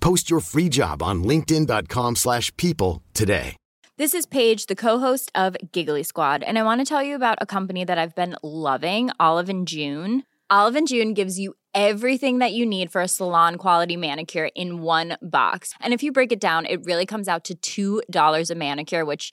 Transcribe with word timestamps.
Post 0.00 0.30
your 0.30 0.40
free 0.40 0.68
job 0.68 1.02
on 1.02 1.22
linkedin.com/people 1.22 2.14
slash 2.16 2.54
people 2.56 3.02
today. 3.14 3.56
This 4.00 4.14
is 4.14 4.24
Paige, 4.24 4.64
the 4.64 4.74
co-host 4.74 5.30
of 5.34 5.56
Giggly 5.72 6.04
Squad, 6.04 6.42
and 6.42 6.58
I 6.58 6.62
want 6.62 6.80
to 6.80 6.86
tell 6.86 7.02
you 7.02 7.14
about 7.14 7.36
a 7.42 7.44
company 7.44 7.84
that 7.84 7.98
I've 7.98 8.14
been 8.14 8.34
loving, 8.42 9.10
Olive 9.20 9.52
June. 9.64 10.22
Olive 10.48 10.86
June 10.86 11.12
gives 11.12 11.38
you 11.38 11.52
everything 11.74 12.38
that 12.38 12.52
you 12.52 12.64
need 12.64 12.90
for 12.90 13.02
a 13.02 13.08
salon 13.08 13.56
quality 13.56 13.96
manicure 13.96 14.48
in 14.54 14.80
one 14.80 15.18
box. 15.20 15.74
And 15.80 15.92
if 15.92 16.02
you 16.02 16.12
break 16.12 16.32
it 16.32 16.40
down, 16.40 16.64
it 16.64 16.84
really 16.84 17.04
comes 17.04 17.28
out 17.28 17.50
to 17.60 18.02
$2 18.10 18.50
a 18.50 18.54
manicure, 18.54 19.04
which 19.04 19.32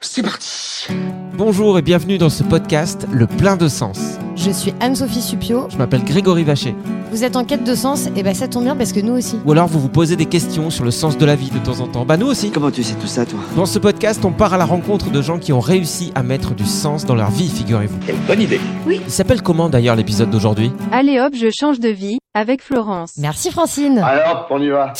C'est 0.00 0.22
parti 0.22 0.88
Bonjour 1.36 1.78
et 1.78 1.82
bienvenue 1.82 2.18
dans 2.18 2.28
ce 2.28 2.44
podcast 2.44 3.06
Le 3.10 3.26
plein 3.26 3.56
de 3.56 3.66
sens. 3.66 4.18
Je 4.36 4.50
suis 4.50 4.74
Anne-Sophie 4.80 5.22
Supio. 5.22 5.68
Je 5.70 5.76
m'appelle 5.76 6.04
Grégory 6.04 6.44
Vacher. 6.44 6.74
Vous 7.10 7.24
êtes 7.24 7.36
en 7.36 7.44
quête 7.44 7.64
de 7.64 7.74
sens 7.74 8.08
Et 8.14 8.22
ben 8.22 8.34
ça 8.34 8.46
tombe 8.46 8.64
bien 8.64 8.76
parce 8.76 8.92
que 8.92 9.00
nous 9.00 9.14
aussi. 9.14 9.38
Ou 9.44 9.52
alors 9.52 9.66
vous 9.66 9.80
vous 9.80 9.88
posez 9.88 10.16
des 10.16 10.26
questions 10.26 10.70
sur 10.70 10.84
le 10.84 10.90
sens 10.90 11.16
de 11.16 11.24
la 11.24 11.34
vie 11.34 11.50
de 11.50 11.58
temps 11.58 11.80
en 11.80 11.88
temps. 11.88 12.04
Bah 12.04 12.16
nous 12.16 12.26
aussi. 12.26 12.50
Comment 12.50 12.70
tu 12.70 12.82
sais 12.84 12.94
tout 12.94 13.06
ça, 13.06 13.24
toi 13.24 13.40
Dans 13.56 13.66
ce 13.66 13.78
podcast, 13.78 14.24
on 14.24 14.32
part 14.32 14.54
à 14.54 14.58
la 14.58 14.66
rencontre 14.66 15.10
de 15.10 15.22
gens 15.22 15.38
qui 15.38 15.52
ont 15.52 15.60
réussi 15.60 16.12
à 16.14 16.22
mettre 16.22 16.54
du 16.54 16.66
sens 16.66 17.04
dans 17.06 17.14
leur 17.14 17.30
vie, 17.30 17.48
figurez-vous. 17.48 17.98
Quelle 18.06 18.18
bonne 18.26 18.42
idée 18.42 18.60
Il 18.86 19.10
s'appelle 19.10 19.42
comment 19.42 19.68
d'ailleurs 19.68 19.96
l'épisode 19.96 20.30
d'aujourd'hui? 20.30 20.70
Allez 20.92 21.18
hop, 21.20 21.34
je 21.34 21.48
change 21.50 21.80
de 21.80 21.88
vie 21.88 22.18
avec 22.34 22.62
Florence. 22.62 23.14
Merci 23.18 23.50
Francine. 23.50 23.98
Alors, 23.98 24.46
on 24.50 24.60
y 24.60 24.68
va 24.68 24.92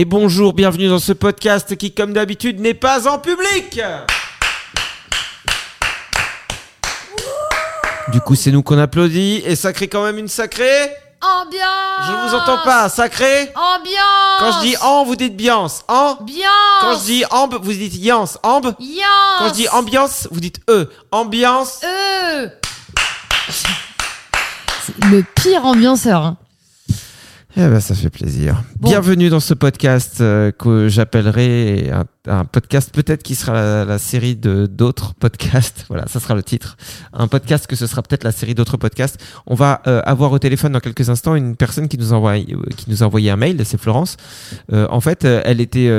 Et 0.00 0.04
bonjour, 0.04 0.52
bienvenue 0.52 0.86
dans 0.86 1.00
ce 1.00 1.12
podcast 1.12 1.76
qui, 1.76 1.92
comme 1.92 2.12
d'habitude, 2.12 2.60
n'est 2.60 2.72
pas 2.72 3.08
en 3.08 3.18
public 3.18 3.80
Du 8.12 8.20
coup, 8.20 8.36
c'est 8.36 8.52
nous 8.52 8.62
qu'on 8.62 8.78
applaudit 8.78 9.42
et 9.44 9.56
ça 9.56 9.72
crée 9.72 9.88
quand 9.88 10.04
même 10.04 10.16
une 10.18 10.28
sacrée. 10.28 10.92
Ambiance 11.20 12.06
Je 12.06 12.12
ne 12.12 12.28
vous 12.28 12.34
entends 12.36 12.62
pas, 12.62 12.88
sacrée 12.88 13.50
Ambiance 13.56 14.38
Quand 14.38 14.52
je 14.52 14.60
dis 14.68 14.76
en, 14.80 15.02
vous 15.04 15.16
dites 15.16 15.36
biance. 15.36 15.82
En 15.88 16.16
Ambiance 16.20 16.46
Quand 16.80 16.96
je 16.96 17.04
dis 17.04 17.24
ambe, 17.32 17.58
vous 17.60 17.72
dites 17.72 17.96
yance. 17.96 18.38
Ambe 18.44 18.76
Yance 18.78 19.38
Quand 19.40 19.48
je 19.48 19.54
dis 19.54 19.68
ambiance, 19.68 20.28
vous 20.30 20.38
dites 20.38 20.60
e. 20.70 20.88
Ambiance. 21.10 21.80
C'est 24.86 25.04
le 25.06 25.24
pire 25.42 25.66
ambianceur. 25.66 26.22
hein. 26.22 26.36
Eh 27.60 27.66
ben, 27.66 27.80
ça 27.80 27.92
fait 27.96 28.08
plaisir. 28.08 28.62
Bon. 28.78 28.88
Bienvenue 28.88 29.30
dans 29.30 29.40
ce 29.40 29.52
podcast 29.52 30.20
euh, 30.20 30.52
que 30.52 30.86
j'appellerai 30.86 31.90
un, 31.90 32.04
un 32.28 32.44
podcast 32.44 32.90
peut-être 32.92 33.22
qui 33.22 33.34
sera 33.34 33.84
la, 33.84 33.98
série 33.98 34.36
de 34.36 34.66
d'autres 34.66 35.14
podcasts. 35.14 35.86
Voilà, 35.88 36.06
ça 36.06 36.20
sera 36.20 36.34
le 36.34 36.42
titre. 36.42 36.76
Un 37.12 37.28
podcast 37.28 37.66
que 37.66 37.74
ce 37.74 37.86
sera 37.86 38.02
peut-être 38.02 38.24
la 38.24 38.32
série 38.32 38.54
d'autres 38.54 38.76
podcasts. 38.76 39.18
On 39.46 39.54
va 39.54 39.80
euh, 39.86 40.02
avoir 40.04 40.32
au 40.32 40.38
téléphone 40.38 40.72
dans 40.72 40.80
quelques 40.80 41.08
instants 41.08 41.34
une 41.34 41.56
personne 41.56 41.88
qui 41.88 41.96
nous 41.96 42.12
envoie 42.12 42.32
euh, 42.32 42.62
qui 42.76 42.90
nous 42.90 43.02
a 43.02 43.06
envoyé 43.06 43.30
un 43.30 43.36
mail. 43.36 43.60
C'est 43.64 43.80
Florence. 43.80 44.16
Euh, 44.72 44.86
en 44.90 45.00
fait, 45.00 45.24
elle 45.24 45.60
était 45.60 45.90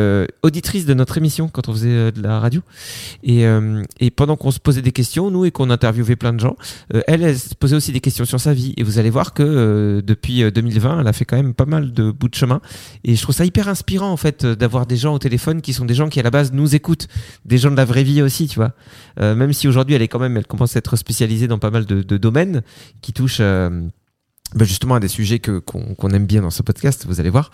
auditrice 0.44 0.86
de 0.86 0.94
notre 0.94 1.18
émission 1.18 1.50
quand 1.50 1.70
on 1.70 1.74
faisait 1.74 2.12
de 2.12 2.22
la 2.22 2.40
radio. 2.40 2.62
Et, 3.24 3.46
et 4.00 4.12
pendant 4.12 4.36
qu'on 4.36 4.52
se 4.52 4.60
posait 4.60 4.82
des 4.82 4.92
questions, 4.92 5.32
nous 5.32 5.46
et 5.46 5.52
qu'on 5.52 5.70
interviewait 5.70 6.16
plein 6.16 6.34
de 6.34 6.40
gens, 6.40 6.56
elle, 7.08 7.24
elle 7.24 7.38
se 7.38 7.56
posait 7.56 7.76
aussi 7.76 7.92
des 7.92 8.00
questions 8.00 8.26
sur 8.26 8.40
sa 8.40 8.54
vie. 8.54 8.74
Et 8.78 8.84
vous 8.84 9.00
allez 9.00 9.10
voir 9.10 9.34
que 9.34 10.02
depuis 10.06 10.44
euh, 10.44 10.52
2020, 10.52 11.02
elle 11.02 11.08
a 11.08 11.14
fait 11.14 11.26
quand 11.26 11.38
même 11.38 11.54
pas 11.54 11.66
mal 11.66 11.94
de 11.94 12.12
bouts 12.12 12.30
de 12.30 12.36
chemin. 12.36 12.62
Et 13.04 13.16
je 13.16 13.22
trouve 13.22 13.36
ça 13.36 13.46
hyper 13.46 13.68
inspirant 13.68 14.12
en 14.12 14.18
fait 14.18 14.46
d'avoir 14.46 14.86
des 14.86 14.98
gens 14.98 15.14
au 15.14 15.20
téléphone 15.20 15.62
qui 15.62 15.74
sont 15.74 15.86
des 15.86 15.94
gens 15.94 16.10
qui 16.10 16.19
à 16.20 16.24
la 16.24 16.32
base 16.32 16.52
nous 16.54 16.76
écoutent, 16.76 17.08
des 17.46 17.58
gens 17.58 17.72
de 17.72 17.76
la 17.76 17.86
vraie 17.86 18.04
vie 18.04 18.22
aussi, 18.22 18.48
tu 18.48 18.56
vois. 18.56 18.74
Euh, 19.20 19.36
même 19.36 19.54
si 19.54 19.68
aujourd'hui 19.68 19.96
elle 19.96 20.02
est 20.02 20.08
quand 20.08 20.20
même, 20.20 20.38
elle 20.38 20.48
commence 20.48 20.76
à 20.76 20.80
être 20.80 20.96
spécialisée 20.96 21.48
dans 21.48 21.60
pas 21.60 21.72
mal 21.72 21.86
de, 21.86 22.18
domaines 22.18 22.62
qui 23.02 23.14
touchent 23.14 23.38
euh, 23.40 23.70
bah, 24.56 24.66
justement 24.66 24.96
à 24.96 25.00
des 25.00 25.08
sujets 25.08 25.40
que 25.40 25.60
qu'on 25.60 26.10
aime 26.10 26.26
bien 26.26 26.42
dans 26.42 26.50
ce 26.50 26.64
podcast. 26.64 27.06
Vous 27.08 27.20
allez 27.20 27.30
voir. 27.30 27.52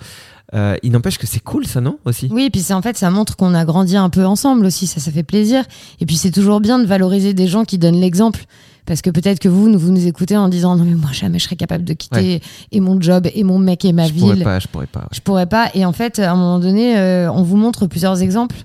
Euh, 0.53 0.77
il 0.83 0.91
n'empêche 0.91 1.17
que 1.17 1.27
c'est 1.27 1.39
cool 1.39 1.65
ça, 1.65 1.81
non 1.81 1.99
aussi? 2.05 2.29
Oui, 2.31 2.45
et 2.45 2.49
puis 2.49 2.65
en 2.71 2.81
fait, 2.81 2.97
ça 2.97 3.09
montre 3.09 3.35
qu'on 3.35 3.53
a 3.53 3.65
grandi 3.65 3.97
un 3.97 4.09
peu 4.09 4.25
ensemble 4.25 4.65
aussi, 4.65 4.87
ça, 4.87 4.99
ça 4.99 5.11
fait 5.11 5.23
plaisir. 5.23 5.63
Et 5.99 6.05
puis 6.05 6.15
c'est 6.15 6.31
toujours 6.31 6.61
bien 6.61 6.79
de 6.79 6.85
valoriser 6.85 7.33
des 7.33 7.47
gens 7.47 7.65
qui 7.65 7.77
donnent 7.77 7.99
l'exemple. 7.99 8.45
Parce 8.85 9.01
que 9.01 9.09
peut-être 9.09 9.39
que 9.39 9.49
vous, 9.49 9.77
vous 9.79 9.91
nous 9.91 10.05
écoutez 10.05 10.37
en 10.37 10.47
disant 10.47 10.75
non 10.75 10.83
mais 10.83 10.93
moi 10.93 11.11
jamais 11.11 11.39
je 11.39 11.45
serais 11.45 11.55
capable 11.55 11.83
de 11.83 11.93
quitter 11.93 12.41
et 12.71 12.79
mon 12.79 13.01
job 13.01 13.27
et 13.33 13.43
mon 13.43 13.57
mec 13.57 13.83
et 13.83 13.93
ma 13.93 14.07
je 14.07 14.13
pourrais 14.13 14.35
ville. 14.35 14.43
pas, 14.43 14.59
je 14.59 14.67
pourrais 14.67 14.85
pas. 14.87 14.99
ouais. 14.99 15.05
Je 15.11 15.21
pourrais 15.21 15.47
pas. 15.47 15.69
Et 15.73 15.85
en 15.85 15.91
fait, 15.91 16.19
à 16.19 16.31
un 16.31 16.35
moment 16.35 16.59
donné, 16.59 16.97
euh, 16.97 17.31
on 17.31 17.41
vous 17.41 17.57
montre 17.57 17.87
plusieurs 17.87 18.21
exemples. 18.21 18.57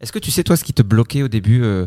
Est-ce 0.00 0.12
que 0.12 0.18
tu 0.20 0.30
sais 0.30 0.44
toi 0.44 0.56
ce 0.56 0.64
qui 0.64 0.72
te 0.74 0.82
bloquait 0.82 1.22
au 1.22 1.28
début 1.28 1.62
euh, 1.64 1.86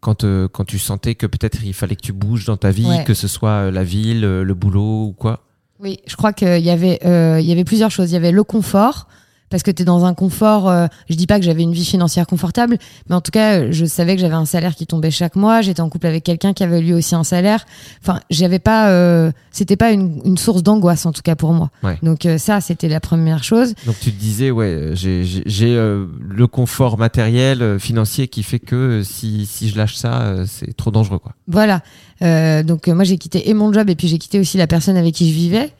quand 0.00 0.22
euh, 0.24 0.48
quand 0.48 0.64
tu 0.64 0.78
sentais 0.78 1.14
que 1.14 1.26
peut-être 1.26 1.64
il 1.64 1.72
fallait 1.74 1.96
que 1.96 2.02
tu 2.02 2.12
bouges 2.12 2.44
dans 2.44 2.56
ta 2.56 2.70
vie, 2.70 2.86
Ouais. 2.86 3.04
que 3.04 3.14
ce 3.14 3.26
soit 3.26 3.70
la 3.70 3.82
ville, 3.84 4.20
le 4.20 4.54
boulot 4.54 5.06
ou 5.06 5.12
quoi? 5.12 5.40
Oui, 5.80 5.98
je 6.06 6.14
crois 6.16 6.32
qu'il 6.32 6.60
y 6.62 6.70
avait, 6.70 7.00
il 7.40 7.46
y 7.46 7.52
avait 7.52 7.64
plusieurs 7.64 7.90
choses. 7.90 8.10
Il 8.10 8.14
y 8.14 8.16
avait 8.16 8.30
le 8.32 8.44
confort, 8.44 9.08
parce 9.50 9.62
que 9.62 9.70
tu 9.70 9.82
es 9.82 9.84
dans 9.84 10.04
un 10.04 10.14
confort. 10.14 10.68
euh, 10.68 10.86
je 11.08 11.14
dis 11.14 11.26
pas 11.26 11.38
que 11.38 11.44
j'avais 11.44 11.62
une 11.62 11.72
vie 11.72 11.84
financière 11.84 12.26
confortable, 12.26 12.78
mais 13.08 13.14
en 13.14 13.20
tout 13.20 13.30
cas, 13.30 13.58
euh, 13.60 13.68
je 13.70 13.84
savais 13.84 14.16
que 14.16 14.20
j'avais 14.20 14.34
un 14.34 14.46
salaire 14.46 14.74
qui 14.74 14.86
tombait 14.86 15.10
chaque 15.10 15.36
mois. 15.36 15.60
J'étais 15.62 15.80
en 15.80 15.88
couple 15.88 16.06
avec 16.06 16.24
quelqu'un 16.24 16.52
qui 16.52 16.62
avait 16.64 16.80
lui 16.80 16.92
aussi 16.92 17.14
un 17.14 17.24
salaire. 17.24 17.64
Enfin, 18.02 18.20
j'avais 18.30 18.58
pas, 18.58 18.88
euh, 18.90 19.30
c'était 19.52 19.76
pas 19.76 19.92
une, 19.92 20.20
une 20.24 20.36
source 20.38 20.62
d'angoisse 20.62 21.06
en 21.06 21.12
tout 21.12 21.22
cas 21.22 21.36
pour 21.36 21.52
moi. 21.52 21.70
Ouais. 21.82 21.98
Donc 22.02 22.26
euh, 22.26 22.38
ça, 22.38 22.60
c'était 22.60 22.88
la 22.88 23.00
première 23.00 23.44
chose. 23.44 23.74
Donc 23.86 23.96
tu 24.00 24.10
te 24.12 24.18
disais 24.20 24.50
ouais, 24.50 24.90
j'ai 24.94 25.76
euh, 25.76 26.06
le 26.28 26.46
confort 26.46 26.98
matériel, 26.98 27.62
euh, 27.62 27.78
financier 27.78 28.28
qui 28.28 28.42
fait 28.42 28.58
que 28.58 29.02
si 29.04 29.46
si 29.46 29.68
je 29.68 29.76
lâche 29.76 29.94
ça, 29.96 30.22
euh, 30.22 30.46
c'est 30.48 30.76
trop 30.76 30.90
dangereux 30.90 31.18
quoi. 31.18 31.32
Voilà. 31.46 31.82
Euh, 32.22 32.62
donc 32.62 32.88
moi 32.88 33.04
j'ai 33.04 33.18
quitté 33.18 33.48
et 33.48 33.54
mon 33.54 33.72
job 33.72 33.90
et 33.90 33.94
puis 33.94 34.08
j'ai 34.08 34.18
quitté 34.18 34.38
aussi 34.40 34.56
la 34.56 34.66
personne 34.66 34.96
avec 34.96 35.14
qui 35.14 35.28
je 35.30 35.34
vivais. 35.34 35.70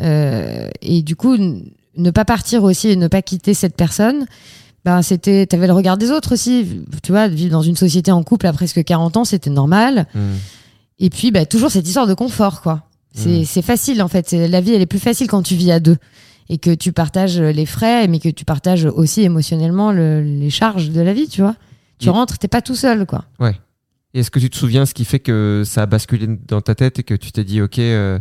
Euh, 0.00 0.68
et 0.80 1.02
du 1.02 1.16
coup, 1.16 1.36
ne 1.96 2.10
pas 2.10 2.24
partir 2.24 2.62
aussi 2.64 2.88
et 2.88 2.96
ne 2.96 3.08
pas 3.08 3.22
quitter 3.22 3.54
cette 3.54 3.76
personne, 3.76 4.26
ben 4.84 5.02
c'était, 5.02 5.46
t'avais 5.46 5.66
le 5.66 5.72
regard 5.72 5.98
des 5.98 6.10
autres 6.10 6.32
aussi. 6.34 6.82
Tu 7.02 7.12
vois, 7.12 7.28
vivre 7.28 7.50
dans 7.50 7.62
une 7.62 7.76
société 7.76 8.10
en 8.12 8.22
couple 8.22 8.46
à 8.46 8.52
presque 8.52 8.82
40 8.84 9.16
ans, 9.16 9.24
c'était 9.24 9.50
normal. 9.50 10.06
Hmm. 10.14 10.34
Et 10.98 11.10
puis, 11.10 11.30
bah, 11.30 11.46
toujours 11.46 11.70
cette 11.70 11.86
histoire 11.86 12.06
de 12.06 12.14
confort, 12.14 12.60
quoi. 12.62 12.82
C'est 13.14 13.42
Mm. 13.56 13.62
facile, 13.62 14.02
en 14.02 14.08
fait. 14.08 14.32
La 14.32 14.60
vie, 14.60 14.72
elle 14.74 14.82
est 14.82 14.86
plus 14.86 14.98
facile 15.00 15.26
quand 15.28 15.42
tu 15.42 15.54
vis 15.54 15.72
à 15.72 15.80
deux. 15.80 15.96
Et 16.50 16.58
que 16.58 16.72
tu 16.74 16.92
partages 16.92 17.40
les 17.40 17.66
frais, 17.66 18.06
mais 18.08 18.20
que 18.20 18.28
tu 18.28 18.44
partages 18.44 18.84
aussi 18.86 19.22
émotionnellement 19.22 19.92
le- 19.92 20.22
les 20.22 20.50
charges 20.50 20.90
de 20.90 21.00
la 21.00 21.12
vie, 21.12 21.28
tu 21.28 21.40
vois. 21.42 21.56
Tu 21.98 22.08
Mm. 22.08 22.12
rentres, 22.12 22.38
t'es 22.38 22.48
pas 22.48 22.62
tout 22.62 22.74
seul, 22.76 23.04
quoi. 23.06 23.24
Et 24.14 24.20
Est-ce 24.20 24.30
que 24.30 24.38
tu 24.38 24.48
te 24.48 24.56
souviens 24.56 24.86
ce 24.86 24.94
qui 24.94 25.04
fait 25.04 25.18
que 25.18 25.62
ça 25.66 25.82
a 25.82 25.86
basculé 25.86 26.26
dans 26.48 26.60
ta 26.62 26.74
tête 26.74 26.98
et 26.98 27.02
que 27.02 27.14
tu 27.14 27.30
t'es 27.32 27.44
dit 27.44 27.60
ok, 27.60 27.78
euh, 27.78 28.18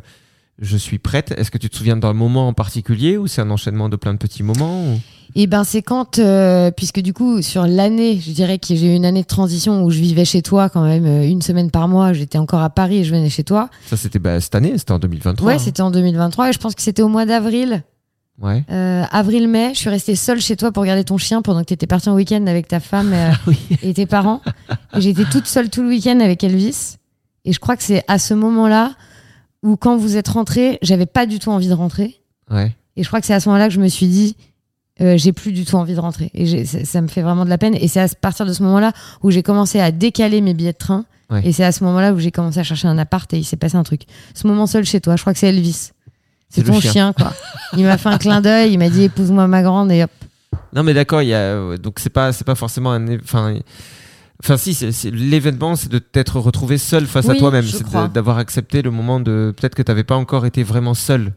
je 0.59 0.77
suis 0.77 0.99
prête. 0.99 1.31
Est-ce 1.37 1.51
que 1.51 1.57
tu 1.57 1.69
te 1.69 1.75
souviens 1.75 1.97
d'un 1.97 2.13
moment 2.13 2.47
en 2.47 2.53
particulier 2.53 3.17
ou 3.17 3.27
c'est 3.27 3.41
un 3.41 3.51
enchaînement 3.51 3.89
de 3.89 3.95
plein 3.95 4.13
de 4.13 4.17
petits 4.17 4.43
moments 4.43 4.81
ou- 4.83 4.99
Et 5.35 5.45
ben 5.45 5.63
c'est 5.63 5.81
quand, 5.83 6.17
euh, 6.19 6.71
puisque 6.71 6.99
du 6.99 7.13
coup 7.13 7.41
sur 7.41 7.67
l'année, 7.67 8.19
je 8.19 8.31
dirais 8.31 8.57
que 8.57 8.67
j'ai 8.75 8.91
eu 8.91 8.95
une 8.95 9.05
année 9.05 9.21
de 9.21 9.27
transition 9.27 9.83
où 9.83 9.91
je 9.91 9.99
vivais 9.99 10.25
chez 10.25 10.41
toi 10.41 10.69
quand 10.69 10.83
même 10.83 11.05
euh, 11.05 11.27
une 11.27 11.41
semaine 11.41 11.69
par 11.69 11.87
mois. 11.87 12.13
J'étais 12.13 12.37
encore 12.39 12.61
à 12.61 12.69
Paris 12.69 12.97
et 12.99 13.03
je 13.03 13.11
venais 13.13 13.29
chez 13.29 13.43
toi. 13.43 13.69
Ça, 13.85 13.97
c'était 13.97 14.19
bah, 14.19 14.39
cette 14.41 14.55
année, 14.55 14.73
c'était 14.77 14.93
en 14.93 14.99
2023. 14.99 15.47
Ouais, 15.47 15.55
hein. 15.55 15.59
c'était 15.59 15.81
en 15.81 15.91
2023 15.91 16.49
et 16.49 16.53
je 16.53 16.59
pense 16.59 16.73
que 16.75 16.81
c'était 16.81 17.01
au 17.03 17.07
mois 17.09 17.25
d'avril, 17.25 17.83
Ouais. 18.41 18.63
euh, 18.71 19.03
avril-mai. 19.11 19.71
Je 19.73 19.79
suis 19.79 19.89
restée 19.89 20.15
seule 20.15 20.39
chez 20.41 20.55
toi 20.55 20.71
pour 20.71 20.85
garder 20.85 21.03
ton 21.03 21.17
chien 21.17 21.41
pendant 21.41 21.61
que 21.61 21.65
tu 21.65 21.73
étais 21.73 21.87
partie 21.87 22.09
en 22.09 22.15
week-end 22.15 22.45
avec 22.47 22.67
ta 22.67 22.79
femme 22.79 23.11
euh, 23.13 23.31
Oui. 23.47 23.57
et 23.83 23.93
tes 23.93 24.05
parents. 24.07 24.41
Et 24.95 25.01
j'étais 25.01 25.25
toute 25.25 25.45
seule 25.47 25.69
tout 25.69 25.81
le 25.83 25.89
week-end 25.89 26.19
avec 26.19 26.43
Elvis. 26.43 26.95
Et 27.45 27.53
je 27.53 27.59
crois 27.59 27.75
que 27.77 27.83
c'est 27.83 28.03
à 28.07 28.17
ce 28.19 28.33
moment-là 28.33 28.93
où 29.63 29.75
quand 29.75 29.97
vous 29.97 30.17
êtes 30.17 30.27
rentré, 30.27 30.77
j'avais 30.81 31.05
pas 31.05 31.25
du 31.25 31.39
tout 31.39 31.49
envie 31.49 31.67
de 31.67 31.73
rentrer. 31.73 32.21
Ouais. 32.51 32.75
Et 32.95 33.03
je 33.03 33.07
crois 33.07 33.19
que 33.19 33.27
c'est 33.27 33.33
à 33.33 33.39
ce 33.39 33.49
moment-là 33.49 33.67
que 33.67 33.73
je 33.73 33.79
me 33.79 33.87
suis 33.87 34.07
dit, 34.07 34.35
euh, 35.01 35.17
j'ai 35.17 35.33
plus 35.33 35.51
du 35.51 35.65
tout 35.65 35.75
envie 35.75 35.93
de 35.93 35.99
rentrer. 35.99 36.31
Et 36.33 36.65
ça, 36.65 36.85
ça 36.85 37.01
me 37.01 37.07
fait 37.07 37.21
vraiment 37.21 37.45
de 37.45 37.49
la 37.49 37.57
peine. 37.57 37.75
Et 37.75 37.87
c'est 37.87 37.99
à 37.99 38.07
partir 38.07 38.45
de 38.45 38.53
ce 38.53 38.63
moment-là 38.63 38.93
où 39.21 39.31
j'ai 39.31 39.43
commencé 39.43 39.79
à 39.79 39.91
décaler 39.91 40.41
mes 40.41 40.53
billets 40.53 40.73
de 40.73 40.77
train. 40.77 41.05
Ouais. 41.29 41.45
Et 41.45 41.51
c'est 41.51 41.63
à 41.63 41.71
ce 41.71 41.83
moment-là 41.83 42.13
où 42.13 42.19
j'ai 42.19 42.31
commencé 42.31 42.59
à 42.59 42.63
chercher 42.63 42.87
un 42.87 42.97
appart 42.97 43.31
et 43.33 43.37
il 43.37 43.43
s'est 43.43 43.57
passé 43.57 43.75
un 43.75 43.83
truc. 43.83 44.03
Ce 44.33 44.47
moment 44.47 44.65
seul 44.65 44.85
chez 44.85 45.01
toi, 45.01 45.15
je 45.15 45.21
crois 45.21 45.33
que 45.33 45.39
c'est 45.39 45.49
Elvis. 45.49 45.91
C'est 46.49 46.63
ton 46.63 46.79
chien. 46.79 46.91
chien. 46.91 47.13
quoi. 47.13 47.33
Il 47.75 47.83
m'a 47.83 47.97
fait 47.97 48.09
un 48.09 48.17
clin 48.17 48.39
d'œil, 48.39 48.71
il 48.71 48.77
m'a 48.79 48.89
dit 48.89 49.03
épouse-moi 49.03 49.47
ma 49.47 49.61
grande 49.61 49.91
et 49.91 50.03
hop. 50.03 50.11
Non, 50.73 50.83
mais 50.83 50.93
d'accord, 50.93 51.21
il 51.21 51.27
y 51.27 51.33
a 51.33 51.39
euh, 51.39 51.77
donc 51.77 51.99
c'est 51.99 52.09
pas 52.09 52.31
c'est 52.31 52.45
pas 52.45 52.55
forcément 52.55 52.91
un 52.91 53.15
enfin 53.15 53.55
enfin 54.43 54.57
si 54.57 54.73
c'est 54.73 55.09
l'événement 55.11 55.75
c'est 55.75 55.89
de 55.89 55.99
t'être 55.99 56.39
retrouvé 56.39 56.77
seul 56.77 57.05
face 57.07 57.27
à 57.29 57.35
toi-même, 57.35 57.65
c'est 57.65 57.83
de- 57.83 58.07
d'avoir 58.07 58.37
accepté 58.37 58.81
le 58.81 58.91
moment 58.91 59.19
de 59.19 59.53
peut-être 59.57 59.75
que 59.75 59.81
t'avais 59.81 60.03
pas 60.03 60.15
encore 60.15 60.45
été 60.45 60.63
vraiment 60.63 60.93
seul. 60.93 61.33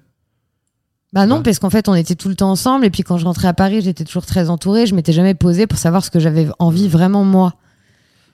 Bah 1.13 1.27
non, 1.27 1.39
Ouais. 1.39 1.43
parce 1.43 1.59
qu'en 1.59 1.71
fait, 1.71 1.89
on 1.89 1.95
était 1.97 2.15
tout 2.15 2.29
le 2.29 2.37
temps 2.37 2.51
ensemble. 2.53 2.85
Et 2.85 2.91
puis 2.91 3.03
quand 3.03 3.19
je 3.19 3.25
rentrais 3.25 3.49
à 3.49 3.53
Paris, 3.53 3.81
j'étais 3.83 4.05
toujours 4.05 4.25
très 4.27 4.49
entourée. 4.49 4.87
Je 4.87 4.95
m'étais 4.95 5.13
jamais 5.13 5.35
posée 5.35 5.67
pour 5.67 5.77
savoir 5.77 6.05
ce 6.05 6.11
que 6.11 6.21
j'avais 6.21 6.47
envie 6.61 6.87
vraiment 6.87 7.25
moi. 7.25 7.55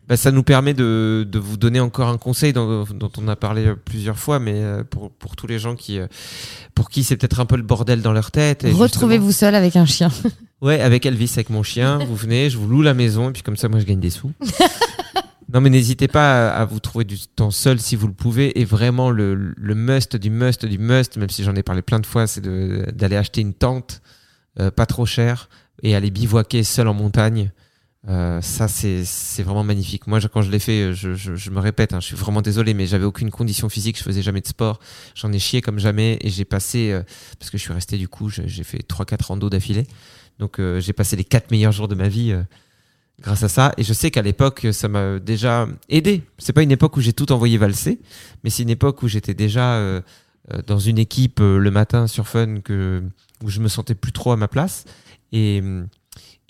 Bah, 0.08 0.16
ça 0.18 0.30
nous 0.30 0.42
permet 0.42 0.74
de, 0.74 1.26
de 1.26 1.38
vous 1.38 1.56
donner 1.56 1.80
encore 1.80 2.08
un 2.08 2.18
conseil 2.18 2.52
dont, 2.52 2.84
dont 2.94 3.10
on 3.18 3.26
a 3.28 3.34
parlé 3.34 3.66
euh, 3.66 3.74
plusieurs 3.76 4.18
fois, 4.18 4.38
mais 4.38 4.52
euh, 4.56 4.84
pour, 4.84 5.10
pour 5.10 5.34
tous 5.36 5.46
les 5.46 5.58
gens 5.58 5.74
qui, 5.74 5.98
euh, 5.98 6.06
pour 6.74 6.90
qui 6.90 7.02
c'est 7.02 7.16
peut-être 7.16 7.40
un 7.40 7.46
peu 7.46 7.56
le 7.56 7.62
bordel 7.62 8.02
dans 8.02 8.12
leur 8.12 8.30
tête. 8.30 8.62
et 8.62 8.70
Retrouvez-vous 8.72 9.32
seul 9.32 9.54
avec 9.54 9.74
un 9.74 9.86
chien. 9.86 10.10
Ouais, 10.62 10.80
avec 10.80 11.04
Elvis, 11.06 11.30
avec 11.34 11.50
mon 11.50 11.62
chien, 11.62 11.98
vous 12.06 12.16
venez, 12.16 12.50
je 12.50 12.56
vous 12.58 12.68
loue 12.68 12.82
la 12.82 12.94
maison, 12.94 13.28
et 13.30 13.32
puis 13.32 13.42
comme 13.42 13.56
ça, 13.56 13.68
moi, 13.68 13.78
je 13.80 13.84
gagne 13.84 14.00
des 14.00 14.10
sous. 14.10 14.32
non, 15.52 15.60
mais 15.60 15.70
n'hésitez 15.70 16.08
pas 16.08 16.48
à, 16.50 16.64
vous 16.64 16.80
trouver 16.80 17.04
du 17.04 17.18
temps 17.18 17.50
seul 17.50 17.78
si 17.80 17.94
vous 17.96 18.06
le 18.06 18.14
pouvez. 18.14 18.58
Et 18.60 18.64
vraiment, 18.64 19.10
le, 19.10 19.34
le 19.34 19.74
must 19.74 20.16
du 20.16 20.30
must 20.30 20.64
du 20.64 20.78
must, 20.78 21.16
même 21.18 21.30
si 21.30 21.44
j'en 21.44 21.54
ai 21.54 21.62
parlé 21.62 21.82
plein 21.82 22.00
de 22.00 22.06
fois, 22.06 22.26
c'est 22.26 22.40
d'aller 22.42 23.16
acheter 23.16 23.40
une 23.42 23.54
tente 23.54 24.00
euh, 24.58 24.70
pas 24.70 24.86
trop 24.86 25.04
chère 25.06 25.48
et 25.82 25.94
aller 25.94 26.10
bivouaquer 26.10 26.64
seul 26.64 26.88
en 26.88 26.94
montagne. 26.94 27.52
Euh, 28.08 28.40
ça, 28.40 28.68
c'est 28.68 29.02
vraiment 29.42 29.64
magnifique. 29.64 30.06
Moi, 30.06 30.20
je- 30.20 30.28
quand 30.28 30.40
je 30.40 30.50
l'ai 30.50 30.60
fait, 30.60 30.94
je, 30.94 31.14
je- 31.14 31.34
je 31.34 31.50
me 31.50 31.58
répète, 31.58 31.92
hein, 31.92 31.98
je 32.00 32.06
suis 32.06 32.16
vraiment 32.16 32.40
désolé, 32.40 32.72
mais 32.72 32.86
j'avais 32.86 33.04
aucune 33.04 33.30
condition 33.30 33.68
physique, 33.68 33.98
je 33.98 34.04
faisais 34.04 34.22
jamais 34.22 34.40
de 34.40 34.46
sport, 34.46 34.78
j'en 35.16 35.32
ai 35.32 35.40
chié 35.40 35.60
comme 35.60 35.80
jamais, 35.80 36.16
et 36.20 36.30
j'ai 36.30 36.44
passé, 36.44 36.92
euh, 36.92 37.02
parce 37.40 37.50
que 37.50 37.58
je 37.58 37.62
suis 37.64 37.72
resté 37.72 37.98
du 37.98 38.06
coup, 38.08 38.30
j'ai 38.30 38.46
j'ai 38.46 38.62
fait 38.62 38.78
3-4 38.88 39.22
randos 39.26 39.50
d'affilée, 39.50 39.86
donc 40.38 40.58
euh, 40.58 40.80
j'ai 40.80 40.92
passé 40.92 41.16
les 41.16 41.24
4 41.24 41.50
meilleurs 41.50 41.72
jours 41.72 41.88
de 41.88 41.94
ma 41.94 42.08
vie 42.08 42.32
euh, 42.32 42.42
grâce 43.20 43.42
à 43.42 43.48
ça, 43.48 43.72
et 43.76 43.82
je 43.82 43.92
sais 43.92 44.10
qu'à 44.10 44.22
l'époque, 44.22 44.66
ça 44.72 44.88
m'a 44.88 45.18
déjà 45.18 45.66
aidé. 45.88 46.22
C'est 46.38 46.52
pas 46.52 46.62
une 46.62 46.70
époque 46.70 46.96
où 46.96 47.00
j'ai 47.00 47.12
tout 47.12 47.32
envoyé 47.32 47.58
valser, 47.58 47.98
mais 48.44 48.50
c'est 48.50 48.62
une 48.62 48.70
époque 48.70 49.02
où 49.02 49.08
j'étais 49.08 49.34
déjà 49.34 49.74
euh, 49.74 50.00
euh, 50.52 50.60
dans 50.66 50.78
une 50.78 50.98
équipe 50.98 51.40
euh, 51.40 51.58
le 51.58 51.70
matin 51.70 52.06
sur 52.06 52.28
Fun 52.28 52.60
que, 52.60 53.02
où 53.42 53.48
je 53.48 53.60
me 53.60 53.68
sentais 53.68 53.94
plus 53.94 54.12
trop 54.12 54.32
à 54.32 54.36
ma 54.36 54.48
place, 54.48 54.84
et... 55.32 55.62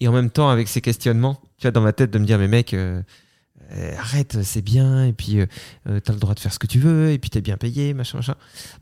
et 0.01 0.09
en 0.09 0.13
même 0.13 0.31
temps 0.31 0.51
avec 0.51 0.69
ces 0.69 0.83
questionnements 0.83 1.41
tu 1.57 1.63
vois 1.63 1.71
dans 1.71 1.81
ma 1.81 1.95
tête 1.95 2.11
de 2.11 2.19
me 2.19 2.27
dire 2.27 2.39
mais 2.39 2.49
mec 2.49 2.77
euh, 3.73 3.75
euh, 3.77 3.97
arrête 3.99 4.39
c'est 4.43 4.63
bien 4.63 5.05
et 5.05 5.13
puis 5.13 5.41
euh, 5.41 5.47
euh, 5.89 6.01
t'as 6.01 6.13
le 6.13 6.19
droit 6.19 6.35
de 6.35 6.41
faire 6.41 6.53
ce 6.53 6.59
que 6.59 6.67
tu 6.67 6.79
veux 6.79 7.11
et 7.11 7.19
puis 7.19 7.31
t'es 7.31 7.41
bien 7.41 7.57
payé 7.57 7.95
machin 7.95 8.19
machin 8.19 8.35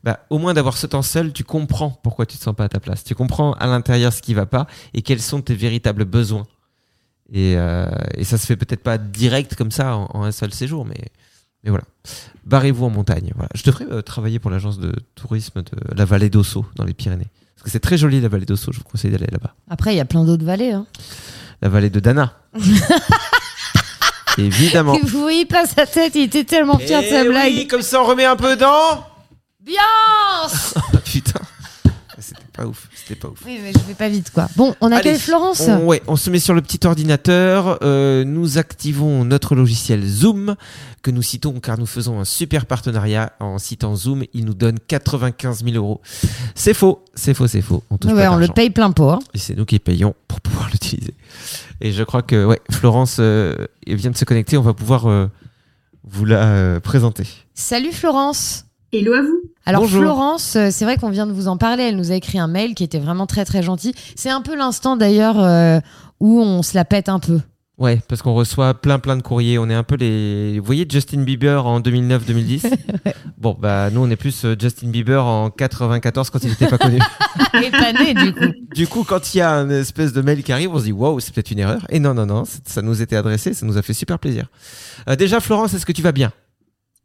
bah 0.03 0.19
au 0.29 0.37
moins 0.37 0.53
d'avoir 0.53 0.77
ce 0.77 0.87
temps 0.87 1.01
seul 1.01 1.33
tu 1.33 1.43
comprends 1.43 1.89
pourquoi 2.03 2.25
tu 2.25 2.37
te 2.37 2.43
sens 2.43 2.55
pas 2.55 2.65
à 2.65 2.69
ta 2.69 2.79
place 2.79 3.03
tu 3.03 3.15
comprends 3.15 3.53
à 3.53 3.67
l'intérieur 3.67 4.13
ce 4.13 4.21
qui 4.21 4.33
va 4.33 4.45
pas 4.45 4.67
et 4.93 5.01
quels 5.01 5.21
sont 5.21 5.41
tes 5.41 5.55
véritables 5.55 6.05
besoins 6.05 6.45
et, 7.33 7.55
euh, 7.57 7.89
et 8.15 8.23
ça 8.23 8.37
se 8.37 8.45
fait 8.45 8.55
peut-être 8.55 8.83
pas 8.83 8.97
direct 8.97 9.55
comme 9.55 9.71
ça 9.71 9.95
en, 9.97 10.07
en 10.13 10.23
un 10.23 10.31
seul 10.31 10.53
séjour 10.53 10.85
mais 10.85 11.01
mais 11.63 11.71
voilà 11.71 11.85
barrez-vous 12.45 12.85
en 12.85 12.89
montagne 12.91 13.31
voilà 13.35 13.49
je 13.55 13.63
devrais 13.63 14.03
travailler 14.03 14.39
pour 14.39 14.51
l'agence 14.51 14.79
de 14.79 14.93
tourisme 15.15 15.63
de 15.63 15.95
la 15.95 16.05
vallée 16.05 16.29
d'Ossau 16.29 16.65
dans 16.75 16.83
les 16.83 16.93
Pyrénées 16.93 17.27
parce 17.55 17.63
que 17.63 17.69
c'est 17.71 17.79
très 17.79 17.97
joli 17.97 18.21
la 18.21 18.27
vallée 18.27 18.45
d'Ossau 18.45 18.71
je 18.71 18.77
vous 18.77 18.83
conseille 18.83 19.11
d'aller 19.11 19.27
là-bas 19.31 19.55
Après, 19.69 19.93
il 19.93 19.97
y 19.97 20.01
a 20.01 20.05
plein 20.05 20.25
d'autres 20.25 20.45
vallées. 20.45 20.71
Hein. 20.73 20.85
la 21.61 21.69
vallée 21.69 21.89
de 21.89 21.99
Dana. 21.99 22.33
Évidemment. 24.37 24.97
Vous 25.03 25.19
voyez 25.21 25.45
pas 25.45 25.65
sa 25.65 25.85
tête, 25.85 26.13
il 26.15 26.23
était 26.23 26.43
tellement 26.43 26.77
fier 26.77 27.01
de 27.01 27.07
sa 27.07 27.23
Eh 27.23 27.27
blague. 27.27 27.53
oui, 27.53 27.67
comme 27.67 27.81
ça 27.81 28.01
on 28.01 28.05
remet 28.05 28.25
un 28.25 28.35
peu 28.35 28.55
dans. 28.55 29.03
Bien 29.63 29.81
Putain. 31.05 31.39
C'était 32.17 32.39
pas 32.53 32.65
ouf, 32.65 32.87
c'était 32.95 33.19
pas 33.19 33.27
ouf. 33.27 33.39
Oui, 33.45 33.59
mais 33.61 33.71
je 33.73 33.79
vais 33.87 33.93
pas 33.93 34.07
vite, 34.07 34.31
quoi. 34.31 34.47
Bon, 34.55 34.73
on 34.79 34.91
accueille 34.91 35.11
Allez, 35.11 35.19
Florence. 35.19 35.61
On, 35.67 35.85
ouais, 35.85 36.01
on 36.07 36.15
se 36.15 36.29
met 36.29 36.39
sur 36.39 36.53
le 36.53 36.61
petit 36.61 36.79
ordinateur, 36.87 37.77
euh, 37.83 38.23
nous 38.23 38.57
activons 38.57 39.25
notre 39.25 39.53
logiciel 39.53 40.03
Zoom, 40.05 40.55
que 41.03 41.11
nous 41.11 41.21
citons 41.21 41.59
car 41.59 41.77
nous 41.77 41.85
faisons 41.85 42.19
un 42.19 42.25
super 42.25 42.65
partenariat. 42.65 43.33
En 43.41 43.57
citant 43.59 43.95
Zoom, 43.95 44.23
il 44.33 44.45
nous 44.45 44.53
donne 44.53 44.77
95 44.87 45.65
000 45.65 45.75
euros. 45.75 45.99
C'est 46.55 46.73
faux, 46.73 47.03
c'est 47.15 47.33
faux, 47.33 47.47
c'est 47.47 47.61
faux. 47.61 47.83
On 47.91 47.97
touche 47.97 48.13
Ouais, 48.13 48.23
pas 48.23 48.31
on 48.31 48.37
le 48.37 48.47
paye 48.47 48.69
plein 48.69 48.91
pot. 48.91 49.09
hein. 49.09 49.19
Et 49.33 49.37
c'est 49.37 49.55
nous 49.55 49.65
qui 49.65 49.77
payons 49.79 50.15
pour 50.29 50.39
pouvoir 50.39 50.54
l'utiliser. 50.71 51.15
Et 51.81 51.91
je 51.91 52.03
crois 52.03 52.21
que 52.21 52.45
ouais, 52.45 52.61
Florence 52.71 53.17
euh, 53.19 53.55
vient 53.87 54.11
de 54.11 54.17
se 54.17 54.25
connecter, 54.25 54.57
on 54.57 54.61
va 54.61 54.73
pouvoir 54.73 55.07
euh, 55.07 55.27
vous 56.03 56.25
la 56.25 56.43
euh, 56.43 56.79
présenter. 56.79 57.27
Salut 57.53 57.91
Florence. 57.91 58.65
Hello 58.91 59.13
à 59.13 59.21
vous. 59.21 59.41
Alors 59.65 59.81
Bonjour. 59.81 60.01
Florence, 60.01 60.57
c'est 60.69 60.85
vrai 60.85 60.97
qu'on 60.97 61.09
vient 61.09 61.27
de 61.27 61.33
vous 61.33 61.47
en 61.47 61.57
parler, 61.57 61.83
elle 61.83 61.97
nous 61.97 62.11
a 62.11 62.15
écrit 62.15 62.39
un 62.39 62.47
mail 62.47 62.75
qui 62.75 62.83
était 62.83 62.99
vraiment 62.99 63.25
très 63.25 63.43
très 63.43 63.61
gentil. 63.61 63.93
C'est 64.15 64.29
un 64.29 64.41
peu 64.41 64.55
l'instant 64.55 64.95
d'ailleurs 64.95 65.39
euh, 65.39 65.79
où 66.19 66.39
on 66.39 66.61
se 66.61 66.75
la 66.75 66.85
pète 66.85 67.09
un 67.09 67.19
peu. 67.19 67.39
Ouais, 67.77 68.01
parce 68.07 68.21
qu'on 68.21 68.33
reçoit 68.33 68.73
plein 68.73 68.99
plein 68.99 69.17
de 69.17 69.21
courriers. 69.21 69.57
On 69.57 69.69
est 69.69 69.73
un 69.73 69.83
peu 69.83 69.95
les. 69.95 70.59
Vous 70.59 70.65
voyez 70.65 70.85
Justin 70.89 71.23
Bieber 71.23 71.65
en 71.65 71.81
2009-2010 71.81 72.73
Bon, 73.37 73.55
bah 73.59 73.89
nous 73.91 74.01
on 74.01 74.09
est 74.09 74.15
plus 74.15 74.45
euh, 74.45 74.55
Justin 74.57 74.87
Bieber 74.87 75.25
en 75.25 75.49
94 75.49 76.29
quand 76.29 76.41
il 76.43 76.49
n'était 76.51 76.67
pas 76.67 76.77
connu. 76.77 76.99
Et 77.61 77.69
pas 77.71 77.91
né 77.91 78.13
du 78.13 78.33
coup. 78.33 78.53
du 78.73 78.87
coup, 78.87 79.03
quand 79.03 79.33
il 79.33 79.39
y 79.39 79.41
a 79.41 79.51
un 79.51 79.69
espèce 79.69 80.13
de 80.13 80.21
mail 80.21 80.41
qui 80.41 80.53
arrive, 80.53 80.73
on 80.73 80.79
se 80.79 80.85
dit 80.85 80.93
waouh, 80.93 81.19
c'est 81.19 81.33
peut-être 81.33 81.51
une 81.51 81.59
erreur. 81.59 81.85
Et 81.89 81.99
non, 81.99 82.13
non, 82.13 82.25
non, 82.25 82.43
ça 82.45 82.81
nous 82.81 83.01
était 83.01 83.17
adressé, 83.17 83.53
ça 83.53 83.65
nous 83.65 83.77
a 83.77 83.81
fait 83.81 83.93
super 83.93 84.19
plaisir. 84.19 84.47
Euh, 85.09 85.17
déjà, 85.17 85.41
Florence, 85.41 85.73
est-ce 85.73 85.85
que 85.85 85.91
tu 85.91 86.01
vas 86.01 86.13
bien? 86.13 86.31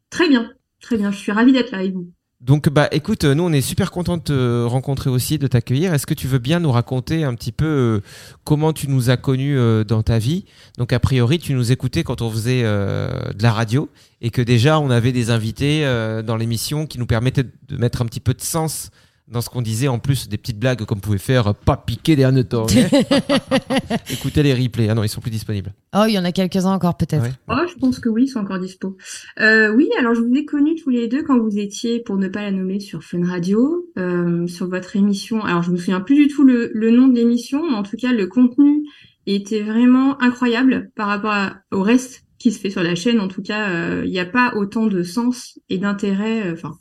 Très 0.08 0.28
bien, 0.28 0.52
très 0.80 0.96
bien. 0.96 1.10
Je 1.10 1.16
suis 1.16 1.32
ravie 1.32 1.52
d'être 1.52 1.72
là 1.72 1.78
avec 1.78 1.94
vous. 1.94 2.06
Donc 2.40 2.70
bah 2.70 2.88
écoute, 2.90 3.24
euh, 3.24 3.34
nous 3.34 3.42
on 3.42 3.52
est 3.52 3.60
super 3.60 3.90
contents 3.90 4.16
de 4.16 4.22
te 4.22 4.64
rencontrer 4.64 5.10
aussi, 5.10 5.36
de 5.36 5.46
t'accueillir. 5.46 5.92
Est-ce 5.92 6.06
que 6.06 6.14
tu 6.14 6.26
veux 6.26 6.38
bien 6.38 6.58
nous 6.58 6.72
raconter 6.72 7.22
un 7.22 7.34
petit 7.34 7.52
peu 7.52 7.66
euh, 7.66 8.00
comment 8.44 8.72
tu 8.72 8.88
nous 8.88 9.10
as 9.10 9.18
connus 9.18 9.58
euh, 9.58 9.84
dans 9.84 10.02
ta 10.02 10.18
vie? 10.18 10.46
Donc 10.78 10.94
a 10.94 11.00
priori 11.00 11.38
tu 11.38 11.52
nous 11.52 11.70
écoutais 11.70 12.02
quand 12.02 12.22
on 12.22 12.30
faisait 12.30 12.62
de 12.62 13.42
la 13.42 13.52
radio 13.52 13.90
et 14.22 14.30
que 14.30 14.40
déjà 14.40 14.80
on 14.80 14.88
avait 14.88 15.12
des 15.12 15.30
invités 15.30 15.84
dans 16.24 16.36
l'émission 16.36 16.86
qui 16.86 16.98
nous 16.98 17.06
permettaient 17.06 17.44
de 17.44 17.76
mettre 17.76 18.00
un 18.00 18.06
petit 18.06 18.20
peu 18.20 18.32
de 18.32 18.40
sens 18.40 18.90
dans 19.30 19.40
ce 19.40 19.48
qu'on 19.48 19.62
disait, 19.62 19.88
en 19.88 19.98
plus 19.98 20.28
des 20.28 20.36
petites 20.38 20.58
blagues 20.58 20.84
qu'on 20.84 20.96
pouvait 20.96 21.18
faire, 21.18 21.46
euh, 21.48 21.52
pas 21.52 21.76
piquer 21.76 22.16
des 22.16 22.24
hannetons. 22.24 22.66
Écoutez 24.10 24.42
les 24.42 24.54
replays. 24.54 24.88
Ah 24.88 24.94
non, 24.94 25.02
ils 25.04 25.08
sont 25.08 25.20
plus 25.20 25.30
disponibles. 25.30 25.72
Oh, 25.94 26.04
il 26.08 26.12
y 26.14 26.18
en 26.18 26.24
a 26.24 26.32
quelques-uns 26.32 26.72
encore 26.72 26.96
peut-être. 26.96 27.22
Ouais. 27.22 27.32
Oh, 27.48 27.66
je 27.68 27.74
pense 27.78 27.98
que 27.98 28.08
oui, 28.08 28.24
ils 28.24 28.28
sont 28.28 28.40
encore 28.40 28.58
dispo. 28.58 28.96
Euh, 29.40 29.72
oui, 29.74 29.88
alors 29.98 30.14
je 30.14 30.20
vous 30.20 30.34
ai 30.34 30.44
connus 30.44 30.74
tous 30.76 30.90
les 30.90 31.08
deux 31.08 31.22
quand 31.22 31.38
vous 31.38 31.58
étiez, 31.58 32.00
pour 32.00 32.16
ne 32.16 32.28
pas 32.28 32.42
la 32.42 32.50
nommer, 32.50 32.80
sur 32.80 33.02
Fun 33.02 33.24
Radio, 33.24 33.86
euh, 33.98 34.46
sur 34.46 34.68
votre 34.68 34.96
émission. 34.96 35.42
Alors 35.44 35.62
je 35.62 35.70
me 35.70 35.76
souviens 35.76 36.00
plus 36.00 36.16
du 36.16 36.28
tout 36.28 36.44
le, 36.44 36.70
le 36.74 36.90
nom 36.90 37.08
de 37.08 37.14
l'émission, 37.16 37.62
mais 37.68 37.76
en 37.76 37.82
tout 37.82 37.96
cas 37.96 38.12
le 38.12 38.26
contenu 38.26 38.82
était 39.26 39.62
vraiment 39.62 40.20
incroyable 40.22 40.90
par 40.96 41.08
rapport 41.08 41.32
à- 41.32 41.54
au 41.72 41.82
reste 41.82 42.24
qui 42.38 42.52
se 42.52 42.58
fait 42.58 42.70
sur 42.70 42.82
la 42.82 42.94
chaîne. 42.94 43.20
En 43.20 43.28
tout 43.28 43.42
cas, 43.42 43.68
euh, 43.70 44.02
il 44.06 44.10
n'y 44.10 44.18
a 44.18 44.24
pas 44.24 44.54
autant 44.56 44.86
de 44.86 45.02
sens 45.02 45.58
et 45.68 45.76
d'intérêt. 45.78 46.46
euh, 46.48 46.52
Enfin, 46.54 46.72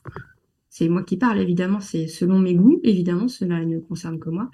c'est 0.79 0.89
moi 0.89 1.03
qui 1.03 1.17
parle 1.17 1.39
évidemment, 1.39 1.79
c'est 1.81 2.07
selon 2.07 2.39
mes 2.39 2.55
goûts, 2.55 2.79
évidemment, 2.83 3.27
cela 3.27 3.63
ne 3.65 3.79
concerne 3.79 4.17
que 4.19 4.29
moi. 4.29 4.49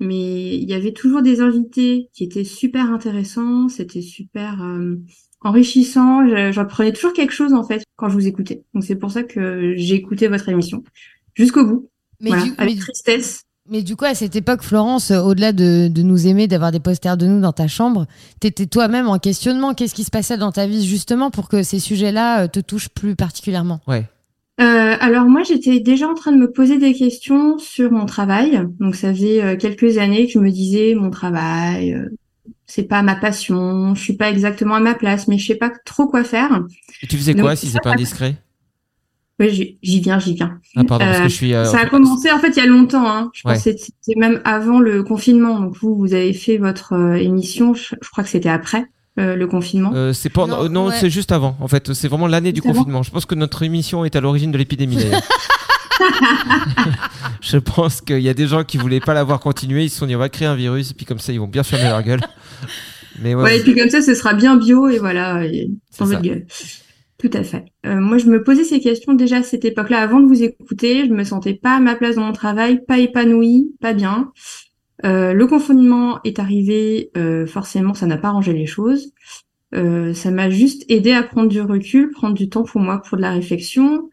Mais 0.00 0.56
il 0.56 0.68
y 0.68 0.74
avait 0.74 0.92
toujours 0.92 1.22
des 1.22 1.40
invités 1.40 2.08
qui 2.12 2.24
étaient 2.24 2.44
super 2.44 2.90
intéressants, 2.90 3.68
c'était 3.68 4.00
super 4.02 4.62
euh, 4.62 4.96
enrichissant. 5.42 6.26
Je- 6.26 6.52
J'en 6.52 6.64
prenais 6.66 6.92
toujours 6.92 7.12
quelque 7.12 7.32
chose 7.32 7.52
en 7.52 7.64
fait 7.64 7.82
quand 7.96 8.08
je 8.08 8.14
vous 8.14 8.26
écoutais. 8.26 8.64
Donc 8.74 8.84
c'est 8.84 8.96
pour 8.96 9.10
ça 9.10 9.22
que 9.22 9.74
j'ai 9.76 9.94
écouté 9.96 10.28
votre 10.28 10.48
émission 10.48 10.82
jusqu'au 11.34 11.64
bout, 11.66 11.90
Mais, 12.20 12.30
voilà, 12.30 12.44
du, 12.44 12.52
avec 12.58 12.74
mais- 12.76 12.80
tristesse. 12.80 13.42
mais 13.68 13.82
du 13.82 13.94
coup, 13.94 14.06
à 14.06 14.14
cette 14.14 14.34
époque, 14.36 14.62
Florence, 14.62 15.10
euh, 15.10 15.20
au-delà 15.20 15.52
de, 15.52 15.88
de 15.88 16.02
nous 16.02 16.26
aimer, 16.26 16.48
d'avoir 16.48 16.72
des 16.72 16.80
posters 16.80 17.16
de 17.16 17.26
nous 17.26 17.40
dans 17.40 17.52
ta 17.52 17.68
chambre, 17.68 18.06
t'étais 18.40 18.66
toi-même 18.66 19.06
en 19.06 19.18
questionnement. 19.18 19.74
Qu'est-ce 19.74 19.94
qui 19.94 20.04
se 20.04 20.10
passait 20.10 20.38
dans 20.38 20.50
ta 20.52 20.66
vie 20.66 20.84
justement 20.86 21.30
pour 21.30 21.48
que 21.48 21.62
ces 21.62 21.78
sujets-là 21.78 22.44
euh, 22.44 22.48
te 22.48 22.60
touchent 22.60 22.88
plus 22.88 23.16
particulièrement? 23.16 23.80
Ouais. 23.86 24.08
Euh, 24.60 24.94
alors 25.00 25.24
moi, 25.26 25.42
j'étais 25.42 25.80
déjà 25.80 26.06
en 26.08 26.14
train 26.14 26.32
de 26.32 26.36
me 26.36 26.50
poser 26.50 26.78
des 26.78 26.92
questions 26.92 27.56
sur 27.58 27.90
mon 27.90 28.04
travail. 28.04 28.60
Donc 28.78 28.94
ça 28.94 29.12
faisait 29.14 29.42
euh, 29.42 29.56
quelques 29.56 29.96
années 29.98 30.26
que 30.26 30.32
je 30.32 30.38
me 30.38 30.50
disais 30.50 30.94
mon 30.94 31.10
travail, 31.10 31.94
euh, 31.94 32.08
c'est 32.66 32.82
pas 32.84 33.02
ma 33.02 33.16
passion, 33.16 33.94
je 33.94 34.00
suis 34.02 34.16
pas 34.16 34.30
exactement 34.30 34.74
à 34.74 34.80
ma 34.80 34.94
place, 34.94 35.28
mais 35.28 35.38
je 35.38 35.46
sais 35.46 35.54
pas 35.54 35.70
trop 35.86 36.06
quoi 36.08 36.24
faire. 36.24 36.62
Et 37.02 37.06
tu 37.06 37.16
faisais 37.16 37.32
Donc, 37.34 37.42
quoi 37.42 37.56
si 37.56 37.68
c'est 37.68 37.80
pas 37.82 37.92
indiscret? 37.92 38.36
Oui, 39.40 39.48
j'y- 39.50 39.78
j'y 39.82 40.00
viens, 40.00 40.18
j'y 40.18 40.34
viens. 40.34 40.60
Ah 40.76 40.84
pardon, 40.84 41.06
parce 41.06 41.20
Euh, 41.20 41.22
que 41.22 41.28
je 41.30 41.34
suis. 41.34 41.54
euh, 41.54 41.64
Ça 41.64 41.78
a 41.80 41.86
commencé 41.86 42.30
en 42.30 42.38
fait 42.38 42.48
il 42.50 42.56
y 42.56 42.60
a 42.60 42.66
longtemps. 42.66 43.08
Hein. 43.08 43.30
Je 43.32 43.48
Ouais. 43.48 43.54
pense 43.54 43.64
que 43.64 43.70
c'était 43.74 44.18
même 44.18 44.42
avant 44.44 44.78
le 44.80 45.02
confinement. 45.02 45.58
Donc 45.58 45.74
vous, 45.78 45.94
vous 45.96 46.12
avez 46.12 46.34
fait 46.34 46.58
votre 46.58 46.92
émission. 47.16 47.72
Je, 47.72 47.94
je 48.02 48.10
crois 48.10 48.22
que 48.24 48.30
c'était 48.30 48.50
après 48.50 48.84
euh, 49.20 49.36
le 49.36 49.46
confinement. 49.46 49.92
Euh, 49.94 50.12
c'est 50.12 50.30
pas, 50.30 50.46
Non, 50.46 50.64
euh, 50.64 50.68
non, 50.68 50.86
ouais. 50.88 50.94
c'est 50.98 51.10
juste 51.10 51.32
avant. 51.32 51.56
En 51.60 51.68
fait, 51.68 51.92
c'est 51.92 52.08
vraiment 52.08 52.26
l'année 52.26 52.52
du 52.52 52.62
confinement. 52.62 53.02
Je 53.02 53.10
pense 53.10 53.26
que 53.26 53.34
notre 53.34 53.62
émission 53.62 54.04
est 54.04 54.16
à 54.16 54.20
l'origine 54.20 54.50
de 54.50 54.58
l'épidémie. 54.58 54.98
je 57.40 57.58
pense 57.58 58.00
qu'il 58.00 58.20
y 58.20 58.28
a 58.28 58.34
des 58.34 58.46
gens 58.46 58.64
qui 58.64 58.78
voulaient 58.78 59.00
pas 59.00 59.14
l'avoir 59.14 59.40
continué. 59.40 59.84
Ils 59.84 59.90
se 59.90 59.98
sont 59.98 60.06
dit 60.06 60.16
on 60.16 60.18
va 60.18 60.28
créer 60.28 60.48
un 60.48 60.56
virus 60.56 60.90
et 60.90 60.94
puis 60.94 61.06
comme 61.06 61.18
ça 61.18 61.32
ils 61.32 61.40
vont 61.40 61.46
bien 61.46 61.62
fermer 61.62 61.88
leur 61.88 62.02
gueule. 62.02 62.20
Mais 63.20 63.34
ouais, 63.34 63.42
Ouais, 63.42 63.58
et 63.58 63.62
puis 63.62 63.74
comme 63.74 63.90
ça, 63.90 64.00
ce 64.00 64.14
sera 64.14 64.34
bien 64.34 64.56
bio 64.56 64.88
et 64.88 64.98
voilà, 64.98 65.42
ça. 65.90 66.04
votre 66.04 66.22
gueule. 66.22 66.46
Tout 67.20 67.30
à 67.34 67.42
fait. 67.42 67.66
Euh, 67.84 68.00
moi, 68.00 68.16
je 68.16 68.26
me 68.26 68.42
posais 68.42 68.64
ces 68.64 68.80
questions 68.80 69.12
déjà 69.12 69.38
à 69.38 69.42
cette 69.42 69.66
époque-là, 69.66 69.98
avant 69.98 70.20
de 70.20 70.26
vous 70.26 70.42
écouter. 70.42 71.06
Je 71.06 71.12
me 71.12 71.24
sentais 71.24 71.54
pas 71.54 71.76
à 71.76 71.80
ma 71.80 71.94
place 71.94 72.16
dans 72.16 72.22
mon 72.22 72.32
travail, 72.32 72.80
pas 72.86 72.98
épanouie, 72.98 73.72
pas 73.80 73.92
bien. 73.92 74.32
Euh, 75.04 75.32
le 75.32 75.46
confinement 75.46 76.20
est 76.24 76.38
arrivé, 76.38 77.10
euh, 77.16 77.46
forcément, 77.46 77.94
ça 77.94 78.06
n'a 78.06 78.18
pas 78.18 78.28
arrangé 78.28 78.52
les 78.52 78.66
choses. 78.66 79.12
Euh, 79.74 80.14
ça 80.14 80.30
m'a 80.30 80.50
juste 80.50 80.84
aidé 80.88 81.12
à 81.12 81.22
prendre 81.22 81.48
du 81.48 81.60
recul, 81.60 82.10
prendre 82.10 82.34
du 82.34 82.48
temps 82.48 82.64
pour 82.64 82.80
moi, 82.80 83.00
pour 83.00 83.16
de 83.16 83.22
la 83.22 83.32
réflexion. 83.32 84.10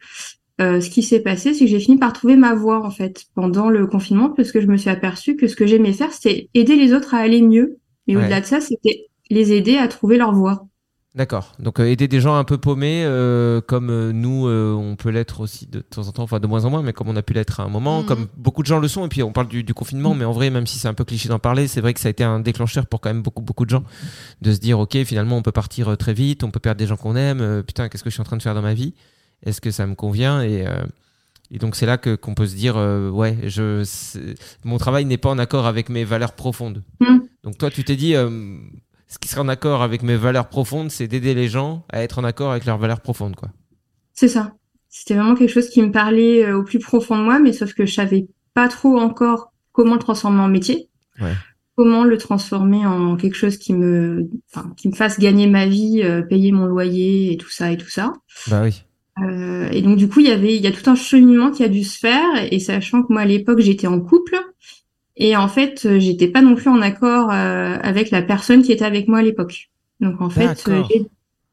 Euh, 0.60 0.80
ce 0.80 0.90
qui 0.90 1.02
s'est 1.02 1.20
passé, 1.20 1.54
c'est 1.54 1.64
que 1.64 1.70
j'ai 1.70 1.80
fini 1.80 1.98
par 1.98 2.12
trouver 2.12 2.36
ma 2.36 2.54
voie 2.54 2.84
en 2.84 2.90
fait 2.90 3.26
pendant 3.34 3.68
le 3.68 3.86
confinement, 3.86 4.30
parce 4.30 4.52
que 4.52 4.60
je 4.60 4.66
me 4.66 4.76
suis 4.76 4.90
aperçue 4.90 5.36
que 5.36 5.46
ce 5.46 5.56
que 5.56 5.66
j'aimais 5.66 5.92
faire, 5.92 6.12
c'était 6.12 6.48
aider 6.54 6.76
les 6.76 6.92
autres 6.92 7.14
à 7.14 7.18
aller 7.18 7.42
mieux. 7.42 7.78
Mais 8.06 8.16
au-delà 8.16 8.40
de 8.40 8.46
ça, 8.46 8.60
c'était 8.60 9.06
les 9.30 9.52
aider 9.52 9.76
à 9.76 9.88
trouver 9.88 10.16
leur 10.16 10.32
voie. 10.32 10.67
D'accord. 11.18 11.56
Donc 11.58 11.80
euh, 11.80 11.86
aider 11.90 12.06
des 12.06 12.20
gens 12.20 12.36
un 12.36 12.44
peu 12.44 12.58
paumés, 12.58 13.02
euh, 13.04 13.60
comme 13.60 13.90
euh, 13.90 14.12
nous, 14.12 14.46
euh, 14.46 14.72
on 14.72 14.94
peut 14.94 15.08
l'être 15.08 15.40
aussi 15.40 15.66
de 15.66 15.80
temps 15.80 16.06
en 16.06 16.12
temps, 16.12 16.22
enfin 16.22 16.38
de 16.38 16.46
moins 16.46 16.64
en 16.64 16.70
moins, 16.70 16.80
mais 16.80 16.92
comme 16.92 17.08
on 17.08 17.16
a 17.16 17.22
pu 17.22 17.32
l'être 17.32 17.58
à 17.58 17.64
un 17.64 17.68
moment, 17.68 18.02
Mhm. 18.02 18.06
comme 18.06 18.26
beaucoup 18.36 18.62
de 18.62 18.68
gens 18.68 18.78
le 18.78 18.86
sont. 18.86 19.04
Et 19.04 19.08
puis 19.08 19.24
on 19.24 19.32
parle 19.32 19.48
du, 19.48 19.64
du 19.64 19.74
confinement, 19.74 20.14
mais 20.14 20.24
en 20.24 20.30
vrai, 20.30 20.48
même 20.50 20.68
si 20.68 20.78
c'est 20.78 20.86
un 20.86 20.94
peu 20.94 21.04
cliché 21.04 21.28
d'en 21.28 21.40
parler, 21.40 21.66
c'est 21.66 21.80
vrai 21.80 21.92
que 21.92 21.98
ça 21.98 22.06
a 22.06 22.10
été 22.10 22.22
un 22.22 22.38
déclencheur 22.38 22.86
pour 22.86 23.00
quand 23.00 23.10
même 23.10 23.22
beaucoup 23.22 23.42
beaucoup 23.42 23.64
de 23.64 23.70
gens 23.70 23.82
de 24.42 24.52
se 24.52 24.60
dire, 24.60 24.78
ok, 24.78 24.96
finalement, 25.02 25.36
on 25.36 25.42
peut 25.42 25.50
partir 25.50 25.88
euh, 25.88 25.96
très 25.96 26.14
vite, 26.14 26.44
on 26.44 26.52
peut 26.52 26.60
perdre 26.60 26.78
des 26.78 26.86
gens 26.86 26.96
qu'on 26.96 27.16
aime. 27.16 27.40
euh, 27.40 27.62
putain, 27.64 27.88
qu'est-ce 27.88 28.04
que 28.04 28.10
je 28.10 28.14
suis 28.14 28.20
en 28.20 28.24
train 28.24 28.36
de 28.36 28.42
faire 28.42 28.54
dans 28.54 28.62
ma 28.62 28.74
vie? 28.74 28.94
Est-ce 29.44 29.60
que 29.60 29.72
ça 29.72 29.88
me 29.88 29.96
convient? 29.96 30.40
Et 30.42 30.68
euh, 30.68 30.84
et 31.50 31.58
donc 31.58 31.74
c'est 31.74 31.86
là 31.86 31.98
que 31.98 32.14
qu'on 32.14 32.34
peut 32.34 32.46
se 32.46 32.54
dire, 32.54 32.76
euh, 32.76 33.10
ouais, 33.10 33.36
je, 33.46 33.82
mon 34.64 34.78
travail 34.78 35.04
n'est 35.04 35.16
pas 35.18 35.30
en 35.30 35.38
accord 35.40 35.66
avec 35.66 35.88
mes 35.88 36.04
valeurs 36.04 36.34
profondes. 36.34 36.84
Mhm. 37.00 37.22
Donc 37.42 37.58
toi, 37.58 37.70
tu 37.72 37.82
t'es 37.82 37.96
dit, 37.96 38.14
euh, 38.14 38.28
ce 39.08 39.18
qui 39.18 39.28
serait 39.28 39.40
en 39.40 39.48
accord 39.48 39.82
avec 39.82 40.02
mes 40.02 40.16
valeurs 40.16 40.48
profondes, 40.48 40.90
c'est 40.90 41.08
d'aider 41.08 41.34
les 41.34 41.48
gens 41.48 41.84
à 41.90 42.02
être 42.02 42.18
en 42.18 42.24
accord 42.24 42.50
avec 42.52 42.66
leurs 42.66 42.78
valeurs 42.78 43.00
profondes, 43.00 43.36
quoi. 43.36 43.48
C'est 44.12 44.28
ça. 44.28 44.52
C'était 44.90 45.14
vraiment 45.14 45.34
quelque 45.34 45.52
chose 45.52 45.68
qui 45.68 45.82
me 45.82 45.90
parlait 45.90 46.44
euh, 46.44 46.58
au 46.58 46.62
plus 46.62 46.78
profond 46.78 47.16
de 47.18 47.22
moi, 47.22 47.38
mais 47.38 47.52
sauf 47.52 47.72
que 47.72 47.86
je 47.86 47.94
savais 47.94 48.26
pas 48.54 48.68
trop 48.68 48.98
encore 48.98 49.52
comment 49.72 49.94
le 49.94 50.00
transformer 50.00 50.40
en 50.40 50.48
métier. 50.48 50.88
Ouais. 51.20 51.32
Comment 51.76 52.04
le 52.04 52.18
transformer 52.18 52.84
en 52.84 53.16
quelque 53.16 53.36
chose 53.36 53.56
qui 53.56 53.72
me, 53.72 54.28
enfin, 54.52 54.72
qui 54.76 54.88
me 54.88 54.94
fasse 54.94 55.20
gagner 55.20 55.46
ma 55.46 55.66
vie, 55.66 56.02
euh, 56.02 56.22
payer 56.22 56.50
mon 56.50 56.66
loyer 56.66 57.32
et 57.32 57.36
tout 57.36 57.50
ça 57.50 57.70
et 57.70 57.76
tout 57.76 57.88
ça. 57.88 58.12
Bah 58.48 58.62
oui. 58.64 58.82
Euh, 59.22 59.68
et 59.70 59.82
donc 59.82 59.96
du 59.96 60.08
coup, 60.08 60.20
il 60.20 60.26
y 60.26 60.32
avait, 60.32 60.56
il 60.56 60.62
y 60.62 60.66
a 60.66 60.72
tout 60.72 60.88
un 60.90 60.96
cheminement 60.96 61.50
qui 61.50 61.62
a 61.62 61.68
dû 61.68 61.84
se 61.84 61.98
faire. 61.98 62.28
Et 62.50 62.58
sachant 62.58 63.02
que 63.02 63.12
moi 63.12 63.22
à 63.22 63.26
l'époque 63.26 63.60
j'étais 63.60 63.86
en 63.86 64.00
couple, 64.00 64.36
et 65.18 65.36
en 65.36 65.48
fait 65.48 65.84
euh, 65.84 65.98
j'étais 66.00 66.28
pas 66.28 66.40
non 66.42 66.54
plus 66.54 66.68
en 66.70 66.80
accord 66.80 67.30
euh, 67.30 67.76
avec 67.82 68.10
la 68.10 68.22
personne 68.22 68.62
qui 68.62 68.72
était 68.72 68.84
avec 68.86 69.08
moi 69.08 69.18
à 69.18 69.22
l'époque. 69.22 69.70
Donc 70.00 70.20
en 70.20 70.30
fait, 70.30 70.64
euh, 70.68 70.82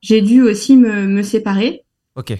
j'ai- 0.01 0.21
dû 0.21 0.41
aussi 0.41 0.77
me, 0.77 1.07
me 1.07 1.23
séparer. 1.23 1.83
Ok. 2.15 2.37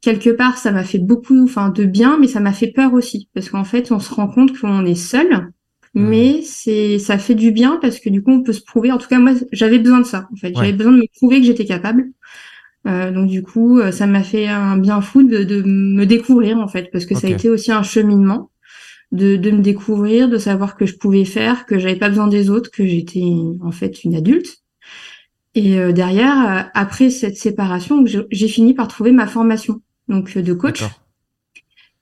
Quelque 0.00 0.30
part, 0.30 0.56
ça 0.58 0.70
m'a 0.70 0.84
fait 0.84 0.98
beaucoup, 1.00 1.42
enfin 1.44 1.70
de 1.70 1.84
bien, 1.84 2.18
mais 2.20 2.28
ça 2.28 2.40
m'a 2.40 2.52
fait 2.52 2.68
peur 2.72 2.94
aussi 2.94 3.28
parce 3.34 3.50
qu'en 3.50 3.64
fait, 3.64 3.90
on 3.90 3.98
se 3.98 4.14
rend 4.14 4.28
compte 4.28 4.56
qu'on 4.58 4.86
est 4.86 4.94
seul. 4.94 5.50
Hmm. 5.94 6.06
Mais 6.08 6.42
c'est, 6.42 6.98
ça 7.00 7.18
fait 7.18 7.34
du 7.34 7.50
bien 7.50 7.78
parce 7.82 7.98
que 7.98 8.08
du 8.08 8.22
coup, 8.22 8.30
on 8.30 8.42
peut 8.42 8.52
se 8.52 8.62
prouver. 8.62 8.92
En 8.92 8.98
tout 8.98 9.08
cas, 9.08 9.18
moi, 9.18 9.32
j'avais 9.52 9.78
besoin 9.80 10.00
de 10.00 10.06
ça. 10.06 10.28
En 10.32 10.36
fait, 10.36 10.54
j'avais 10.54 10.68
Ouais. 10.68 10.72
besoin 10.72 10.92
de 10.92 10.98
me 10.98 11.06
prouver 11.16 11.40
que 11.40 11.46
j'étais 11.46 11.64
capable. 11.64 12.06
Euh, 12.86 13.10
donc 13.10 13.28
du 13.28 13.42
coup, 13.42 13.80
ça 13.90 14.06
m'a 14.06 14.22
fait 14.22 14.46
un 14.46 14.78
bien 14.78 15.00
fou 15.00 15.22
de, 15.24 15.42
de 15.44 15.62
me 15.62 16.06
découvrir 16.06 16.58
en 16.58 16.68
fait, 16.68 16.88
parce 16.92 17.06
que 17.06 17.14
ça 17.14 17.26
a 17.26 17.30
été 17.30 17.50
aussi 17.50 17.72
un 17.72 17.82
cheminement 17.82 18.50
de, 19.12 19.36
de 19.36 19.50
me 19.50 19.62
découvrir, 19.62 20.28
de 20.28 20.38
savoir 20.38 20.76
que 20.76 20.86
je 20.86 20.96
pouvais 20.96 21.24
faire, 21.24 21.66
que 21.66 21.78
j'avais 21.78 21.96
pas 21.96 22.08
besoin 22.08 22.28
des 22.28 22.50
autres, 22.50 22.70
que 22.70 22.86
j'étais 22.86 23.24
en 23.62 23.72
fait 23.72 24.04
une 24.04 24.14
adulte. 24.14 24.58
Et 25.54 25.78
euh, 25.78 25.92
derrière, 25.92 26.50
euh, 26.50 26.68
après 26.74 27.10
cette 27.10 27.36
séparation, 27.36 28.04
j'ai 28.06 28.48
fini 28.48 28.74
par 28.74 28.88
trouver 28.88 29.12
ma 29.12 29.26
formation 29.26 29.80
donc 30.08 30.36
euh, 30.36 30.42
de 30.42 30.52
coach. 30.52 30.84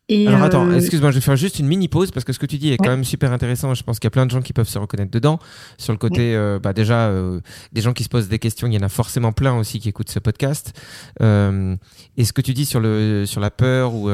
Et 0.09 0.29
Alors 0.29 0.43
attends, 0.43 0.69
euh, 0.69 0.77
excuse-moi, 0.77 1.11
je 1.11 1.17
vais 1.17 1.21
faire 1.21 1.35
juste 1.35 1.59
une 1.59 1.67
mini 1.67 1.89
pause 1.89 2.13
parce 2.13 2.25
que 2.25 2.33
ce 2.33 2.39
que 2.39 2.47
tu 2.47 2.59
dis 2.59 2.73
est 2.73 2.77
quand 2.77 2.91
même 2.91 3.03
super 3.03 3.33
intéressant. 3.33 3.75
Je 3.75 3.83
pense 3.83 3.99
qu'il 3.99 4.07
y 4.07 4.07
a 4.07 4.11
plein 4.13 4.25
de 4.25 4.31
gens 4.31 4.41
qui 4.41 4.53
peuvent 4.53 4.69
se 4.69 4.79
reconnaître 4.79 5.11
dedans. 5.11 5.41
Sur 5.79 5.93
le 5.93 5.99
côté, 5.99 6.37
euh, 6.37 6.61
bah 6.61 6.73
déjà, 6.73 7.09
euh, 7.09 7.41
des 7.73 7.81
gens 7.81 7.93
qui 7.93 8.05
se 8.05 8.09
posent 8.09 8.29
des 8.29 8.39
questions, 8.39 8.69
il 8.69 8.75
y 8.75 8.79
en 8.79 8.83
a 8.83 8.89
forcément 8.89 9.33
plein 9.33 9.59
aussi 9.59 9.81
qui 9.81 9.89
écoutent 9.89 10.11
ce 10.11 10.21
podcast. 10.21 10.81
Euh, 11.23 11.75
et 12.17 12.25
ce 12.25 12.33
que 12.33 12.41
tu 12.41 12.55
dis 12.55 12.67
sur 12.67 12.79
le 12.79 13.25
sur 13.27 13.41
la 13.41 13.51
peur 13.51 13.95
ou 13.95 14.09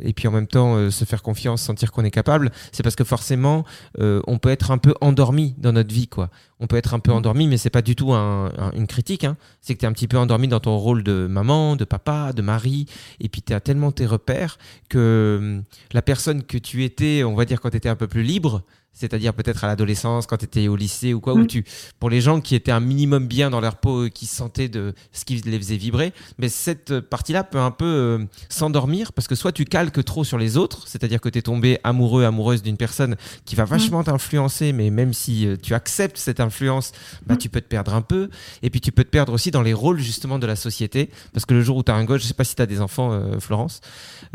et 0.00 0.12
puis 0.12 0.28
en 0.28 0.30
même 0.30 0.46
temps 0.46 0.76
euh, 0.76 0.90
se 0.90 1.04
faire 1.04 1.22
confiance, 1.22 1.62
sentir 1.62 1.92
qu'on 1.92 2.04
est 2.04 2.10
capable, 2.10 2.50
c'est 2.72 2.82
parce 2.82 2.96
que 2.96 3.04
forcément, 3.04 3.64
euh, 3.98 4.20
on 4.26 4.38
peut 4.38 4.50
être 4.50 4.70
un 4.70 4.78
peu 4.78 4.94
endormi 5.00 5.54
dans 5.58 5.72
notre 5.72 5.92
vie, 5.92 6.08
quoi. 6.08 6.30
On 6.60 6.66
peut 6.66 6.76
être 6.76 6.92
un 6.94 6.98
peu 6.98 7.10
endormi, 7.12 7.48
mais 7.48 7.56
c'est 7.56 7.70
pas 7.70 7.82
du 7.82 7.96
tout 7.96 8.12
un- 8.12 8.52
un- 8.58 8.70
une 8.72 8.86
critique. 8.86 9.24
Hein. 9.24 9.36
C'est 9.62 9.74
que 9.74 9.80
tu 9.80 9.86
es 9.86 9.88
un 9.88 9.92
petit 9.92 10.08
peu 10.08 10.18
endormi 10.18 10.46
dans 10.46 10.60
ton 10.60 10.76
rôle 10.76 11.02
de 11.02 11.26
maman, 11.26 11.74
de 11.74 11.84
papa, 11.84 12.32
de 12.34 12.42
mari, 12.42 12.86
et 13.18 13.28
puis 13.28 13.40
tu 13.42 13.52
as 13.54 13.60
tellement 13.60 13.92
tes 13.92 14.06
repères 14.06 14.58
que 14.88 15.38
hum, 15.40 15.62
la 15.92 16.02
personne 16.02 16.42
que 16.42 16.58
tu 16.58 16.84
étais, 16.84 17.24
on 17.24 17.34
va 17.34 17.44
dire 17.46 17.60
quand 17.60 17.70
tu 17.70 17.76
étais 17.78 17.88
un 17.88 17.96
peu 17.96 18.06
plus 18.08 18.22
libre, 18.22 18.62
c'est-à-dire 18.92 19.32
peut-être 19.32 19.64
à 19.64 19.66
l'adolescence, 19.66 20.26
quand 20.26 20.36
tu 20.36 20.44
étais 20.44 20.68
au 20.68 20.76
lycée 20.76 21.14
ou 21.14 21.20
quoi, 21.20 21.32
où 21.34 21.38
Mm. 21.40 21.46
tu, 21.46 21.64
pour 21.98 22.10
les 22.10 22.20
gens 22.20 22.40
qui 22.40 22.54
étaient 22.54 22.72
un 22.72 22.80
minimum 22.80 23.26
bien 23.26 23.48
dans 23.50 23.60
leur 23.60 23.76
peau, 23.76 24.08
qui 24.12 24.26
sentaient 24.26 24.68
de 24.68 24.94
ce 25.12 25.24
qui 25.24 25.36
les 25.36 25.58
faisait 25.58 25.76
vibrer, 25.76 26.12
mais 26.38 26.48
cette 26.48 27.00
partie-là 27.00 27.44
peut 27.44 27.58
un 27.60 27.70
peu 27.70 27.84
euh, 27.86 28.18
s'endormir 28.50 29.12
parce 29.12 29.26
que 29.28 29.34
soit 29.34 29.52
tu 29.52 29.64
calques 29.64 30.04
trop 30.04 30.24
sur 30.24 30.36
les 30.38 30.56
autres, 30.56 30.86
c'est-à-dire 30.86 31.20
que 31.20 31.28
tu 31.28 31.38
es 31.38 31.42
tombé 31.42 31.78
amoureux, 31.84 32.24
amoureuse 32.24 32.62
d'une 32.62 32.76
personne 32.76 33.16
qui 33.44 33.54
va 33.56 33.64
vachement 33.64 34.02
t'influencer, 34.04 34.72
mais 34.72 34.90
même 34.90 35.12
si 35.14 35.46
euh, 35.46 35.56
tu 35.60 35.72
acceptes 35.74 36.18
cette 36.18 36.40
influence, 36.40 36.92
bah, 37.26 37.34
Mm. 37.34 37.38
tu 37.38 37.48
peux 37.48 37.60
te 37.60 37.68
perdre 37.68 37.94
un 37.94 38.02
peu. 38.02 38.28
Et 38.62 38.70
puis 38.70 38.80
tu 38.80 38.92
peux 38.92 39.04
te 39.04 39.10
perdre 39.10 39.32
aussi 39.32 39.50
dans 39.50 39.62
les 39.62 39.72
rôles 39.72 39.98
justement 40.00 40.38
de 40.38 40.46
la 40.46 40.56
société, 40.56 41.10
parce 41.32 41.46
que 41.46 41.54
le 41.54 41.62
jour 41.62 41.76
où 41.78 41.82
tu 41.82 41.90
as 41.92 41.94
un 41.94 42.04
gosse, 42.04 42.22
je 42.22 42.26
sais 42.26 42.34
pas 42.34 42.44
si 42.44 42.54
tu 42.54 42.62
as 42.62 42.66
des 42.66 42.80
enfants, 42.80 43.12
euh, 43.12 43.38
Florence. 43.40 43.80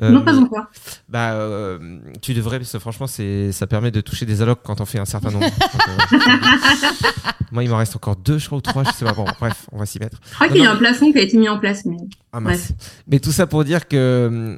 non, 0.02 0.24
pas 0.24 0.36
encore. 0.36 0.66
bah, 1.10 1.36
tu 2.22 2.34
devrais, 2.34 2.58
parce 2.60 2.72
que 2.72 2.80
franchement, 2.80 3.08
ça 3.08 3.68
permet 3.68 3.92
de 3.92 4.02
toucher 4.02 4.26
des 4.26 4.42
allocs 4.46 4.62
quand 4.64 4.80
on 4.82 4.86
fait 4.86 5.00
un 5.00 5.06
certain 5.06 5.32
nombre. 5.32 5.46
Donc, 5.46 6.22
euh, 6.28 6.88
Moi, 7.52 7.64
il 7.64 7.70
m'en 7.70 7.78
reste 7.78 7.96
encore 7.96 8.16
deux, 8.16 8.38
je 8.38 8.48
crois, 8.48 8.58
ou 8.58 8.62
trois, 8.62 8.84
je 8.84 8.92
sais 8.92 9.06
pas. 9.06 9.14
Bon, 9.14 9.26
bref, 9.40 9.68
on 9.72 9.78
va 9.78 9.86
s'y 9.86 10.00
mettre. 10.00 10.20
Je 10.30 10.34
crois 10.36 10.48
qu'il 10.48 10.58
y 10.62 10.66
a 10.66 10.72
un 10.72 10.76
plafond 10.76 11.12
qui 11.12 11.20
a 11.20 11.22
été 11.22 11.38
mis 11.38 11.48
en 11.48 11.60
place, 11.60 11.86
mais 11.86 11.96
Ah, 12.34 12.40
mince. 12.40 12.72
Mais 13.08 13.20
tout 13.20 13.32
ça 13.32 13.48
pour 13.48 13.64
dire 13.64 13.88
que 13.88 13.96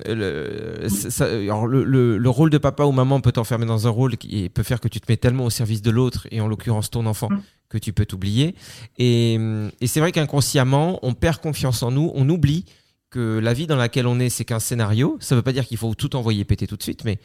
euh, 0.07 0.79
le, 0.81 0.89
ça- 0.89 1.25
alors, 1.25 1.67
le, 1.67 1.83
le- 1.83 2.17
le 2.17 2.29
rôle 2.29 2.49
de 2.49 2.57
papa 2.57 2.83
ou 2.85 2.91
maman 2.91 3.19
peut 3.21 3.31
t'enfermer 3.31 3.65
dans 3.65 3.87
un 3.87 3.89
rôle 3.91 4.17
qui 4.17 4.49
peut 4.49 4.63
faire 4.63 4.79
que 4.79 4.87
tu 4.87 4.99
te 4.99 5.11
mets 5.11 5.17
tellement 5.17 5.45
au 5.45 5.49
service 5.49 5.81
de 5.81 5.91
l'autre, 5.91 6.27
et 6.31 6.41
en 6.41 6.47
l'occurrence 6.47 6.89
ton 6.89 7.05
enfant, 7.05 7.29
Mm. 7.29 7.41
que 7.69 7.77
tu 7.77 7.93
peux 7.93 8.05
t'oublier. 8.05 8.55
Et, 8.97 9.37
et 9.81 9.87
c'est 9.87 9.99
vrai 9.99 10.11
qu'inconsciemment, 10.11 10.99
on 11.03 11.13
perd 11.13 11.37
confiance 11.39 11.83
en 11.83 11.91
nous, 11.91 12.11
on 12.15 12.27
oublie 12.29 12.65
que 13.09 13.39
la 13.39 13.53
vie 13.53 13.67
dans 13.67 13.75
laquelle 13.75 14.07
on 14.07 14.19
est, 14.19 14.29
c'est 14.29 14.45
qu'un 14.45 14.59
scénario. 14.59 15.17
Ça 15.19 15.35
ne 15.35 15.39
veut 15.39 15.43
pas 15.43 15.51
dire 15.53 15.65
qu'il 15.67 15.77
faut 15.77 15.93
tout 15.93 16.15
envoyer 16.15 16.45
péter 16.45 16.65
tout 16.67 16.77
de 16.77 16.83
suite, 16.83 17.03
mais 17.05 17.19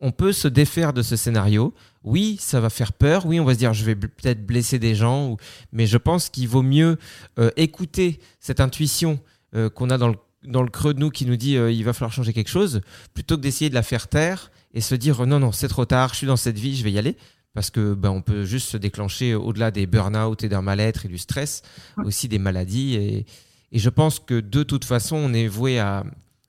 on 0.00 0.10
peut 0.12 0.32
se 0.32 0.48
défaire 0.48 0.92
de 0.92 1.02
ce 1.02 1.16
scénario. 1.16 1.72
Oui, 2.02 2.36
ça 2.40 2.60
va 2.60 2.68
faire 2.70 2.92
peur. 2.92 3.24
Oui, 3.26 3.40
on 3.40 3.44
va 3.44 3.54
se 3.54 3.58
dire, 3.58 3.72
je 3.72 3.84
vais 3.84 3.94
peut-être 3.94 4.44
blesser 4.46 4.78
des 4.78 4.94
gens. 4.94 5.30
ou- 5.30 5.36
Mais 5.72 5.86
je 5.86 5.96
pense 5.96 6.28
qu'il 6.28 6.48
vaut 6.48 6.62
mieux 6.62 6.98
euh, 7.38 7.50
écouter 7.56 8.18
cette 8.40 8.60
intuition 8.60 9.18
euh, 9.54 9.70
qu'on 9.70 9.88
a 9.90 9.96
dans 9.98 10.08
le, 10.08 10.16
dans 10.46 10.62
le 10.62 10.68
creux 10.70 10.92
de 10.94 11.00
nous 11.00 11.10
qui 11.10 11.24
nous 11.26 11.36
dit, 11.36 11.56
euh, 11.56 11.70
il 11.72 11.84
va 11.84 11.92
falloir 11.92 12.12
changer 12.12 12.32
quelque 12.32 12.50
chose, 12.50 12.80
plutôt 13.14 13.36
que 13.36 13.40
d'essayer 13.42 13.70
de 13.70 13.74
la 13.74 13.82
faire 13.82 14.08
taire 14.08 14.50
et 14.74 14.80
se 14.80 14.94
dire, 14.94 15.24
non, 15.26 15.38
non, 15.38 15.52
c'est 15.52 15.68
trop 15.68 15.84
tard, 15.86 16.10
je 16.10 16.16
suis 16.18 16.26
dans 16.26 16.36
cette 16.36 16.58
vie, 16.58 16.76
je 16.76 16.84
vais 16.84 16.92
y 16.92 16.98
aller. 16.98 17.16
Parce 17.54 17.70
que 17.70 17.94
ben, 17.94 18.10
on 18.10 18.20
peut 18.20 18.44
juste 18.44 18.68
se 18.68 18.76
déclencher 18.76 19.34
au-delà 19.36 19.70
des 19.70 19.86
burn-out 19.86 20.42
et 20.42 20.48
d'un 20.48 20.60
mal-être 20.60 21.06
et 21.06 21.08
du 21.08 21.18
stress, 21.18 21.62
aussi 22.04 22.26
des 22.26 22.40
maladies. 22.40 22.94
Et, 22.96 23.26
et 23.70 23.78
je 23.78 23.88
pense 23.90 24.18
que 24.18 24.40
de 24.40 24.64
toute 24.64 24.84
façon, 24.84 25.14
on 25.16 25.32
est 25.32 25.46
voué 25.46 25.78
à, 25.78 26.02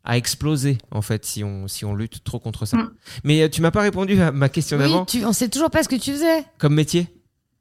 à 0.05 0.17
exploser, 0.17 0.77
en 0.91 1.01
fait, 1.01 1.25
si 1.25 1.43
on, 1.43 1.67
si 1.67 1.85
on 1.85 1.95
lutte 1.95 2.24
trop 2.24 2.39
contre 2.39 2.65
ça. 2.65 2.77
Mm. 2.77 2.91
Mais 3.24 3.41
euh, 3.41 3.50
tu 3.50 3.62
m'as 3.62 3.71
pas 3.71 3.81
répondu 3.81 4.19
à 4.21 4.31
ma 4.31 4.50
question 4.50 4.77
Oui, 4.77 4.83
d'avant. 4.83 5.05
tu, 5.05 5.25
on 5.25 5.33
sait 5.33 5.50
toujours 5.50 5.69
pas 5.71 5.83
ce 5.83 5.89
que 5.89 5.95
tu 5.95 6.12
faisais. 6.12 6.45
Comme 6.57 6.75
métier? 6.75 7.07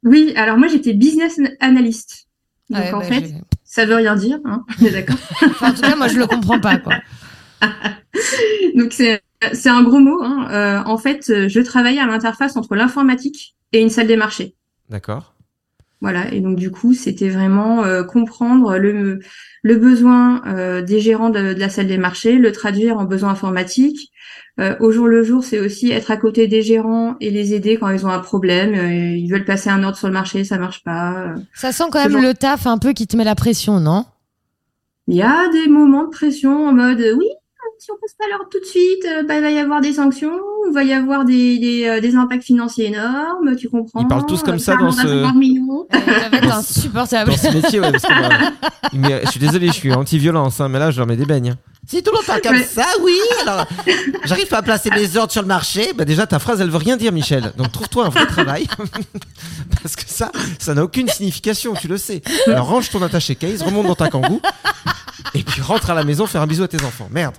Oui. 0.03 0.33
Alors 0.35 0.57
moi, 0.57 0.67
j'étais 0.67 0.93
business 0.93 1.39
analyst. 1.59 2.27
Donc 2.69 2.81
Ouais, 2.83 2.93
en 2.93 2.99
bah, 2.99 3.05
fait, 3.05 3.33
ça 3.63 3.85
veut 3.85 3.95
rien 3.95 4.15
dire, 4.15 4.39
hein. 4.45 4.63
D'accord. 4.79 5.17
Enfin, 5.43 5.71
en 5.71 5.73
tout 5.73 5.81
cas, 5.81 5.95
moi, 5.95 6.07
je 6.07 6.17
le 6.17 6.27
comprends 6.27 6.59
pas, 6.59 6.77
quoi. 6.77 6.95
Donc 8.75 8.93
c'est 8.93 9.21
c'est 9.53 9.69
un 9.69 9.83
gros 9.83 9.99
mot. 9.99 10.23
Hein. 10.23 10.47
Euh, 10.51 10.83
en 10.85 10.97
fait, 10.97 11.29
euh, 11.29 11.47
je 11.47 11.59
travaillais 11.59 11.99
à 11.99 12.05
l'interface 12.05 12.55
entre 12.57 12.75
l'informatique 12.75 13.55
et 13.73 13.81
une 13.81 13.89
salle 13.89 14.07
des 14.07 14.15
marchés. 14.15 14.55
D'accord. 14.89 15.34
Voilà, 16.01 16.31
et 16.33 16.41
donc 16.41 16.57
du 16.57 16.71
coup, 16.71 16.93
c'était 16.93 17.29
vraiment 17.29 17.83
euh, 17.83 18.03
comprendre 18.03 18.77
le, 18.77 19.19
le 19.63 19.75
besoin 19.77 20.41
euh, 20.45 20.81
des 20.81 20.99
gérants 20.99 21.29
de, 21.29 21.53
de 21.53 21.59
la 21.59 21.69
salle 21.69 21.87
des 21.87 21.97
marchés, 21.97 22.37
le 22.37 22.51
traduire 22.51 22.97
en 22.97 23.05
besoin 23.05 23.29
informatique. 23.29 24.11
Euh, 24.59 24.75
au 24.79 24.91
jour 24.91 25.07
le 25.07 25.23
jour, 25.23 25.43
c'est 25.43 25.59
aussi 25.59 25.91
être 25.91 26.11
à 26.11 26.17
côté 26.17 26.47
des 26.47 26.61
gérants 26.61 27.15
et 27.21 27.29
les 27.31 27.53
aider 27.53 27.77
quand 27.77 27.89
ils 27.89 28.05
ont 28.05 28.09
un 28.09 28.19
problème. 28.19 28.73
Euh, 28.75 29.15
ils 29.17 29.29
veulent 29.29 29.45
passer 29.45 29.69
un 29.69 29.83
ordre 29.83 29.97
sur 29.97 30.07
le 30.07 30.13
marché, 30.13 30.43
ça 30.43 30.57
marche 30.57 30.83
pas. 30.83 31.13
Euh, 31.13 31.35
Ça 31.53 31.71
sent 31.71 31.85
quand 31.91 32.01
même 32.03 32.11
genre- 32.11 32.21
le 32.21 32.33
taf 32.33 32.67
un 32.67 32.77
peu 32.77 32.93
qui 32.93 33.07
te 33.07 33.17
met 33.17 33.23
la 33.23 33.35
pression, 33.35 33.79
non? 33.79 34.05
Il 35.07 35.15
y 35.15 35.21
a 35.21 35.49
des 35.51 35.67
moments 35.69 36.05
de 36.05 36.09
pression 36.09 36.67
en 36.67 36.73
mode 36.73 37.03
oui, 37.17 37.27
si 37.79 37.91
on 37.91 37.95
passe 38.01 38.13
pas 38.17 38.25
l'ordre 38.31 38.47
tout 38.49 38.59
de 38.59 38.65
suite, 38.65 39.05
euh, 39.05 39.23
bah, 39.27 39.35
il 39.35 39.41
va 39.41 39.51
y 39.51 39.57
avoir 39.59 39.81
des 39.81 39.93
sanctions, 39.93 40.31
il 40.69 40.73
va 40.73 40.83
y 40.83 40.93
avoir 40.93 41.25
des, 41.25 41.59
des, 41.59 41.85
euh, 41.85 41.99
des 42.01 42.15
impacts 42.15 42.43
financiers 42.43 42.87
énormes, 42.87 43.55
tu 43.57 43.69
comprends. 43.69 44.01
Ils 44.01 44.07
parlent 44.07 44.25
tous 44.25 44.43
comme 44.43 44.55
euh, 44.55 44.59
ça 44.59 44.73
ça 44.73 44.77
dans 44.79 44.91
ce- 44.91 45.01
50 45.07 45.35
millions. 45.35 45.85
Ça 45.91 45.99
va 46.29 46.37
être 46.37 46.47
Dans- 46.47 46.55
insupportable. 46.57 47.31
Dans 47.31 47.37
ce 47.37 47.49
métier, 47.53 47.79
ouais, 47.79 47.91
parce 47.91 48.03
que 48.03 48.13
moi, 48.13 48.29
il 48.93 48.99
m'est- 49.01 49.25
je 49.25 49.31
suis 49.31 49.39
désolé, 49.39 49.67
je 49.67 49.73
suis 49.73 49.93
anti-violence, 49.93 50.59
hein, 50.61 50.69
mais 50.69 50.79
là, 50.79 50.91
je 50.91 50.97
leur 50.97 51.07
mets 51.07 51.17
des 51.17 51.25
beignes. 51.25 51.51
hein. 51.51 51.57
Si 51.87 52.01
tout 52.01 52.09
le 52.11 52.17
monde 52.17 52.25
parle 52.25 52.41
comme 52.41 52.55
Ouais. 52.55 52.63
ça, 52.63 52.85
oui. 53.03 53.13
Alors, 53.45 53.67
j'arrive 54.23 54.47
pas 54.47 54.57
à 54.57 54.61
placer 54.63 54.89
mes 54.89 55.17
ordres 55.17 55.31
sur 55.31 55.43
le 55.43 55.47
marché. 55.47 55.93
Bah 55.95 56.03
déjà, 56.03 56.25
ta 56.25 56.39
phrase, 56.39 56.59
elle 56.59 56.71
veut 56.71 56.77
rien 56.77 56.97
dire, 56.97 57.11
Michel. 57.11 57.53
Donc 57.57 57.71
trouve-toi 57.71 58.07
un 58.07 58.09
vrai 58.09 58.25
travail. 58.25 58.65
Parce 59.83 59.95
que 59.95 60.01
ça, 60.07 60.31
ça 60.57 60.73
n'a 60.73 60.83
aucune 60.83 61.07
signification, 61.07 61.75
tu 61.75 61.87
le 61.87 61.97
sais. 61.97 62.23
Alors 62.47 62.67
range 62.69 62.89
ton 62.89 63.03
attaché 63.03 63.35
case, 63.35 63.61
remonte 63.61 63.85
dans 63.85 63.93
ta 63.93 64.09
kangou, 64.09 64.41
et 65.35 65.43
puis 65.43 65.61
rentre 65.61 65.91
à 65.91 65.93
la 65.93 66.03
maison 66.03 66.25
faire 66.25 66.41
un 66.41 66.47
bisou 66.47 66.63
à 66.63 66.67
tes 66.67 66.83
enfants. 66.83 67.07
Merde. 67.11 67.35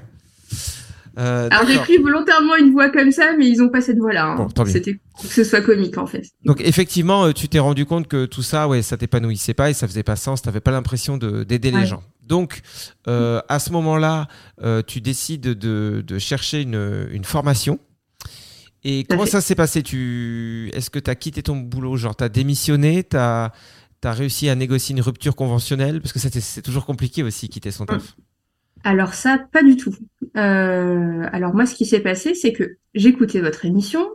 Euh, 1.19 1.49
Alors 1.51 1.67
j'ai 1.67 1.79
pris 1.79 1.97
volontairement 1.99 2.57
une 2.57 2.73
voix 2.73 2.91
comme 2.91 3.11
ça, 3.11 3.33
mais 3.39 3.49
ils 3.49 3.63
ont 3.63 3.69
pas 3.71 3.81
cette 3.81 3.99
voix-là. 3.99 4.33
hein. 4.33 4.49
Bon. 4.55 4.65
C'était 4.67 4.95
que 4.95 5.27
ce 5.29 5.45
soit 5.45 5.63
comique 5.63 5.97
en 5.97 6.07
fait. 6.07 6.25
Donc 6.45 6.61
effectivement, 6.61 7.25
euh, 7.27 7.33
tu 7.33 7.49
t'es 7.49 7.59
rendu 7.59 7.87
compte 7.87 8.07
que 8.07 8.27
tout 8.27 8.43
ça, 8.43 8.69
ouais, 8.69 8.83
ça 8.83 8.97
t'épanouissait 8.99 9.55
pas 9.55 9.71
et 9.71 9.75
ça 9.75 9.89
faisait 9.89 10.03
pas 10.03 10.17
sens. 10.17 10.43
T'avais 10.43 10.61
pas 10.61 10.73
l'impression 10.73 11.17
de- 11.17 11.43
d'aider 11.45 11.71
les 11.71 11.87
gens. 11.87 12.03
Donc 12.23 12.61
euh, 13.09 13.41
à 13.49 13.59
ce 13.59 13.71
moment-là, 13.73 14.29
euh, 14.63 14.83
tu 14.87 15.01
décides 15.01 15.41
de, 15.43 16.05
de 16.07 16.19
chercher 16.19 16.61
une, 16.63 17.09
une 17.11 17.25
formation. 17.25 17.79
Et 18.85 19.05
comment 19.09 19.27
ça 19.27 19.41
s'est 19.41 19.55
passé? 19.57 19.83
Tu, 19.83 20.71
est-ce 20.75 20.91
que 20.91 20.99
tu 20.99 21.11
as 21.11 21.15
quitté 21.15 21.43
ton 21.43 21.57
boulot? 21.57 21.97
Genre, 21.97 22.15
tu 22.15 22.23
as 22.23 22.29
démissionné? 22.29 23.03
Tu 23.05 23.17
as, 23.17 23.53
réussi 24.05 24.49
à 24.49 24.55
négocier 24.55 24.95
une 24.95 25.01
rupture 25.03 25.35
conventionnelle? 25.35 26.01
Parce 26.01 26.13
que 26.13 26.19
c'est 26.21 26.63
toujours 26.63 26.87
compliqué 26.87 27.25
aussi, 27.25 27.49
quitter 27.49 27.73
son 27.73 27.87
taf. 27.87 28.15
Alors 28.85 29.15
ça, 29.15 29.39
pas 29.53 29.63
du 29.63 29.77
tout. 29.77 29.95
Euh, 30.37 31.25
alors 31.33 31.55
moi, 31.55 31.67
ce 31.67 31.75
qui 31.75 31.87
s'est 31.87 32.01
passé, 32.01 32.35
c'est 32.35 32.53
que 32.53 32.77
j'écoutais 32.95 33.41
votre 33.41 33.65
émission 33.65 34.07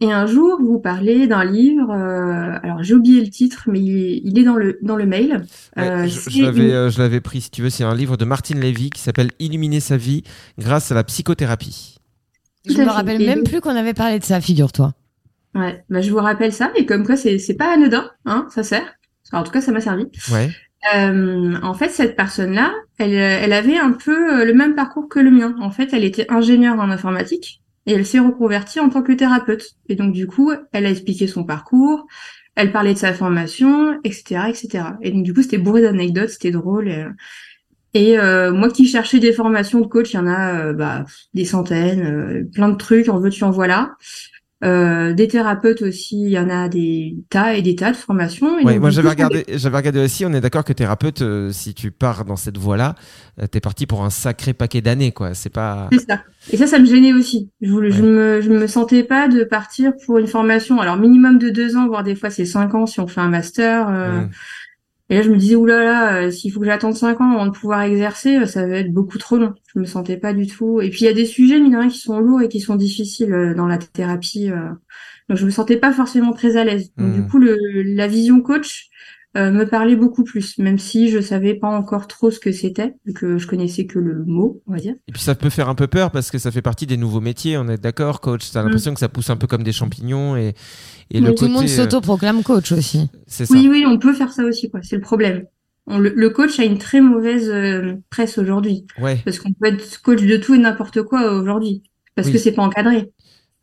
et 0.00 0.10
un 0.10 0.26
jour, 0.26 0.58
vous 0.62 0.80
parlez 0.80 1.26
d'un 1.26 1.44
livre. 1.44 1.90
euh, 1.90 2.58
alors 2.62 2.82
j'ai 2.82 2.94
oublié 2.94 3.20
le 3.20 3.28
titre, 3.30 3.64
mais 3.68 3.80
il 3.80 3.96
est, 3.98 4.20
il 4.24 4.38
est 4.38 4.44
dans 4.44 4.56
le 4.56 4.78
dans 4.82 4.96
le 4.96 5.04
mail. 5.06 5.44
Ouais, 5.76 5.90
Euh, 5.90 6.06
je- 6.06 6.30
je 6.30 6.42
l'avais 6.42 6.86
une- 6.86 6.90
je 6.90 7.18
pris, 7.18 7.42
si 7.42 7.50
tu 7.50 7.62
veux. 7.62 7.70
C'est 7.70 7.84
un 7.84 7.94
livre 7.94 8.16
de 8.16 8.24
Martine 8.24 8.58
Lévy 8.60 8.88
qui 8.90 9.00
s'appelle 9.02 9.30
Illuminer 9.38 9.80
sa 9.80 9.96
vie 9.98 10.22
grâce 10.58 10.90
à 10.90 10.94
la 10.94 11.04
psychothérapie. 11.04 11.98
Je 12.66 12.72
Tout 12.74 12.80
à 12.80 12.84
me 12.84 12.88
fait. 12.88 12.94
rappelle 12.94 13.22
Et 13.22 13.26
même 13.26 13.44
plus 13.44 13.60
qu'on 13.60 13.76
avait 13.76 13.94
parlé 13.94 14.18
de 14.18 14.24
ça, 14.24 14.40
figure-toi. 14.40 14.92
Ouais, 15.54 15.84
bah, 15.90 16.00
je 16.00 16.10
vous 16.10 16.18
rappelle 16.18 16.52
ça, 16.52 16.70
et 16.76 16.86
comme 16.86 17.04
quoi 17.04 17.16
c'est 17.16 17.38
c'est 17.38 17.54
pas 17.54 17.74
anodin, 17.74 18.10
hein, 18.24 18.46
ça 18.50 18.62
sert. 18.62 18.94
Alors, 19.32 19.42
en 19.42 19.44
tout 19.46 19.52
cas, 19.52 19.60
ça 19.60 19.72
m'a 19.72 19.80
servi. 19.80 20.06
Ouais. 20.32 20.50
Euh, 20.94 21.56
en 21.62 21.74
fait, 21.74 21.90
cette 21.90 22.16
personne-là, 22.16 22.72
elle, 22.98 23.14
elle 23.14 23.52
avait 23.52 23.78
un 23.78 23.92
peu 23.92 24.40
euh, 24.40 24.44
le 24.44 24.54
même 24.54 24.74
parcours 24.74 25.08
que 25.08 25.18
le 25.18 25.30
mien. 25.30 25.54
En 25.60 25.70
fait, 25.70 25.92
elle 25.92 26.04
était 26.04 26.30
ingénieure 26.30 26.78
en 26.78 26.90
informatique 26.90 27.62
et 27.86 27.92
elle 27.92 28.06
s'est 28.06 28.18
reconvertie 28.18 28.80
en 28.80 28.88
tant 28.88 29.02
que 29.02 29.12
thérapeute. 29.12 29.76
Et 29.88 29.94
donc, 29.94 30.12
du 30.12 30.26
coup, 30.26 30.52
elle 30.72 30.86
a 30.86 30.90
expliqué 30.90 31.26
son 31.26 31.44
parcours, 31.44 32.06
elle 32.56 32.72
parlait 32.72 32.94
de 32.94 32.98
sa 32.98 33.12
formation, 33.12 34.00
etc., 34.04 34.48
etc. 34.48 34.84
Et 35.02 35.10
donc, 35.10 35.22
du 35.22 35.34
coup, 35.34 35.42
c'était 35.42 35.58
bourré 35.58 35.82
d'anecdotes, 35.82 36.30
c'était 36.30 36.50
drôle. 36.50 37.14
Et, 37.94 38.18
euh, 38.18 38.52
moi 38.52 38.70
qui 38.70 38.86
cherchais 38.86 39.18
des 39.18 39.32
formations 39.32 39.80
de 39.80 39.86
coach, 39.86 40.12
il 40.12 40.16
y 40.16 40.18
en 40.20 40.26
a 40.26 40.60
euh, 40.60 40.72
bah, 40.72 41.04
des 41.34 41.44
centaines, 41.44 42.06
euh, 42.06 42.44
plein 42.52 42.68
de 42.68 42.76
trucs, 42.76 43.08
en 43.08 43.18
veux-tu, 43.18 43.42
en 43.44 43.50
voilà. 43.50 43.96
Euh, 44.62 45.14
des 45.14 45.26
thérapeutes 45.26 45.80
aussi, 45.80 46.22
il 46.22 46.28
y 46.30 46.38
en 46.38 46.50
a 46.50 46.68
des 46.68 47.16
tas 47.30 47.54
et 47.54 47.62
des 47.62 47.74
tas 47.74 47.92
de 47.92 47.96
formations. 47.96 48.58
Et 48.58 48.64
Ouais, 48.64 48.72
donc, 48.74 48.80
moi 48.82 48.90
j'avais 48.90 49.08
regardé, 49.08 49.44
j'avais 49.54 49.76
regardé 49.78 50.00
aussi. 50.00 50.26
On 50.26 50.32
est 50.34 50.40
d'accord 50.42 50.64
que 50.64 50.74
thérapeute, 50.74 51.22
euh, 51.22 51.50
si 51.50 51.72
tu 51.72 51.90
pars 51.90 52.26
dans 52.26 52.36
cette 52.36 52.58
voie-là, 52.58 52.94
euh, 53.40 53.46
t'es 53.46 53.60
parti 53.60 53.86
pour 53.86 54.04
un 54.04 54.10
sacré 54.10 54.52
paquet 54.52 54.82
d'années, 54.82 55.12
quoi. 55.12 55.32
C'est 55.32 55.48
pas. 55.48 55.88
C'est 55.92 56.06
ça. 56.06 56.20
Et 56.52 56.58
ça, 56.58 56.66
ça 56.66 56.78
me 56.78 56.84
gênait 56.84 57.14
aussi. 57.14 57.50
Je 57.62 57.70
voulais, 57.70 57.90
je 57.90 58.02
me, 58.02 58.40
je 58.42 58.50
me 58.50 58.66
sentais 58.66 59.02
pas 59.02 59.28
de 59.28 59.44
partir 59.44 59.92
pour 60.04 60.18
une 60.18 60.26
formation. 60.26 60.78
Alors, 60.78 60.98
minimum 60.98 61.38
de 61.38 61.48
deux 61.48 61.76
ans, 61.76 61.86
voire 61.86 62.04
des 62.04 62.14
fois 62.14 62.28
c'est 62.28 62.44
cinq 62.44 62.74
ans 62.74 62.84
si 62.84 63.00
on 63.00 63.06
fait 63.06 63.20
un 63.22 63.28
master. 63.30 63.88
euh, 63.88 64.20
Mm. 64.20 64.30
Et 65.10 65.16
là, 65.16 65.22
je 65.22 65.30
me 65.30 65.36
disais, 65.36 65.56
oulala, 65.56 65.84
là 65.84 65.92
là, 65.92 66.22
euh, 66.22 66.30
s'il 66.30 66.52
faut 66.52 66.60
que 66.60 66.66
j'attende 66.66 66.94
cinq 66.94 67.20
ans 67.20 67.32
avant 67.32 67.46
de 67.46 67.50
pouvoir 67.50 67.82
exercer, 67.82 68.36
euh, 68.36 68.46
ça 68.46 68.64
va 68.64 68.76
être 68.76 68.92
beaucoup 68.92 69.18
trop 69.18 69.38
long. 69.38 69.54
Je 69.74 69.80
me 69.80 69.84
sentais 69.84 70.16
pas 70.16 70.32
du 70.32 70.46
tout. 70.46 70.80
Et 70.80 70.88
puis, 70.88 71.00
il 71.00 71.04
y 71.06 71.08
a 71.08 71.12
des 71.12 71.26
sujets, 71.26 71.58
mine 71.58 71.76
rien, 71.76 71.88
qui 71.88 71.98
sont 71.98 72.20
lourds 72.20 72.42
et 72.42 72.48
qui 72.48 72.60
sont 72.60 72.76
difficiles 72.76 73.32
euh, 73.34 73.52
dans 73.52 73.66
la 73.66 73.76
thérapie. 73.76 74.50
Donc, 75.28 75.36
je 75.36 75.44
me 75.44 75.50
sentais 75.50 75.78
pas 75.78 75.92
forcément 75.92 76.32
très 76.32 76.56
à 76.56 76.64
l'aise. 76.64 76.92
Du 76.96 77.26
coup, 77.26 77.38
le, 77.38 77.56
la 77.82 78.06
vision 78.06 78.40
coach 78.40 78.89
euh, 79.36 79.50
me 79.52 79.64
parlait 79.64 79.94
beaucoup 79.96 80.24
plus, 80.24 80.58
même 80.58 80.78
si 80.78 81.08
je 81.08 81.20
savais 81.20 81.54
pas 81.54 81.68
encore 81.68 82.08
trop 82.08 82.30
ce 82.32 82.40
que 82.40 82.50
c'était, 82.52 82.94
vu 83.06 83.12
que 83.12 83.38
je 83.38 83.46
connaissais 83.46 83.86
que 83.86 83.98
le 83.98 84.24
mot, 84.24 84.60
on 84.66 84.72
va 84.72 84.78
dire. 84.78 84.94
Et 85.08 85.12
puis 85.12 85.22
ça 85.22 85.34
peut 85.36 85.50
faire 85.50 85.68
un 85.68 85.74
peu 85.76 85.86
peur 85.86 86.10
parce 86.10 86.30
que 86.30 86.38
ça 86.38 86.50
fait 86.50 86.62
partie 86.62 86.86
des 86.86 86.96
nouveaux 86.96 87.20
métiers. 87.20 87.56
On 87.56 87.68
est 87.68 87.80
d'accord, 87.80 88.20
coach. 88.20 88.50
T'as 88.50 88.62
Mm. 88.62 88.64
l'impression 88.64 88.94
que 88.94 89.00
ça 89.00 89.08
pousse 89.08 89.30
un 89.30 89.36
peu 89.36 89.46
comme 89.46 89.62
des 89.62 89.72
champignons 89.72 90.36
et, 90.36 90.54
et 91.12 91.20
le 91.20 91.32
Tout 91.34 91.44
le 91.44 91.50
monde 91.52 91.62
côté, 91.62 91.72
euh, 91.72 91.76
s'autoproclame 91.84 92.42
coach 92.42 92.72
aussi. 92.72 93.08
c'est 93.28 93.46
ça. 93.46 93.54
Oui, 93.54 93.68
oui, 93.70 93.84
on 93.86 93.98
peut 93.98 94.14
faire 94.14 94.32
ça 94.32 94.42
aussi, 94.44 94.68
quoi. 94.70 94.80
C'est 94.82 94.96
le 94.96 95.02
problème. 95.02 95.44
On- 95.86 95.98
le, 95.98 96.12
le 96.14 96.30
coach 96.30 96.58
a 96.58 96.64
une 96.64 96.78
très 96.78 97.00
mauvaise 97.00 97.48
euh, 97.48 97.94
presse 98.10 98.36
aujourd'hui, 98.38 98.84
Ouais. 99.00 99.20
parce 99.24 99.38
qu'on 99.38 99.52
peut 99.52 99.66
être 99.68 100.02
coach 100.02 100.22
de 100.22 100.36
tout 100.36 100.54
et 100.54 100.58
n'importe 100.58 101.02
quoi 101.02 101.32
aujourd'hui, 101.32 101.82
parce 102.16 102.26
Oui. 102.26 102.32
que 102.34 102.38
c'est 102.38 102.52
pas 102.52 102.62
encadré. 102.62 103.10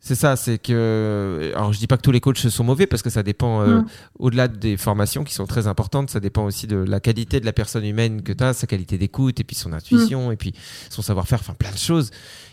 C'est 0.00 0.14
ça, 0.14 0.36
c'est 0.36 0.58
que. 0.58 1.52
Alors, 1.56 1.72
je 1.72 1.78
dis 1.78 1.88
pas 1.88 1.96
que 1.96 2.02
tous 2.02 2.12
les 2.12 2.20
coachs 2.20 2.38
sont 2.38 2.64
mauvais 2.64 2.86
parce 2.86 3.02
que 3.02 3.10
ça 3.10 3.22
dépend, 3.22 3.62
euh, 3.62 3.80
Mm. 3.80 3.86
au-delà 4.20 4.48
des 4.48 4.76
formations 4.76 5.24
qui 5.24 5.34
sont 5.34 5.46
très 5.46 5.66
importantes, 5.66 6.08
ça 6.08 6.20
dépend 6.20 6.44
aussi 6.44 6.66
de 6.68 6.76
la 6.76 7.00
qualité 7.00 7.40
de 7.40 7.44
la 7.44 7.52
personne 7.52 7.84
humaine 7.84 8.22
que 8.22 8.32
tu 8.32 8.44
as, 8.44 8.52
sa 8.54 8.66
qualité 8.68 8.96
d'écoute, 8.96 9.40
et 9.40 9.44
puis 9.44 9.56
son 9.56 9.72
intuition, 9.72 10.30
et 10.30 10.36
puis 10.36 10.54
son 10.88 11.02
savoir-faire, 11.02 11.40
enfin 11.40 11.54
plein 11.54 11.72
de 11.72 11.76
choses 11.78 12.10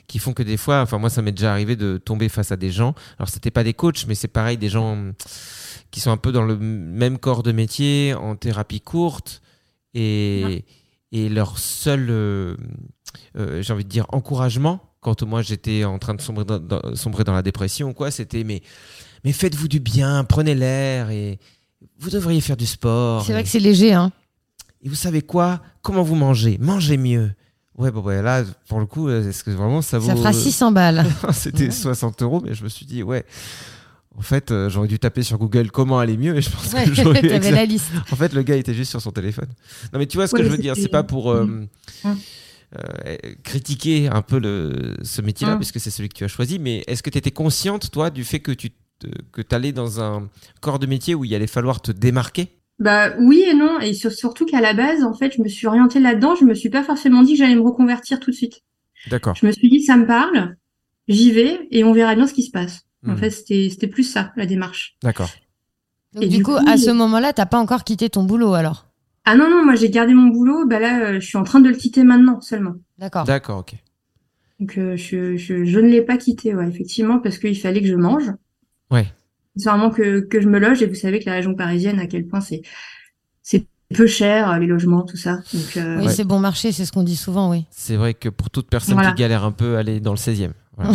qui 0.07 0.19
font 0.19 0.33
que 0.33 0.43
des 0.43 0.57
fois, 0.57 0.81
enfin, 0.81 0.97
moi, 0.97 1.09
ça 1.09 1.21
m'est 1.21 1.31
déjà 1.31 1.51
arrivé 1.51 1.75
de 1.75 1.97
tomber 1.97 2.29
face 2.29 2.51
à 2.51 2.57
des 2.57 2.71
gens. 2.71 2.93
Alors, 3.19 3.29
c'était 3.29 3.51
pas 3.51 3.63
des 3.63 3.73
coachs, 3.73 4.05
mais 4.07 4.15
c'est 4.15 4.27
pareil, 4.27 4.57
des 4.57 4.69
gens 4.69 4.97
qui 5.91 5.99
sont 5.99 6.11
un 6.11 6.17
peu 6.17 6.31
dans 6.31 6.43
le 6.43 6.57
même 6.57 7.17
corps 7.19 7.41
de 7.43 7.51
métier, 7.51 8.13
en 8.15 8.35
thérapie 8.35 8.81
courte, 8.81 9.41
et, 9.93 10.65
et 11.11 11.29
leur 11.29 11.57
seul, 11.57 12.07
euh, 12.09 12.55
euh, 13.37 13.61
j'ai 13.61 13.71
envie 13.73 13.83
de 13.85 13.89
dire, 13.89 14.05
encouragement, 14.09 14.81
quand 15.05 15.21
moi 15.21 15.43
j'étais 15.43 15.83
en 15.83 15.99
train 15.99 16.15
de 16.15 16.21
sombrer 16.21 16.45
dans, 16.45 16.57
dans- 16.57 16.95
sombrer 16.95 17.23
dans 17.23 17.33
la 17.33 17.43
dépression 17.43 17.89
ou 17.89 17.93
quoi, 17.93 18.09
c'était 18.09 18.43
mais, 18.43 18.63
mais 19.23 19.31
faites-vous 19.33 19.67
du 19.67 19.79
bien, 19.79 20.23
prenez 20.23 20.55
l'air 20.55 21.11
et 21.11 21.37
vous 21.99 22.09
devriez 22.09 22.41
faire 22.41 22.57
du 22.57 22.65
sport. 22.65 23.23
C'est 23.23 23.31
vrai 23.33 23.41
et, 23.41 23.43
que 23.43 23.49
c'est 23.49 23.59
léger, 23.59 23.93
hein. 23.93 24.11
et 24.81 24.89
vous 24.89 24.95
savez 24.95 25.21
quoi? 25.21 25.61
Comment 25.83 26.01
vous 26.01 26.15
mangez? 26.15 26.57
Mangez 26.59 26.97
mieux. 26.97 27.31
Ouais, 27.77 27.91
bon, 27.91 28.01
ouais, 28.01 28.23
là, 28.23 28.43
pour 28.67 28.79
le 28.79 28.87
coup, 28.87 29.07
est-ce 29.09 29.43
que 29.43 29.51
vraiment 29.51 29.83
ça 29.83 29.99
vaut. 29.99 30.07
Ça 30.07 30.15
fera 30.15 30.33
600 30.33 30.71
balles. 30.71 31.05
C'était 31.33 31.69
60 31.69 32.23
euros, 32.23 32.41
mais 32.43 32.55
je 32.55 32.63
me 32.63 32.69
suis 32.69 32.87
dit, 32.87 33.03
ouais. 33.03 33.25
En 34.17 34.21
fait, 34.21 34.49
euh, 34.49 34.69
j'aurais 34.69 34.87
dû 34.87 34.97
taper 34.97 35.21
sur 35.23 35.37
Google 35.37 35.69
comment 35.71 35.99
aller 35.99 36.15
mieux 36.17 36.35
et 36.37 36.41
je 36.41 36.49
pense 36.49 36.71
Ouais, 36.73 36.85
que 36.85 36.93
j'aurais 36.95 37.21
eu 37.23 37.51
la 37.51 37.65
liste. 37.65 37.91
En 38.11 38.15
fait, 38.15 38.33
le 38.33 38.41
gars 38.43 38.55
était 38.55 38.73
juste 38.73 38.89
sur 38.91 39.01
son 39.01 39.11
téléphone. 39.11 39.49
Non, 39.93 39.99
mais 39.99 40.07
tu 40.07 40.17
vois 40.17 40.25
ce 40.27 40.33
que 40.33 40.41
je 40.43 40.47
veux 40.49 40.57
dire, 40.57 40.73
c'est 40.75 40.87
pas 40.87 41.03
pour 41.03 41.29
euh, 41.31 41.45
Mm. 41.45 41.67
Euh, 42.75 43.15
critiquer 43.43 44.07
un 44.07 44.21
peu 44.21 44.39
le, 44.39 44.95
ce 45.03 45.21
métier-là, 45.21 45.55
Mm. 45.55 45.59
puisque 45.59 45.79
c'est 45.79 45.91
celui 45.91 46.09
que 46.09 46.15
tu 46.17 46.23
as 46.23 46.27
choisi, 46.27 46.59
mais 46.59 46.83
est-ce 46.87 47.03
que 47.03 47.09
tu 47.09 47.17
étais 47.17 47.31
consciente, 47.31 47.91
toi, 47.91 48.09
du 48.09 48.23
fait 48.23 48.39
que 48.39 48.51
tu 48.51 48.71
te- 48.99 49.07
que 49.31 49.41
allais 49.55 49.71
dans 49.71 50.01
un 50.01 50.29
corps 50.61 50.79
de 50.79 50.87
métier 50.87 51.15
où 51.15 51.25
il 51.25 51.33
allait 51.35 51.47
falloir 51.47 51.81
te 51.81 51.91
démarquer? 51.91 52.49
Bah 52.79 53.13
oui 53.19 53.43
et 53.47 53.53
non, 53.53 53.79
et 53.79 53.93
sur- 53.93 54.11
surtout 54.11 54.45
qu'à 54.45 54.59
la 54.61 54.73
base, 54.73 55.03
en 55.03 55.13
fait, 55.13 55.33
je 55.35 55.41
me 55.41 55.47
suis 55.47 55.65
orientée 55.67 55.99
là-dedans. 55.99 56.35
Je 56.35 56.43
me 56.45 56.53
suis 56.53 56.69
pas 56.69 56.83
forcément 56.83 57.23
dit 57.23 57.33
que 57.33 57.37
j'allais 57.39 57.55
me 57.55 57.61
reconvertir 57.61 58.19
tout 58.19 58.31
de 58.31 58.35
suite. 58.35 58.61
D'accord. 59.07 59.35
Je 59.35 59.45
me 59.45 59.51
suis 59.51 59.69
dit, 59.69 59.81
ça 59.83 59.95
me 59.97 60.05
parle, 60.05 60.57
j'y 61.07 61.31
vais 61.31 61.67
et 61.71 61.83
on 61.83 61.93
verra 61.93 62.15
bien 62.15 62.27
ce 62.27 62.33
qui 62.33 62.43
se 62.43 62.51
passe. 62.51 62.81
En 63.07 63.11
Mhm. 63.11 63.17
fait, 63.17 63.29
c'était 63.29 63.69
c'était 63.69 63.87
plus 63.87 64.03
ça 64.03 64.33
la 64.35 64.45
démarche. 64.45 64.95
D'accord. 65.03 65.29
Donc, 66.13 66.23
Et 66.23 66.27
du, 66.27 66.37
du 66.37 66.43
coup, 66.43 66.51
coup, 66.57 66.57
à 66.65 66.75
il- 66.75 66.79
ce 66.79 66.89
moment-là, 66.91 67.33
t'as 67.33 67.45
pas 67.45 67.59
encore 67.59 67.83
quitté 67.83 68.09
ton 68.09 68.23
boulot 68.23 68.53
alors? 68.53 68.84
Ah 69.25 69.35
non 69.35 69.49
non, 69.49 69.65
moi 69.65 69.75
j'ai 69.75 69.89
gardé 69.89 70.13
mon 70.13 70.27
boulot. 70.27 70.65
Bah 70.67 70.79
là, 70.79 70.99
euh, 71.09 71.13
je 71.19 71.25
suis 71.25 71.37
en 71.37 71.43
train 71.43 71.59
de 71.59 71.69
le 71.69 71.75
quitter 71.75 72.03
maintenant 72.03 72.41
seulement. 72.41 72.75
D'accord. 72.97 73.25
D'accord, 73.25 73.59
ok. 73.59 73.73
Donc 74.59 74.77
euh, 74.77 74.95
je, 74.95 75.35
je, 75.35 75.65
je 75.65 75.79
ne 75.79 75.87
l'ai 75.89 76.01
pas 76.01 76.17
quitté, 76.17 76.53
ouais, 76.55 76.67
effectivement, 76.67 77.19
parce 77.19 77.37
qu'il 77.39 77.57
fallait 77.59 77.81
que 77.81 77.87
je 77.87 77.95
mange. 77.95 78.31
Ouais. 78.91 79.07
C'est 79.57 79.69
vraiment 79.69 79.89
que, 79.89 80.19
que 80.21 80.39
je 80.41 80.47
me 80.49 80.59
loge, 80.59 80.81
et 80.81 80.85
vous 80.85 80.95
savez 80.95 81.19
que 81.19 81.25
la 81.29 81.33
région 81.35 81.55
parisienne, 81.55 81.99
à 81.99 82.07
quel 82.07 82.25
point 82.27 82.41
c'est 82.41 82.61
c'est 83.41 83.65
peu 83.93 84.07
cher, 84.07 84.49
euh, 84.51 84.57
les 84.57 84.65
logements, 84.67 85.03
tout 85.03 85.17
ça. 85.17 85.37
Donc, 85.53 85.77
euh, 85.77 85.97
Oui, 85.99 86.05
Ouais. 86.07 86.11
c'est 86.11 86.23
bon 86.23 86.39
marché, 86.39 86.71
c'est 86.71 86.85
ce 86.85 86.91
qu'on 86.91 87.03
dit 87.03 87.15
souvent, 87.15 87.51
oui. 87.51 87.65
C'est 87.69 87.95
vrai 87.95 88.13
que 88.13 88.29
pour 88.29 88.49
toute 88.49 88.69
personne 88.69 88.95
Voilà. 88.95 89.11
qui 89.11 89.15
galère 89.21 89.43
un 89.43 89.51
peu, 89.51 89.77
aller 89.77 89.99
dans 89.99 90.11
le 90.11 90.17
16e. 90.17 90.51
Voilà. 90.77 90.93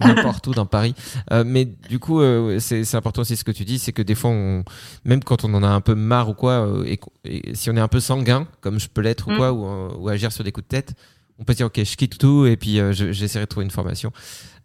N'importe 0.00 0.46
où 0.46 0.52
dans 0.52 0.66
Paris. 0.66 0.94
Euh, 1.32 1.44
mais 1.46 1.64
du 1.64 1.98
coup, 1.98 2.20
euh, 2.20 2.58
c'est 2.58 2.94
important 2.94 3.22
aussi 3.22 3.36
ce 3.36 3.44
que 3.44 3.50
tu 3.52 3.64
dis, 3.64 3.78
c'est 3.78 3.92
que 3.92 4.02
des 4.02 4.14
fois, 4.14 4.30
on, 4.30 4.64
même 5.04 5.22
quand 5.22 5.44
on 5.44 5.52
en 5.54 5.62
a 5.62 5.68
un 5.68 5.80
peu 5.80 5.94
marre 5.94 6.28
ou 6.30 6.34
quoi, 6.34 6.66
euh, 6.66 6.84
et, 6.84 6.98
et 7.24 7.54
si 7.54 7.70
on 7.70 7.76
est 7.76 7.80
un 7.80 7.88
peu 7.88 8.00
sanguin, 8.00 8.46
comme 8.60 8.78
je 8.80 8.88
peux 8.88 9.00
l'être 9.00 9.28
ou 9.28 9.32
Mm. 9.32 9.36
quoi, 9.36 9.52
ou, 9.52 9.66
euh, 9.66 9.88
ou 9.98 10.08
agir 10.08 10.32
sur 10.32 10.44
des 10.44 10.52
coups 10.52 10.64
de 10.66 10.68
tête, 10.70 10.94
on 11.38 11.44
peut 11.44 11.54
dire 11.54 11.66
ok, 11.66 11.82
je 11.84 11.96
quitte 11.96 12.18
tout 12.18 12.46
et 12.46 12.56
puis 12.56 12.80
euh, 12.80 12.92
je- 12.92 13.12
j'essaierai 13.12 13.44
de 13.44 13.48
trouver 13.50 13.64
une 13.64 13.70
formation. 13.70 14.10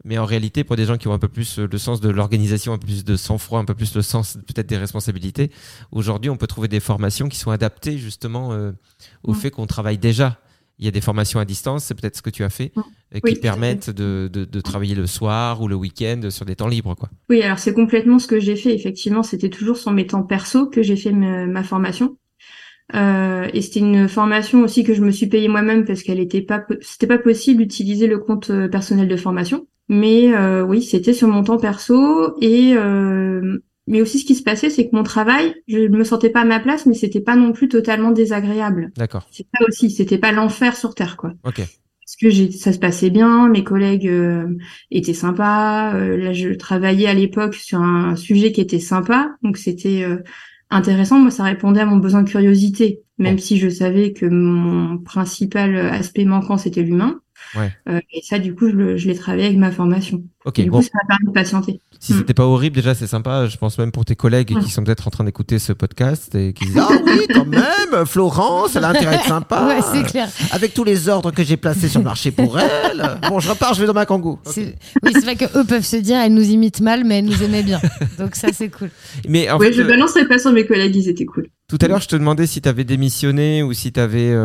Mais 0.03 0.17
en 0.17 0.25
réalité, 0.25 0.63
pour 0.63 0.75
des 0.77 0.85
gens 0.85 0.97
qui 0.97 1.07
ont 1.07 1.13
un 1.13 1.19
peu 1.19 1.27
plus 1.27 1.59
euh, 1.59 1.67
le 1.71 1.77
sens 1.77 2.01
de 2.01 2.09
l'organisation, 2.09 2.73
un 2.73 2.77
peu 2.77 2.87
plus 2.87 3.03
de 3.05 3.15
sang-froid, 3.15 3.59
un 3.59 3.65
peu 3.65 3.75
plus 3.75 3.93
le 3.95 4.01
sens 4.01 4.37
peut-être 4.47 4.67
des 4.67 4.77
responsabilités, 4.77 5.51
aujourd'hui, 5.91 6.29
on 6.31 6.37
peut 6.37 6.47
trouver 6.47 6.67
des 6.67 6.79
formations 6.79 7.27
qui 7.29 7.37
sont 7.37 7.51
adaptées 7.51 7.97
justement 7.97 8.51
euh, 8.53 8.71
au 9.23 9.33
Mm. 9.33 9.35
fait 9.35 9.51
qu'on 9.51 9.67
travaille 9.67 9.97
déjà. 9.97 10.37
Il 10.81 10.85
y 10.85 10.87
a 10.87 10.91
des 10.91 11.01
formations 11.01 11.39
à 11.39 11.45
distance, 11.45 11.85
c'est 11.85 11.93
peut-être 11.93 12.17
ce 12.17 12.21
que 12.21 12.31
tu 12.31 12.43
as 12.43 12.49
fait, 12.49 12.71
Mm. 12.75 12.81
Oui, 13.23 13.33
qui 13.33 13.39
permettent 13.39 13.89
de, 13.89 14.29
de, 14.31 14.45
de 14.45 14.61
travailler 14.61 14.95
le 14.95 15.05
soir 15.05 15.61
ou 15.61 15.67
le 15.67 15.75
week-end 15.75 16.29
sur 16.29 16.45
des 16.45 16.55
temps 16.55 16.67
libres. 16.67 16.95
Quoi. 16.95 17.09
Oui, 17.29 17.41
alors 17.41 17.59
c'est 17.59 17.73
complètement 17.73 18.19
ce 18.19 18.27
que 18.27 18.39
j'ai 18.39 18.55
fait. 18.55 18.73
Effectivement, 18.73 19.21
c'était 19.21 19.49
toujours 19.49 19.77
sur 19.77 19.91
mes 19.91 20.07
temps 20.07 20.23
perso 20.23 20.67
que 20.67 20.81
j'ai 20.81 20.95
fait 20.95 21.11
ma, 21.11 21.45
ma 21.45 21.63
formation. 21.63 22.17
Euh, 22.95 23.47
et 23.53 23.61
c'était 23.61 23.79
une 23.79 24.07
formation 24.07 24.63
aussi 24.63 24.83
que 24.83 24.93
je 24.93 25.01
me 25.01 25.11
suis 25.11 25.27
payée 25.27 25.47
moi-même 25.47 25.85
parce 25.85 26.03
qu'elle 26.03 26.19
était 26.19 26.41
pas, 26.41 26.65
c'était 26.81 27.07
pas 27.07 27.17
possible 27.17 27.61
d'utiliser 27.63 28.07
le 28.07 28.19
compte 28.19 28.49
euh, 28.49 28.67
personnel 28.67 29.07
de 29.07 29.15
formation. 29.17 29.67
Mais 29.89 30.33
euh, 30.33 30.63
oui, 30.63 30.81
c'était 30.81 31.13
sur 31.13 31.27
mon 31.27 31.43
temps 31.43 31.57
perso 31.57 32.35
et 32.41 32.73
euh, 32.75 33.59
mais 33.91 34.01
aussi 34.01 34.19
ce 34.19 34.25
qui 34.25 34.35
se 34.35 34.41
passait, 34.43 34.69
c'est 34.69 34.89
que 34.89 34.95
mon 34.95 35.03
travail, 35.03 35.53
je 35.67 35.79
me 35.87 36.03
sentais 36.05 36.29
pas 36.29 36.41
à 36.41 36.45
ma 36.45 36.61
place, 36.61 36.85
mais 36.85 36.93
c'était 36.95 37.19
pas 37.19 37.35
non 37.35 37.51
plus 37.51 37.67
totalement 37.67 38.11
désagréable. 38.11 38.91
D'accord. 38.95 39.27
C'est 39.31 39.45
ça 39.53 39.65
aussi, 39.67 39.91
c'était 39.91 40.17
pas 40.17 40.31
l'enfer 40.31 40.77
sur 40.77 40.95
terre, 40.95 41.17
quoi. 41.17 41.33
Ok. 41.43 41.57
parce 41.57 42.15
que 42.19 42.29
j'ai, 42.29 42.51
ça 42.51 42.71
se 42.73 42.79
passait 42.79 43.09
bien, 43.09 43.49
mes 43.49 43.63
collègues 43.65 44.07
euh, 44.07 44.47
étaient 44.91 45.13
sympas. 45.13 45.93
euh, 45.95 46.15
là, 46.17 46.31
je 46.33 46.49
travaillais 46.49 47.07
à 47.07 47.13
l'époque 47.13 47.53
sur 47.55 47.81
un 47.81 48.15
sujet 48.15 48.53
qui 48.53 48.61
était 48.61 48.79
sympa, 48.79 49.35
donc 49.43 49.57
c'était 49.57 50.03
euh, 50.03 50.23
intéressant. 50.69 51.19
Moi, 51.19 51.31
ça 51.31 51.43
répondait 51.43 51.81
à 51.81 51.85
mon 51.85 51.97
besoin 51.97 52.23
de 52.23 52.29
curiosité, 52.29 53.01
même 53.17 53.39
si 53.39 53.57
je 53.57 53.69
savais 53.69 54.13
que 54.13 54.25
mon 54.25 54.97
principal 54.99 55.75
aspect 55.75 56.25
manquant 56.25 56.57
c'était 56.57 56.81
l'humain. 56.81 57.19
Ouais. 57.55 57.71
Euh, 57.89 57.99
et 58.13 58.21
ça, 58.21 58.39
du 58.39 58.55
coup, 58.55 58.69
je 58.69 59.07
l'ai 59.07 59.15
travaillé 59.15 59.47
avec 59.47 59.57
ma 59.57 59.71
formation. 59.71 60.23
Ok, 60.45 60.59
bon. 60.67 60.79
coup, 60.79 60.83
ça 60.83 60.89
m'a 60.95 61.07
permis 61.07 61.27
de 61.27 61.31
patienter. 61.33 61.79
Si 61.99 62.13
Mm. 62.13 62.17
c'était 62.17 62.33
pas 62.33 62.45
horrible, 62.45 62.75
déjà 62.75 62.95
c'est 62.95 63.05
sympa. 63.05 63.45
Je 63.47 63.57
pense 63.57 63.77
même 63.77 63.91
pour 63.91 64.05
tes 64.05 64.15
collègues 64.15 64.59
qui 64.59 64.69
sont 64.71 64.83
peut-être 64.83 65.07
en 65.07 65.11
train 65.11 65.23
d'écouter 65.23 65.59
ce 65.59 65.71
podcast 65.71 66.33
et 66.33 66.53
qui 66.53 66.65
disent 66.65 66.79
Ah 66.79 66.89
oui, 67.05 67.27
quand 67.31 67.45
même, 67.45 68.05
Florence, 68.07 68.75
elle 68.75 68.83
a 68.85 68.89
intérêt 68.89 69.15
à 69.17 69.19
être 69.19 69.27
sympa. 69.27 69.61
Ouais, 69.67 69.79
c'est 69.93 70.03
clair. 70.09 70.27
Avec 70.51 70.73
tous 70.73 70.83
les 70.83 71.09
ordres 71.09 71.29
que 71.31 71.43
j'ai 71.43 71.57
placés 71.57 71.87
sur 71.87 71.99
le 71.99 72.05
marché 72.05 72.31
pour 72.31 72.57
elle. 72.57 73.19
Bon, 73.29 73.39
je 73.39 73.49
repars, 73.49 73.75
je 73.75 73.81
vais 73.81 73.87
dans 73.87 73.93
ma 73.93 74.07
kangou. 74.07 74.39
Oui, 74.57 74.73
c'est 75.13 75.21
vrai 75.23 75.35
que 75.35 75.45
eux 75.59 75.63
peuvent 75.63 75.85
se 75.85 75.97
dire, 75.97 76.17
elle 76.17 76.33
nous 76.33 76.49
imite 76.49 76.81
mal, 76.81 77.03
mais 77.03 77.19
elle 77.19 77.25
nous 77.25 77.43
aimait 77.43 77.61
bien. 77.63 77.79
Donc 78.17 78.35
ça, 78.35 78.47
c'est 78.51 78.69
cool. 78.69 78.89
Mais 79.27 79.47
en 79.51 79.59
ouais, 79.59 79.67
fait, 79.67 79.73
je 79.73 79.81
euh, 79.83 79.87
balancerai 79.87 80.27
pas 80.27 80.39
sur 80.39 80.51
mes 80.51 80.65
collègues, 80.65 80.95
ils 80.95 81.07
étaient 81.09 81.25
cool. 81.25 81.47
Tout 81.69 81.77
à 81.81 81.87
l'heure, 81.87 82.01
je 82.01 82.07
te 82.09 82.15
demandais 82.17 82.47
si 82.47 82.61
tu 82.61 82.67
avais 82.67 82.83
démissionné 82.83 83.63
ou 83.63 83.71
si 83.71 83.93
tu 83.93 83.99
avais 83.99 84.35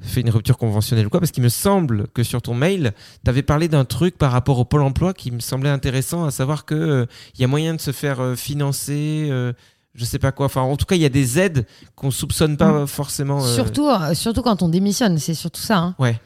fait 0.00 0.20
une 0.22 0.30
rupture 0.30 0.56
conventionnelle 0.56 1.06
ou 1.06 1.10
quoi, 1.10 1.20
parce 1.20 1.30
qu'il 1.32 1.42
me 1.42 1.50
semble 1.50 2.06
que 2.14 2.22
sur 2.22 2.40
ton 2.40 2.54
mail, 2.54 2.92
tu 3.24 3.28
avais 3.28 3.42
parlé 3.42 3.68
d'un 3.68 3.84
truc 3.84 4.16
par 4.16 4.32
rapport 4.32 4.58
au 4.58 4.64
Pôle 4.64 4.80
emploi 4.82 5.12
qui 5.12 5.31
me 5.34 5.40
semblait 5.40 5.70
intéressant, 5.70 6.24
à 6.24 6.30
savoir 6.30 6.64
qu'il 6.66 7.06
y 7.38 7.44
a 7.44 7.46
moyen 7.46 7.74
de 7.74 7.80
se 7.80 7.90
faire 7.92 8.20
euh, 8.20 8.34
financer, 8.36 9.28
euh, 9.30 9.52
je 9.94 10.04
sais 10.04 10.18
pas 10.18 10.32
quoi. 10.32 10.46
Enfin, 10.46 10.62
en 10.62 10.76
tout 10.76 10.86
cas, 10.86 10.94
il 10.96 11.02
y 11.02 11.06
a 11.06 11.10
des 11.10 11.38
aides 11.38 11.66
qu'on 11.94 12.10
soupçonne 12.10 12.56
pas 12.56 12.86
forcément. 12.86 13.42
euh, 13.44 13.54
Surtout, 13.54 13.86
euh, 13.88 14.14
surtout 14.14 14.42
quand 14.42 14.62
on 14.62 14.68
démissionne, 14.68 15.18
c'est 15.18 15.34
surtout 15.34 15.60
ça. 15.60 15.78
hein. 15.78 15.94
Ouais. 15.98 16.18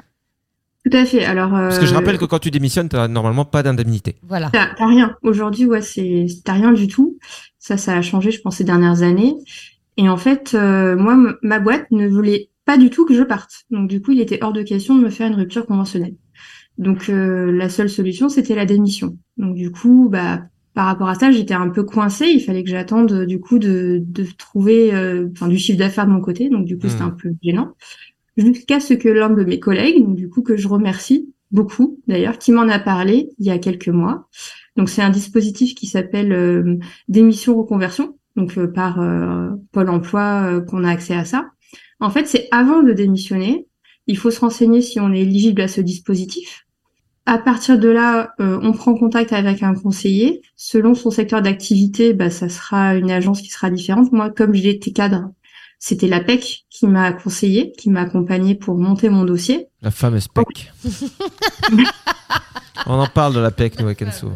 Tout 0.89 0.97
à 0.97 1.05
fait. 1.05 1.25
Alors, 1.25 1.51
Parce 1.51 1.81
que 1.81 1.87
je 1.87 1.93
euh, 1.93 1.97
rappelle 1.99 2.17
que 2.17 2.25
quand 2.27 2.39
tu 2.39 2.53
démissionnes, 2.53 2.89
tu 2.89 2.97
normalement 3.09 3.45
pas 3.45 3.65
d'indemnité. 3.65 4.17
Voilà. 4.23 4.51
T'as 4.53 4.69
t'as 4.77 4.87
rien. 4.87 5.17
Aujourd'hui, 5.23 5.65
ouais, 5.67 5.83
c'est 5.83 6.27
t'as 6.45 6.53
rien 6.53 6.73
du 6.73 6.87
tout. 6.87 7.19
Ça, 7.59 7.77
ça 7.77 7.97
a 7.97 8.03
changé, 8.03 8.31
je 8.31 8.41
pense, 8.41 8.57
ces 8.59 8.65
dernières 8.65 9.03
années. 9.03 9.35
Et 9.97 10.09
en 10.09 10.17
fait, 10.17 10.53
euh, 10.55 10.95
moi, 10.95 11.17
ma 11.43 11.59
boîte 11.59 11.91
ne 11.91 12.07
voulait 12.07 12.51
pas 12.67 12.79
du 12.79 12.91
tout 12.91 13.05
que 13.05 13.15
je 13.15 13.23
parte. 13.25 13.65
Donc, 13.73 13.89
du 13.89 14.01
coup, 14.01 14.13
il 14.13 14.21
était 14.21 14.39
hors 14.45 14.53
de 14.53 14.63
question 14.63 14.95
de 14.97 15.03
me 15.03 15.11
faire 15.11 15.27
une 15.27 15.35
rupture 15.35 15.67
conventionnelle. 15.67 16.15
Donc, 16.79 17.09
euh, 17.09 17.53
la 17.53 17.69
seule 17.69 17.89
solution, 17.91 18.29
c'était 18.29 18.55
la 18.55 18.67
démission. 18.67 19.17
Donc, 19.39 19.55
du 19.57 19.71
coup, 19.71 20.09
bah, 20.11 20.43
par 20.75 20.87
rapport 20.87 21.09
à 21.09 21.15
ça, 21.15 21.31
j'étais 21.31 21.55
un 21.55 21.71
peu 21.71 21.85
coincée. 21.85 22.27
Il 22.29 22.41
fallait 22.41 22.65
que 22.65 22.71
j'attende, 22.71 23.13
euh, 23.13 23.27
du 23.27 23.41
coup, 23.41 23.59
de, 23.59 24.03
de 24.05 24.27
trouver, 24.39 24.95
euh, 24.95 25.29
enfin, 25.33 25.49
du 25.49 25.59
chiffre 25.59 25.79
d'affaires 25.79 26.07
de 26.07 26.13
mon 26.13 26.21
côté. 26.21 26.51
Donc, 26.51 26.67
du 26.67 26.79
coup, 26.79 26.89
c'était 26.89 27.05
Mhm. 27.05 27.09
un 27.11 27.11
peu 27.11 27.31
gênant. 27.43 27.73
Jusqu'à 28.37 28.81
ce 28.81 28.95
que 28.95 29.09
l'un 29.09 29.31
de 29.31 29.45
mes 29.45 29.61
collègues, 29.61 30.03
donc, 30.05 30.17
du 30.17 30.29
coup, 30.29 30.43
que 30.43 30.57
je 30.57 30.69
remercie 30.69 31.33
beaucoup, 31.51 32.01
d'ailleurs, 32.07 32.39
qui 32.39 32.53
m'en 32.53 32.69
a 32.69 32.79
parlé 32.79 33.31
il 33.39 33.47
y 33.47 33.51
a 33.51 33.59
quelques 33.59 33.89
mois. 33.89 34.29
Donc, 34.77 34.91
c'est 34.91 35.03
un 35.03 35.11
dispositif 35.11 35.75
qui 35.75 35.87
s'appelle 35.87 36.33
euh, 36.33 36.77
démission 37.09 37.57
reconversion, 37.57 38.19
donc 38.37 38.59
euh, 38.59 38.67
par 38.67 39.01
euh, 39.01 39.51
Pôle 39.73 39.89
Emploi 39.89 40.43
euh, 40.45 40.61
qu'on 40.61 40.85
a 40.85 40.91
accès 40.91 41.15
à 41.15 41.25
ça. 41.25 41.49
En 42.01 42.11
fait, 42.11 42.27
c'est 42.27 42.49
avant 42.51 42.83
de 42.83 42.93
démissionner, 42.93 43.67
il 44.07 44.19
faut 44.19 44.31
se 44.31 44.41
renseigner 44.41 44.83
si 44.83 45.01
on 45.01 45.13
est 45.15 45.23
éligible 45.23 45.63
à 45.63 45.69
ce 45.69 45.81
dispositif. 45.81 46.66
À 47.29 47.39
partir 47.39 47.79
de 47.79 47.89
là, 47.89 48.31
euh, 48.41 48.59
on 48.63 48.73
prend 48.73 48.95
contact 48.95 49.33
avec 49.33 49.63
un 49.65 49.75
conseiller. 49.75 50.43
Selon 50.55 50.95
son 50.95 51.11
secteur 51.11 51.43
d'activité, 51.43 52.15
bah, 52.15 52.31
ça 52.31 52.49
sera 52.49 52.95
une 52.95 53.11
agence 53.11 53.43
qui 53.43 53.51
sera 53.51 53.69
différente. 53.69 54.13
Moi, 54.13 54.31
comme 54.31 54.55
j'étais 54.55 54.93
cadre, 54.93 55.31
c'était 55.81 56.07
la 56.07 56.21
PEC 56.21 56.67
qui 56.71 56.87
m'a 56.87 57.13
conseillé, 57.13 57.73
qui 57.77 57.91
m'a 57.91 58.03
accompagné 58.03 58.55
pour 58.55 58.79
monter 58.79 59.09
mon 59.09 59.25
dossier. 59.25 59.67
La 59.83 59.91
fameuse 59.91 60.29
PEC. 60.29 60.73
On 62.87 62.95
en 62.95 63.07
parle 63.09 63.35
de 63.35 63.41
la 63.41 63.51
PEC, 63.51 63.81
nous, 63.81 63.89
à 63.89 63.95
Kenso. 63.95 64.31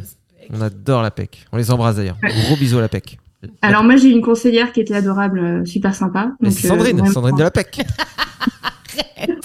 On 0.53 0.61
adore 0.61 1.03
la 1.03 1.13
PEC. 1.13 1.47
On 1.53 1.57
les 1.57 1.71
embrasse 1.71 1.95
d'ailleurs. 1.97 2.17
Gros 2.21 2.57
bisous 2.57 2.79
à 2.79 2.81
la 2.81 2.89
PEC. 2.89 3.19
Alors 3.63 3.85
moi, 3.85 3.97
j'ai 3.97 4.09
une 4.09 4.21
conseillère 4.21 4.73
qui 4.73 4.81
était 4.81 4.95
adorable, 4.97 5.39
euh, 5.39 5.65
super 5.65 5.95
sympa. 5.95 6.33
Donc, 6.41 6.53
euh, 6.53 6.69
Sandrine, 6.69 6.99
vraiment- 6.99 7.13
Sandrine 7.13 7.37
de 7.37 7.43
la 7.45 7.51
PEC. 7.53 7.83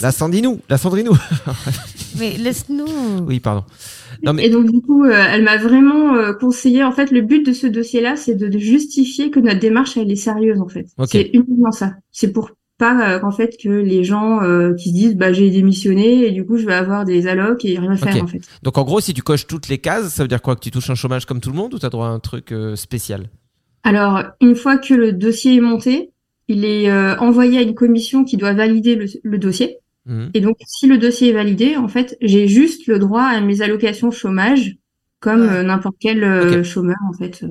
la 0.02 0.12
Sandinou, 0.12 0.60
la 0.70 0.78
Sandrinou. 0.78 1.14
Mais 2.20 2.38
laisse-nous. 2.38 3.26
oui, 3.28 3.40
pardon. 3.40 3.64
Non, 4.24 4.34
mais 4.34 4.46
Et 4.46 4.50
donc 4.50 4.72
du 4.72 4.82
coup, 4.82 5.04
euh, 5.04 5.12
elle 5.12 5.44
m'a 5.44 5.58
vraiment 5.58 6.16
euh, 6.16 6.32
conseillé. 6.32 6.84
En 6.84 6.94
fait, 6.94 7.12
le 7.12 7.22
but 7.22 7.46
de 7.46 7.52
ce 7.52 7.68
dossier-là, 7.68 8.16
c'est 8.16 8.36
de, 8.36 8.48
de 8.48 8.58
justifier 8.58 9.30
que 9.30 9.42
notre 9.42 9.60
démarche 9.60 9.98
elle 9.98 10.10
est 10.10 10.16
sérieuse. 10.16 10.62
En 10.62 10.70
fait, 10.70 10.88
c'est 11.08 11.30
uniquement 11.34 11.72
ça. 11.72 11.96
C'est 12.12 12.32
pour 12.32 12.52
pas 12.78 13.10
euh, 13.10 13.20
qu'en 13.20 13.32
fait 13.32 13.58
que 13.62 13.70
les 13.70 14.04
gens 14.04 14.42
euh, 14.42 14.74
qui 14.74 14.90
se 14.90 14.94
disent 14.94 15.16
bah 15.16 15.32
j'ai 15.32 15.50
démissionné 15.50 16.26
et 16.26 16.32
du 16.32 16.46
coup 16.46 16.58
je 16.58 16.66
vais 16.66 16.74
avoir 16.74 17.06
des 17.06 17.28
allocs 17.28 17.64
et 17.64 17.80
rien 17.80 17.96
faire 17.96 18.24
en 18.24 18.28
fait. 18.28 18.42
Donc 18.64 18.78
en 18.78 18.84
gros, 18.84 19.00
si 19.00 19.14
tu 19.14 19.22
coches 19.22 19.48
toutes 19.48 19.70
les 19.70 19.78
cases, 19.78 20.14
ça 20.14 20.24
veut 20.24 20.28
dire 20.28 20.42
quoi? 20.42 20.56
Que 20.56 20.62
tu 20.62 20.72
touches 20.72 20.90
un 20.90 20.96
chômage 20.96 21.26
comme 21.26 21.40
tout 21.40 21.50
le 21.50 21.56
monde 21.56 21.74
ou 21.74 21.80
tu 21.80 21.86
as 21.86 21.90
droit 21.90 22.08
à 22.08 22.10
un 22.10 22.20
truc 22.20 22.52
euh, 22.52 22.76
spécial? 22.76 23.30
Alors 23.84 24.24
une 24.42 24.56
fois 24.56 24.78
que 24.78 24.94
le 24.94 25.14
dossier 25.14 25.56
est 25.56 25.62
monté, 25.62 26.12
il 26.48 26.66
est 26.66 26.90
euh, 26.92 27.16
envoyé 27.18 27.58
à 27.60 27.62
une 27.62 27.76
commission 27.76 28.24
qui 28.24 28.38
doit 28.38 28.54
valider 28.54 28.96
le, 28.96 29.06
le 29.24 29.38
dossier. 29.38 29.78
Mhm. 30.06 30.30
Et 30.36 30.42
donc 30.42 30.58
si 30.68 30.86
le 30.88 30.98
dossier 30.98 31.30
est 31.30 31.34
validé, 31.34 31.78
en 31.78 31.88
fait, 31.88 32.18
j'ai 32.22 32.48
juste 32.48 32.86
le 32.88 33.00
droit 33.00 33.24
à 33.24 33.42
mes 33.42 33.62
allocations 33.62 34.12
chômage 34.12 34.76
comme 35.22 35.42
euh, 35.42 35.64
n'importe 35.64 35.96
quel 36.00 36.24
euh, 36.24 36.64
chômeur 36.64 36.98
en 37.10 37.14
fait. 37.18 37.44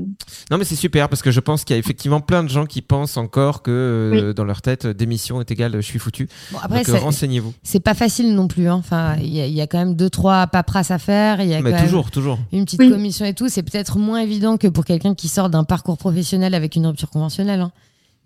Non, 0.53 0.59
mais 0.59 0.63
c'est 0.65 0.77
super 0.77 1.09
parce 1.09 1.23
que 1.23 1.33
je 1.33 1.41
pense 1.41 1.65
qu'il 1.65 1.75
y 1.75 1.77
a 1.77 1.81
effectivement 1.81 2.21
plein 2.21 2.45
de 2.45 2.49
gens 2.49 2.67
qui 2.67 2.83
pensent 2.83 3.17
encore 3.17 3.63
que 3.63 3.73
euh, 3.73 4.33
dans 4.33 4.45
leur 4.45 4.63
tête, 4.63 4.87
démission 4.87 5.41
est 5.41 5.51
égal, 5.51 5.73
je 5.75 5.81
suis 5.81 5.99
foutu. 5.99 6.29
Bon, 6.53 6.59
après, 6.63 6.85
Donc 6.85 6.95
renseignez-vous. 7.01 7.53
c'est 7.65 7.81
pas 7.83 7.95
facile 7.95 8.33
non 8.37 8.47
plus. 8.47 8.69
hein. 8.69 8.75
Enfin, 8.75 9.17
il 9.21 9.35
y, 9.35 9.41
a- 9.41 9.47
il 9.47 9.55
y 9.55 9.61
a 9.61 9.67
quand 9.67 9.79
même 9.79 9.97
deux, 9.97 10.11
trois 10.11 10.47
paperasses 10.47 10.93
à 10.93 10.99
faire. 11.01 11.41
Il 11.41 11.49
y 11.49 11.55
a 11.55 11.61
Mais 11.63 11.71
quand 11.73 11.77
même 11.79 11.85
toujours, 11.87 12.13
toujours. 12.13 12.39
une 12.53 12.65
petite 12.65 12.79
Oui. 12.79 12.91
commission 12.91 13.25
et 13.25 13.35
tout. 13.35 13.49
C'est 13.49 13.65
peut-être 13.65 13.99
moins 13.99 14.21
évident 14.21 14.57
que 14.57 14.69
pour 14.69 14.85
quelqu'un 14.85 15.17
qui 15.17 15.27
sort 15.27 15.51
d'un 15.51 15.65
parcours 15.65 15.99
professionnel 15.99 16.55
avec 16.55 16.77
une 16.77 16.87
rupture 16.87 17.11
conventionnelle. 17.11 17.61
hein. 17.61 17.73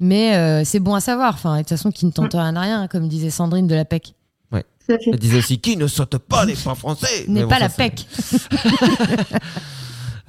Mais 0.01 0.37
euh, 0.37 0.63
c'est 0.65 0.81
bon 0.81 0.95
à 0.95 1.01
savoir. 1.01 1.35
Enfin, 1.35 1.55
de 1.57 1.61
toute 1.61 1.71
façon, 1.71 1.91
qui 1.91 2.07
ne 2.07 2.11
tente 2.11 2.33
rien 2.35 2.55
à 2.57 2.61
rien, 2.61 2.89
comme 2.89 3.09
disait 3.09 3.31
Sandrine 3.31 3.67
de 3.67 3.75
la 3.75 3.85
PEC. 3.85 4.15
Fait. 4.89 5.01
Elle 5.13 5.19
disait 5.19 5.37
aussi 5.37 5.59
qui 5.59 5.77
ne 5.77 5.87
saute 5.87 6.17
pas 6.17 6.47
n'est 6.47 6.55
pas 6.55 6.75
français? 6.75 7.27
N'est 7.29 7.43
bon, 7.43 7.49
pas 7.49 7.57
ça, 7.57 7.61
la 7.61 7.69
PEC. 7.69 8.07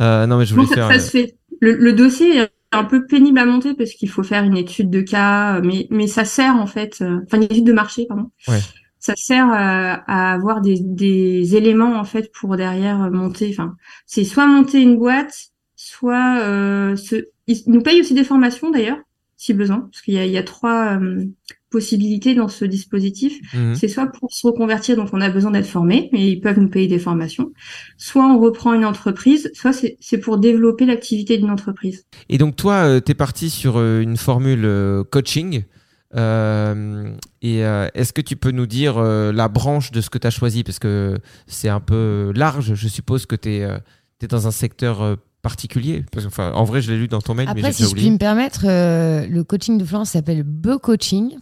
Euh, 0.01 0.25
non, 0.27 0.37
mais 0.37 0.45
je 0.45 0.53
voulais 0.53 0.65
ça, 0.67 0.75
faire. 0.75 0.87
ça 0.87 0.93
euh, 0.93 0.99
se 0.99 1.09
fait. 1.09 1.35
Le, 1.59 1.75
le 1.75 1.91
dossier 1.91 2.37
est 2.37 2.49
un 2.71 2.85
peu 2.85 3.05
pénible 3.05 3.39
à 3.39 3.45
monter 3.45 3.73
parce 3.73 3.91
qu'il 3.91 4.09
faut 4.09 4.23
faire 4.23 4.43
une 4.43 4.55
étude 4.57 4.89
de 4.89 5.01
cas, 5.01 5.59
mais, 5.61 5.87
mais 5.89 6.07
ça 6.07 6.23
sert 6.23 6.55
en 6.55 6.67
fait, 6.67 7.01
euh, 7.01 7.19
enfin 7.25 7.37
une 7.37 7.43
étude 7.43 7.65
de 7.65 7.73
marché, 7.73 8.05
pardon. 8.07 8.31
Ouais. 8.47 8.61
Ça 8.99 9.13
sert 9.17 9.47
à, 9.49 9.95
à 10.07 10.33
avoir 10.33 10.61
des, 10.61 10.79
des 10.79 11.55
éléments 11.55 11.99
en 11.99 12.03
fait 12.03 12.31
pour 12.31 12.55
derrière 12.57 13.01
euh, 13.03 13.09
monter. 13.09 13.49
Enfin, 13.51 13.75
c'est 14.05 14.23
soit 14.23 14.45
monter 14.47 14.81
une 14.81 14.97
boîte, 14.97 15.33
soit 15.75 16.39
euh, 16.43 16.95
se... 16.95 17.27
ils 17.47 17.63
nous 17.67 17.81
payent 17.81 18.01
aussi 18.01 18.13
des 18.13 18.23
formations 18.23 18.71
d'ailleurs, 18.71 18.99
si 19.39 19.53
besoin, 19.53 19.79
parce 19.89 20.01
qu'il 20.01 20.15
y 20.15 20.19
a, 20.19 20.25
il 20.25 20.31
y 20.33 20.37
a 20.37 20.43
trois 20.43 20.99
euh, 20.99 21.23
possibilités 21.69 22.35
dans 22.35 22.49
ce 22.49 22.65
dispositif. 22.65 23.39
mhm. 23.53 23.73
C'est 23.73 23.87
soit 23.87 24.07
pour 24.07 24.33
se 24.33 24.45
reconvertir, 24.45 24.97
donc 24.97 25.09
on 25.13 25.21
a 25.21 25.29
besoin 25.29 25.51
d'être 25.51 25.65
formé, 25.67 26.09
mais 26.11 26.29
ils 26.29 26.41
peuvent 26.41 26.59
nous 26.59 26.69
payer 26.69 26.87
des 26.87 26.99
formations. 26.99 27.51
Soit 27.97 28.25
on 28.27 28.37
reprend 28.37 28.73
une 28.73 28.83
entreprise, 28.83 29.49
soit 29.53 29.71
c'est 29.73 30.17
pour 30.17 30.39
développer 30.39 30.85
l'activité 30.85 31.37
d'une 31.37 31.51
entreprise. 31.51 32.05
Et 32.27 32.37
donc 32.37 32.57
toi, 32.57 32.99
tu 32.99 33.11
es 33.13 33.15
parti 33.15 33.49
sur 33.49 33.77
euh, 33.77 34.01
une 34.01 34.17
formule 34.17 34.65
euh, 34.65 35.03
coaching. 35.05 35.63
Euh, 36.15 37.13
et 37.41 37.63
euh, 37.63 37.87
est-ce 37.93 38.11
que 38.13 38.21
tu 38.21 38.35
peux 38.35 38.51
nous 38.51 38.65
dire 38.65 38.97
euh, 38.97 39.31
la 39.31 39.47
branche 39.47 39.91
de 39.91 40.01
ce 40.01 40.09
que 40.09 40.17
tu 40.17 40.27
as 40.27 40.31
choisi? 40.31 40.63
Parce 40.63 40.79
que 40.79 41.17
c'est 41.47 41.69
un 41.69 41.79
peu 41.79 42.33
large. 42.35 42.73
Je 42.73 42.87
suppose 42.89 43.25
que 43.25 43.37
tu 43.37 43.49
es, 43.49 43.67
dans 44.27 44.47
un 44.47 44.51
secteur 44.51 45.01
euh, 45.01 45.15
particulier. 45.41 46.03
Parce 46.11 46.25
que, 46.25 46.29
enfin, 46.29 46.51
en 46.53 46.63
vrai, 46.63 46.81
je 46.81 46.91
l'ai 46.91 46.97
lu 46.97 47.07
dans 47.07 47.21
ton 47.21 47.33
mail, 47.33 47.47
mais 47.55 47.59
Après, 47.61 47.71
j'ai 47.71 47.77
si 47.77 47.83
je 47.83 47.87
puis 47.89 47.93
oublié. 47.99 48.11
me 48.11 48.17
permettre, 48.17 48.65
euh, 48.65 49.25
le 49.27 49.43
coaching 49.43 49.77
de 49.77 49.85
Florence 49.85 50.11
s'appelle 50.11 50.43
Be 50.43 50.77
Coaching. 50.77 51.31
Ça 51.31 51.37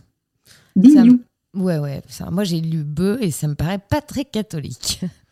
Bignou. 0.76 1.22
Ouais, 1.56 1.80
ouais. 1.80 2.02
ça- 2.08 2.30
moi, 2.30 2.44
j'ai 2.44 2.62
lu 2.62 2.84
Be 2.84 3.18
et 3.22 3.32
ça 3.32 3.48
me 3.48 3.56
paraît 3.56 3.80
pas 3.80 4.02
très 4.02 4.26
catholique. 4.26 5.02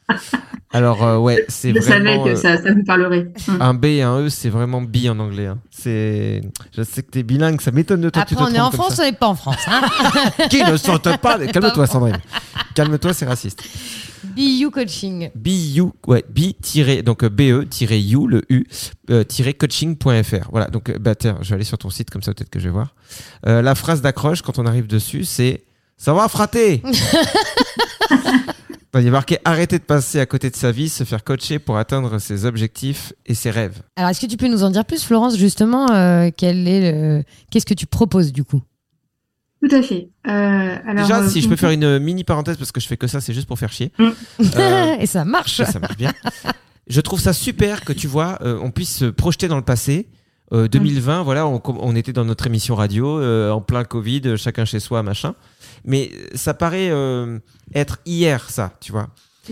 Alors, 0.72 1.04
euh, 1.04 1.18
ouais, 1.18 1.46
c'est 1.48 1.74
Je 1.74 1.80
savais 1.80 2.00
vraiment. 2.04 2.24
que 2.26 2.30
euh, 2.32 2.36
ça, 2.36 2.62
ça 2.62 2.74
vous 2.74 2.84
parlerait. 2.84 3.32
Hum. 3.48 3.62
Un 3.62 3.74
B 3.74 3.86
et 3.86 4.02
un 4.02 4.20
E, 4.20 4.30
c'est 4.30 4.50
vraiment 4.50 4.82
bi 4.82 5.10
en 5.10 5.18
anglais. 5.20 5.48
hein. 5.48 5.58
C'est, 5.72 6.42
je 6.76 6.84
sais 6.84 7.02
que 7.02 7.12
t'es 7.12 7.24
bilingue, 7.24 7.62
ça 7.62 7.72
m'étonne 7.72 8.02
de 8.02 8.10
toi. 8.10 8.24
que 8.26 8.34
Après, 8.34 8.36
tu 8.36 8.52
te 8.52 8.52
on 8.52 8.54
est 8.56 8.60
en 8.60 8.70
comme 8.72 8.80
France, 8.82 8.96
ça. 8.96 9.04
on 9.04 9.06
n'est 9.06 9.14
pas 9.14 9.28
en 9.28 9.36
France. 9.36 9.62
Hein 9.68 9.82
Qui 10.50 10.64
ne 10.64 10.76
saute 10.78 11.08
pas? 11.22 11.40
Calme-toi, 11.48 11.88
Sandrine. 11.88 12.18
Calme-toi, 12.76 13.14
c'est 13.14 13.26
raciste. 13.26 13.64
BU 14.36 14.70
Coaching. 14.72 15.30
BU, 15.34 15.84
ouais, 16.08 16.26
B 16.30 16.40
tiré, 16.62 17.04
donc 17.04 17.24
euh, 17.24 17.30
BE 17.30 17.70
tiré 17.70 18.00
U, 18.02 18.28
le 18.28 18.42
U, 18.50 18.66
euh, 19.12 19.24
tiré 19.24 19.54
coaching.fr. 19.54 20.50
Voilà, 20.52 20.68
donc, 20.68 20.90
euh, 20.90 20.98
bah, 21.00 21.16
tiens, 21.16 21.38
je 21.42 21.50
vais 21.50 21.56
aller 21.56 21.64
sur 21.64 21.78
ton 21.78 21.90
site, 21.90 22.10
comme 22.10 22.22
ça, 22.24 22.34
peut-être 22.34 22.50
que 22.50 22.60
je 22.60 22.66
vais 22.66 22.72
voir. 22.74 22.96
Euh, 23.48 23.62
la 23.62 23.76
phrase 23.76 24.02
d'accroche, 24.02 24.42
quand 24.42 24.60
on 24.60 24.66
arrive 24.66 24.88
dessus, 24.88 25.24
c'est 25.24 25.64
Ça 25.98 26.14
va, 26.14 26.28
frater 26.28 26.82
Il 28.96 29.04
y 29.04 29.08
a 29.08 29.12
marqué 29.12 29.40
Arrêtez 29.44 29.78
de 29.78 29.84
passer 29.84 30.20
à 30.20 30.26
côté 30.26 30.50
de 30.50 30.56
sa 30.56 30.72
vie, 30.72 30.90
se 30.90 31.04
faire 31.04 31.24
coacher 31.24 31.60
pour 31.60 31.78
atteindre 31.78 32.18
ses 32.20 32.46
objectifs 32.46 33.14
et 33.26 33.34
ses 33.34 33.52
rêves. 33.52 33.82
Alors, 33.96 34.10
est-ce 34.10 34.22
que 34.22 34.26
tu 34.26 34.38
peux 34.38 34.48
nous 34.48 34.64
en 34.64 34.70
dire 34.70 34.86
plus, 34.86 35.04
Florence, 35.04 35.38
justement, 35.38 35.92
euh, 35.92 36.30
quel 36.36 36.68
est 36.68 36.92
le... 36.92 37.24
qu'est-ce 37.52 37.66
que 37.66 37.74
tu 37.74 37.86
proposes 37.86 38.32
du 38.32 38.44
coup? 38.44 38.62
Tout 39.62 39.76
à 39.76 39.82
fait. 39.82 40.10
Euh, 40.28 40.78
alors, 40.86 41.06
Déjà, 41.06 41.20
euh, 41.22 41.30
si 41.30 41.42
je 41.42 41.50
peux 41.50 41.56
faire 41.56 41.72
une 41.72 42.00
mini 42.00 42.24
parenthèse, 42.24 42.58
parce 42.58 42.72
que 42.72 42.80
je 42.80 42.88
fais 42.88 42.98
que 42.98 43.08
ça, 43.08 43.22
c'est 43.22 43.34
juste 43.34 43.48
pour 43.48 43.58
faire 43.58 43.72
chier. 43.72 43.92
Mm. 43.98 44.10
Euh, 44.58 44.96
Et 45.00 45.06
ça 45.08 45.26
marche. 45.26 45.64
ça 45.64 45.80
marche 45.80 45.98
bien. 45.98 46.14
Je 46.88 47.02
trouve 47.02 47.20
ça 47.20 47.34
super 47.34 47.84
que 47.84 47.94
tu 47.94 48.08
vois, 48.08 48.38
euh, 48.42 48.60
on 48.62 48.72
puisse 48.72 48.96
se 48.96 49.06
projeter 49.06 49.48
dans 49.48 49.56
le 49.56 49.64
passé. 49.64 50.08
Euh, 50.54 50.68
2020, 50.68 51.24
voilà, 51.24 51.48
on, 51.48 51.96
était 51.96 52.14
dans 52.14 52.26
notre 52.26 52.46
émission 52.46 52.76
radio, 52.76 53.20
euh, 53.20 53.52
en 53.52 53.62
plein 53.62 53.84
Covid, 53.84 54.22
euh, 54.26 54.38
chacun 54.38 54.64
chez 54.66 54.80
soi, 54.80 55.02
machin. 55.02 55.34
Mais 55.86 56.12
ça 56.34 56.54
paraît 56.54 56.90
euh, 56.92 57.40
être 57.74 58.00
hier, 58.06 58.50
ça, 58.50 58.74
tu 58.80 58.92
vois. 58.92 59.10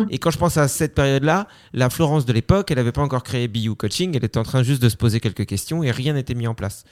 Et 0.09 0.17
quand 0.17 0.31
je 0.31 0.37
pense 0.37 0.57
à 0.57 0.67
cette 0.67 0.95
période-là, 0.95 1.47
la 1.73 1.89
Florence 1.89 2.25
de 2.25 2.33
l'époque, 2.33 2.71
elle 2.71 2.77
n'avait 2.77 2.91
pas 2.91 3.01
encore 3.01 3.23
créé 3.23 3.47
BU 3.47 3.75
Coaching, 3.75 4.15
elle 4.15 4.25
était 4.25 4.39
en 4.39 4.43
train 4.43 4.63
juste 4.63 4.81
de 4.81 4.89
se 4.89 4.97
poser 4.97 5.19
quelques 5.19 5.45
questions 5.45 5.83
et 5.83 5.91
rien 5.91 6.13
n'était 6.13 6.33
mis 6.33 6.47
en 6.47 6.55
place. 6.55 6.83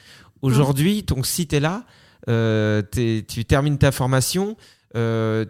Aujourd'hui, 0.41 1.03
ton 1.03 1.23
site 1.23 1.53
est 1.53 1.59
là, 1.59 1.83
euh, 2.29 2.83
tu 2.91 3.45
termines 3.45 3.77
ta 3.77 3.91
formation, 3.91 4.55
euh, 4.95 5.45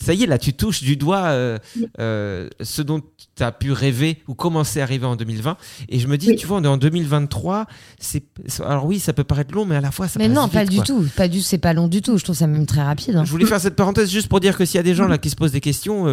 ça 0.00 0.14
y 0.14 0.22
est, 0.22 0.26
là, 0.26 0.38
tu 0.38 0.52
touches 0.52 0.82
du 0.82 0.96
doigt 0.96 1.24
euh, 1.26 1.58
euh, 1.98 2.48
ce 2.60 2.82
dont 2.82 3.00
tu 3.36 3.42
as 3.42 3.52
pu 3.52 3.72
rêver 3.72 4.18
ou 4.28 4.34
commencer 4.34 4.80
à 4.80 4.86
rêver 4.86 5.06
en 5.06 5.16
2020. 5.16 5.56
Et 5.88 5.98
je 5.98 6.06
me 6.06 6.16
dis, 6.16 6.28
Oui. 6.30 6.36
tu 6.36 6.46
vois, 6.46 6.58
on 6.58 6.64
est 6.64 6.68
en 6.68 6.76
2023. 6.76 7.66
C'est, 7.98 8.24
alors 8.64 8.86
oui, 8.86 8.98
ça 8.98 9.12
peut 9.12 9.24
paraître 9.24 9.54
long, 9.54 9.64
mais 9.64 9.76
à 9.76 9.80
la 9.80 9.90
fois, 9.90 10.08
ça 10.08 10.18
Mais 10.18 10.26
passe 10.28 10.34
non, 10.36 10.44
vite, 10.44 10.52
pas 10.52 10.64
du 10.64 10.76
quoi. 10.76 10.84
tout. 10.84 11.04
Pas 11.16 11.28
du, 11.28 11.40
c'est 11.40 11.58
pas 11.58 11.72
long 11.72 11.88
du 11.88 12.02
tout. 12.02 12.18
Je 12.18 12.24
trouve 12.24 12.36
ça 12.36 12.46
même 12.46 12.66
très 12.66 12.82
rapide. 12.82 13.16
hein. 13.16 13.24
Je 13.24 13.30
voulais 13.30 13.46
faire 13.46 13.60
cette 13.60 13.76
parenthèse 13.76 14.10
juste 14.10 14.28
pour 14.28 14.40
dire 14.40 14.56
que 14.56 14.64
s'il 14.64 14.76
y 14.76 14.80
a 14.80 14.84
des 14.84 14.94
gens 14.94 15.06
là 15.08 15.18
qui 15.18 15.30
se 15.30 15.36
posent 15.36 15.52
des 15.52 15.60
questions, 15.60 16.06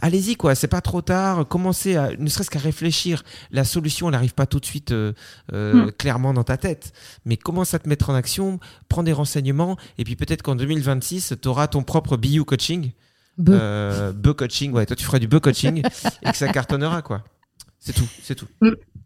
allez-y 0.00 0.36
quoi, 0.36 0.54
c'est 0.54 0.68
pas 0.68 0.80
trop 0.80 1.02
tard. 1.02 1.46
Commencez 1.48 1.96
à, 1.96 2.10
ne 2.18 2.28
serait-ce 2.28 2.50
qu'à 2.50 2.58
réfléchir. 2.58 3.22
La 3.50 3.64
solution, 3.64 4.08
elle 4.08 4.12
n'arrive 4.12 4.34
pas 4.34 4.46
tout 4.46 4.60
de 4.60 4.66
suite 4.66 4.92
euh, 4.92 5.12
euh, 5.52 5.86
Mm. 5.86 5.92
clairement 5.92 6.32
dans 6.34 6.44
ta 6.44 6.56
tête, 6.56 6.92
mais 7.24 7.36
commence 7.36 7.74
à 7.74 7.78
te 7.78 7.88
mettre 7.88 8.10
en 8.10 8.14
action, 8.14 8.58
prends 8.88 9.02
des 9.02 9.12
renseignements, 9.12 9.76
et 9.98 10.04
puis 10.04 10.16
peut-être 10.16 10.42
qu'en 10.42 10.54
2026, 10.56 11.34
tu 11.40 11.48
auras 11.48 11.66
ton 11.68 11.82
propre 11.82 12.16
BU 12.16 12.44
coaching, 12.44 12.92
Be. 13.38 13.50
euh, 13.50 14.12
be 14.12 14.32
coaching. 14.32 14.72
Ouais, 14.72 14.86
toi 14.86 14.96
tu 14.96 15.04
feras 15.04 15.18
du 15.18 15.28
be 15.28 15.38
coaching 15.38 15.82
et 16.22 16.30
que 16.30 16.36
ça 16.36 16.48
cartonnera 16.48 17.02
quoi. 17.02 17.22
C'est 17.78 17.92
tout, 17.92 18.08
c'est 18.22 18.34
tout. 18.34 18.46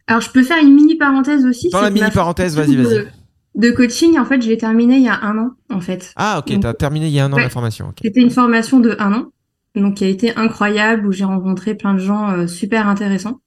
Alors, 0.07 0.23
je 0.23 0.31
peux 0.31 0.43
faire 0.43 0.59
une 0.63 0.75
mini 0.75 0.97
parenthèse 0.97 1.45
aussi. 1.45 1.69
Dans 1.71 1.83
la 1.83 1.91
mini 1.91 2.11
parenthèse, 2.11 2.57
vas-y, 2.57 2.77
vas-y. 2.77 2.95
De, 2.95 3.09
de 3.57 3.71
coaching, 3.73 4.19
en 4.19 4.25
fait, 4.25 4.41
je 4.41 4.49
l'ai 4.49 4.57
terminée 4.57 4.97
il 4.97 5.03
y 5.05 5.09
a 5.09 5.21
un 5.23 5.37
an, 5.39 5.51
en 5.71 5.81
fait. 5.81 6.13
Ah 6.17 6.39
ok, 6.39 6.59
t'as 6.61 6.73
terminé 6.75 7.07
il 7.09 7.13
y 7.13 7.21
a 7.21 7.25
un 7.27 7.33
an 7.33 7.37
Ouais. 7.37 7.43
la 7.43 7.51
formation. 7.51 7.93
C'était 8.03 8.21
une 8.21 8.31
formation 8.31 8.81
de 8.81 8.97
un 8.99 9.13
an, 9.13 9.27
donc 9.75 9.97
qui 9.97 10.05
a 10.05 10.09
été 10.09 10.35
incroyable, 10.37 11.07
où 11.07 11.13
j'ai 11.13 11.25
rencontré 11.25 11.75
plein 11.75 11.95
de 11.95 11.99
gens 12.01 12.31
euh, 12.31 12.47
super 12.47 12.89
intéressants. 12.89 13.41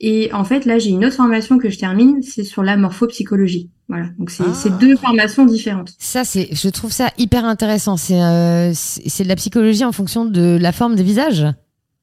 Et 0.00 0.32
en 0.32 0.44
fait, 0.44 0.64
là, 0.66 0.78
j'ai 0.78 0.90
une 0.90 1.04
autre 1.04 1.16
formation 1.16 1.56
que 1.58 1.70
je 1.70 1.78
termine, 1.78 2.20
c'est 2.22 2.44
sur 2.44 2.62
la 2.62 2.76
morphopsychologie. 2.76 3.70
Voilà, 3.88 4.06
donc 4.18 4.30
c'est 4.30 4.44
Ah. 4.46 4.68
deux 4.80 4.96
formations 4.96 5.44
différentes. 5.46 5.92
Ça, 5.98 6.24
c'est, 6.24 6.48
je 6.52 6.68
trouve 6.68 6.90
ça 6.90 7.10
hyper 7.18 7.44
intéressant. 7.44 7.96
C'est, 7.96 8.20
euh, 8.20 8.70
de 8.72 9.28
la 9.28 9.36
psychologie 9.36 9.84
en 9.84 9.92
fonction 9.92 10.24
de 10.24 10.58
la 10.60 10.72
forme 10.72 10.94
des 10.96 11.02
visages? 11.02 11.46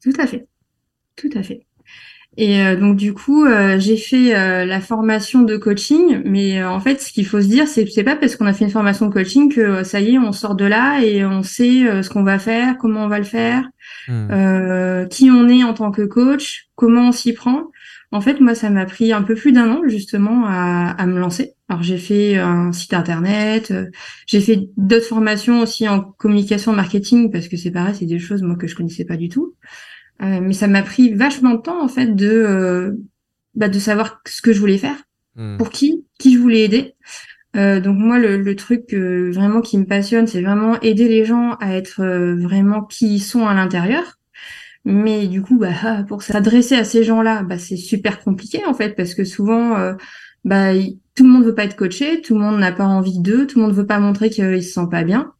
Tout 0.01 0.13
à 0.19 0.25
fait, 0.25 0.47
tout 1.15 1.29
à 1.35 1.43
fait. 1.43 1.65
Et 2.37 2.61
euh, 2.61 2.77
donc 2.77 2.95
du 2.95 3.13
coup, 3.13 3.45
euh, 3.45 3.77
j'ai 3.77 3.97
fait 3.97 4.33
euh, 4.35 4.63
la 4.65 4.79
formation 4.79 5.41
de 5.41 5.57
coaching, 5.57 6.21
mais 6.23 6.61
euh, 6.61 6.69
en 6.69 6.79
fait, 6.79 7.01
ce 7.01 7.11
qu'il 7.11 7.25
faut 7.25 7.41
se 7.41 7.47
dire, 7.47 7.67
c'est 7.67 7.85
c'est 7.87 8.05
pas 8.05 8.15
parce 8.15 8.37
qu'on 8.37 8.45
a 8.45 8.53
fait 8.53 8.63
une 8.63 8.71
formation 8.71 9.07
de 9.07 9.13
coaching 9.13 9.53
que 9.53 9.59
euh, 9.59 9.83
ça 9.83 9.99
y 9.99 10.15
est, 10.15 10.17
on 10.17 10.31
sort 10.31 10.55
de 10.55 10.63
là 10.63 11.01
et 11.03 11.25
on 11.25 11.43
sait 11.43 11.85
euh, 11.85 12.01
ce 12.03 12.09
qu'on 12.09 12.23
va 12.23 12.39
faire, 12.39 12.77
comment 12.77 13.03
on 13.03 13.07
va 13.09 13.17
le 13.17 13.25
faire. 13.25 13.69
Hmm. 14.07 14.31
euh, 14.31 15.05
qui 15.07 15.29
on 15.29 15.49
est 15.49 15.63
en 15.63 15.73
tant 15.73 15.91
que 15.91 16.03
coach, 16.03 16.67
comment 16.75 17.09
on 17.09 17.11
s'y 17.11 17.33
prend. 17.33 17.65
En 18.13 18.21
fait, 18.21 18.39
moi, 18.39 18.55
ça 18.55 18.69
m'a 18.69 18.85
pris 18.85 19.11
un 19.13 19.21
peu 19.23 19.35
plus 19.35 19.51
d'un 19.51 19.69
an 19.69 19.81
justement 19.87 20.45
à, 20.45 20.91
à 20.91 21.05
me 21.05 21.19
lancer. 21.19 21.53
Alors, 21.69 21.83
j'ai 21.83 21.97
fait 21.97 22.37
un 22.37 22.71
site 22.71 22.93
internet, 22.93 23.71
euh, 23.71 23.85
j'ai 24.27 24.41
fait 24.41 24.69
d'autres 24.77 25.05
formations 25.05 25.61
aussi 25.61 25.87
en 25.87 26.01
communication 26.01 26.73
marketing 26.73 27.31
parce 27.31 27.47
que 27.47 27.57
c'est 27.57 27.71
pareil, 27.71 27.95
c'est 27.97 28.05
des 28.05 28.19
choses 28.19 28.41
moi 28.41 28.55
que 28.55 28.67
je 28.67 28.75
connaissais 28.75 29.05
pas 29.05 29.17
du 29.17 29.29
tout. 29.29 29.55
Euh, 30.21 30.39
mais 30.41 30.53
ça 30.53 30.67
m'a 30.67 30.83
pris 30.83 31.13
vachement 31.13 31.55
de 31.55 31.61
temps 31.61 31.83
en 31.83 31.87
fait 31.87 32.15
de 32.15 32.29
euh, 32.29 32.91
bah, 33.55 33.69
de 33.69 33.79
savoir 33.79 34.21
ce 34.27 34.41
que 34.41 34.53
je 34.53 34.59
voulais 34.59 34.77
faire, 34.77 34.97
Hmm. 35.35 35.55
pour 35.57 35.69
qui, 35.69 36.05
qui 36.19 36.33
je 36.33 36.39
voulais 36.39 36.61
aider. 36.65 36.95
Euh, 37.55 37.79
donc 37.79 37.97
moi, 37.97 38.19
le, 38.19 38.37
le 38.37 38.55
truc 38.55 38.93
euh, 38.93 39.31
vraiment 39.31 39.61
qui 39.61 39.77
me 39.77 39.85
passionne, 39.85 40.27
c'est 40.27 40.41
vraiment 40.41 40.79
aider 40.81 41.07
les 41.07 41.23
gens 41.23 41.53
à 41.61 41.75
être 41.75 42.01
euh, 42.01 42.35
vraiment 42.35 42.83
qui 42.83 43.15
ils 43.15 43.19
sont 43.21 43.47
à 43.47 43.53
l'intérieur. 43.53 44.19
Mais 44.83 45.27
du 45.27 45.41
coup, 45.41 45.57
bah, 45.57 45.71
ah, 45.83 46.03
pour 46.07 46.23
s'adresser 46.23 46.75
à 46.75 46.83
ces 46.83 47.03
gens-là, 47.03 47.43
bah, 47.43 47.57
c'est 47.57 47.77
super 47.77 48.19
compliqué 48.21 48.65
en 48.65 48.73
fait, 48.73 48.95
parce 48.95 49.13
que 49.13 49.23
souvent, 49.23 49.77
euh, 49.77 49.93
bah, 50.43 50.73
tout 51.15 51.23
le 51.23 51.29
monde 51.29 51.45
veut 51.45 51.55
pas 51.55 51.65
être 51.65 51.75
coaché, 51.77 52.21
tout 52.21 52.33
le 52.33 52.41
monde 52.41 52.59
n'a 52.59 52.71
pas 52.71 52.85
envie 52.85 53.19
d'eux, 53.19 53.47
tout 53.47 53.59
le 53.59 53.65
monde 53.65 53.75
veut 53.75 53.85
pas 53.87 53.99
montrer 53.99 54.29
qu'il 54.29 54.63
se 54.63 54.73
sent 54.73 54.87
pas 54.89 55.03
bien. 55.03 55.31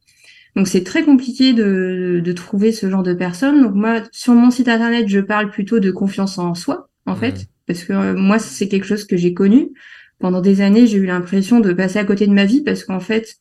Donc 0.56 0.68
c'est 0.68 0.84
très 0.84 1.02
compliqué 1.02 1.52
de, 1.54 2.20
de 2.22 2.32
trouver 2.32 2.72
ce 2.72 2.90
genre 2.90 3.02
de 3.02 3.14
personnes. 3.14 3.62
Donc 3.62 3.74
moi, 3.74 4.02
sur 4.12 4.34
mon 4.34 4.50
site 4.50 4.68
internet, 4.68 5.08
je 5.08 5.20
parle 5.20 5.50
plutôt 5.50 5.80
de 5.80 5.90
confiance 5.90 6.38
en 6.38 6.54
soi, 6.54 6.88
en 7.06 7.16
fait, 7.16 7.46
parce 7.66 7.84
que 7.84 7.92
euh, 7.92 8.14
moi, 8.14 8.38
c'est 8.38 8.68
quelque 8.68 8.86
chose 8.86 9.04
que 9.04 9.16
j'ai 9.16 9.34
connu. 9.34 9.70
Pendant 10.18 10.40
des 10.40 10.60
années, 10.60 10.86
j'ai 10.86 10.98
eu 10.98 11.06
l'impression 11.06 11.60
de 11.60 11.72
passer 11.72 11.98
à 11.98 12.04
côté 12.04 12.26
de 12.26 12.32
ma 12.32 12.44
vie 12.44 12.62
parce 12.62 12.84
qu'en 12.84 13.00
fait, 13.00 13.36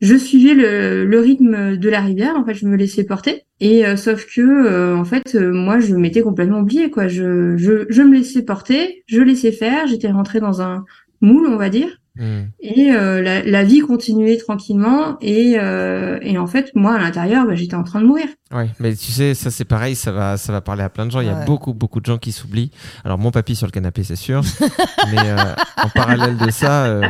je 0.00 0.16
suivais 0.16 0.54
le, 0.54 1.04
le 1.06 1.20
rythme 1.20 1.76
de 1.76 1.88
la 1.88 2.00
rivière. 2.00 2.36
En 2.36 2.44
fait, 2.44 2.54
je 2.54 2.66
me 2.66 2.76
laissais 2.76 3.04
porter. 3.04 3.44
Et 3.60 3.86
euh, 3.86 3.96
sauf 3.96 4.26
que, 4.26 4.40
euh, 4.40 4.96
en 4.96 5.04
fait, 5.04 5.34
euh, 5.34 5.52
moi, 5.52 5.80
je 5.80 5.94
m'étais 5.94 6.20
complètement 6.22 6.60
oubliée. 6.60 6.90
Quoi, 6.90 7.08
je, 7.08 7.56
je, 7.56 7.86
je 7.88 8.02
me 8.02 8.18
laissais 8.18 8.42
porter, 8.42 9.02
je 9.06 9.22
laissais 9.22 9.52
faire. 9.52 9.86
J'étais 9.86 10.10
rentrée 10.10 10.40
dans 10.40 10.60
un 10.60 10.84
moule, 11.20 11.46
on 11.48 11.56
va 11.56 11.70
dire. 11.70 12.00
Hmm. 12.16 12.44
Et 12.60 12.92
euh, 12.92 13.20
la, 13.22 13.42
la 13.42 13.64
vie 13.64 13.80
continuait 13.80 14.36
tranquillement. 14.36 15.16
Et, 15.20 15.54
euh, 15.58 16.18
et 16.22 16.38
en 16.38 16.46
fait, 16.46 16.70
moi, 16.74 16.94
à 16.94 16.98
l'intérieur, 16.98 17.46
bah, 17.46 17.54
j'étais 17.54 17.74
en 17.74 17.82
train 17.82 18.00
de 18.00 18.06
mourir. 18.06 18.26
Ouais, 18.52 18.70
mais 18.78 18.94
tu 18.94 19.10
sais, 19.10 19.34
ça 19.34 19.50
c'est 19.50 19.64
pareil, 19.64 19.96
ça 19.96 20.12
va, 20.12 20.36
ça 20.36 20.52
va 20.52 20.60
parler 20.60 20.82
à 20.82 20.88
plein 20.88 21.06
de 21.06 21.10
gens. 21.10 21.20
Il 21.20 21.26
y 21.26 21.30
a 21.30 21.44
beaucoup, 21.44 21.74
beaucoup 21.74 22.00
de 22.00 22.06
gens 22.06 22.18
qui 22.18 22.32
s'oublient. 22.32 22.70
Alors 23.04 23.18
mon 23.18 23.30
papy 23.30 23.56
sur 23.56 23.66
le 23.66 23.72
canapé, 23.72 24.04
c'est 24.04 24.16
sûr. 24.16 24.42
mais 25.10 25.18
euh, 25.30 25.54
en 25.82 25.88
parallèle 25.88 26.36
de 26.36 26.50
ça, 26.50 26.84
euh, 26.84 27.02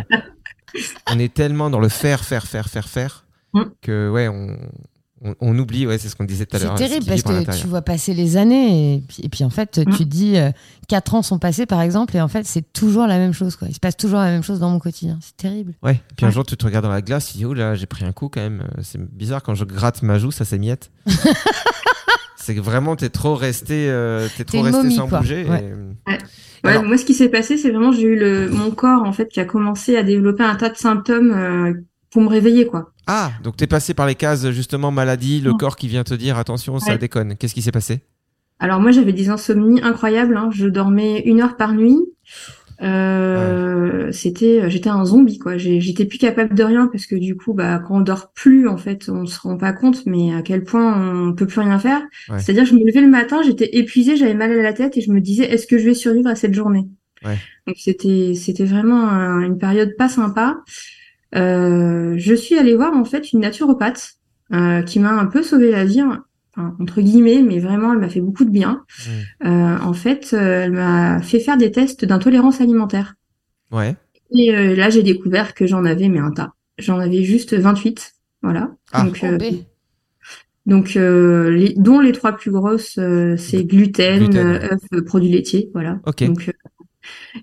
on 1.13 1.19
est 1.19 1.33
tellement 1.33 1.69
dans 1.69 1.81
le 1.81 1.89
faire, 1.91 2.25
faire, 2.25 2.47
faire, 2.47 2.69
faire, 2.69 2.89
faire 2.89 3.25
Mm. 3.55 3.63
que 3.83 4.11
ouais, 4.11 4.29
on, 4.29 4.57
on, 5.25 5.35
on 5.41 5.59
oublie. 5.59 5.87
Ouais, 5.87 5.99
c'est 5.99 6.09
ce 6.09 6.15
qu'on 6.17 6.25
disait 6.25 6.47
tout 6.47 6.55
à 6.57 6.59
C'est 6.61 6.67
l'heure. 6.67 6.75
terrible 6.77 7.03
ce 7.05 7.09
parce 7.09 7.23
que 7.23 7.61
tu 7.63 7.67
vois 7.67 7.83
passer 7.83 8.15
les 8.15 8.37
années 8.37 8.95
et 8.97 9.01
puis, 9.01 9.23
et 9.25 9.29
puis 9.29 9.43
en 9.45 9.51
fait, 9.51 9.79
Mm. 9.79 9.91
tu 9.93 9.99
te 9.99 10.03
dis 10.05 10.37
euh, 10.37 10.51
quatre 10.89 11.15
ans 11.15 11.23
sont 11.23 11.39
passés 11.39 11.67
par 11.67 11.81
exemple 11.81 12.17
et 12.17 12.21
en 12.21 12.29
fait, 12.29 12.45
c'est 12.47 12.73
toujours 12.73 13.07
la 13.07 13.19
même 13.19 13.33
chose. 13.33 13.57
Quoi. 13.57 13.69
Il 13.69 13.75
se 13.75 13.81
passe 13.81 13.97
toujours 13.97 14.19
la 14.21 14.31
même 14.31 14.43
chose 14.43 14.61
dans 14.61 14.71
mon 14.71 14.79
quotidien. 14.79 15.19
C'est 15.23 15.37
terrible. 15.37 15.73
Ouais. 15.83 16.01
Puis 16.17 16.27
un 16.27 16.31
jour, 16.31 16.45
tu 16.45 16.57
te 16.57 16.65
regardes 16.65 16.85
dans 16.85 16.91
la 16.93 17.03
glace, 17.03 17.33
tu 17.33 17.39
dis 17.39 17.45
oh 17.45 17.55
là, 17.55 17.75
j'ai 17.75 17.87
pris 17.87 18.05
un 18.05 18.13
coup 18.13 18.29
quand 18.29 18.41
même. 18.41 18.61
Euh, 18.63 18.81
C'est 18.83 19.01
bizarre 19.01 19.43
quand 19.43 19.55
je 19.55 19.65
gratte 19.65 20.03
ma 20.03 20.19
joue, 20.19 20.31
ça 20.31 20.45
s'émiette. 20.45 20.91
c'est 22.37 22.55
que 22.55 22.61
vraiment, 22.61 22.95
t'es 22.97 23.09
trop 23.09 23.35
resté, 23.35 23.89
euh, 23.89 24.29
t'es 24.37 24.45
trop 24.45 24.61
resté 24.61 24.83
momie, 24.83 24.95
sans 24.95 25.09
quoi. 25.09 25.21
bouger. 25.21 25.45
Ouais. 25.49 25.65
et- 26.09 26.13
Ouais, 26.67 26.71
Alors- 26.71 26.85
moi, 26.85 26.97
ce 26.97 27.05
qui 27.05 27.13
s'est 27.13 27.29
passé, 27.29 27.59
c'est 27.59 27.71
vraiment, 27.71 27.93
j'ai 27.93 28.03
eu 28.03 28.17
le, 28.19 28.49
mon 28.49 28.71
corps, 28.71 29.03
en 29.03 29.13
fait, 29.13 29.29
qui 29.29 29.39
a 29.39 29.45
commencé 29.45 29.97
à 29.97 30.03
développer 30.03 30.45
un 30.45 30.55
tas 30.57 30.71
de 30.71 30.77
symptômes 30.77 31.31
euh, 31.31 31.75
pour 32.15 32.23
me 32.23 32.29
réveiller, 32.29 32.65
quoi. 32.67 32.93
Ah, 33.07 33.33
donc 33.43 33.57
t'es 33.59 33.67
passé 33.67 33.93
par 33.93 34.07
les 34.07 34.15
cases 34.15 34.49
justement 34.51 34.91
maladie, 34.91 35.41
le 35.43 35.53
corps 35.53 35.77
qui 35.77 35.89
vient 35.89 36.05
te 36.05 36.15
dire 36.15 36.39
attention, 36.39 36.79
ça 36.79 36.93
Ouais. 36.93 36.99
déconne. 36.99 37.37
Qu'est-ce 37.37 37.53
qui 37.55 37.61
s'est 37.61 37.73
passé? 37.73 38.01
Alors 38.61 38.81
moi 38.81 38.93
j'avais 38.93 39.13
des 39.13 39.29
insomnies 39.29 39.83
incroyables, 39.83 40.37
hein. 40.37 40.49
je 40.53 40.67
dormais 40.69 41.21
une 41.27 41.43
heure 41.43 41.57
par 41.57 41.75
nuit. 41.75 41.99
Euh, 42.83 44.11
c'était, 44.13 44.69
j'étais 44.71 44.89
un 44.91 45.05
zombie 45.05 45.39
quoi. 45.39 45.57
J'étais 45.57 46.05
plus 46.05 46.19
capable 46.19 46.55
de 46.55 46.63
rien 46.63 46.87
parce 46.91 47.07
que 47.07 47.17
du 47.17 47.37
coup, 47.37 47.53
bah, 47.55 47.81
quand 47.87 47.97
on 47.99 48.01
dort 48.01 48.33
plus, 48.33 48.69
en 48.69 48.77
fait, 48.77 49.09
on 49.09 49.27
se 49.27 49.39
rend 49.41 49.57
pas 49.57 49.73
compte, 49.73 50.07
mais 50.07 50.35
à 50.35 50.43
quel 50.43 50.65
point 50.65 51.29
on 51.29 51.33
peut 51.35 51.47
plus 51.47 51.61
rien 51.61 51.79
faire. 51.79 52.01
Ouais. 52.29 52.39
C'est-à-dire, 52.39 52.65
que 52.65 52.71
je 52.71 52.75
me 52.75 52.87
levais 52.87 53.01
le 53.01 53.09
matin, 53.11 53.43
j'étais 53.45 53.77
épuisée, 53.77 54.17
j'avais 54.17 54.35
mal 54.35 54.53
à 54.53 54.63
la 54.63 54.73
tête 54.73 54.97
et 54.97 55.01
je 55.01 55.11
me 55.13 55.21
disais, 55.21 55.45
est-ce 55.45 55.67
que 55.67 55.79
je 55.79 55.85
vais 55.85 55.95
survivre 55.95 56.29
à 56.29 56.35
cette 56.37 56.55
journée? 56.55 56.87
Ouais. 57.25 57.39
Donc 57.67 57.77
c'était, 57.79 58.35
c'était 58.35 58.65
vraiment 58.67 59.09
un- 59.09 59.41
une 59.41 59.59
période 59.59 59.95
pas 59.97 60.09
sympa. 60.09 60.57
Euh, 61.35 62.15
je 62.17 62.35
suis 62.35 62.59
allée 62.59 62.75
voir 62.75 62.95
en 62.95 63.05
fait 63.05 63.33
une 63.33 63.41
naturopathe 63.41 64.15
euh, 64.53 64.83
qui 64.83 65.01
m'a 65.01 65.13
un 65.13 65.27
peu 65.27 65.43
sauvé 65.43 65.71
la 65.71 65.85
vie, 65.85 66.03
enfin, 66.03 66.77
entre 66.81 67.01
guillemets, 67.01 67.43
mais 67.43 67.59
vraiment 67.59 67.93
elle 67.93 67.99
m'a 67.99 68.09
fait 68.09 68.21
beaucoup 68.21 68.45
de 68.45 68.51
bien. 68.51 68.85
Mm. 69.43 69.47
Euh, 69.47 69.79
en 69.79 69.93
fait, 69.93 70.31
euh, 70.33 70.65
elle 70.65 70.73
m'a 70.73 71.21
fait 71.21 71.41
faire 71.41 71.57
des 71.57 71.71
tests 71.71 72.05
d'intolérance 72.05 72.61
alimentaire. 72.61 73.15
Ouais. 73.73 73.97
Et 74.33 74.55
euh, 74.55 74.75
là, 74.75 74.91
j'ai 74.91 75.03
découvert 75.03 75.55
que 75.55 75.67
j'en 75.67 75.85
avais 75.85 76.09
mais 76.09 76.21
un 76.21 76.31
tas. 76.31 76.55
J'en 76.79 76.99
avais 76.99 77.23
juste 77.23 77.55
28, 77.55 78.15
voilà. 78.43 78.71
Ah. 78.93 79.05
Donc, 79.05 79.23
euh, 79.25 79.39
Oh, 79.41 80.71
donc 80.71 80.97
euh, 80.97 81.51
les, 81.51 81.75
dont 81.77 82.01
les 82.01 82.13
trois 82.13 82.33
plus 82.33 82.51
grosses, 82.51 82.97
euh, 82.99 83.37
c'est 83.37 83.65
gluten, 83.65 84.19
Gluten, 84.19 84.71
œufs, 84.73 85.05
produits 85.05 85.29
laitiers, 85.29 85.71
voilà. 85.75 86.01
Ok. 86.07 86.25
Donc, 86.25 86.49
euh, 86.49 86.53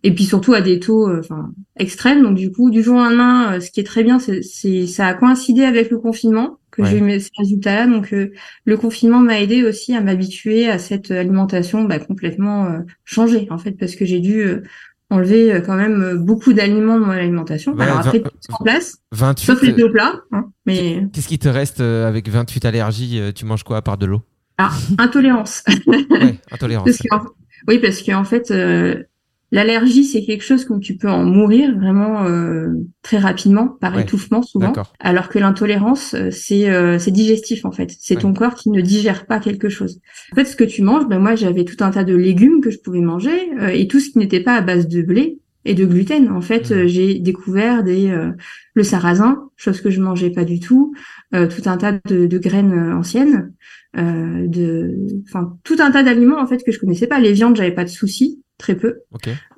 et 0.03 0.13
puis 0.13 0.23
surtout 0.25 0.53
à 0.53 0.61
des 0.61 0.79
taux, 0.79 1.07
euh, 1.09 1.19
enfin, 1.19 1.51
extrêmes. 1.77 2.23
Donc 2.23 2.35
du 2.35 2.51
coup, 2.51 2.69
du 2.71 2.83
jour 2.83 2.95
au 2.97 2.99
lendemain, 3.03 3.53
euh, 3.53 3.59
ce 3.59 3.71
qui 3.71 3.79
est 3.79 3.83
très 3.85 4.03
bien, 4.03 4.19
c'est, 4.19 4.41
ça 4.87 5.07
a 5.07 5.13
coïncidé 5.13 5.63
avec 5.63 5.89
le 5.91 5.99
confinement 5.99 6.57
que 6.71 6.81
Ouais. 6.83 6.89
j'ai 6.89 6.99
eu 6.99 7.19
ces 7.19 7.29
résultats-là. 7.37 7.87
Donc 7.87 8.13
euh, 8.13 8.31
le 8.65 8.77
confinement 8.77 9.19
m'a 9.19 9.39
aidé 9.41 9.63
aussi 9.63 9.93
à 9.95 10.01
m'habituer 10.01 10.69
à 10.69 10.79
cette 10.79 11.11
alimentation 11.11 11.83
bah, 11.83 11.99
complètement 11.99 12.65
euh, 12.67 12.79
changée 13.03 13.47
en 13.51 13.57
fait, 13.57 13.71
parce 13.73 13.95
que 13.95 14.05
j'ai 14.05 14.19
dû 14.21 14.39
euh, 14.41 14.63
enlever 15.09 15.51
euh, 15.53 15.59
quand 15.61 15.75
même 15.75 16.15
beaucoup 16.17 16.53
d'aliments 16.53 16.97
de 16.97 17.03
mon 17.03 17.11
alimentation. 17.11 17.77
Alors 17.77 17.97
après, 17.99 18.21
tout 18.21 18.29
en 18.53 18.63
place, 18.63 18.97
28. 19.11 19.45
sauf 19.45 19.61
les 19.61 19.73
deux 19.73 19.91
plats, 19.91 20.21
hein, 20.31 20.45
mais 20.65 21.05
Qu'est-ce 21.11 21.27
qui 21.27 21.39
te 21.39 21.49
reste 21.49 21.81
avec 21.81 22.29
28 22.29 22.63
allergies 22.65 23.19
Tu 23.35 23.43
manges 23.45 23.63
quoi 23.63 23.75
à 23.77 23.81
part 23.81 23.97
de 23.97 24.05
l'eau? 24.05 24.21
Ah, 24.57 24.71
intolérance. 24.99 25.63
Ouais, 26.09 26.37
intolérance. 26.51 26.85
Parce 27.09 27.23
qu'en- 27.25 27.29
oui, 27.67 27.79
parce 27.79 28.01
qu'en 28.01 28.23
fait, 28.23 28.49
euh, 28.51 29.03
l'allergie, 29.51 30.05
c'est 30.05 30.23
quelque 30.23 30.43
chose 30.43 30.65
où 30.69 30.79
tu 30.79 30.95
peux 30.95 31.09
en 31.09 31.23
mourir 31.25 31.77
vraiment 31.77 32.25
euh, 32.25 32.69
très 33.01 33.17
rapidement, 33.17 33.67
par 33.67 33.95
Ouais, 33.95 34.03
étouffement 34.03 34.41
souvent. 34.41 34.73
Alors 34.99 35.29
que 35.29 35.39
l'intolérance, 35.39 36.13
euh, 36.13 36.29
c'est 36.31 36.69
euh, 36.69 36.97
c'est 36.99 37.11
digestif 37.11 37.65
en 37.65 37.71
fait. 37.71 37.91
C'est 37.99 38.17
ton 38.17 38.33
corps 38.33 38.55
qui 38.55 38.69
ne 38.69 38.81
digère 38.81 39.25
pas 39.25 39.39
quelque 39.39 39.69
chose. 39.69 39.99
En 40.31 40.35
fait, 40.35 40.45
ce 40.45 40.55
que 40.55 40.63
tu 40.63 40.81
manges, 40.81 41.07
ben 41.07 41.19
moi 41.19 41.35
j'avais 41.35 41.65
tout 41.65 41.83
un 41.83 41.91
tas 41.91 42.03
de 42.03 42.15
légumes 42.15 42.61
que 42.61 42.69
je 42.71 42.79
pouvais 42.79 43.01
manger 43.01 43.51
euh, 43.59 43.67
et 43.69 43.87
tout 43.87 43.99
ce 43.99 44.09
qui 44.11 44.17
n'était 44.19 44.41
pas 44.41 44.55
à 44.55 44.61
base 44.61 44.87
de 44.87 45.01
blé 45.01 45.39
et 45.65 45.73
de 45.75 45.85
gluten. 45.85 46.29
En 46.29 46.41
fait, 46.41 46.71
euh, 46.71 46.87
j'ai 46.87 47.19
découvert 47.19 47.83
des 47.83 48.09
euh, 48.09 48.31
le 48.73 48.83
sarrasin, 48.83 49.49
chose 49.57 49.81
que 49.81 49.89
je 49.89 50.01
mangeais 50.01 50.31
pas 50.31 50.45
du 50.45 50.59
tout, 50.59 50.93
euh, 51.35 51.47
tout 51.47 51.69
un 51.69 51.77
tas 51.77 51.91
de, 51.91 52.25
de 52.25 52.37
graines 52.37 52.93
anciennes, 52.93 53.53
euh, 53.97 54.47
de, 54.47 54.95
enfin 55.27 55.57
tout 55.63 55.75
un 55.79 55.91
tas 55.91 56.01
d'aliments 56.03 56.39
en 56.41 56.47
fait 56.47 56.63
que 56.63 56.71
je 56.71 56.79
connaissais 56.79 57.07
pas. 57.07 57.19
Les 57.19 57.33
viandes, 57.33 57.55
j'avais 57.57 57.73
pas 57.73 57.83
de 57.83 57.89
soucis, 57.89 58.40
très 58.61 58.75
peu. 58.75 58.99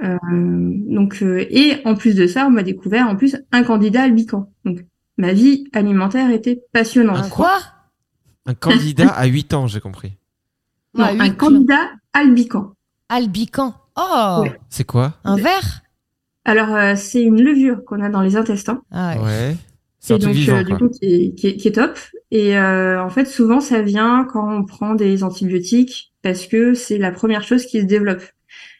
Euh, 0.04 0.18
donc, 0.24 1.22
euh, 1.22 1.46
et 1.50 1.78
en 1.86 1.96
plus 1.96 2.16
de 2.16 2.26
ça, 2.26 2.48
on 2.48 2.50
m'a 2.50 2.64
découvert 2.64 3.08
en 3.08 3.16
plus 3.16 3.36
un 3.52 3.64
candidat 3.64 4.04
albican. 4.04 4.52
Donc, 4.66 4.80
ma 5.18 5.34
vie 5.34 5.66
alimentaire 5.74 6.32
était 6.32 6.64
passionnante. 6.72 7.18
Un 7.18 7.30
quoi? 7.30 7.60
Un 8.46 8.54
candidat 8.56 9.10
à 9.10 9.26
8 9.26 9.54
ans, 9.54 9.68
j'ai 9.68 9.80
compris. 9.80 10.14
Non, 10.96 11.06
un 11.06 11.30
candidat 11.30 11.90
albican. 12.14 12.74
Albican. 13.10 13.74
Oh 13.96 14.40
Ouais. 14.42 14.60
C'est 14.70 14.84
quoi? 14.86 15.14
Un 15.24 15.36
verre 15.36 15.82
Alors, 16.46 16.74
euh, 16.76 16.94
c'est 16.96 17.22
une 17.22 17.42
levure 17.42 17.84
qu'on 17.86 18.02
a 18.02 18.10
dans 18.10 18.22
les 18.22 18.36
intestins. 18.36 18.82
ah, 18.92 19.16
ouais. 19.18 19.24
Ouais. 19.24 19.56
C'est 20.00 20.18
donc, 20.20 20.32
vivant, 20.34 20.58
euh, 20.58 20.64
du 20.64 20.76
coup, 20.76 20.90
qui 20.90 21.06
est, 21.06 21.34
qui 21.36 21.48
est- 21.48 21.56
qui 21.56 21.68
est 21.70 21.72
top. 21.72 21.98
Et 22.30 22.58
euh, 22.58 23.02
en 23.02 23.10
fait, 23.10 23.24
souvent, 23.26 23.62
ça 23.62 23.82
vient 23.82 24.26
quand 24.30 24.54
on 24.54 24.66
prend 24.66 24.96
des 24.96 25.24
antibiotiques 25.24 26.12
parce 26.22 26.46
que 26.46 26.74
c'est 26.74 26.98
la 26.98 27.12
première 27.12 27.44
chose 27.44 27.66
qui 27.66 27.80
se 27.80 27.86
développe. 27.86 28.22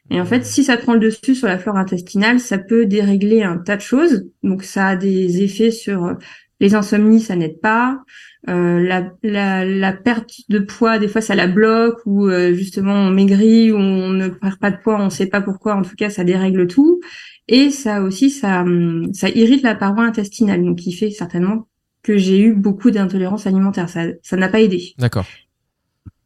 Et 0.10 0.20
en 0.20 0.26
fait, 0.26 0.46
si 0.46 0.64
ça 0.64 0.78
prend 0.78 0.94
le 0.94 1.00
dessus 1.00 1.36
sur 1.36 1.48
la 1.48 1.58
flore 1.58 1.78
intestinale, 1.78 2.40
ça 2.40 2.58
peut 2.58 2.86
dérégler 2.86 3.44
un 3.44 3.58
tas 3.58 3.78
de 3.78 3.82
choses. 3.82 4.26
Donc, 4.44 4.64
ça 4.64 4.88
a 4.90 4.96
des 4.96 5.42
effets 5.42 5.72
sur 5.72 6.06
euh, 6.06 6.14
les 6.60 6.76
insomnies, 6.76 7.20
ça 7.20 7.36
n'aide 7.36 7.60
pas. 7.60 8.02
Euh, 8.50 8.82
la, 8.82 9.10
la, 9.24 9.64
la 9.66 9.94
perte 9.94 10.32
de 10.50 10.60
poids, 10.60 11.00
des 11.00 11.08
fois, 11.08 11.22
ça 11.22 11.36
la 11.36 11.48
bloque 11.48 12.00
ou 12.06 12.28
euh, 12.28 12.54
justement 12.54 12.94
on 12.94 13.10
maigrit 13.10 13.72
ou 13.72 13.78
on 13.78 14.10
ne 14.10 14.28
perd 14.28 14.60
pas 14.60 14.72
de 14.72 14.78
poids, 14.78 14.98
on 15.00 15.06
ne 15.06 15.10
sait 15.10 15.28
pas 15.28 15.42
pourquoi. 15.42 15.76
En 15.76 15.82
tout 15.82 15.96
cas, 15.96 16.10
ça 16.10 16.24
dérègle 16.24 16.68
tout. 16.68 17.00
Et 17.48 17.70
ça 17.70 18.02
aussi, 18.02 18.30
ça, 18.30 18.62
hum, 18.62 19.14
ça 19.14 19.30
irrite 19.30 19.64
la 19.64 19.76
paroi 19.76 20.04
intestinale, 20.04 20.64
donc 20.64 20.80
qui 20.80 20.94
fait 20.94 21.12
certainement 21.12 21.68
que 22.02 22.18
j'ai 22.18 22.42
eu 22.42 22.54
beaucoup 22.54 22.92
d'intolérance 22.92 23.48
alimentaire. 23.48 23.90
Ça, 23.90 24.08
ça 24.22 24.36
n'a 24.36 24.50
pas 24.50 24.60
aidé. 24.60 24.94
D'accord. 24.98 25.26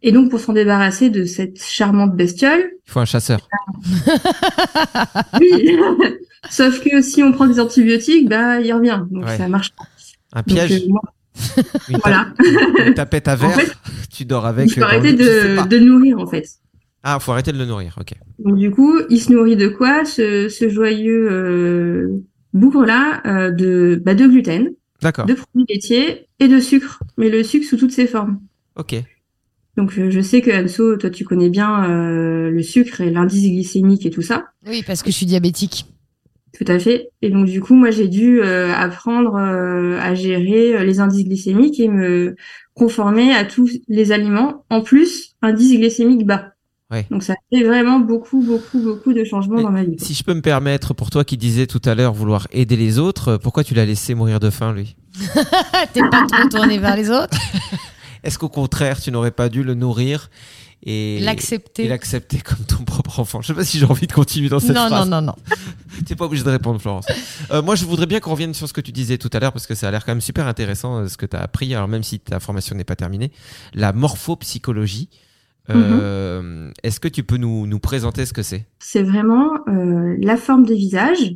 Et 0.03 0.11
donc, 0.11 0.29
pour 0.29 0.39
s'en 0.39 0.53
débarrasser 0.53 1.09
de 1.09 1.25
cette 1.25 1.61
charmante 1.61 2.15
bestiole, 2.15 2.69
Il 2.87 2.91
faut 2.91 2.99
un 2.99 3.05
chasseur. 3.05 3.39
oui. 5.39 5.77
Sauf 6.49 6.81
que 6.83 7.01
si 7.01 7.23
on 7.23 7.31
prend 7.31 7.47
des 7.47 7.59
antibiotiques, 7.59 8.29
bah, 8.29 8.59
il 8.61 8.71
revient. 8.73 9.01
Donc, 9.09 9.25
Ouais. 9.25 9.37
ça 9.37 9.47
marche 9.47 9.71
pas. 9.75 9.83
Un 10.33 10.41
Donc, 10.41 10.47
piège. 10.55 10.83
euh, 10.83 10.87
moi, 10.89 11.01
Une, 11.89 11.99
ta- 11.99 12.09
voilà. 12.09 12.27
une 12.87 12.93
tapette 12.93 13.27
à 13.27 13.33
En 13.33 13.35
verre. 13.37 13.55
fait, 13.55 13.71
tu 14.11 14.25
dors 14.25 14.45
avec. 14.45 14.67
il 14.69 14.73
faut 14.73 14.81
euh, 14.81 14.83
arrêter 14.85 15.13
de, 15.13 15.67
de 15.67 15.77
le 15.77 15.85
nourrir, 15.85 16.19
en 16.19 16.27
fait. 16.27 16.45
Ah, 17.03 17.19
faut 17.19 17.31
arrêter 17.31 17.51
de 17.51 17.57
le 17.57 17.65
nourrir. 17.65 17.95
Ok. 17.99 18.13
Donc, 18.39 18.57
du 18.57 18.69
coup, 18.71 18.99
il 19.09 19.19
se 19.19 19.31
nourrit 19.31 19.55
de 19.55 19.67
quoi, 19.67 20.05
ce, 20.05 20.47
ce 20.49 20.69
joyeux 20.69 21.27
euh, 21.31 22.23
bougre-là 22.53 23.21
euh, 23.25 23.51
de, 23.51 24.01
bah, 24.03 24.13
de 24.15 24.25
gluten, 24.27 24.69
D'accord. 25.01 25.25
de 25.25 25.33
produits 25.33 25.65
laitiers 25.69 26.27
et 26.39 26.47
de 26.47 26.59
sucre. 26.59 26.99
Mais 27.17 27.29
le 27.29 27.43
sucre 27.43 27.67
sous 27.67 27.77
toutes 27.77 27.91
ses 27.91 28.07
formes. 28.07 28.39
Ok. 28.75 28.95
Donc 29.77 29.93
je 29.95 30.21
sais 30.21 30.41
que 30.41 30.49
Anso, 30.51 30.97
toi 30.97 31.09
tu 31.11 31.23
connais 31.23 31.49
bien 31.49 31.85
euh, 31.89 32.49
le 32.49 32.63
sucre 32.63 32.99
et 33.01 33.11
l'indice 33.11 33.43
glycémique 33.43 34.05
et 34.05 34.09
tout 34.09 34.23
ça, 34.23 34.45
Oui, 34.67 34.83
parce 34.85 35.03
que 35.03 35.11
je 35.11 35.15
suis 35.15 35.27
diabétique. 35.27 35.85
tout 36.57 36.65
à 36.67 36.79
fait. 36.79 37.09
Et 37.21 37.29
donc 37.29 37.45
du 37.45 37.61
coup 37.61 37.75
moi 37.75 37.91
j'ai 37.91 38.07
dû 38.07 38.41
euh, 38.41 38.73
apprendre 38.73 39.35
euh, 39.35 39.99
à 40.01 40.15
gérer 40.15 40.75
euh, 40.75 40.83
les 40.83 40.99
indices 40.99 41.25
glycémiques 41.25 41.79
et 41.79 41.87
me 41.89 42.35
conformer 42.73 43.33
à 43.35 43.45
tous 43.45 43.69
les 43.87 44.11
aliments. 44.11 44.65
En 44.71 44.81
plus, 44.81 45.35
indice 45.43 45.77
glycémique 45.77 46.25
bas. 46.25 46.53
Ouais. 46.89 47.05
Donc 47.11 47.21
ça 47.21 47.35
fait 47.53 47.63
vraiment 47.63 47.99
beaucoup 47.99 48.41
beaucoup 48.41 48.79
beaucoup 48.79 49.13
de 49.13 49.23
changements 49.25 49.57
Mais 49.57 49.63
dans 49.63 49.71
ma 49.71 49.83
vie. 49.83 49.97
Si 49.99 50.13
je 50.15 50.23
peux 50.23 50.33
me 50.33 50.41
permettre, 50.41 50.93
pour 50.95 51.09
toi 51.11 51.23
qui 51.23 51.37
disais 51.37 51.67
tout 51.67 51.81
à 51.85 51.93
l'heure 51.93 52.13
vouloir 52.13 52.47
aider 52.51 52.77
les 52.77 52.97
autres, 52.97 53.37
pourquoi 53.37 53.63
tu 53.63 53.75
l'as 53.75 53.85
laissé 53.85 54.15
mourir 54.15 54.39
de 54.39 54.49
faim, 54.49 54.73
lui? 54.73 54.95
T'es 55.93 56.01
pas 56.09 56.25
trop 56.31 56.47
tourné 56.49 56.79
vers 56.79 56.95
les 56.95 57.11
autres? 57.11 57.37
Est-ce 58.23 58.37
qu'au 58.39 58.49
contraire, 58.49 58.99
tu 59.01 59.11
n'aurais 59.11 59.31
pas 59.31 59.49
dû 59.49 59.63
le 59.63 59.73
nourrir 59.73 60.29
et 60.83 61.19
L'accepter. 61.21 61.85
et 61.85 61.87
l'accepter 61.87 62.37
comme 62.39 62.63
ton 62.65 62.83
propre 62.83 63.19
enfant? 63.19 63.41
Je 63.41 63.47
sais 63.47 63.53
pas 63.53 63.63
si 63.63 63.79
j'ai 63.79 63.85
envie 63.85 64.05
de 64.07 64.13
continuer 64.13 64.47
dans 64.49 64.59
cette 64.59 64.75
Non, 64.75 64.83
non, 64.83 64.87
phrase. 64.89 65.09
non, 65.09 65.21
non. 65.21 65.35
T'es 66.05 66.15
pas 66.15 66.25
obligé 66.25 66.43
de 66.43 66.49
répondre, 66.49 66.79
Florence. 66.79 67.07
Euh, 67.51 67.61
moi, 67.63 67.75
je 67.75 67.85
voudrais 67.85 68.05
bien 68.05 68.19
qu'on 68.19 68.31
revienne 68.31 68.53
sur 68.53 68.67
ce 68.67 68.73
que 68.73 68.81
tu 68.81 68.91
disais 68.91 69.17
tout 69.17 69.29
à 69.33 69.39
l'heure, 69.39 69.53
parce 69.53 69.65
que 69.67 69.73
ça 69.75 69.87
a 69.87 69.91
l'air 69.91 70.05
quand 70.05 70.11
même 70.11 70.21
super 70.21 70.45
intéressant 70.47 70.97
euh, 70.99 71.07
ce 71.07 71.17
que 71.17 71.25
tu 71.25 71.35
as 71.35 71.41
appris, 71.41 71.73
alors 71.73 71.87
même 71.87 72.03
si 72.03 72.19
ta 72.19 72.39
formation 72.39 72.75
n'est 72.75 72.83
pas 72.83 72.95
terminée. 72.95 73.31
La 73.73 73.91
morphopsychologie. 73.93 75.09
Euh, 75.69 76.71
Est-ce 76.83 76.99
que 77.01 77.09
tu 77.09 77.23
peux 77.23 77.35
nous, 77.37 77.67
nous 77.67 77.79
présenter 77.79 78.25
ce 78.25 78.31
que 78.33 78.41
c'est? 78.43 78.65
C'est 78.79 79.03
vraiment 79.03 79.49
euh, 79.67 80.15
la 80.21 80.37
forme 80.37 80.65
des 80.65 80.75
visages 80.75 81.35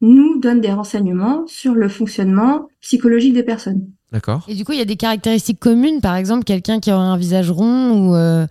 nous 0.00 0.40
donne 0.40 0.62
des 0.62 0.72
renseignements 0.72 1.46
sur 1.46 1.74
le 1.74 1.88
fonctionnement 1.90 2.68
psychologique 2.80 3.34
des 3.34 3.42
personnes. 3.42 3.86
D'accord 4.12 4.44
Et 4.48 4.54
du 4.54 4.64
coup, 4.64 4.72
il 4.72 4.78
y 4.78 4.82
a 4.82 4.86
des 4.86 4.96
caractéristiques 4.96 5.60
communes, 5.60 6.00
par 6.00 6.16
exemple, 6.16 6.44
quelqu'un 6.44 6.80
qui 6.80 6.90
aurait 6.90 7.04
un 7.04 7.16
visage 7.16 7.50
rond 7.50 7.92
ou, 7.92 8.14
euh, 8.16 8.46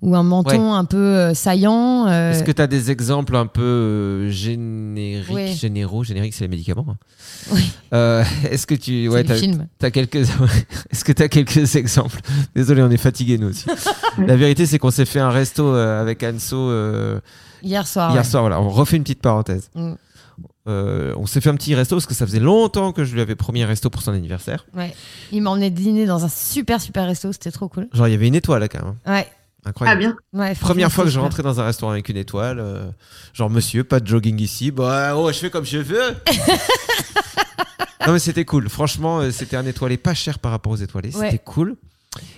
ou 0.00 0.16
un 0.16 0.22
menton 0.22 0.72
un 0.72 0.84
peu 0.86 0.96
euh, 0.96 1.34
saillant. 1.34 2.06
euh, 2.08 2.32
Est-ce 2.32 2.42
que 2.44 2.50
tu 2.52 2.62
as 2.62 2.66
des 2.66 2.90
exemples 2.90 3.36
un 3.36 3.46
peu 3.46 4.28
génériques, 4.30 5.30
Ouais. 5.30 5.48
généraux? 5.48 6.02
Génériques, 6.02 6.32
c'est 6.34 6.44
les 6.44 6.48
médicaments. 6.48 6.86
hein. 6.88 6.96
Oui. 7.52 7.70
Euh, 7.92 8.24
Est-ce 8.50 8.66
que 8.66 8.74
tu. 8.74 9.06
Ouais, 9.10 9.22
t'as 9.22 9.90
quelques. 9.90 10.14
Est-ce 10.90 11.04
que 11.04 11.12
tu 11.12 11.22
as 11.22 11.28
quelques 11.28 11.76
exemples? 11.76 12.20
Désolé, 12.54 12.80
on 12.82 12.90
est 12.90 12.96
fatigués, 12.96 13.36
nous 13.36 13.48
aussi. 13.50 13.66
La 14.26 14.34
vérité, 14.34 14.64
c'est 14.64 14.78
qu'on 14.78 14.90
s'est 14.90 15.04
fait 15.04 15.20
un 15.20 15.28
resto 15.28 15.74
avec 15.74 16.22
Anso 16.22 16.56
euh, 16.56 17.20
Hier 17.62 17.86
soir. 17.86 18.10
hier 18.12 18.22
ouais. 18.22 18.26
soir. 18.26 18.42
Voilà, 18.44 18.62
on 18.62 18.70
refait 18.70 18.96
une 18.96 19.02
petite 19.02 19.20
parenthèse. 19.20 19.68
Mm. 19.74 19.92
Euh, 20.68 21.12
on 21.16 21.26
s'est 21.26 21.40
fait 21.40 21.50
un 21.50 21.54
petit 21.56 21.74
resto 21.74 21.96
parce 21.96 22.06
que 22.06 22.14
ça 22.14 22.26
faisait 22.26 22.38
longtemps 22.40 22.92
que 22.92 23.04
je 23.04 23.14
lui 23.14 23.20
avais 23.20 23.34
promis 23.34 23.62
un 23.62 23.66
resto 23.66 23.90
pour 23.90 24.02
son 24.02 24.12
anniversaire. 24.12 24.66
Ouais. 24.74 24.94
Il 25.32 25.42
m'emmenait 25.42 25.70
dîner 25.70 26.06
dans 26.06 26.24
un 26.24 26.28
super, 26.28 26.80
super 26.80 27.06
resto, 27.06 27.32
c'était 27.32 27.50
trop 27.50 27.68
cool. 27.68 27.88
Genre, 27.92 28.08
il 28.08 28.12
y 28.12 28.14
avait 28.14 28.28
une 28.28 28.34
étoile 28.34 28.60
là, 28.60 28.68
quand 28.68 28.84
même. 28.84 28.94
Ouais. 29.06 29.26
Ah 29.64 29.68
Incroyable. 29.68 29.98
bien. 30.00 30.16
ouais 30.32 30.54
Première 30.56 30.90
fois 30.90 31.04
que 31.04 31.10
je 31.10 31.20
rentrais 31.20 31.44
dans 31.44 31.60
un 31.60 31.64
restaurant 31.64 31.92
avec 31.92 32.08
une 32.08 32.16
étoile, 32.16 32.58
euh, 32.58 32.90
genre 33.32 33.48
monsieur, 33.48 33.84
pas 33.84 34.00
de 34.00 34.06
jogging 34.08 34.40
ici, 34.40 34.72
bah 34.72 35.16
oh, 35.16 35.30
je 35.30 35.38
fais 35.38 35.50
comme 35.50 35.64
je 35.64 35.78
veux. 35.78 36.16
non 38.06 38.12
mais 38.12 38.18
c'était 38.18 38.44
cool, 38.44 38.68
franchement, 38.68 39.20
euh, 39.20 39.30
c'était 39.30 39.56
un 39.56 39.64
étoilé 39.64 39.96
pas 39.96 40.14
cher 40.14 40.40
par 40.40 40.50
rapport 40.50 40.72
aux 40.72 40.76
étoilés, 40.76 41.14
Ouais. 41.16 41.26
c'était 41.30 41.42
cool. 41.44 41.76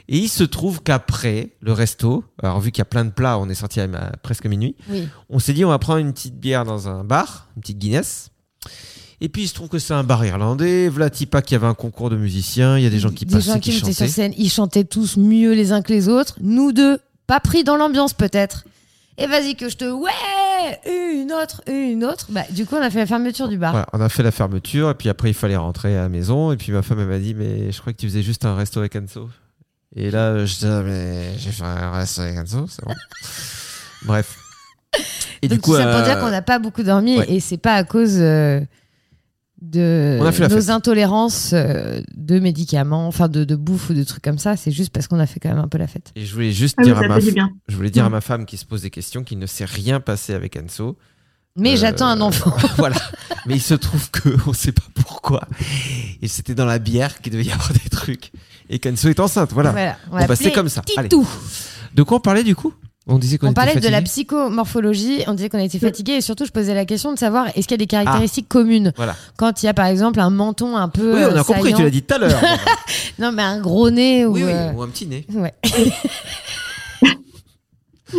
Et 0.09 0.19
il 0.19 0.29
se 0.29 0.45
trouve 0.45 0.83
qu'après 0.83 1.51
le 1.61 1.73
resto, 1.73 2.25
alors 2.43 2.61
vu 2.61 2.71
qu'il 2.71 2.79
y 2.81 2.83
a 2.83 2.87
plein 2.87 3.05
de 3.05 3.11
plats, 3.11 3.39
on 3.39 3.49
est 3.49 3.55
sorti 3.55 3.81
à, 3.81 3.85
à 3.85 4.17
presque 4.23 4.47
minuit, 4.47 4.77
Oui. 4.89 5.09
on 5.31 5.39
s'est 5.39 5.53
dit 5.53 5.65
on 5.65 5.71
va 5.71 5.79
prendre 5.79 5.99
une 5.99 6.13
petite 6.13 6.39
bière 6.39 6.65
dans 6.65 6.89
un 6.89 7.03
bar, 7.05 7.49
une 7.57 7.63
petite 7.63 7.79
Guinness. 7.79 8.31
Et 9.21 9.29
puis 9.29 9.43
il 9.45 9.49
se 9.49 9.55
trouve 9.55 9.69
que 9.69 9.79
c'est 9.79 9.95
un 9.95 10.05
bar 10.05 10.25
irlandais. 10.25 10.89
Vlatipa 10.89 11.41
qui 11.43 11.55
avait 11.55 11.67
un 11.67 11.75
concours 11.75 12.11
de 12.11 12.17
musiciens. 12.17 12.77
Il 12.79 12.85
y 12.85 12.87
a 12.87 12.91
des 12.91 12.99
gens 13.01 13.11
qui 13.11 13.25
Des 13.25 13.35
passaient, 13.35 13.53
gens 13.53 13.59
qui 13.59 13.71
qui 13.71 13.79
chantaient. 13.79 13.93
sur 13.93 14.09
scène, 14.09 14.35
ils 14.37 14.51
chantaient 14.51 14.85
tous 14.85 15.17
mieux 15.17 15.53
les 15.55 15.73
uns 15.73 15.83
que 15.83 15.93
les 15.93 16.09
autres. 16.09 16.37
Nous 16.41 16.73
deux, 16.73 16.99
pas 17.27 17.41
pris 17.41 17.65
dans 17.65 17.77
l'ambiance 17.77 18.13
peut-être. 18.13 18.65
Et 19.17 19.27
vas-y 19.27 19.55
que 19.55 19.69
je 19.69 19.77
te 19.77 19.85
ouais 19.85 20.11
une 20.87 21.33
autre 21.33 21.63
une 21.69 22.05
autre. 22.05 22.27
Bah 22.31 22.43
du 22.51 22.67
coup 22.67 22.75
on 22.77 22.83
a 22.83 22.91
fait 22.91 22.99
la 22.99 23.07
fermeture 23.07 23.49
du 23.49 23.57
bar. 23.59 23.73
Voilà, 23.73 23.87
on 23.93 24.01
a 24.01 24.09
fait 24.09 24.23
la 24.23 24.31
fermeture 24.33 24.91
et 24.91 24.95
puis 24.95 25.09
après 25.09 25.31
il 25.31 25.35
fallait 25.35 25.57
rentrer 25.57 25.97
à 25.97 26.03
la 26.03 26.09
maison 26.09 26.53
et 26.53 26.57
puis 26.57 26.73
ma 26.73 26.83
femme 26.83 27.01
elle 27.01 27.07
m'a 27.09 27.19
dit 27.19 27.35
mais 27.35 27.71
je 27.73 27.81
crois 27.81 27.93
que 27.93 27.99
tu 27.99 28.07
faisais 28.09 28.23
juste 28.23 28.45
un 28.45 28.55
resto 28.57 28.81
avec 28.81 28.95
Anso. 28.97 29.29
Et 29.97 30.11
là 30.11 30.45
je 30.45 30.57
dis 30.57 30.67
ah, 30.67 30.83
mais 30.85 31.39
j'ai 31.39 31.51
fait 31.53 31.63
un 31.65 31.91
resto 31.93 32.23
avec 32.23 32.39
Anso, 32.39 32.67
c'est 32.69 32.85
bon. 32.85 32.95
Bref. 34.05 34.37
Et 35.43 35.49
Donc 35.49 35.59
du 35.59 35.61
coup 35.63 35.71
tout 35.73 35.77
ça 35.79 35.85
pour 35.87 35.95
euh, 36.01 36.05
dire 36.05 36.19
qu'on 36.21 36.31
n'a 36.31 36.43
pas 36.43 36.59
beaucoup 36.59 36.83
dormi 36.83 37.19
ouais. 37.19 37.31
et 37.31 37.41
c'est 37.41 37.57
pas 37.59 37.75
à 37.75 37.85
cause 37.85 38.17
euh, 38.19 38.61
de 39.63 40.19
On 40.21 40.27
a 40.27 40.33
fait 40.33 40.43
la 40.43 40.49
nos 40.49 40.57
fête. 40.61 40.71
intolérances 40.71 41.51
euh, 41.53 42.01
de 42.15 42.39
médicaments, 42.39 43.07
enfin 43.07 43.29
de, 43.29 43.45
de 43.45 43.57
bouffe 43.57 43.91
ou 43.91 43.95
de 43.95 44.05
trucs 44.05 44.23
comme 44.23 44.39
ça. 44.39 44.57
C'est 44.57 44.71
juste 44.71 44.93
parce 44.93 45.07
qu'on 45.09 45.19
a 45.19 45.27
fait 45.27 45.41
quand 45.41 45.49
même 45.49 45.59
un 45.59 45.69
peu 45.69 45.79
la 45.79 45.87
fête. 45.87 46.13
et 46.17 46.25
je 46.25 46.33
voulais 46.35 46.53
juste 46.53 46.75
Ah 46.79 46.83
dire 46.83 46.99
à 46.99 47.07
ma 47.09 47.19
f- 47.19 47.49
je 47.69 47.77
voulais 47.77 47.91
dire 47.91 48.05
à 48.05 48.09
Mm. 48.09 48.13
ma 48.13 48.21
femme 48.21 48.47
qui 48.47 48.57
se 48.57 48.65
pose 48.65 48.83
des 48.83 48.91
questions 48.91 49.23
qu'il 49.25 49.39
ne 49.39 49.47
s'est 49.47 49.65
rien 49.65 50.01
passé 50.01 50.35
avec 50.35 50.57
Anso. 50.57 50.99
Mais 51.57 51.75
Euh, 51.75 51.77
j'attends 51.77 52.09
un 52.09 52.21
enfant. 52.21 52.53
voilà. 52.79 52.97
Mais 53.47 53.55
il 53.55 53.63
se 53.63 53.75
trouve 53.75 54.11
que 54.11 54.29
on 54.49 54.53
sait 54.53 54.73
pas 54.73 54.83
pourquoi. 54.95 55.47
Et 56.21 56.29
c'était 56.29 56.55
dans 56.55 56.67
la 56.67 56.79
bière 56.79 57.21
qu'il 57.21 57.33
devait 57.33 57.45
y 57.45 57.53
avoir 57.53 57.73
des 57.73 57.89
trucs. 57.91 58.33
Et 58.71 58.79
qu'Anso 58.79 59.09
est 59.09 59.21
enceinte. 59.21 59.53
Voilà. 59.53 59.71
Voilà, 59.73 59.97
on 60.11 60.19
Bon, 60.19 60.27
bah, 60.27 60.37
c'est 60.37 60.53
comme 60.53 60.69
ça. 60.69 60.83
Allez. 60.97 61.09
Titou. 61.09 61.27
De 61.95 62.03
quoi 62.03 62.17
on 62.19 62.21
parlait 62.21 62.45
du 62.45 62.55
coup? 62.57 62.73
On 63.07 63.19
disait 63.19 63.37
qu'on 63.37 63.49
On 63.49 63.51
était 63.51 63.55
parlait 63.55 63.81
de 63.81 63.89
la 63.89 64.01
psychomorphologie, 64.01 65.25
on 65.27 65.35
disait 65.35 65.51
qu'on 65.51 65.59
était 65.59 65.79
fatigué 65.79 66.13
et 66.15 66.21
surtout 66.23 66.47
je 66.47 66.51
posais 66.53 66.73
la 66.73 66.87
question 66.87 67.13
de 67.13 67.19
savoir 67.19 67.49
est-ce 67.49 67.69
qu'il 67.69 67.73
y 67.73 67.75
a 67.75 67.77
des 67.77 67.87
caractéristiques 67.87 68.49
communes? 68.49 68.95
Voilà. 68.97 69.15
quand 69.37 69.63
il 69.63 69.67
y 69.67 69.69
a 69.69 69.75
par 69.75 69.85
exemple 69.87 70.21
un 70.21 70.31
menton 70.31 70.75
un 70.79 70.89
peu 70.89 71.13
Oui, 71.15 71.21
on 71.31 71.37
a 71.37 71.41
euh, 71.41 71.45
compris, 71.45 71.75
tu 71.75 71.83
l'as 71.83 71.91
dit 71.91 72.03
tout 72.03 72.15
à 72.15 72.19
l'heure. 72.19 72.41
Non 73.19 73.31
mais 73.31 73.43
un 73.43 73.61
gros 73.61 73.91
nez 73.91 74.25
ou 74.25 74.33
oui, 74.33 74.43
oui, 74.45 74.51
euh, 74.53 74.73
ou 74.73 74.83
un 74.83 74.89
petit 74.89 75.07
nez. 75.07 75.27
ouais. 75.35 75.53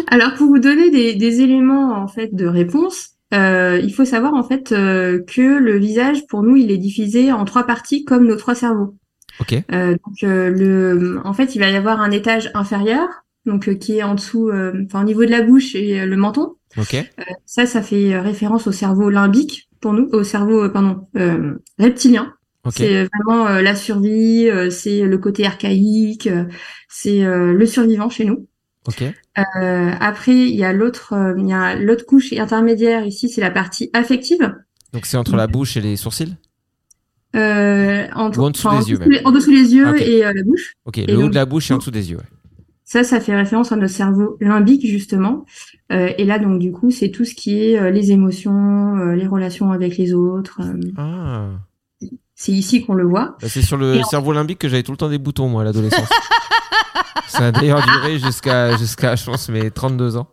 Alors 0.07 0.33
pour 0.35 0.47
vous 0.47 0.59
donner 0.59 0.89
des, 0.91 1.15
des 1.15 1.41
éléments 1.41 1.93
en 2.01 2.07
fait 2.07 2.33
de 2.35 2.45
réponse, 2.45 3.09
euh, 3.33 3.79
il 3.83 3.93
faut 3.93 4.05
savoir 4.05 4.33
en 4.35 4.43
fait 4.43 4.71
euh, 4.71 5.23
que 5.27 5.41
le 5.41 5.77
visage 5.79 6.25
pour 6.27 6.43
nous 6.43 6.55
il 6.57 6.69
est 6.71 6.77
divisé 6.77 7.31
en 7.31 7.43
trois 7.45 7.63
parties 7.65 8.03
comme 8.05 8.27
nos 8.27 8.35
trois 8.35 8.55
cerveaux. 8.55 8.95
Ok. 9.39 9.53
Euh, 9.71 9.91
donc 9.91 10.23
euh, 10.23 10.49
le, 10.49 11.19
en 11.23 11.33
fait 11.33 11.55
il 11.55 11.59
va 11.59 11.69
y 11.69 11.75
avoir 11.75 12.01
un 12.01 12.11
étage 12.11 12.49
inférieur 12.53 13.07
donc 13.45 13.67
euh, 13.67 13.75
qui 13.75 13.97
est 13.97 14.03
en 14.03 14.15
dessous, 14.15 14.49
euh, 14.49 14.73
enfin 14.86 15.01
au 15.01 15.03
niveau 15.03 15.25
de 15.25 15.31
la 15.31 15.41
bouche 15.41 15.75
et 15.75 16.05
le 16.05 16.15
menton. 16.15 16.55
Ok. 16.77 16.95
Ça 17.45 17.65
ça 17.65 17.81
fait 17.81 18.17
référence 18.19 18.67
au 18.67 18.71
cerveau 18.71 19.09
limbique 19.09 19.69
pour 19.81 19.93
nous, 19.93 20.09
au 20.11 20.23
cerveau 20.23 20.69
pardon 20.69 21.07
euh, 21.17 21.55
reptilien. 21.77 22.33
Ok. 22.63 22.73
C'est 22.77 23.07
vraiment 23.13 23.45
euh, 23.47 23.61
la 23.61 23.75
survie, 23.75 24.49
euh, 24.49 24.71
c'est 24.71 25.01
le 25.01 25.17
côté 25.19 25.45
archaïque, 25.45 26.25
euh, 26.25 26.45
c'est 26.89 27.23
euh, 27.23 27.53
le 27.53 27.65
survivant 27.67 28.09
chez 28.09 28.25
nous. 28.25 28.47
Ok. 28.88 29.03
Euh, 29.03 29.91
après, 29.99 30.36
il 30.36 30.55
y 30.55 30.63
a 30.63 30.73
l'autre, 30.73 31.13
il 31.38 31.47
y 31.47 31.53
a 31.53 31.75
l'autre 31.75 32.05
couche 32.05 32.33
intermédiaire 32.33 33.05
ici, 33.05 33.29
c'est 33.29 33.41
la 33.41 33.51
partie 33.51 33.89
affective. 33.93 34.55
Donc 34.93 35.05
c'est 35.05 35.17
entre 35.17 35.36
la 35.36 35.47
bouche 35.47 35.75
et 35.77 35.81
les 35.81 35.95
sourcils? 35.95 36.36
Euh, 37.36 38.07
entre, 38.15 38.39
en 38.39 38.49
dessous 38.51 38.67
enfin, 38.67 38.79
des 38.79 38.91
yeux, 38.91 38.97
dessous 38.97 39.21
en 39.25 39.31
dessous 39.31 39.51
les 39.51 39.73
yeux 39.75 40.01
et 40.01 40.25
euh, 40.25 40.31
la 40.33 40.43
bouche. 40.43 40.73
Ok. 40.86 40.97
Et 40.99 41.05
le 41.07 41.17
haut 41.17 41.21
donc, 41.23 41.31
de 41.31 41.36
la 41.36 41.45
bouche 41.45 41.69
et 41.69 41.73
en 41.73 41.77
dessous 41.77 41.91
des 41.91 42.11
yeux. 42.11 42.17
ouais. 42.17 42.23
Ça, 42.86 43.03
ça 43.03 43.19
fait 43.19 43.36
référence 43.36 43.71
à 43.71 43.75
notre 43.75 43.93
cerveau 43.93 44.38
limbique 44.39 44.86
justement. 44.88 45.45
Euh, 45.91 46.09
et 46.17 46.23
là, 46.23 46.39
donc 46.39 46.59
du 46.59 46.71
coup, 46.71 46.91
c'est 46.91 47.09
tout 47.09 47.25
ce 47.25 47.33
qui 47.36 47.59
est 47.61 47.91
les 47.91 48.11
émotions, 48.11 48.95
les 49.13 49.27
relations 49.27 49.71
avec 49.71 49.97
les 49.97 50.13
autres. 50.13 50.61
Ah. 50.97 51.49
c'est 52.36 52.51
ici 52.51 52.86
qu'on 52.86 52.93
le 52.93 53.05
voit. 53.07 53.38
Bah, 53.41 53.47
c'est 53.49 53.61
sur 53.63 53.77
le 53.77 53.95
Et 53.95 54.01
en- 54.03 54.07
cerveau 54.07 54.33
limbique 54.33 54.59
que 54.59 54.69
j'avais 54.69 54.83
tout 54.83 54.91
le 54.91 54.97
temps 54.97 55.09
des 55.09 55.17
boutons, 55.17 55.49
moi, 55.49 55.61
à 55.63 55.65
l'adolescence. 55.65 56.07
Ça 57.27 57.47
a 57.47 57.51
d'ailleurs 57.51 57.81
duré 57.83 58.17
jusqu'à, 58.19 58.77
jusqu'à, 58.77 59.15
je 59.15 59.25
pense, 59.25 59.49
mes 59.49 59.69
32 59.71 60.15
ans. 60.17 60.27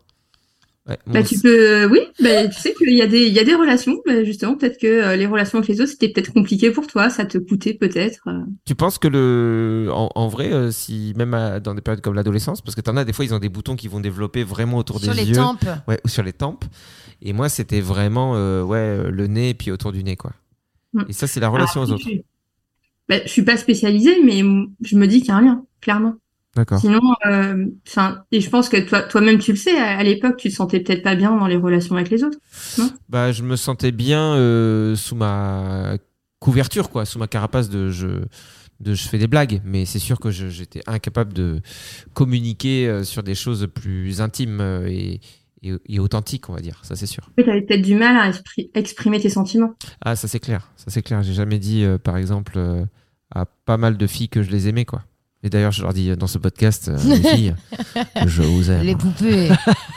Ouais, 0.88 0.98
Bah, 1.06 1.22
tu 1.22 1.38
peux, 1.38 1.86
oui, 1.86 2.00
bah, 2.20 2.48
tu 2.48 2.58
sais 2.60 2.74
qu'il 2.74 2.92
y 2.94 3.02
a 3.02 3.06
des, 3.06 3.22
il 3.28 3.32
y 3.32 3.38
a 3.38 3.44
des 3.44 3.54
relations. 3.54 4.00
Bah, 4.04 4.24
justement, 4.24 4.56
peut-être 4.56 4.80
que 4.80 4.86
euh, 4.88 5.14
les 5.14 5.26
relations 5.26 5.58
avec 5.58 5.68
les 5.68 5.80
autres, 5.80 5.92
c'était 5.92 6.08
peut-être 6.08 6.32
compliqué 6.32 6.72
pour 6.72 6.88
toi, 6.88 7.08
ça 7.08 7.24
te 7.24 7.38
coûtait 7.38 7.74
peut-être. 7.74 8.20
euh. 8.26 8.40
Tu 8.64 8.74
penses 8.74 8.98
que 8.98 9.06
le, 9.06 9.90
en, 9.92 10.10
en 10.16 10.26
vrai, 10.26 10.52
euh, 10.52 10.72
si 10.72 11.12
même 11.16 11.34
à- 11.34 11.60
dans 11.60 11.74
des 11.76 11.82
périodes 11.82 12.00
comme 12.02 12.14
l'adolescence, 12.14 12.62
parce 12.62 12.74
que 12.74 12.80
t'en 12.80 12.96
as 12.96 13.04
des 13.04 13.12
fois, 13.12 13.24
ils 13.24 13.32
ont 13.32 13.38
des 13.38 13.48
boutons 13.48 13.76
qui 13.76 13.86
vont 13.86 14.00
développer 14.00 14.42
vraiment 14.42 14.78
autour 14.78 14.98
sur 14.98 15.14
des 15.14 15.20
les 15.20 15.28
yeux, 15.28 15.36
tempes. 15.36 15.64
ouais, 15.86 16.00
ou 16.04 16.08
sur 16.08 16.24
les 16.24 16.32
tempes. 16.32 16.64
Et 17.20 17.32
moi, 17.32 17.48
c'était 17.48 17.80
vraiment, 17.80 18.34
euh, 18.34 18.64
ouais, 18.64 19.08
le 19.08 19.26
nez 19.28 19.50
et 19.50 19.54
puis 19.54 19.70
autour 19.70 19.92
du 19.92 20.02
nez, 20.02 20.16
quoi. 20.16 20.32
Mm. 20.94 21.02
Et 21.08 21.12
ça, 21.12 21.28
c'est 21.28 21.38
la 21.38 21.48
relation 21.48 21.82
Alors, 21.82 21.92
aux 21.92 21.94
autres. 21.94 22.08
je- 22.10 22.18
Bah, 23.08 23.16
je 23.24 23.28
suis 23.30 23.42
pas 23.42 23.56
spécialisée, 23.56 24.16
mais 24.24 24.40
je 24.82 24.96
me 24.96 25.06
dis 25.06 25.20
qu'il 25.20 25.28
y 25.28 25.30
a 25.30 25.36
un 25.36 25.42
lien, 25.42 25.64
clairement. 25.80 26.14
D'accord. 26.54 26.80
Sinon, 26.80 27.00
euh, 27.26 27.66
enfin, 27.88 28.24
et 28.30 28.42
je 28.42 28.50
pense 28.50 28.68
que 28.68 28.76
toi, 28.76 29.00
toi-même, 29.02 29.38
tu 29.38 29.52
le 29.52 29.56
sais, 29.56 29.74
à, 29.78 29.96
à 29.98 30.02
l'époque, 30.02 30.36
tu 30.36 30.50
te 30.50 30.54
sentais 30.54 30.80
peut-être 30.80 31.02
pas 31.02 31.14
bien 31.14 31.34
dans 31.34 31.46
les 31.46 31.56
relations 31.56 31.96
avec 31.96 32.10
les 32.10 32.24
autres. 32.24 32.38
Bah, 33.08 33.32
je 33.32 33.42
me 33.42 33.56
sentais 33.56 33.90
bien 33.90 34.34
euh, 34.34 34.94
sous 34.94 35.16
ma 35.16 35.96
couverture, 36.40 36.90
quoi, 36.90 37.06
sous 37.06 37.18
ma 37.18 37.26
carapace 37.26 37.70
de 37.70 37.88
je, 37.88 38.06
de 38.80 38.94
je 38.94 39.08
fais 39.08 39.16
des 39.16 39.28
blagues, 39.28 39.62
mais 39.64 39.86
c'est 39.86 39.98
sûr 39.98 40.20
que 40.20 40.30
j'étais 40.30 40.82
incapable 40.86 41.32
de 41.32 41.62
communiquer 42.12 42.86
euh, 42.86 43.02
sur 43.02 43.22
des 43.22 43.34
choses 43.34 43.68
plus 43.74 44.20
intimes 44.20 44.60
euh, 44.60 44.86
et, 44.88 45.20
et, 45.62 45.72
et 45.88 46.00
authentiques, 46.00 46.50
on 46.50 46.52
va 46.54 46.60
dire. 46.60 46.80
Ça, 46.82 46.96
c'est 46.96 47.06
sûr. 47.06 47.30
Tu 47.38 47.48
avais 47.48 47.62
peut-être 47.62 47.82
du 47.82 47.94
mal 47.94 48.16
à 48.16 48.30
expri- 48.30 48.70
exprimer 48.74 49.20
tes 49.20 49.30
sentiments. 49.30 49.72
Ah, 50.02 50.16
ça 50.16 50.28
c'est 50.28 50.40
clair. 50.40 50.70
Ça 50.76 50.86
c'est 50.88 51.02
clair. 51.02 51.22
J'ai 51.22 51.32
jamais 51.32 51.58
dit, 51.58 51.84
euh, 51.84 51.96
par 51.96 52.18
exemple, 52.18 52.54
euh, 52.56 52.84
à 53.34 53.46
pas 53.46 53.78
mal 53.78 53.96
de 53.96 54.06
filles 54.06 54.28
que 54.28 54.42
je 54.42 54.50
les 54.50 54.68
aimais, 54.68 54.84
quoi. 54.84 55.04
Et 55.44 55.50
d'ailleurs, 55.50 55.72
je 55.72 55.82
leur 55.82 55.92
dis 55.92 56.08
euh, 56.10 56.14
dans 56.16 56.28
ce 56.28 56.38
podcast, 56.38 56.88
euh, 56.88 56.96
les 57.04 57.20
filles, 57.20 57.54
je 58.26 58.42
vous 58.42 58.70
aime. 58.70 58.82
Les 58.82 58.94
poupées. 58.94 59.48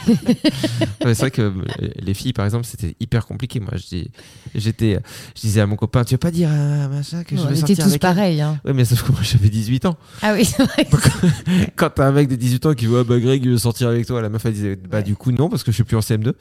C'est 1.03 1.13
vrai 1.19 1.29
que 1.31 1.41
euh, 1.43 1.53
les 2.01 2.15
filles, 2.15 2.33
par 2.33 2.45
exemple, 2.45 2.65
c'était 2.65 2.95
hyper 2.99 3.27
compliqué. 3.27 3.59
Moi, 3.59 3.73
je 3.75 3.85
dis- 3.85 4.11
j'étais, 4.55 4.99
je 5.35 5.41
disais 5.41 5.61
à 5.61 5.67
mon 5.67 5.75
copain, 5.75 6.03
tu 6.03 6.15
veux 6.15 6.17
pas 6.19 6.31
dire 6.31 6.49
à 6.49 6.87
machin 6.87 7.23
que 7.23 7.35
je 7.35 7.41
on 7.41 7.45
vais 7.45 7.51
était 7.51 7.59
sortir 7.59 7.77
tous 7.77 7.89
avec 7.91 8.01
pareils. 8.01 8.41
Hein. 8.41 8.59
Ouais, 8.65 8.73
mais 8.73 8.85
sauf 8.85 9.03
que 9.03 9.11
moi, 9.11 9.21
j'avais 9.21 9.49
18 9.49 9.85
ans. 9.85 9.97
Ah 10.23 10.33
oui, 10.33 10.45
c'est 10.45 10.63
vrai. 10.63 10.87
Quand 11.75 11.91
t'as 11.91 12.07
un 12.07 12.11
mec 12.11 12.27
de 12.27 12.35
18 12.35 12.65
ans 12.65 12.73
qui 12.73 12.87
veut, 12.87 12.99
ah 12.99 13.03
bah 13.03 13.19
Greg, 13.19 13.43
il 13.45 13.51
veut 13.51 13.57
sortir 13.59 13.87
avec 13.89 14.07
toi, 14.07 14.21
la 14.23 14.29
meuf, 14.29 14.43
elle 14.45 14.53
disait, 14.53 14.75
bah 14.75 14.97
Ouais. 14.97 15.03
du 15.03 15.15
coup, 15.15 15.31
non, 15.31 15.47
parce 15.49 15.63
que 15.63 15.71
je 15.71 15.75
suis 15.75 15.83
plus 15.83 15.95
en 15.97 15.99
CM2. 15.99 16.33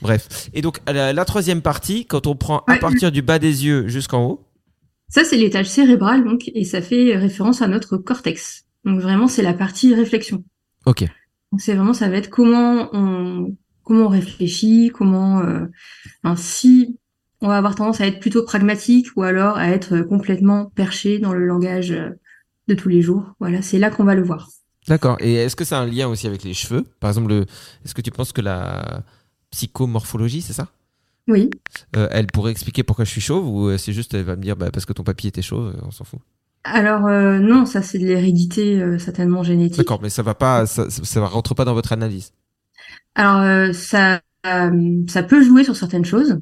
Bref. 0.00 0.48
Et 0.54 0.62
donc, 0.62 0.80
la, 0.88 1.12
la 1.12 1.24
troisième 1.24 1.62
partie, 1.62 2.06
quand 2.06 2.26
on 2.26 2.34
prend 2.34 2.64
à 2.66 2.76
partir 2.78 3.12
du 3.12 3.22
bas 3.22 3.38
des 3.38 3.64
yeux 3.64 3.86
jusqu'en 3.86 4.24
haut, 4.24 4.44
Ça, 5.12 5.24
c'est 5.24 5.36
l'étage 5.36 5.68
cérébral, 5.68 6.24
donc, 6.24 6.50
et 6.54 6.64
ça 6.64 6.80
fait 6.80 7.14
référence 7.16 7.60
à 7.60 7.68
notre 7.68 7.98
cortex. 7.98 8.64
Donc 8.86 8.98
vraiment, 9.00 9.28
c'est 9.28 9.42
la 9.42 9.52
partie 9.52 9.94
réflexion. 9.94 10.42
ok. 10.86 11.04
Donc 11.52 11.60
c'est 11.60 11.74
vraiment, 11.74 11.92
ça 11.92 12.08
va 12.08 12.16
être 12.16 12.30
comment 12.30 12.88
on, 12.94 13.54
comment 13.82 14.06
on 14.06 14.08
réfléchit, 14.08 14.90
comment, 14.92 15.40
euh, 15.40 15.66
enfin, 16.24 16.34
si 16.34 16.98
on 17.42 17.48
va 17.48 17.58
avoir 17.58 17.74
tendance 17.74 18.00
à 18.00 18.06
être 18.06 18.20
plutôt 18.20 18.42
pragmatique 18.42 19.08
ou 19.16 19.22
alors 19.22 19.58
à 19.58 19.68
être 19.68 20.00
complètement 20.00 20.72
perché 20.74 21.18
dans 21.18 21.34
le 21.34 21.44
langage 21.44 21.90
euh, 21.90 22.08
de 22.68 22.74
tous 22.74 22.88
les 22.88 23.02
jours. 23.02 23.34
Voilà, 23.38 23.60
c'est 23.60 23.78
là 23.78 23.90
qu'on 23.90 24.04
va 24.04 24.14
le 24.14 24.22
voir. 24.22 24.48
D'accord. 24.88 25.18
Et 25.20 25.34
est-ce 25.34 25.56
que 25.56 25.64
ça 25.64 25.78
a 25.78 25.82
un 25.82 25.86
lien 25.86 26.08
aussi 26.08 26.26
avec 26.26 26.42
les 26.42 26.54
cheveux? 26.54 26.86
Par 27.00 27.10
exemple, 27.10 27.28
le... 27.28 27.46
est-ce 27.84 27.94
que 27.94 28.00
tu 28.00 28.10
penses 28.10 28.32
que 28.32 28.40
la 28.40 29.02
psychomorphologie, 29.50 30.40
c'est 30.40 30.54
ça? 30.54 30.68
Oui. 31.28 31.50
Euh, 31.96 32.08
Elle 32.10 32.26
pourrait 32.26 32.50
expliquer 32.50 32.82
pourquoi 32.82 33.04
je 33.04 33.10
suis 33.10 33.20
chauve 33.20 33.46
ou 33.48 33.68
euh, 33.68 33.78
c'est 33.78 33.92
juste, 33.92 34.14
elle 34.14 34.24
va 34.24 34.36
me 34.36 34.42
dire, 34.42 34.56
bah, 34.56 34.70
parce 34.72 34.86
que 34.86 34.92
ton 34.92 35.04
papy 35.04 35.28
était 35.28 35.42
chauve, 35.42 35.74
euh, 35.74 35.80
on 35.86 35.90
s'en 35.90 36.04
fout. 36.04 36.20
Alors 36.64 37.06
euh, 37.06 37.38
non, 37.38 37.66
ça 37.66 37.82
c'est 37.82 37.98
de 37.98 38.06
l'hérédité 38.06 38.80
euh, 38.80 38.98
certainement 38.98 39.42
génétique. 39.42 39.78
D'accord, 39.78 40.00
mais 40.00 40.10
ça 40.10 40.22
va 40.22 40.34
pas, 40.34 40.66
ça, 40.66 40.86
rentre 41.26 41.54
pas 41.54 41.64
dans 41.64 41.74
votre 41.74 41.92
analyse. 41.92 42.32
Alors 43.14 43.74
ça, 43.74 44.20
ça 44.44 45.22
peut 45.22 45.42
jouer 45.42 45.64
sur 45.64 45.76
certaines 45.76 46.04
choses, 46.04 46.38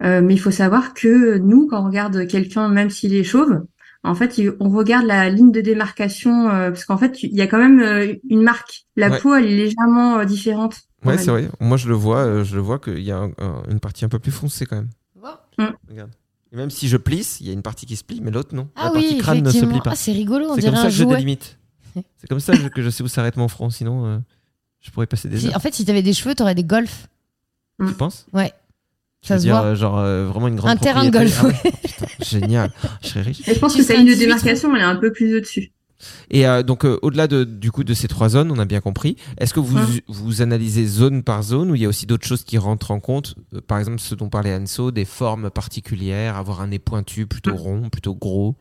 mais 0.00 0.34
il 0.34 0.38
faut 0.38 0.50
savoir 0.50 0.94
que 0.94 1.38
nous, 1.38 1.66
quand 1.66 1.82
on 1.82 1.86
regarde 1.86 2.26
quelqu'un, 2.26 2.68
même 2.68 2.90
s'il 2.90 3.14
est 3.14 3.24
chauve, 3.24 3.64
en 4.06 4.14
fait, 4.14 4.40
on 4.60 4.70
regarde 4.70 5.06
la 5.06 5.28
ligne 5.28 5.52
de 5.52 5.60
démarcation 5.60 6.48
euh, 6.50 6.70
parce 6.70 6.84
qu'en 6.84 6.96
fait, 6.98 7.22
il 7.22 7.34
y 7.34 7.40
a 7.42 7.46
quand 7.46 7.58
même 7.58 7.80
euh, 7.80 8.14
une 8.28 8.42
marque. 8.42 8.86
La 8.96 9.10
Ouais. 9.10 9.18
peau, 9.20 9.34
elle 9.34 9.46
est 9.46 9.56
légèrement 9.56 10.18
euh, 10.18 10.24
différente. 10.24 10.76
Ouais, 11.04 11.18
c'est 11.18 11.30
vrai. 11.30 11.48
Moi, 11.60 11.76
je 11.76 11.88
le 11.88 11.94
vois, 11.94 12.18
euh, 12.20 12.44
je 12.44 12.54
le 12.56 12.60
vois 12.62 12.78
qu'il 12.78 13.02
y 13.02 13.12
a 13.12 13.18
un- 13.18 13.30
un- 13.38 13.62
une 13.70 13.80
partie 13.80 14.04
un 14.04 14.08
peu 14.08 14.18
plus 14.18 14.32
foncée 14.32 14.66
quand 14.66 14.76
même. 14.76 14.88
Mm. 15.58 15.64
Regarde. 15.88 16.10
Et 16.52 16.56
même 16.56 16.70
si 16.70 16.86
je 16.88 16.96
plisse, 16.96 17.38
il 17.40 17.46
y 17.46 17.50
a 17.50 17.52
une 17.52 17.62
partie 17.62 17.86
qui 17.86 17.96
se 17.96 18.04
plie, 18.04 18.20
mais 18.20 18.30
l'autre 18.30 18.54
non. 18.54 18.68
Ah 18.76 18.84
la 18.86 18.90
partie 18.92 19.08
oui, 19.14 19.18
crâne 19.18 19.38
ne 19.38 19.44
se 19.44 19.48
effectivement. 19.56 19.72
plie 19.74 19.80
pas. 19.82 19.90
Ah, 19.92 19.96
c'est 19.96 20.12
rigolo, 20.12 20.54
c'est 20.54 20.62
comme 20.62 20.76
ça 20.76 20.84
que 20.84 20.90
je 20.90 21.04
délimite. 21.04 21.58
c'est 22.16 22.28
comme 22.28 22.40
ça 22.40 22.52
que 22.56 22.82
je- 22.82 22.90
sais 22.90 23.02
où 23.02 23.08
s'arrête 23.08 23.36
mon 23.36 23.48
front, 23.48 23.70
sinon 23.70 24.04
euh, 24.06 24.18
je 24.80 24.90
pourrais 24.90 25.06
passer 25.06 25.28
des 25.28 25.46
heures. 25.46 25.56
en 25.56 25.60
fait, 25.60 25.74
si 25.74 25.84
t'avais 25.84 26.02
des 26.02 26.12
cheveux, 26.12 26.34
t'aurais 26.34 26.54
des 26.54 26.64
golfs. 26.64 27.08
Tu 27.84 27.92
penses? 27.94 28.26
Ouais. 28.32 28.52
Ça 29.22 29.38
se 29.38 29.42
dire 29.42 29.56
voit. 29.56 29.66
euh, 29.66 29.74
genre 29.74 29.98
euh, 29.98 30.26
vraiment 30.26 30.48
une 30.48 30.56
grande 30.56 30.70
Un 30.70 30.76
terrain 30.76 31.04
de 31.04 31.10
golf, 31.10 31.38
Ah 31.42 31.46
ouais. 31.46 31.72
Putain, 31.82 32.06
génial. 32.24 32.70
Je 33.02 33.08
serais 33.08 33.22
riche. 33.22 33.48
Et 33.48 33.54
je 33.54 33.58
pense 33.58 33.72
Tu 33.72 33.78
que 33.80 33.84
serais 33.84 33.94
sa 33.94 34.00
ligne 34.00 34.06
de 34.08 34.12
un 34.12 34.14
citron. 34.16 34.26
démarcation, 34.28 34.74
elle 34.76 34.82
est 34.82 34.84
un 34.84 34.96
peu 34.96 35.12
plus 35.12 35.36
au-dessus. 35.36 35.72
Et 36.30 36.46
euh, 36.46 36.62
donc, 36.62 36.84
euh, 36.84 36.98
au-delà 37.02 37.26
de, 37.26 37.42
du 37.42 37.72
coup 37.72 37.82
de 37.82 37.94
ces 37.94 38.06
trois 38.06 38.28
zones, 38.28 38.50
on 38.50 38.58
a 38.58 38.66
bien 38.66 38.80
compris. 38.82 39.16
Est-ce 39.38 39.54
que 39.54 39.60
vous, 39.60 39.78
Hum. 39.78 39.86
vous 40.08 40.42
analysez 40.42 40.86
zone 40.86 41.22
par 41.22 41.42
zone 41.42 41.70
ou 41.70 41.74
il 41.74 41.80
y 41.80 41.86
a 41.86 41.88
aussi 41.88 42.04
d'autres 42.06 42.26
choses 42.26 42.44
qui 42.44 42.58
rentrent 42.58 42.90
en 42.90 43.00
compte 43.00 43.34
Euh, 43.54 43.60
Par 43.66 43.78
exemple, 43.78 43.98
ce 44.00 44.14
dont 44.14 44.28
parlait 44.28 44.54
Anso, 44.54 44.90
des 44.90 45.06
formes 45.06 45.48
particulières, 45.50 46.36
avoir 46.36 46.60
un 46.60 46.68
nez 46.68 46.78
pointu, 46.78 47.26
plutôt 47.26 47.52
Hum. 47.52 47.56
rond, 47.56 47.88
plutôt 47.90 48.14
gros? 48.14 48.56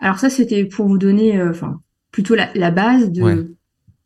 Alors 0.00 0.18
ça, 0.18 0.28
c'était 0.28 0.64
pour 0.64 0.88
vous 0.88 0.98
donner, 0.98 1.38
euh, 1.38 1.50
enfin, 1.50 1.80
plutôt 2.10 2.34
la, 2.34 2.50
la 2.54 2.70
base 2.72 3.10
de, 3.12 3.22
Ouais. 3.22 3.36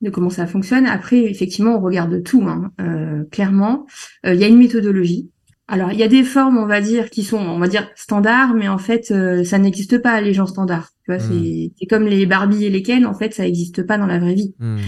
de 0.02 0.10
comment 0.10 0.30
ça 0.30 0.46
fonctionne. 0.46 0.86
Après, 0.86 1.24
effectivement, 1.24 1.76
on 1.76 1.80
regarde 1.80 2.22
tout, 2.22 2.42
hein, 2.46 2.70
euh, 2.80 3.24
clairement. 3.32 3.86
Euh, 4.26 4.34
Il 4.34 4.40
y 4.40 4.44
a 4.44 4.48
une 4.48 4.58
méthodologie. 4.58 5.30
Alors, 5.70 5.92
il 5.92 5.98
y 5.98 6.02
a 6.02 6.08
des 6.08 6.24
formes, 6.24 6.58
on 6.58 6.66
va 6.66 6.80
dire, 6.80 7.10
qui 7.10 7.22
sont, 7.22 7.38
on 7.38 7.58
va 7.58 7.68
dire, 7.68 7.88
standards, 7.94 8.54
mais 8.54 8.68
en 8.68 8.78
fait, 8.78 9.10
euh, 9.10 9.44
ça 9.44 9.58
n'existe 9.58 9.98
pas, 10.02 10.20
les 10.20 10.34
gens 10.34 10.46
standards. 10.46 10.90
Tu 11.04 11.12
vois, 11.12 11.20
c'est, 11.20 11.72
c'est 11.78 11.86
comme 11.86 12.06
les 12.06 12.26
Barbie 12.26 12.64
et 12.64 12.70
les 12.70 12.82
Ken, 12.82 13.06
en 13.06 13.14
fait, 13.14 13.32
ça 13.32 13.44
n'existe 13.44 13.86
pas 13.86 13.96
dans 13.96 14.06
la 14.06 14.18
vraie 14.18 14.34
vie. 14.34 14.54
Hmm. 14.58 14.78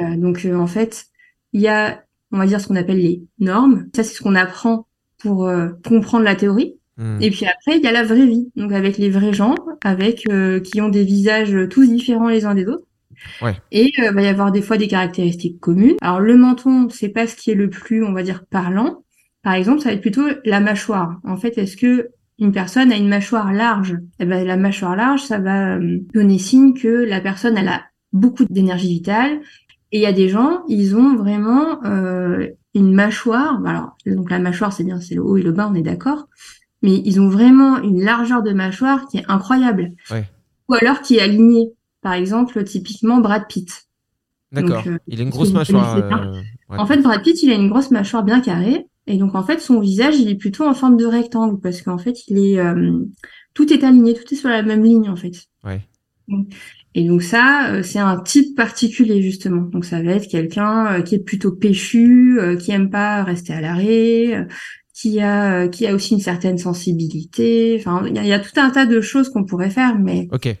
Euh, 0.00 0.16
donc, 0.16 0.44
euh, 0.44 0.56
en 0.56 0.66
fait, 0.66 1.06
il 1.52 1.60
y 1.60 1.68
a, 1.68 2.02
on 2.32 2.38
va 2.38 2.46
dire, 2.46 2.60
ce 2.60 2.66
qu'on 2.66 2.76
appelle 2.76 2.98
les 2.98 3.22
normes. 3.38 3.86
Ça, 3.94 4.02
c'est 4.02 4.14
ce 4.14 4.22
qu'on 4.22 4.34
apprend 4.34 4.86
pour 5.18 5.46
euh, 5.46 5.68
comprendre 5.86 6.24
la 6.24 6.34
théorie. 6.34 6.74
Hmm. 6.96 7.18
Et 7.20 7.30
puis 7.30 7.46
après, 7.46 7.78
il 7.78 7.84
y 7.84 7.86
a 7.86 7.92
la 7.92 8.02
vraie 8.02 8.26
vie, 8.26 8.50
donc 8.56 8.72
avec 8.72 8.98
les 8.98 9.10
vrais 9.10 9.32
gens, 9.32 9.54
avec 9.82 10.24
euh, 10.28 10.60
qui 10.60 10.80
ont 10.80 10.88
des 10.88 11.04
visages 11.04 11.56
tous 11.70 11.86
différents 11.86 12.28
les 12.28 12.44
uns 12.44 12.54
des 12.54 12.66
autres. 12.66 12.86
Ouais. 13.40 13.56
Et 13.70 13.92
euh, 14.00 14.10
va 14.10 14.22
y 14.22 14.26
avoir 14.26 14.52
des 14.52 14.62
fois 14.62 14.76
des 14.76 14.88
caractéristiques 14.88 15.60
communes. 15.60 15.96
Alors 16.00 16.20
le 16.20 16.36
menton, 16.36 16.88
c'est 16.90 17.08
pas 17.08 17.26
ce 17.26 17.36
qui 17.36 17.50
est 17.50 17.54
le 17.54 17.70
plus, 17.70 18.04
on 18.04 18.12
va 18.12 18.22
dire, 18.22 18.44
parlant. 18.50 19.04
Par 19.42 19.54
exemple, 19.54 19.80
ça 19.80 19.88
va 19.88 19.94
être 19.94 20.00
plutôt 20.00 20.26
la 20.44 20.60
mâchoire. 20.60 21.20
En 21.24 21.36
fait, 21.36 21.58
est-ce 21.58 21.76
que 21.76 22.10
une 22.38 22.52
personne 22.52 22.92
a 22.92 22.96
une 22.96 23.08
mâchoire 23.08 23.52
large? 23.52 23.98
Eh 24.18 24.24
ben, 24.24 24.46
la 24.46 24.56
mâchoire 24.56 24.96
large, 24.96 25.22
ça 25.22 25.38
va 25.38 25.76
euh, 25.76 25.98
donner 26.14 26.38
signe 26.38 26.74
que 26.74 26.88
la 26.88 27.20
personne 27.20 27.56
elle 27.56 27.68
a 27.68 27.82
beaucoup 28.12 28.44
d'énergie 28.48 28.88
vitale. 28.88 29.40
Et 29.90 29.98
il 29.98 30.02
y 30.02 30.06
a 30.06 30.12
des 30.12 30.28
gens, 30.28 30.62
ils 30.68 30.96
ont 30.96 31.16
vraiment 31.16 31.84
euh, 31.84 32.48
une 32.74 32.94
mâchoire. 32.94 33.60
Alors 33.66 33.96
donc 34.06 34.30
la 34.30 34.38
mâchoire, 34.38 34.72
c'est 34.72 34.84
bien, 34.84 35.00
c'est 35.00 35.14
le 35.14 35.22
haut 35.22 35.36
et 35.36 35.42
le 35.42 35.52
bas, 35.52 35.68
on 35.70 35.74
est 35.74 35.82
d'accord 35.82 36.28
mais 36.82 37.00
ils 37.04 37.20
ont 37.20 37.28
vraiment 37.28 37.80
une 37.80 38.02
largeur 38.02 38.42
de 38.42 38.52
mâchoire 38.52 39.06
qui 39.06 39.18
est 39.18 39.24
incroyable. 39.28 39.92
Ouais. 40.10 40.24
Ou 40.68 40.74
alors 40.74 41.00
qui 41.00 41.16
est 41.16 41.20
alignée. 41.20 41.72
Par 42.02 42.14
exemple, 42.14 42.62
typiquement 42.64 43.20
Brad 43.20 43.46
Pitt. 43.48 43.86
D'accord. 44.50 44.82
Euh, 44.86 44.98
il 45.06 45.20
a 45.20 45.22
une 45.22 45.30
grosse 45.30 45.52
mâchoire. 45.52 45.96
euh, 45.96 46.40
ouais. 46.68 46.78
En 46.78 46.86
fait, 46.86 46.98
Brad 46.98 47.22
Pitt, 47.22 47.40
il 47.42 47.52
a 47.52 47.54
une 47.54 47.68
grosse 47.68 47.92
mâchoire 47.92 48.24
bien 48.24 48.40
carrée. 48.40 48.86
Et 49.06 49.16
donc, 49.16 49.34
en 49.34 49.42
fait, 49.42 49.60
son 49.60 49.80
visage, 49.80 50.16
il 50.18 50.28
est 50.28 50.36
plutôt 50.36 50.64
en 50.64 50.74
forme 50.74 50.96
de 50.96 51.06
rectangle 51.06 51.58
parce 51.60 51.82
qu'en 51.82 51.98
fait, 51.98 52.26
il 52.28 52.38
est, 52.38 52.58
euh, 52.58 52.98
tout 53.54 53.72
est 53.72 53.82
aligné, 53.84 54.14
tout 54.14 54.32
est 54.32 54.36
sur 54.36 54.48
la 54.48 54.62
même 54.62 54.84
ligne, 54.84 55.08
en 55.08 55.16
fait. 55.16 55.32
Ouais. 55.64 55.80
Et 56.94 57.06
donc 57.06 57.22
ça, 57.22 57.72
euh, 57.72 57.82
c'est 57.82 57.98
un 57.98 58.20
type 58.20 58.54
particulier 58.56 59.22
justement. 59.22 59.62
Donc 59.62 59.84
ça 59.84 60.02
va 60.02 60.12
être 60.12 60.28
quelqu'un 60.28 60.86
euh, 60.98 61.02
qui 61.02 61.14
est 61.16 61.18
plutôt 61.24 61.52
péchu, 61.52 62.38
euh, 62.38 62.56
qui 62.56 62.70
aime 62.70 62.90
pas 62.90 63.24
rester 63.24 63.52
à 63.52 63.60
l'arrêt, 63.60 64.34
euh, 64.34 64.44
qui 64.94 65.20
a 65.20 65.62
euh, 65.64 65.68
qui 65.68 65.86
a 65.86 65.94
aussi 65.94 66.14
une 66.14 66.20
certaine 66.20 66.58
sensibilité. 66.58 67.76
Enfin, 67.80 68.04
il 68.06 68.14
y, 68.14 68.18
a- 68.18 68.22
il 68.22 68.28
y 68.28 68.32
a 68.32 68.38
tout 68.38 68.58
un 68.60 68.70
tas 68.70 68.86
de 68.86 69.00
choses 69.00 69.30
qu'on 69.30 69.44
pourrait 69.44 69.70
faire, 69.70 69.98
mais 69.98 70.28
Ok. 70.32 70.54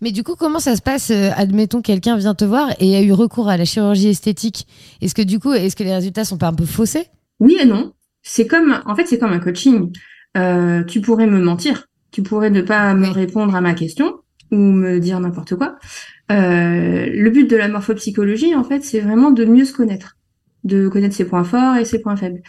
Mais 0.00 0.10
du 0.10 0.24
coup, 0.24 0.34
comment 0.34 0.58
ça 0.58 0.74
se 0.74 0.82
passe 0.82 1.10
euh, 1.10 1.30
Admettons, 1.36 1.82
quelqu'un 1.82 2.16
vient 2.16 2.34
te 2.34 2.44
voir 2.44 2.70
et 2.80 2.96
a 2.96 3.02
eu 3.02 3.12
recours 3.12 3.48
à 3.48 3.56
la 3.56 3.64
chirurgie 3.64 4.08
esthétique? 4.08 4.66
Est-ce 5.00 5.14
que 5.14 5.22
du 5.22 5.38
coup, 5.38 5.52
est-ce 5.52 5.76
que 5.76 5.84
les 5.84 5.94
résultats 5.94 6.24
sont 6.24 6.38
pas 6.38 6.48
un 6.48 6.54
peu 6.54 6.64
faussés? 6.66 7.06
Oui 7.40 7.56
et 7.60 7.64
non. 7.64 7.92
C'est 8.22 8.46
comme, 8.46 8.80
en 8.84 8.94
fait, 8.94 9.06
c'est 9.06 9.18
comme 9.18 9.32
un 9.32 9.38
coaching. 9.38 9.90
Euh, 10.36 10.84
tu 10.84 11.00
pourrais 11.00 11.26
me 11.26 11.40
mentir, 11.40 11.86
tu 12.10 12.22
pourrais 12.22 12.50
ne 12.50 12.60
pas 12.62 12.94
me 12.94 13.08
répondre 13.08 13.54
à 13.54 13.60
ma 13.60 13.74
question 13.74 14.16
ou 14.50 14.56
me 14.56 14.98
dire 14.98 15.20
n'importe 15.20 15.54
quoi. 15.56 15.76
Euh, 16.30 17.06
le 17.06 17.30
but 17.30 17.48
de 17.48 17.56
la 17.56 17.68
morphopsychologie, 17.68 18.54
en 18.54 18.64
fait, 18.64 18.82
c'est 18.84 19.00
vraiment 19.00 19.30
de 19.30 19.44
mieux 19.44 19.64
se 19.64 19.72
connaître, 19.72 20.16
de 20.64 20.88
connaître 20.88 21.14
ses 21.14 21.24
points 21.24 21.44
forts 21.44 21.76
et 21.76 21.84
ses 21.84 22.00
points 22.00 22.16
faibles. 22.16 22.42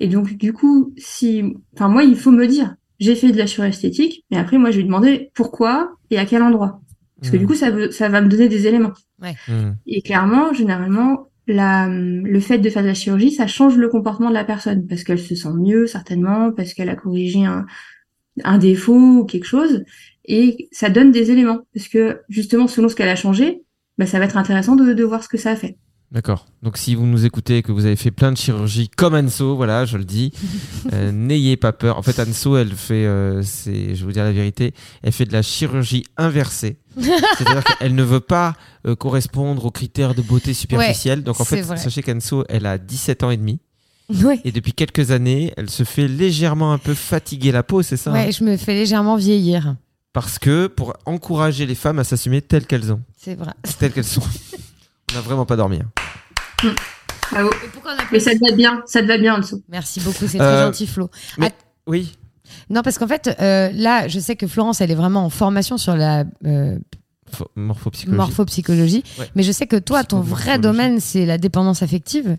Et 0.00 0.08
donc, 0.08 0.34
du 0.36 0.52
coup, 0.52 0.92
si, 0.96 1.54
enfin, 1.74 1.88
moi, 1.88 2.04
il 2.04 2.16
faut 2.16 2.30
me 2.32 2.46
dire, 2.46 2.74
j'ai 3.00 3.14
fait 3.16 3.32
de 3.32 3.38
la 3.38 3.46
chirurgie 3.46 3.70
esthétique, 3.74 4.24
mais 4.30 4.36
après, 4.38 4.58
moi, 4.58 4.70
je 4.70 4.78
vais 4.78 4.84
demander 4.84 5.30
pourquoi 5.34 5.92
et 6.10 6.18
à 6.18 6.26
quel 6.26 6.42
endroit. 6.42 6.80
Parce 7.20 7.30
que 7.30 7.36
Hmm. 7.36 7.40
du 7.40 7.46
coup, 7.46 7.54
ça, 7.54 7.70
veut- 7.70 7.90
ça 7.90 8.08
va 8.08 8.20
me 8.20 8.28
donner 8.28 8.48
des 8.48 8.66
éléments. 8.66 8.92
Hmm. 9.48 9.72
Et 9.86 10.02
clairement, 10.02 10.52
généralement, 10.52 11.28
la, 11.46 11.88
le 11.88 12.40
fait 12.40 12.58
de 12.58 12.70
faire 12.70 12.82
de 12.82 12.88
la 12.88 12.94
chirurgie, 12.94 13.32
ça 13.32 13.46
change 13.46 13.76
le 13.76 13.88
comportement 13.88 14.28
de 14.28 14.34
la 14.34 14.44
personne 14.44 14.86
parce 14.86 15.04
qu'elle 15.04 15.18
se 15.18 15.34
sent 15.34 15.52
mieux, 15.54 15.86
certainement, 15.86 16.52
parce 16.52 16.74
qu'elle 16.74 16.88
a 16.88 16.96
corrigé 16.96 17.44
un, 17.44 18.58
défaut 18.58 19.20
ou 19.20 19.24
quelque 19.24 19.46
chose. 19.46 19.84
Et 20.24 20.68
ça 20.72 20.90
donne 20.90 21.12
des 21.12 21.30
éléments 21.30 21.60
parce 21.74 21.88
que 21.88 22.22
justement, 22.28 22.66
selon 22.66 22.88
ce 22.88 22.94
qu'elle 22.94 23.08
a 23.08 23.16
changé, 23.16 23.62
bah, 23.98 24.06
ça 24.06 24.18
va 24.18 24.24
être 24.24 24.36
intéressant 24.36 24.76
de 24.76 25.04
voir 25.04 25.22
ce 25.22 25.28
que 25.28 25.38
ça 25.38 25.50
a 25.50 25.56
fait. 25.56 25.76
D'accord. 26.14 26.46
Donc 26.62 26.78
si 26.78 26.94
vous 26.94 27.06
nous 27.06 27.26
écoutez 27.26 27.58
et 27.58 27.62
que 27.62 27.72
vous 27.72 27.86
avez 27.86 27.96
fait 27.96 28.12
plein 28.12 28.30
de 28.30 28.36
chirurgies 28.36 28.88
comme 28.88 29.14
Anso, 29.14 29.56
voilà, 29.56 29.84
je 29.84 29.98
le 29.98 30.04
dis, 30.04 30.32
euh, 30.92 31.10
n'ayez 31.10 31.56
pas 31.56 31.72
peur. 31.72 31.98
En 31.98 32.02
fait, 32.02 32.20
Anso, 32.20 32.56
elle 32.56 32.70
fait, 32.70 33.04
euh, 33.04 33.42
c'est, 33.42 33.96
je 33.96 34.00
vais 34.00 34.04
vous 34.04 34.12
dire 34.12 34.22
la 34.22 34.30
vérité, 34.30 34.74
elle 35.02 35.10
fait 35.10 35.24
de 35.24 35.32
la 35.32 35.42
chirurgie 35.42 36.04
inversée. 36.16 36.76
C'est-à-dire 37.00 37.64
qu'elle 37.64 37.96
ne 37.96 38.02
veut 38.04 38.20
pas 38.20 38.54
euh, 38.86 38.94
correspondre 38.94 39.64
aux 39.64 39.72
critères 39.72 40.14
de 40.14 40.22
beauté 40.22 40.54
superficielle. 40.54 41.24
Donc 41.24 41.40
en 41.40 41.44
fait, 41.44 41.62
vrai. 41.62 41.78
sachez 41.78 42.04
qu'Anso, 42.04 42.44
elle 42.48 42.66
a 42.66 42.78
17 42.78 43.24
ans 43.24 43.30
et 43.32 43.36
demi. 43.36 43.58
Ouais. 44.22 44.38
Et 44.44 44.52
depuis 44.52 44.72
quelques 44.72 45.10
années, 45.10 45.52
elle 45.56 45.68
se 45.68 45.82
fait 45.82 46.06
légèrement 46.06 46.72
un 46.72 46.78
peu 46.78 46.94
fatiguer 46.94 47.50
la 47.50 47.64
peau, 47.64 47.82
c'est 47.82 47.96
ça 47.96 48.10
hein? 48.10 48.26
Ouais, 48.26 48.30
je 48.30 48.44
me 48.44 48.56
fais 48.56 48.74
légèrement 48.74 49.16
vieillir. 49.16 49.74
Parce 50.12 50.38
que 50.38 50.68
pour 50.68 50.94
encourager 51.06 51.66
les 51.66 51.74
femmes 51.74 51.98
à 51.98 52.04
s'assumer 52.04 52.40
telles 52.40 52.66
qu'elles 52.66 52.92
ont, 52.92 53.00
C'est 53.16 53.34
vrai. 53.34 53.50
telles 53.80 53.90
qu'elles 53.92 54.04
sont. 54.04 54.22
On 55.14 55.18
n'a 55.18 55.22
vraiment 55.22 55.46
pas 55.46 55.56
dormi. 55.56 55.78
hein. 55.80 56.74
Bravo. 57.30 57.50
Et 57.64 57.68
pourquoi 57.72 57.92
on 57.96 58.00
a 58.02 58.04
Mais 58.12 58.18
ça 58.20 58.32
te 58.32 58.38
va 58.48 58.54
bien, 58.54 58.82
ça 58.86 59.00
te 59.00 59.06
va 59.06 59.16
bien 59.16 59.36
en 59.36 59.38
dessous. 59.38 59.62
Merci 59.68 60.00
beaucoup, 60.00 60.26
c'est 60.26 60.40
Euh, 60.40 60.54
très 60.56 60.66
gentil 60.66 60.86
Flo. 60.86 61.08
mais- 61.38 61.52
Oui. 61.86 62.16
non, 62.70 62.82
parce 62.82 62.98
qu'en 62.98 63.06
fait, 63.06 63.34
euh, 63.40 63.70
là, 63.72 64.08
je 64.08 64.18
sais 64.18 64.34
que 64.36 64.46
Florence, 64.46 64.80
elle 64.80 64.90
est 64.90 64.94
vraiment 64.96 65.24
en 65.24 65.30
formation 65.30 65.78
sur 65.78 65.94
la 65.96 66.24
euh, 66.46 66.78
Morphopsychologie. 67.56 68.16
morphopsychologie, 68.16 69.04
Ouais. 69.18 69.28
mais 69.34 69.42
je 69.42 69.52
sais 69.52 69.66
que 69.66 69.76
toi, 69.76 70.04
ton 70.04 70.20
vrai 70.20 70.58
domaine, 70.58 71.00
c'est 71.00 71.26
la 71.26 71.38
dépendance 71.38 71.82
affective. 71.82 72.36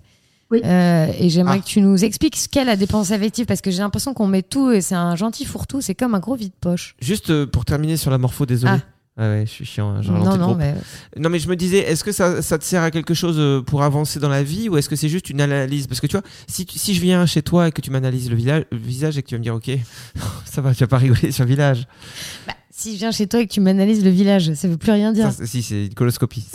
Oui. 0.52 0.62
Euh, 0.64 1.08
et 1.20 1.30
j'aimerais 1.30 1.58
Ah. 1.58 1.62
que 1.62 1.66
tu 1.66 1.82
nous 1.82 2.04
expliques 2.06 2.36
ce 2.36 2.48
qu'est 2.48 2.64
la 2.66 2.76
dépendance 2.76 3.12
affective, 3.12 3.46
parce 3.48 3.62
que 3.62 3.72
j'ai 3.72 3.80
l'impression 3.80 4.14
qu'on 4.14 4.28
met 4.28 4.44
tout 4.44 4.70
et 4.72 4.82
c'est 4.82 4.94
un 4.96 5.16
gentil 5.16 5.44
fourre-tout, 5.46 5.82
c'est 5.82 5.96
comme 5.96 6.14
un 6.14 6.20
gros 6.20 6.36
vide-poche. 6.36 6.96
Juste 7.02 7.46
pour 7.46 7.66
terminer 7.66 7.98
sur 7.98 8.12
la 8.12 8.18
morpho, 8.20 8.46
désolé. 8.46 8.74
Ah. 8.78 8.86
Ah 9.18 9.30
ouais, 9.30 9.44
je 9.46 9.52
suis 9.52 9.66
chiant, 9.66 9.92
hein, 9.96 10.02
Non, 10.04 10.36
non, 10.38 10.56
mais 10.56 10.76
Non, 11.18 11.30
mais 11.30 11.40
je 11.40 11.48
me 11.48 11.56
disais, 11.56 11.78
est-ce 11.80 12.04
que 12.04 12.12
ça, 12.12 12.42
ça 12.42 12.58
te 12.58 12.66
sert 12.66 12.84
à 12.84 12.92
quelque 12.92 13.14
chose 13.14 13.38
euh, 13.40 13.62
pour 13.62 13.82
avancer 13.84 14.20
dans 14.20 14.28
la 14.28 14.44
vie 14.44 14.68
ou 14.68 14.78
est-ce 14.78 14.90
que 14.90 14.98
c'est 14.98 15.08
juste 15.08 15.30
une 15.30 15.40
analyse? 15.40 15.88
Parce 15.88 16.02
que 16.02 16.08
tu 16.08 16.18
vois, 16.18 16.24
si, 16.48 16.66
si 16.70 16.94
je 16.94 17.00
viens 17.00 17.26
chez 17.26 17.42
toi 17.42 17.70
et 17.70 17.72
que 17.72 17.80
tu 17.80 17.92
m'analyses 17.92 18.30
le, 18.30 18.36
visage 18.36 19.18
et 19.18 19.24
que 19.24 19.28
tu 19.28 19.36
vas 19.36 19.40
me 19.40 19.44
dire, 19.44 19.56
ok, 19.56 19.72
ça 20.46 20.62
va, 20.62 20.74
tu 20.74 20.82
vas 20.82 20.88
pas 20.88 20.98
rigoler 20.98 21.32
sur 21.32 21.46
le 21.46 21.50
village. 21.50 21.88
bah, 22.46 22.54
si 22.78 22.96
je 22.96 22.98
viens 22.98 23.12
chez 23.12 23.26
toi 23.26 23.40
et 23.40 23.48
que 23.48 23.54
tu 23.54 23.62
m'analyses 23.62 24.04
le 24.04 24.10
village, 24.10 24.54
ça 24.54 24.68
veut 24.68 24.76
plus 24.76 24.92
rien 24.92 25.14
dire. 25.14 25.32
Ça, 25.32 25.46
si, 25.46 25.64
c'est 25.64 25.86
une 25.86 25.94
coloscopie. 25.94 26.46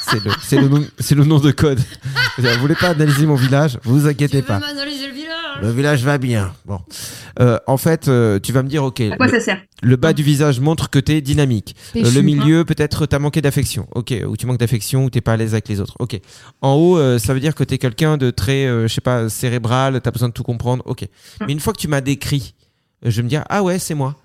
C'est 0.00 0.24
le, 0.24 0.62
le, 0.62 0.68
nom- 0.68 0.86
le 1.10 1.24
nom 1.24 1.38
de 1.40 1.50
code. 1.50 1.78
Vous 2.38 2.60
voulez 2.60 2.74
pas 2.74 2.88
analyser 2.88 3.26
mon 3.26 3.34
village? 3.34 3.78
Vous 3.84 4.06
inquiétez 4.06 4.40
pas. 4.40 4.60
Le 5.60 5.70
village 5.70 6.04
va 6.04 6.18
bien. 6.18 6.52
Bon. 6.66 6.80
Euh, 7.40 7.58
en 7.66 7.76
fait, 7.76 8.08
euh, 8.08 8.38
tu 8.38 8.52
vas 8.52 8.62
me 8.62 8.68
dire, 8.68 8.84
ok, 8.84 9.00
À 9.00 9.16
quoi 9.16 9.26
le, 9.26 9.32
ça 9.32 9.40
sert 9.40 9.60
le 9.82 9.96
bas 9.96 10.12
du 10.12 10.22
visage 10.22 10.60
montre 10.60 10.90
que 10.90 10.98
tu 10.98 11.12
es 11.12 11.20
dynamique. 11.20 11.76
Euh, 11.96 12.10
le 12.10 12.20
milieu, 12.22 12.64
peut-être 12.64 13.06
t'as 13.06 13.18
manqué 13.18 13.40
d'affection. 13.40 13.86
Ok, 13.94 14.14
ou 14.26 14.36
tu 14.36 14.46
manques 14.46 14.58
d'affection 14.58 15.04
ou 15.04 15.10
t'es 15.10 15.20
pas 15.20 15.32
à 15.32 15.36
l'aise 15.36 15.54
avec 15.54 15.68
les 15.68 15.80
autres. 15.80 15.96
Ok. 15.98 16.20
En 16.62 16.74
haut, 16.74 16.98
euh, 16.98 17.18
ça 17.18 17.34
veut 17.34 17.40
dire 17.40 17.54
que 17.54 17.64
t'es 17.64 17.78
quelqu'un 17.78 18.16
de 18.16 18.30
très, 18.30 18.66
euh, 18.66 18.88
je 18.88 18.94
sais 18.94 19.00
pas, 19.00 19.28
cérébral, 19.28 20.00
t'as 20.00 20.10
besoin 20.10 20.28
de 20.28 20.34
tout 20.34 20.42
comprendre. 20.42 20.82
Ok. 20.86 21.06
Mais 21.46 21.52
une 21.52 21.60
fois 21.60 21.72
que 21.72 21.78
tu 21.78 21.88
m'as 21.88 22.00
décrit, 22.00 22.54
je 23.02 23.16
vais 23.16 23.22
me 23.22 23.28
dire, 23.28 23.44
ah 23.48 23.62
ouais, 23.62 23.78
c'est 23.78 23.94
moi. 23.94 24.16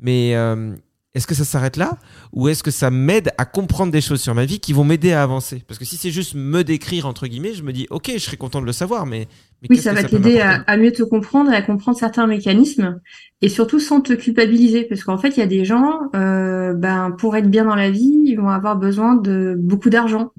Mais 0.00 0.34
euh, 0.34 0.74
est-ce 1.14 1.26
que 1.26 1.34
ça 1.34 1.44
s'arrête 1.44 1.76
là? 1.76 1.98
Ou 2.32 2.48
est-ce 2.48 2.62
que 2.62 2.70
ça 2.70 2.90
m'aide 2.90 3.32
à 3.36 3.44
comprendre 3.44 3.92
des 3.92 4.00
choses 4.00 4.20
sur 4.20 4.34
ma 4.34 4.44
vie 4.44 4.60
qui 4.60 4.72
vont 4.72 4.84
m'aider 4.84 5.12
à 5.12 5.22
avancer? 5.22 5.62
Parce 5.66 5.78
que 5.78 5.84
si 5.84 5.96
c'est 5.96 6.10
juste 6.10 6.34
me 6.34 6.62
décrire, 6.62 7.06
entre 7.06 7.26
guillemets, 7.26 7.54
je 7.54 7.62
me 7.62 7.72
dis, 7.72 7.86
ok, 7.90 8.10
je 8.14 8.18
serais 8.18 8.36
content 8.36 8.60
de 8.60 8.66
le 8.66 8.72
savoir, 8.72 9.06
mais. 9.06 9.28
Mais 9.62 9.68
Oui, 9.70 9.76
ça 9.78 9.92
va 9.92 10.02
t'aider 10.04 10.40
à, 10.40 10.76
mieux 10.76 10.92
te 10.92 11.02
comprendre 11.02 11.52
et 11.52 11.56
à 11.56 11.62
comprendre 11.62 11.98
certains 11.98 12.26
mécanismes 12.26 13.00
et 13.42 13.48
surtout 13.48 13.78
sans 13.78 14.00
te 14.00 14.12
culpabiliser 14.12 14.84
parce 14.84 15.04
qu'en 15.04 15.18
fait, 15.18 15.36
il 15.36 15.40
y 15.40 15.42
a 15.42 15.46
des 15.46 15.64
gens, 15.64 16.10
euh, 16.14 16.72
ben, 16.74 17.10
pour 17.18 17.36
être 17.36 17.50
bien 17.50 17.64
dans 17.64 17.74
la 17.74 17.90
vie, 17.90 18.22
ils 18.24 18.36
vont 18.36 18.48
avoir 18.48 18.76
besoin 18.76 19.16
de 19.16 19.54
beaucoup 19.58 19.90
d'argent 19.90 20.32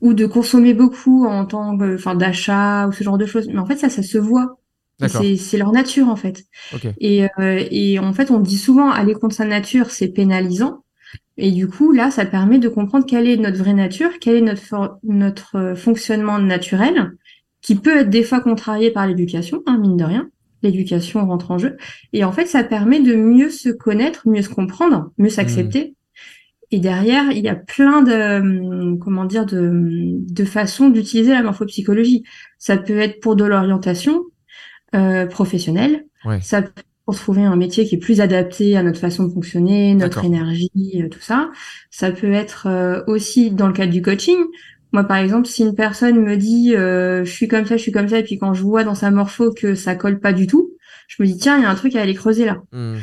ou 0.00 0.14
de 0.14 0.26
consommer 0.26 0.74
beaucoup 0.74 1.26
en 1.26 1.46
tant 1.46 1.76
que, 1.78 1.94
enfin, 1.94 2.14
d'achat 2.14 2.88
ou 2.88 2.92
ce 2.92 3.04
genre 3.04 3.18
de 3.18 3.26
choses. 3.26 3.48
Mais 3.48 3.58
en 3.58 3.66
fait, 3.66 3.76
ça, 3.76 3.88
ça 3.88 4.02
se 4.02 4.18
voit. 4.18 4.58
C'est, 5.08 5.58
leur 5.58 5.72
nature, 5.72 6.08
en 6.08 6.14
fait. 6.16 6.44
Ok. 6.72 6.86
Et, 7.00 7.24
euh, 7.24 7.64
et 7.70 7.98
en 7.98 8.12
fait, 8.12 8.30
on 8.30 8.38
dit 8.38 8.58
souvent 8.58 8.88
aller 8.90 9.14
contre 9.14 9.34
sa 9.34 9.44
nature, 9.44 9.90
c'est 9.90 10.08
pénalisant. 10.08 10.84
Et 11.36 11.50
du 11.50 11.66
coup, 11.66 11.92
là, 11.92 12.10
ça 12.10 12.24
permet 12.24 12.58
de 12.58 12.68
comprendre 12.68 13.06
quelle 13.06 13.26
est 13.26 13.36
notre 13.36 13.58
vraie 13.58 13.72
nature, 13.72 14.10
quel 14.20 14.36
est 14.36 14.40
notre, 14.42 14.62
for- 14.62 14.98
notre 15.02 15.56
euh, 15.56 15.74
fonctionnement 15.74 16.38
naturel, 16.38 17.12
qui 17.62 17.76
peut 17.76 17.98
être 17.98 18.10
des 18.10 18.24
fois 18.24 18.40
contrarié 18.40 18.90
par 18.90 19.06
l'éducation, 19.06 19.62
hein, 19.66 19.78
mine 19.78 19.96
de 19.96 20.04
rien. 20.04 20.28
L'éducation 20.62 21.26
rentre 21.26 21.50
en 21.50 21.58
jeu. 21.58 21.76
Et 22.12 22.24
en 22.24 22.32
fait, 22.32 22.46
ça 22.46 22.62
permet 22.62 23.00
de 23.00 23.14
mieux 23.16 23.50
se 23.50 23.68
connaître, 23.68 24.28
mieux 24.28 24.42
se 24.42 24.48
comprendre, 24.48 25.10
mieux 25.18 25.28
s'accepter. 25.28 25.94
Et 26.70 26.78
derrière, 26.78 27.30
il 27.32 27.44
y 27.44 27.48
a 27.48 27.54
plein 27.54 28.02
de, 28.02 28.40
hum, 28.40 28.98
comment 28.98 29.24
dire, 29.24 29.44
de, 29.44 29.70
de 29.72 30.44
façons 30.44 30.88
d'utiliser 30.88 31.32
la 31.32 31.42
morphopsychologie. 31.42 32.24
Ça 32.58 32.76
peut 32.76 32.98
être 32.98 33.20
pour 33.20 33.36
de 33.36 33.44
l'orientation 33.44 34.22
euh, 34.94 35.26
professionnelle. 35.26 36.06
Ouais. 36.24 36.40
Ça 36.40 36.62
peut 36.62 36.72
être 36.76 36.86
pour 37.04 37.16
trouver 37.16 37.42
un 37.42 37.56
métier 37.56 37.84
qui 37.84 37.96
est 37.96 37.98
plus 37.98 38.20
adapté 38.20 38.76
à 38.76 38.82
notre 38.82 39.00
façon 39.00 39.24
de 39.24 39.32
fonctionner, 39.32 39.94
notre 39.94 40.24
énergie, 40.24 40.70
euh, 40.96 41.08
tout 41.08 41.20
ça. 41.20 41.50
Ça 41.90 42.10
peut 42.12 42.32
être 42.32 42.66
euh, 42.68 43.02
aussi 43.06 43.50
dans 43.50 43.66
le 43.66 43.72
cadre 43.74 43.92
du 43.92 44.02
coaching. 44.02 44.38
Moi, 44.92 45.04
par 45.04 45.16
exemple, 45.16 45.46
si 45.46 45.62
une 45.62 45.74
personne 45.74 46.20
me 46.20 46.36
dit 46.36 46.74
euh, 46.76 47.24
je 47.24 47.30
suis 47.30 47.48
comme 47.48 47.66
ça, 47.66 47.76
je 47.76 47.82
suis 47.82 47.92
comme 47.92 48.08
ça, 48.08 48.18
et 48.18 48.24
puis 48.24 48.38
quand 48.38 48.54
je 48.54 48.62
vois 48.62 48.84
dans 48.84 48.94
sa 48.94 49.10
morpho 49.10 49.52
que 49.52 49.74
ça 49.74 49.94
colle 49.94 50.20
pas 50.20 50.32
du 50.32 50.46
tout, 50.46 50.72
je 51.08 51.22
me 51.22 51.26
dis 51.26 51.38
tiens, 51.38 51.58
il 51.58 51.62
y 51.62 51.66
a 51.66 51.70
un 51.70 51.74
truc 51.74 51.96
à 51.96 52.02
aller 52.02 52.14
creuser 52.14 52.44
là. 52.44 52.62
Hmm. 52.72 52.96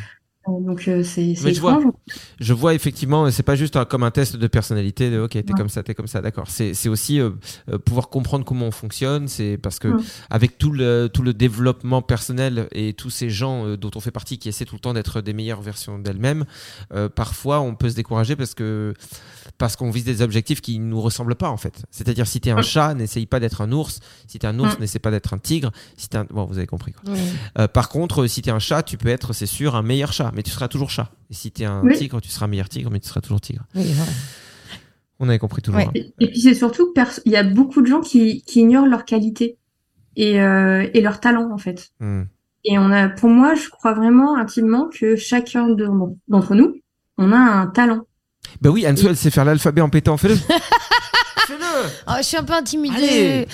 Donc 0.59 0.87
euh, 0.87 1.03
c'est 1.03 1.35
Mais 1.43 1.53
je 1.53 1.61
vois. 1.61 1.77
étrange. 1.77 1.93
Je 2.39 2.53
vois 2.53 2.73
effectivement, 2.73 3.29
c'est 3.31 3.43
pas 3.43 3.55
juste 3.55 3.75
un- 3.75 3.85
comme 3.85 4.03
un 4.03 4.11
test 4.11 4.35
de 4.35 4.47
personnalité, 4.47 5.09
de 5.11 5.19
ok, 5.19 5.31
t'es 5.31 5.37
Ouais. 5.39 5.43
comme 5.57 5.69
ça, 5.69 5.83
t'es 5.83 5.93
comme 5.95 6.07
ça, 6.07 6.21
d'accord. 6.21 6.45
C'est 6.49 6.89
aussi 6.89 7.19
euh, 7.19 7.31
euh, 7.71 7.77
pouvoir 7.77 8.09
comprendre 8.09 8.45
comment 8.45 8.65
on 8.67 8.71
fonctionne. 8.71 9.27
C'est 9.27 9.57
parce 9.57 9.79
que 9.79 9.87
Ouais. 9.89 10.03
avec 10.29 10.57
tout 10.57 10.71
le 10.71 11.09
tout 11.13 11.21
le 11.21 11.33
développement 11.33 12.01
personnel 12.01 12.67
et 12.71 12.93
tous 12.93 13.09
ces 13.09 13.29
gens 13.29 13.65
euh, 13.65 13.77
dont 13.77 13.91
on 13.95 13.99
fait 13.99 14.11
partie 14.11 14.37
qui 14.37 14.49
essaient 14.49 14.65
tout 14.65 14.75
le 14.75 14.79
temps 14.81 14.93
d'être 14.93 15.21
des 15.21 15.33
meilleures 15.33 15.61
versions 15.61 15.99
d'elles-mêmes, 15.99 16.45
euh, 16.93 17.09
parfois 17.09 17.61
on 17.61 17.75
peut 17.75 17.89
se 17.89 17.95
décourager 17.95 18.35
parce 18.35 18.53
que 18.53 18.93
parce 19.57 19.75
qu'on 19.75 19.89
vise 19.91 20.03
des 20.05 20.21
objectifs 20.21 20.61
qui 20.61 20.79
nous 20.79 21.01
ressemblent 21.01 21.35
pas 21.35 21.49
en 21.49 21.57
fait. 21.57 21.83
C'est-à-dire 21.91 22.27
si 22.27 22.39
t'es 22.39 22.51
un 22.51 22.57
Ouais. 22.57 22.63
chat, 22.63 22.93
n'essaye 22.93 23.25
pas 23.25 23.39
d'être 23.39 23.61
un 23.61 23.71
ours. 23.71 23.99
Si 24.27 24.39
t'es 24.39 24.47
un 24.47 24.57
ours, 24.59 24.79
n'essaie 24.79 24.99
pas 24.99 25.11
d'être 25.11 25.33
un 25.33 25.37
tigre. 25.37 25.71
Si 25.97 26.07
t'es 26.09 26.17
un... 26.17 26.25
bon, 26.25 26.45
vous 26.45 26.57
avez 26.57 26.67
compris. 26.67 26.93
Quoi. 26.93 27.67
Par 27.67 27.89
contre, 27.89 28.27
si 28.27 28.41
t'es 28.41 28.51
un 28.51 28.59
chat, 28.59 28.83
tu 28.83 28.97
peux 28.97 29.09
être, 29.09 29.33
c'est 29.33 29.45
sûr, 29.45 29.75
un 29.75 29.81
meilleur 29.81 30.13
chat, 30.13 30.31
mais 30.39 30.43
tu 30.43 30.51
seras 30.51 30.69
toujours 30.69 30.89
chat. 30.89 31.11
Et 31.29 31.33
si 31.33 31.51
t'es 31.51 31.65
un 31.65 31.81
Oui. 31.83 31.97
tigre, 31.97 32.21
tu 32.21 32.29
seras 32.29 32.45
un 32.45 32.47
meilleur 32.47 32.69
tigre, 32.69 32.89
mais 32.89 33.01
tu 33.01 33.09
seras 33.09 33.19
toujours 33.19 33.41
tigre. 33.41 33.63
Oui, 33.75 33.91
voilà. 33.93 34.09
On 35.19 35.27
avait 35.27 35.37
compris 35.37 35.61
toujours. 35.61 35.81
Ouais. 35.81 35.87
hein. 35.87 35.91
Et, 35.95 36.13
et 36.21 36.27
puis 36.31 36.39
c'est 36.39 36.53
surtout 36.53 36.87
que 36.87 36.93
perso- 36.93 37.21
il 37.25 37.33
y 37.33 37.35
a 37.35 37.43
beaucoup 37.43 37.81
de 37.81 37.87
gens 37.87 37.99
qui, 37.99 38.41
qui 38.43 38.61
ignorent 38.61 38.87
leurs 38.87 39.03
qualités 39.03 39.57
et, 40.15 40.39
euh, 40.39 40.87
et 40.93 41.01
leurs 41.01 41.19
talents 41.19 41.51
en 41.51 41.57
fait. 41.57 41.89
Hmm. 41.99 42.21
Et 42.63 42.79
on 42.79 42.89
a, 42.89 43.09
pour 43.09 43.29
moi, 43.29 43.53
je 43.53 43.67
crois 43.67 43.93
vraiment 43.93 44.37
intimement 44.37 44.87
que 44.87 45.17
chacun 45.17 45.67
de- 45.67 45.89
d'entre 46.29 46.55
nous, 46.55 46.75
on 47.17 47.33
a 47.33 47.37
un 47.37 47.67
talent. 47.67 48.05
Bah 48.61 48.69
oui, 48.69 48.87
Anso, 48.87 49.09
elle 49.09 49.17
sait 49.17 49.29
faire 49.29 49.43
l'alphabet 49.43 49.81
en 49.81 49.89
pétant. 49.89 50.15
Fais-le. 50.15 50.35
Fais-le. 51.47 51.89
Oh, 52.07 52.13
je 52.19 52.23
suis 52.23 52.37
un 52.37 52.43
peu 52.45 52.53
intimidée. 52.53 53.45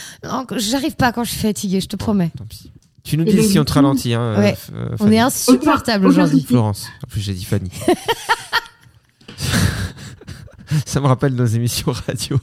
J'arrive 0.58 0.96
pas 0.96 1.12
quand 1.12 1.24
je 1.24 1.32
suis 1.32 1.42
fatiguée, 1.42 1.82
je 1.82 1.88
te 1.88 1.96
promets. 1.96 2.30
Tant 2.38 2.46
pis. 2.46 2.72
Tu 3.06 3.18
nous 3.18 3.24
dis 3.24 3.42
si 3.44 3.58
on 3.60 3.64
te 3.64 3.72
ralentit. 3.74 4.14
Hein, 4.14 4.38
Ouais. 4.40 4.58
euh, 4.74 4.90
euh, 4.92 4.96
On 5.00 5.12
est 5.12 5.20
insupportable 5.20 6.08
aujourd'hui. 6.08 6.42
Florence. 6.42 6.88
En 7.04 7.08
plus, 7.08 7.22
j'ai 7.22 7.34
dit 7.34 7.46
Fanny. 7.46 7.70
Ça 10.86 11.00
me 11.00 11.06
rappelle 11.06 11.36
nos 11.36 11.46
émissions 11.46 11.92
radio. 12.08 12.40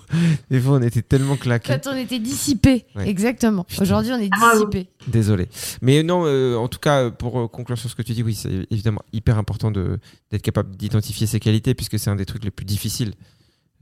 Des 0.51 0.61
fois, 0.61 0.75
on 0.79 0.83
était 0.83 1.03
tellement 1.03 1.37
claqués. 1.37 1.73
Quand 1.83 1.91
on 1.93 1.97
était 1.97 2.21
dissipé, 2.21 2.87
Ouais. 2.95 3.09
exactement. 3.09 3.67
Aujourd'hui, 3.81 4.13
on 4.13 4.19
est 4.19 4.31
Ah, 4.41 4.53
dissipé. 4.55 4.89
Désolé. 5.09 5.49
Mais 5.83 6.03
non, 6.05 6.23
euh, 6.27 6.55
en 6.57 6.69
tout 6.69 6.79
cas, 6.79 7.11
pour 7.11 7.51
conclure 7.51 7.77
sur 7.77 7.91
ce 7.91 7.97
que 7.97 8.03
tu 8.03 8.13
dis, 8.13 8.23
oui, 8.23 8.35
c'est 8.35 8.67
évidemment 8.71 9.03
hyper 9.13 9.39
important 9.39 9.71
d'être 9.73 10.43
capable 10.43 10.77
d'identifier 10.77 11.27
ses 11.27 11.41
qualités, 11.41 11.75
puisque 11.75 11.99
c'est 11.99 12.11
un 12.11 12.17
des 12.17 12.25
trucs 12.27 12.45
les 12.45 12.51
plus 12.53 12.65
difficiles. 12.65 13.15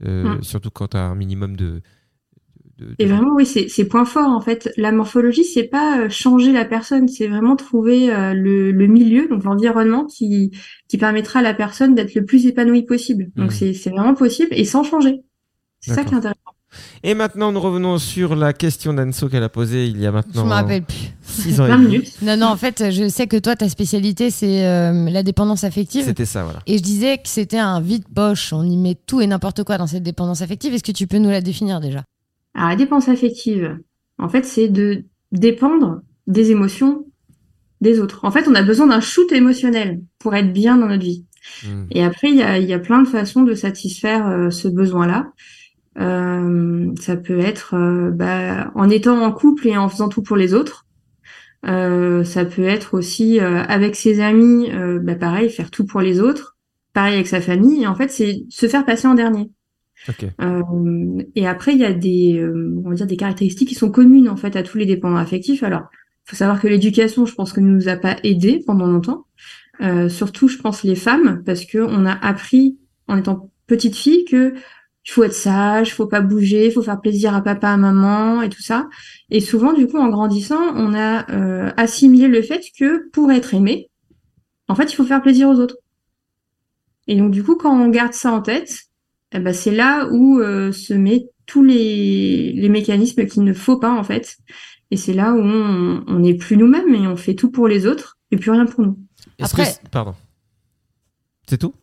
Euh, 0.05 0.37
Mm. 0.37 0.43
Surtout 0.43 0.71
quand 0.71 0.87
tu 0.89 0.97
as 0.97 1.03
un 1.03 1.15
minimum 1.15 1.55
de. 1.55 1.81
De- 2.81 2.85
de- 2.87 2.95
Et 2.99 3.05
vraiment, 3.05 3.35
oui, 3.35 3.45
c'est 3.45 3.67
c'est 3.69 3.85
point 3.85 4.05
fort 4.05 4.29
en 4.29 4.41
fait. 4.41 4.71
La 4.77 4.91
morphologie, 4.91 5.43
c'est 5.43 5.63
pas 5.63 6.01
euh, 6.01 6.09
changer 6.09 6.51
la 6.51 6.65
personne, 6.65 7.07
c'est 7.07 7.27
vraiment 7.27 7.55
trouver 7.55 8.13
euh, 8.13 8.33
le, 8.33 8.71
le 8.71 8.87
milieu, 8.87 9.27
donc 9.29 9.43
l'environnement 9.43 10.05
qui 10.05 10.51
qui 10.89 10.97
permettra 10.97 11.39
à 11.39 11.43
la 11.43 11.53
personne 11.53 11.95
d'être 11.95 12.15
le 12.15 12.25
plus 12.25 12.45
épanouie 12.47 12.83
possible. 12.83 13.27
Donc 13.35 13.51
Mhm. 13.51 13.57
c'est 13.57 13.73
c'est 13.73 13.89
vraiment 13.91 14.15
possible 14.15 14.49
et 14.51 14.65
sans 14.65 14.83
changer. 14.83 15.21
C'est 15.79 15.93
ça 15.93 16.03
qui 16.03 16.13
est 16.13 16.17
intéressant. 16.17 16.39
Et 17.03 17.15
maintenant, 17.15 17.51
nous 17.51 17.59
revenons 17.59 17.97
sur 17.97 18.33
la 18.33 18.53
question 18.53 18.93
d'Anso 18.93 19.27
qu'elle 19.27 19.43
a 19.43 19.49
posée 19.49 19.87
il 19.87 19.99
y 19.99 20.05
a 20.05 20.09
Je 20.11 20.15
maintenant 20.15 20.45
me 20.45 20.51
rappelle 20.51 20.83
plus. 20.83 21.11
6 21.23 21.59
ans 21.59 21.65
et 21.65 21.69
20 21.71 21.77
demi. 21.79 21.87
minutes. 21.89 22.13
Non, 22.21 22.37
non, 22.37 22.45
en 22.47 22.55
fait, 22.55 22.91
je 22.91 23.09
sais 23.09 23.27
que 23.27 23.35
toi, 23.35 23.57
ta 23.57 23.67
spécialité, 23.67 24.29
c'est 24.31 24.65
euh, 24.65 25.09
la 25.09 25.21
dépendance 25.21 25.65
affective. 25.65 26.05
C'était 26.05 26.23
ça, 26.23 26.43
voilà. 26.45 26.59
Et 26.67 26.77
je 26.77 26.83
disais 26.83 27.17
que 27.17 27.27
c'était 27.27 27.57
un 27.59 27.81
vide 27.81 28.05
poche. 28.15 28.53
On 28.53 28.63
y 28.63 28.77
met 28.77 28.95
tout 29.05 29.19
et 29.19 29.27
n'importe 29.27 29.65
quoi 29.65 29.77
dans 29.77 29.87
cette 29.87 30.03
dépendance 30.03 30.41
affective. 30.43 30.73
Est-ce 30.73 30.83
que 30.83 30.93
tu 30.93 31.07
peux 31.07 31.17
nous 31.17 31.29
la 31.29 31.41
définir 31.41 31.81
déjà? 31.81 32.03
Alors 32.53 32.69
la 32.69 32.75
dépense 32.75 33.09
affective, 33.09 33.77
en 34.17 34.29
fait, 34.29 34.45
c'est 34.45 34.67
de 34.67 35.05
dépendre 35.31 36.01
des 36.27 36.51
émotions 36.51 37.05
des 37.79 37.99
autres. 37.99 38.25
En 38.25 38.31
fait, 38.31 38.47
on 38.47 38.55
a 38.55 38.61
besoin 38.61 38.87
d'un 38.87 38.99
shoot 38.99 39.31
émotionnel 39.31 40.01
pour 40.19 40.35
être 40.35 40.53
bien 40.53 40.77
dans 40.77 40.87
notre 40.87 41.03
vie. 41.03 41.25
Mm. 41.63 41.85
Et 41.91 42.03
après, 42.03 42.29
il 42.29 42.35
y 42.37 42.43
a, 42.43 42.59
il 42.59 42.67
y 42.67 42.73
a 42.73 42.79
plein 42.79 43.01
de 43.01 43.07
façons 43.07 43.41
de 43.43 43.55
satisfaire 43.55 44.27
euh, 44.27 44.49
ce 44.49 44.67
besoin-là. 44.67 45.31
Euh, 45.99 46.91
ça 46.99 47.17
peut 47.17 47.39
être 47.39 47.75
euh, 47.75 48.11
bah, 48.11 48.71
en 48.75 48.89
étant 48.89 49.21
en 49.21 49.31
couple 49.31 49.67
et 49.67 49.77
en 49.77 49.89
faisant 49.89 50.09
tout 50.09 50.21
pour 50.21 50.37
les 50.37 50.53
autres. 50.53 50.85
Euh, 51.67 52.23
ça 52.23 52.45
peut 52.45 52.63
être 52.63 52.95
aussi 52.95 53.39
euh, 53.39 53.63
avec 53.63 53.95
ses 53.95 54.19
amis, 54.19 54.71
euh, 54.71 54.99
bah, 54.99 55.15
pareil, 55.15 55.49
faire 55.49 55.69
tout 55.69 55.85
pour 55.85 56.01
les 56.01 56.19
autres. 56.19 56.57
Pareil 56.93 57.15
avec 57.15 57.27
sa 57.27 57.41
famille. 57.41 57.83
Et 57.83 57.87
en 57.87 57.95
fait, 57.95 58.09
c'est 58.09 58.43
se 58.49 58.67
faire 58.67 58.85
passer 58.85 59.07
en 59.07 59.15
dernier. 59.15 59.51
Euh, 60.41 61.23
et 61.35 61.47
après, 61.47 61.73
il 61.73 61.79
y 61.79 61.85
a 61.85 61.93
des, 61.93 62.39
euh, 62.39 62.81
on 62.83 62.89
va 62.89 62.95
dire 62.95 63.07
des 63.07 63.17
caractéristiques 63.17 63.69
qui 63.69 63.75
sont 63.75 63.91
communes 63.91 64.29
en 64.29 64.35
fait 64.35 64.55
à 64.55 64.63
tous 64.63 64.77
les 64.77 64.85
dépendants 64.85 65.17
affectifs. 65.17 65.63
Alors, 65.63 65.83
faut 66.25 66.35
savoir 66.35 66.61
que 66.61 66.67
l'éducation, 66.67 67.25
je 67.25 67.35
pense 67.35 67.53
que 67.53 67.59
ne 67.59 67.69
nous 67.69 67.87
a 67.89 67.95
pas 67.95 68.17
aidés 68.23 68.63
pendant 68.65 68.87
longtemps. 68.87 69.25
Euh, 69.81 70.09
surtout, 70.09 70.47
je 70.47 70.57
pense 70.57 70.83
les 70.83 70.95
femmes, 70.95 71.43
parce 71.45 71.65
que 71.65 71.79
on 71.79 72.05
a 72.05 72.13
appris 72.13 72.77
en 73.07 73.17
étant 73.17 73.51
petite 73.67 73.95
fille 73.95 74.25
que 74.25 74.53
il 75.07 75.11
faut 75.11 75.23
être 75.23 75.33
sage, 75.33 75.95
faut 75.95 76.05
pas 76.05 76.21
bouger, 76.21 76.69
faut 76.69 76.83
faire 76.83 77.01
plaisir 77.01 77.33
à 77.33 77.41
papa, 77.41 77.69
à 77.69 77.77
maman 77.77 78.43
et 78.43 78.49
tout 78.49 78.61
ça. 78.61 78.87
Et 79.31 79.39
souvent, 79.39 79.73
du 79.73 79.87
coup, 79.87 79.97
en 79.97 80.09
grandissant, 80.09 80.61
on 80.75 80.93
a 80.93 81.29
euh, 81.31 81.71
assimilé 81.75 82.27
le 82.27 82.41
fait 82.43 82.63
que 82.77 83.09
pour 83.09 83.31
être 83.31 83.55
aimé, 83.55 83.89
en 84.67 84.75
fait, 84.75 84.91
il 84.91 84.95
faut 84.95 85.03
faire 85.03 85.23
plaisir 85.23 85.49
aux 85.49 85.59
autres. 85.59 85.77
Et 87.07 87.15
donc, 87.15 87.31
du 87.31 87.43
coup, 87.43 87.55
quand 87.55 87.75
on 87.75 87.89
garde 87.89 88.13
ça 88.13 88.31
en 88.31 88.41
tête, 88.41 88.90
eh 89.31 89.39
ben, 89.39 89.53
c'est 89.53 89.71
là 89.71 90.07
où 90.11 90.39
euh, 90.39 90.71
se 90.71 90.93
met 90.93 91.29
tous 91.45 91.63
les, 91.63 92.53
les 92.53 92.69
mécanismes 92.69 93.25
qu'il 93.25 93.43
ne 93.43 93.53
faut 93.53 93.77
pas, 93.77 93.91
en 93.91 94.03
fait. 94.03 94.37
Et 94.91 94.97
c'est 94.97 95.13
là 95.13 95.33
où 95.33 95.39
on 95.39 96.03
on 96.07 96.19
n'est 96.19 96.35
plus 96.35 96.57
nous-mêmes 96.57 96.93
et 96.95 97.07
on 97.07 97.15
fait 97.15 97.35
tout 97.35 97.49
pour 97.49 97.67
les 97.67 97.85
autres 97.85 98.17
et 98.31 98.37
plus 98.37 98.51
rien 98.51 98.65
pour 98.65 98.85
nous. 98.85 98.99
Après- 99.39 99.77
que 99.83 99.89
Pardon. 99.89 100.15
C'est 101.47 101.57
tout? 101.57 101.73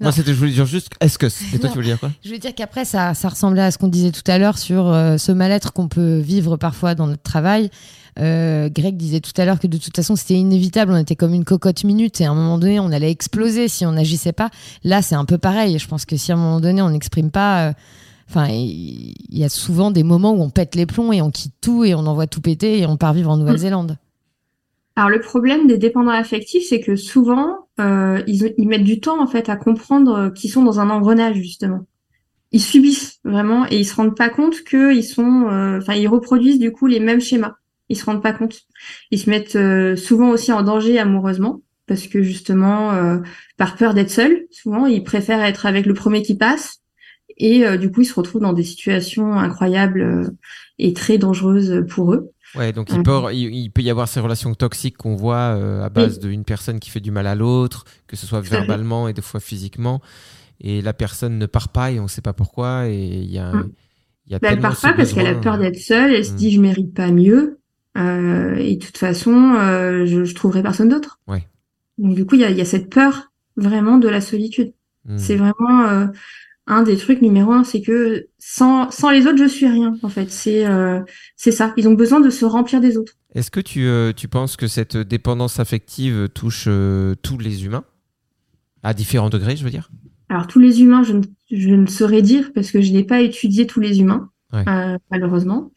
Non. 0.00 0.04
Moi, 0.06 0.12
c'était, 0.12 0.32
je 0.32 0.38
voulais 0.38 0.52
dire 0.52 0.66
juste 0.66 0.88
est-ce 1.00 1.18
que. 1.18 1.26
Et 1.26 1.58
toi, 1.58 1.68
Non. 1.68 1.72
tu 1.72 1.78
veux 1.78 1.84
dire 1.84 1.98
quoi? 1.98 2.10
Je 2.24 2.30
veux 2.30 2.38
dire 2.38 2.54
qu'après, 2.54 2.84
ça, 2.84 3.14
ça 3.14 3.28
ressemblait 3.28 3.62
à 3.62 3.70
ce 3.70 3.78
qu'on 3.78 3.88
disait 3.88 4.12
tout 4.12 4.22
à 4.30 4.38
l'heure 4.38 4.58
sur 4.58 4.86
euh, 4.88 5.16
ce 5.18 5.32
mal-être 5.32 5.72
qu'on 5.72 5.88
peut 5.88 6.18
vivre 6.18 6.56
parfois 6.56 6.94
dans 6.94 7.06
notre 7.06 7.22
travail. 7.22 7.70
Euh, 8.20 8.68
Greg 8.68 8.96
disait 8.96 9.18
tout 9.20 9.32
à 9.38 9.44
l'heure 9.44 9.58
que 9.58 9.66
de 9.66 9.76
toute 9.76 9.96
façon, 9.96 10.14
c'était 10.14 10.34
inévitable. 10.34 10.92
On 10.92 10.96
était 10.96 11.16
comme 11.16 11.34
une 11.34 11.44
cocotte 11.44 11.82
minute 11.82 12.20
et 12.20 12.26
à 12.26 12.30
un 12.30 12.34
moment 12.34 12.58
donné, 12.58 12.78
on 12.78 12.92
allait 12.92 13.10
exploser 13.10 13.66
si 13.68 13.84
on 13.84 13.92
n'agissait 13.92 14.32
pas. 14.32 14.50
Là, 14.84 15.02
c'est 15.02 15.16
un 15.16 15.24
peu 15.24 15.38
pareil. 15.38 15.78
Je 15.78 15.88
pense 15.88 16.04
que 16.04 16.16
si 16.16 16.30
à 16.30 16.36
un 16.36 16.38
moment 16.38 16.60
donné, 16.60 16.80
on 16.82 16.90
n'exprime 16.90 17.30
pas. 17.30 17.68
euh, 17.70 17.72
Enfin, 18.30 18.46
il 18.48 19.12
il 19.30 19.38
y 19.38 19.44
a 19.44 19.48
souvent 19.50 19.90
des 19.90 20.02
moments 20.02 20.32
où 20.32 20.40
on 20.42 20.48
pète 20.48 20.76
les 20.76 20.86
plombs 20.86 21.12
et 21.12 21.20
on 21.20 21.30
quitte 21.30 21.52
tout 21.60 21.84
et 21.84 21.94
on 21.94 22.06
envoie 22.06 22.26
tout 22.26 22.40
péter 22.40 22.78
et 22.78 22.86
on 22.86 22.96
part 22.96 23.12
vivre 23.12 23.30
en 23.30 23.36
Nouvelle-Zélande. 23.36 23.98
Alors 24.96 25.10
le 25.10 25.20
problème 25.20 25.66
des 25.66 25.78
dépendants 25.78 26.10
affectifs, 26.10 26.64
c'est 26.68 26.80
que 26.80 26.94
souvent, 26.94 27.68
euh, 27.80 28.22
ils, 28.28 28.68
mettent 28.68 28.84
du 28.84 29.00
temps 29.00 29.20
en 29.20 29.26
fait 29.26 29.48
à 29.48 29.56
comprendre 29.56 30.14
euh, 30.14 30.30
qu'ils 30.30 30.50
sont 30.50 30.62
dans 30.62 30.78
un 30.78 30.90
engrenage 30.90 31.36
justement. 31.36 31.86
Ils 32.52 32.62
subissent 32.62 33.18
vraiment 33.24 33.66
et 33.68 33.78
ils 33.78 33.84
se 33.84 33.96
rendent 33.96 34.16
pas 34.16 34.28
compte 34.28 34.62
qu'ils 34.62 35.02
sont, 35.02 35.48
euh, 35.48 35.78
enfin 35.78 35.94
ils 35.94 36.06
reproduisent 36.06 36.60
du 36.60 36.70
coup 36.70 36.86
les 36.86 37.00
mêmes 37.00 37.20
schémas. 37.20 37.56
Ils 37.88 37.96
se 37.96 38.04
rendent 38.04 38.22
pas 38.22 38.32
compte. 38.32 38.62
Ils 39.10 39.18
se 39.18 39.28
mettent 39.28 39.98
souvent 39.98 40.30
aussi 40.30 40.52
en 40.52 40.62
danger 40.62 40.98
amoureusement 40.98 41.60
parce 41.86 42.06
que 42.06 42.22
justement, 42.22 43.20
par 43.58 43.76
peur 43.76 43.92
d'être 43.92 44.10
seuls, 44.10 44.46
souvent 44.50 44.86
ils 44.86 45.04
préfèrent 45.04 45.42
être 45.44 45.66
avec 45.66 45.84
le 45.84 45.92
premier 45.92 46.22
qui 46.22 46.34
passe 46.34 46.80
et 47.36 47.76
du 47.76 47.90
coup 47.90 48.00
ils 48.00 48.06
se 48.06 48.14
retrouvent 48.14 48.40
dans 48.40 48.54
des 48.54 48.62
situations 48.62 49.34
incroyables 49.34 50.32
et 50.78 50.94
très 50.94 51.18
dangereuses 51.18 51.84
pour 51.90 52.14
eux. 52.14 52.30
Ouais, 52.56 52.72
donc 52.72 52.90
il 52.90 52.98
Mhm. 52.98 53.02
peut, 53.02 53.32
il, 53.34 53.70
peut 53.70 53.82
y 53.82 53.90
avoir 53.90 54.06
ces 54.08 54.20
relations 54.20 54.54
toxiques 54.54 54.96
qu'on 54.96 55.16
voit 55.16 55.36
euh, 55.56 55.82
à 55.84 55.88
base 55.88 56.18
d'une 56.20 56.44
personne 56.44 56.78
qui 56.78 56.90
fait 56.90 57.00
du 57.00 57.10
mal 57.10 57.26
à 57.26 57.34
l'autre, 57.34 57.84
que 58.06 58.16
ce 58.16 58.26
soit 58.26 58.40
verbalement 58.40 59.08
et 59.08 59.12
des 59.12 59.22
fois 59.22 59.40
physiquement. 59.40 60.00
Et 60.60 60.82
la 60.82 60.92
personne 60.92 61.38
ne 61.38 61.46
part 61.46 61.68
pas 61.70 61.90
et 61.90 61.98
on 61.98 62.04
ne 62.04 62.08
sait 62.08 62.22
pas 62.22 62.32
pourquoi. 62.32 62.88
Et 62.88 63.04
il 63.04 63.30
y 63.30 63.38
a, 63.38 63.52
il 64.26 64.32
y 64.32 64.34
a 64.36 64.38
Bah, 64.38 64.48
elle 64.52 64.60
part 64.60 64.80
pas 64.80 64.92
parce 64.92 65.12
qu'elle 65.12 65.26
a 65.26 65.34
peur 65.34 65.54
euh, 65.54 65.58
d'être 65.58 65.78
seule, 65.78 66.12
elle 66.14 66.24
se 66.24 66.32
Mm. 66.32 66.36
dit 66.36 66.50
je 66.52 66.60
mérite 66.60 66.94
pas 66.94 67.10
mieux, 67.10 67.58
euh, 67.98 68.54
et 68.56 68.76
de 68.76 68.84
toute 68.84 68.98
façon 68.98 69.54
euh, 69.58 70.06
je, 70.06 70.24
je 70.24 70.34
trouverai 70.34 70.62
personne 70.62 70.88
d'autre. 70.88 71.18
Ouais. 71.26 71.46
Donc 71.98 72.14
du 72.14 72.24
coup 72.24 72.36
il 72.36 72.40
y 72.42 72.44
a, 72.44 72.50
y 72.50 72.60
a 72.60 72.64
cette 72.64 72.88
peur 72.88 73.32
vraiment 73.56 73.98
de 73.98 74.08
la 74.08 74.20
solitude. 74.20 74.72
hmm. 75.06 75.18
C'est 75.18 75.36
vraiment 75.36 75.80
euh, 75.88 76.06
un 76.66 76.82
des 76.82 76.96
trucs 76.96 77.20
numéro 77.22 77.52
un, 77.52 77.62
c'est 77.64 77.82
que 77.82 78.28
sans, 78.38 78.90
sans 78.90 79.10
les 79.10 79.26
autres 79.26 79.38
je 79.38 79.48
suis 79.48 79.66
rien 79.66 79.94
en 80.02 80.08
fait. 80.08 80.30
C'est 80.30 80.66
euh, 80.66 81.00
c'est 81.36 81.52
ça. 81.52 81.74
Ils 81.76 81.88
ont 81.88 81.94
besoin 81.94 82.20
de 82.20 82.30
se 82.30 82.44
remplir 82.44 82.80
des 82.80 82.96
autres. 82.96 83.12
Est-ce 83.34 83.50
que 83.50 83.60
tu, 83.60 83.84
euh, 83.86 84.12
tu 84.12 84.28
penses 84.28 84.56
que 84.56 84.66
cette 84.66 84.96
dépendance 84.96 85.58
affective 85.60 86.28
touche 86.34 86.64
euh, 86.68 87.14
tous 87.22 87.38
les 87.38 87.64
humains? 87.64 87.84
À 88.82 88.94
différents 88.94 89.30
degrés, 89.30 89.56
je 89.56 89.64
veux 89.64 89.70
dire? 89.70 89.90
Alors 90.28 90.46
tous 90.46 90.58
les 90.58 90.82
humains, 90.82 91.02
je 91.02 91.14
ne, 91.14 91.22
je 91.50 91.70
ne 91.70 91.86
saurais 91.86 92.22
dire 92.22 92.50
parce 92.54 92.70
que 92.70 92.80
je 92.80 92.92
n'ai 92.92 93.04
pas 93.04 93.20
étudié 93.20 93.66
tous 93.66 93.80
les 93.80 94.00
humains, 94.00 94.30
Ouais. 94.52 94.64
euh, 94.68 94.96
malheureusement. 95.10 95.72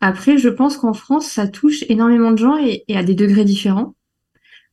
Après, 0.00 0.38
je 0.38 0.48
pense 0.48 0.78
qu'en 0.78 0.94
France, 0.94 1.26
ça 1.26 1.48
touche 1.48 1.84
énormément 1.88 2.30
de 2.30 2.38
gens 2.38 2.56
et, 2.56 2.84
et 2.88 2.96
à 2.96 3.02
des 3.02 3.14
degrés 3.14 3.44
différents, 3.44 3.94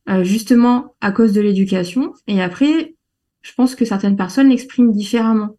euh, 0.08 0.24
justement 0.24 0.94
à 1.02 1.12
cause 1.12 1.32
de 1.34 1.40
l'éducation. 1.42 2.14
Et 2.26 2.40
après, 2.40 2.94
je 3.42 3.52
pense 3.56 3.74
que 3.74 3.84
certaines 3.84 4.16
personnes 4.16 4.48
l'expriment 4.48 4.92
différemment. 4.92 5.56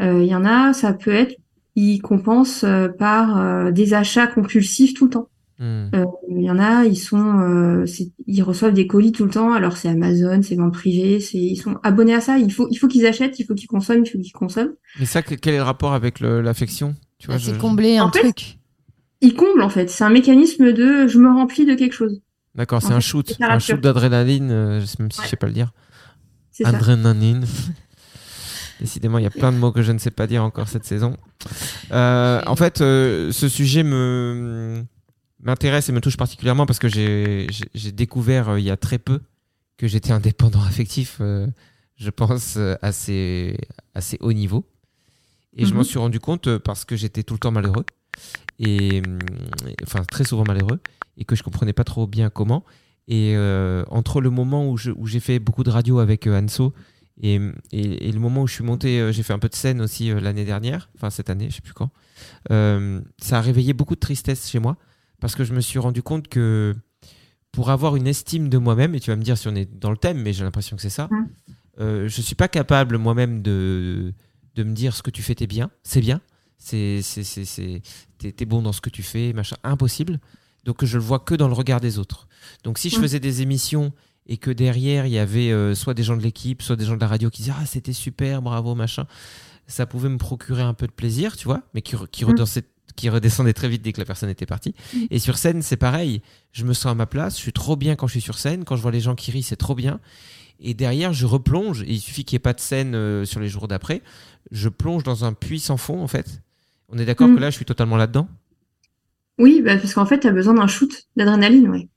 Euh, 0.00 0.22
Il 0.22 0.28
y 0.28 0.34
en 0.34 0.44
a, 0.44 0.72
ça 0.72 0.92
peut 0.92 1.12
être, 1.12 1.34
ils 1.76 2.00
compensent 2.00 2.64
euh, 2.64 2.88
par 2.88 3.38
euh, 3.38 3.70
des 3.70 3.94
achats 3.94 4.26
compulsifs 4.26 4.94
tout 4.94 5.04
le 5.04 5.10
temps. 5.10 5.28
Hmm. 5.58 5.88
Euh, 5.94 6.04
Il 6.30 6.42
y 6.42 6.50
en 6.50 6.58
a, 6.58 6.84
ils 6.86 6.96
sont, 6.96 7.38
euh, 7.40 7.84
ils 8.26 8.42
reçoivent 8.42 8.72
des 8.72 8.86
colis 8.86 9.12
tout 9.12 9.24
le 9.24 9.30
temps. 9.30 9.52
Alors 9.52 9.76
c'est 9.76 9.88
Amazon, 9.88 10.40
c'est 10.42 10.56
vente 10.56 10.72
privée, 10.74 11.20
c'est, 11.20 11.38
ils 11.38 11.56
sont 11.56 11.78
abonnés 11.82 12.14
à 12.14 12.20
ça. 12.20 12.38
Il 12.38 12.52
faut, 12.52 12.66
il 12.70 12.76
faut 12.76 12.88
qu'ils 12.88 13.06
achètent, 13.06 13.38
il 13.38 13.44
faut 13.44 13.54
qu'ils 13.54 13.68
consomment, 13.68 14.02
il 14.04 14.10
faut 14.10 14.18
qu'ils 14.18 14.32
consomment. 14.32 14.74
Mais 14.98 15.06
ça, 15.06 15.22
que- 15.22 15.34
quel 15.36 15.54
est 15.54 15.58
le 15.58 15.62
rapport 15.62 15.92
avec 15.94 16.18
le- 16.20 16.40
l'affection? 16.40 16.94
Tu 17.18 17.28
vois, 17.28 17.38
C'est 17.38 17.54
je- 17.54 17.60
combler 17.60 17.98
un 17.98 18.06
En 18.06 18.10
fait, 18.12 18.20
truc. 18.20 18.58
Ils 19.20 19.34
comblent 19.34 19.62
en 19.62 19.68
fait. 19.68 19.88
C'est 19.88 20.02
un 20.02 20.10
mécanisme 20.10 20.72
de, 20.72 21.06
je 21.06 21.18
me 21.18 21.28
remplis 21.28 21.64
de 21.64 21.74
quelque 21.74 21.92
chose. 21.94 22.20
D'accord, 22.56 22.82
c'est 22.82 22.88
en 22.88 22.96
un 22.96 23.00
fait, 23.00 23.06
shoot, 23.06 23.34
c'est 23.38 23.44
un 23.44 23.58
shoot 23.60 23.80
d'adrénaline, 23.80 24.50
euh, 24.50 24.80
même 24.98 25.10
si 25.12 25.20
Ouais. 25.20 25.24
je 25.26 25.30
sais 25.30 25.36
pas 25.36 25.46
le 25.46 25.52
dire. 25.52 25.72
Adrénaline. 26.64 27.44
Décidément, 28.80 29.18
il 29.18 29.24
y 29.24 29.26
a 29.26 29.30
plein 29.30 29.52
de 29.52 29.56
mots 29.58 29.70
que 29.72 29.82
je 29.82 29.92
ne 29.92 29.98
sais 29.98 30.10
pas 30.10 30.26
dire 30.26 30.42
encore 30.42 30.68
cette 30.68 30.84
saison. 30.84 31.16
Euh, 31.92 32.40
en 32.46 32.56
fait, 32.56 32.80
euh, 32.80 33.30
ce 33.32 33.48
sujet 33.48 33.82
me 33.82 34.84
m'intéresse 35.44 35.88
et 35.88 35.92
me 35.92 36.00
touche 36.00 36.16
particulièrement 36.16 36.66
parce 36.66 36.78
que 36.78 36.88
j'ai 36.88 37.46
découvert 37.92 38.50
euh, 38.50 38.60
il 38.60 38.64
y 38.64 38.70
a 38.70 38.76
très 38.76 38.98
peu 38.98 39.20
que 39.76 39.88
j'étais 39.88 40.12
indépendant 40.12 40.62
affectif, 40.62 41.18
euh, 41.20 41.46
je 41.96 42.10
pense, 42.10 42.54
euh, 42.56 42.76
assez, 42.82 43.56
assez 43.94 44.18
haut 44.20 44.32
niveau. 44.32 44.64
Et 45.56 45.66
je 45.66 45.72
m'en 45.74 45.80
Mhm. 45.80 45.84
suis 45.84 45.98
rendu 45.98 46.18
compte 46.20 46.56
parce 46.58 46.84
que 46.84 46.96
j'étais 46.96 47.22
tout 47.24 47.34
le 47.34 47.38
temps 47.40 47.50
malheureux. 47.50 47.84
Et, 48.58 49.02
hum, 49.04 49.18
enfin, 49.82 50.02
très 50.04 50.24
souvent 50.24 50.44
malheureux. 50.46 50.78
Et 51.18 51.24
que 51.24 51.36
je 51.36 51.42
comprenais 51.42 51.72
pas 51.72 51.84
trop 51.84 52.06
bien 52.06 52.30
comment. 52.30 52.64
Et 53.16 53.34
euh, 53.36 53.84
entre 53.90 54.20
le 54.20 54.30
moment 54.30 54.62
où 54.70 54.76
je- 54.78 54.90
où 55.00 55.06
j'ai 55.06 55.20
fait 55.20 55.38
beaucoup 55.38 55.64
de 55.64 55.70
radio 55.70 55.98
avec 55.98 56.26
euh, 56.26 56.40
Anso 56.40 56.72
et, 57.20 57.34
et- 57.72 58.08
et 58.08 58.12
le 58.12 58.20
moment 58.20 58.42
où 58.42 58.46
je 58.46 58.54
suis 58.54 58.64
monté, 58.64 59.00
euh, 59.00 59.12
j'ai 59.12 59.22
fait 59.22 59.34
un 59.34 59.38
peu 59.38 59.50
de 59.50 59.54
scène 59.54 59.80
aussi 59.82 60.08
l'année 60.26 60.46
dernière, 60.46 60.88
enfin 60.96 61.10
cette 61.10 61.28
année, 61.28 61.48
je 61.50 61.56
sais 61.56 61.60
plus 61.60 61.74
quand, 61.74 61.90
ça 62.48 63.38
a 63.38 63.40
réveillé 63.40 63.72
beaucoup 63.74 63.94
de 63.94 64.00
tristesse 64.00 64.48
chez 64.48 64.60
moi 64.60 64.76
parce 65.20 65.34
que 65.34 65.44
je 65.44 65.52
me 65.52 65.60
suis 65.60 65.78
rendu 65.78 66.02
compte 66.02 66.28
que 66.28 66.74
pour 67.52 67.68
avoir 67.70 67.96
une 67.96 68.06
estime 68.06 68.48
de 68.48 68.56
moi-même, 68.56 68.94
et 68.94 69.00
tu 69.00 69.10
vas 69.10 69.16
me 69.16 69.22
dire 69.22 69.36
si 69.36 69.46
on 69.46 69.54
est 69.54 69.68
dans 69.78 69.90
le 69.90 69.98
thème, 69.98 70.22
mais 70.22 70.32
j'ai 70.32 70.42
l'impression 70.44 70.74
que 70.76 70.80
c'est 70.82 70.88
ça, 71.00 71.08
Mm. 71.10 71.26
euh, 71.80 72.08
je 72.08 72.22
suis 72.22 72.34
pas 72.34 72.48
capable 72.48 72.96
moi-même 72.96 73.42
de, 73.42 74.14
de 74.54 74.62
me 74.64 74.72
dire 74.72 74.96
ce 74.96 75.02
que 75.02 75.10
tu 75.10 75.22
fais, 75.22 75.34
t'es 75.34 75.46
bien, 75.46 75.70
c'est 75.82 76.00
bien, 76.00 76.20
c'est, 76.56 77.02
t'es 78.18 78.44
bon 78.46 78.62
dans 78.62 78.72
ce 78.72 78.80
que 78.80 78.90
tu 78.90 79.02
fais, 79.02 79.32
machin, 79.34 79.56
impossible. 79.64 80.18
Donc 80.64 80.84
je 80.84 80.96
le 80.96 81.04
vois 81.04 81.18
que 81.18 81.34
dans 81.34 81.48
le 81.48 81.54
regard 81.54 81.80
des 81.80 81.98
autres. 81.98 82.26
Donc 82.64 82.78
si 82.78 82.90
je 82.90 82.98
Mm. 82.98 83.02
faisais 83.02 83.20
des 83.20 83.42
émissions 83.42 83.92
et 84.26 84.36
que 84.36 84.50
derrière 84.50 85.06
il 85.06 85.12
y 85.12 85.18
avait 85.18 85.50
euh, 85.50 85.74
soit 85.74 85.94
des 85.94 86.02
gens 86.02 86.16
de 86.16 86.22
l'équipe, 86.22 86.62
soit 86.62 86.76
des 86.76 86.84
gens 86.84 86.94
de 86.96 87.00
la 87.00 87.08
radio 87.08 87.28
qui 87.30 87.42
disaient 87.42 87.54
ah 87.58 87.66
c'était 87.66 87.92
super, 87.92 88.42
bravo 88.42 88.74
machin, 88.74 89.06
ça 89.66 89.86
pouvait 89.86 90.08
me 90.08 90.18
procurer 90.18 90.62
un 90.62 90.74
peu 90.74 90.86
de 90.86 90.92
plaisir, 90.92 91.36
tu 91.36 91.44
vois, 91.44 91.62
mais 91.74 91.82
qui, 91.82 91.96
Mm. 91.96 92.28
redescendait, 92.28 92.66
qui 92.96 93.08
redescendait 93.08 93.52
très 93.52 93.68
vite 93.68 93.82
dès 93.82 93.92
que 93.92 94.00
la 94.00 94.04
personne 94.04 94.28
était 94.28 94.46
partie. 94.46 94.74
Mm. 94.94 94.98
Et 95.10 95.18
sur 95.18 95.38
scène 95.38 95.62
c'est 95.62 95.76
pareil, 95.76 96.22
je 96.52 96.64
me 96.64 96.72
sens 96.74 96.86
à 96.92 96.94
ma 96.94 97.06
place, 97.06 97.36
je 97.36 97.40
suis 97.42 97.52
trop 97.52 97.76
bien 97.76 97.96
quand 97.96 98.06
je 98.06 98.12
suis 98.12 98.20
sur 98.20 98.38
scène, 98.38 98.64
quand 98.64 98.76
je 98.76 98.82
vois 98.82 98.92
les 98.92 99.00
gens 99.00 99.14
qui 99.14 99.30
rient 99.30 99.42
c'est 99.42 99.56
trop 99.56 99.74
bien. 99.74 99.98
Et 100.60 100.74
derrière 100.74 101.12
je 101.12 101.26
replonge, 101.26 101.82
et 101.82 101.90
il 101.92 102.00
suffit 102.00 102.24
qu'il 102.24 102.36
n'y 102.36 102.40
ait 102.42 102.48
pas 102.50 102.52
de 102.52 102.60
scène 102.60 102.94
euh, 102.94 103.24
sur 103.24 103.40
les 103.40 103.48
jours 103.48 103.66
d'après, 103.66 104.02
je 104.52 104.68
plonge 104.68 105.02
dans 105.02 105.24
un 105.24 105.32
puits 105.32 105.58
sans 105.58 105.76
fond 105.76 106.00
en 106.00 106.06
fait. 106.08 106.42
On 106.88 106.98
est 106.98 107.04
d'accord 107.06 107.28
que 107.34 107.40
là 107.40 107.50
je 107.50 107.56
suis 107.56 107.64
totalement 107.64 107.96
là-dedans? 107.96 108.28
Oui, 109.38 109.62
bah, 109.64 109.76
parce 109.78 109.94
qu'en 109.94 110.04
fait, 110.04 110.20
tu 110.20 110.28
as 110.28 110.30
besoin 110.30 110.52
d'un 110.54 110.66
shoot 110.66 111.08
d'adrénaline, 111.16 111.68
ouais. 111.70 111.88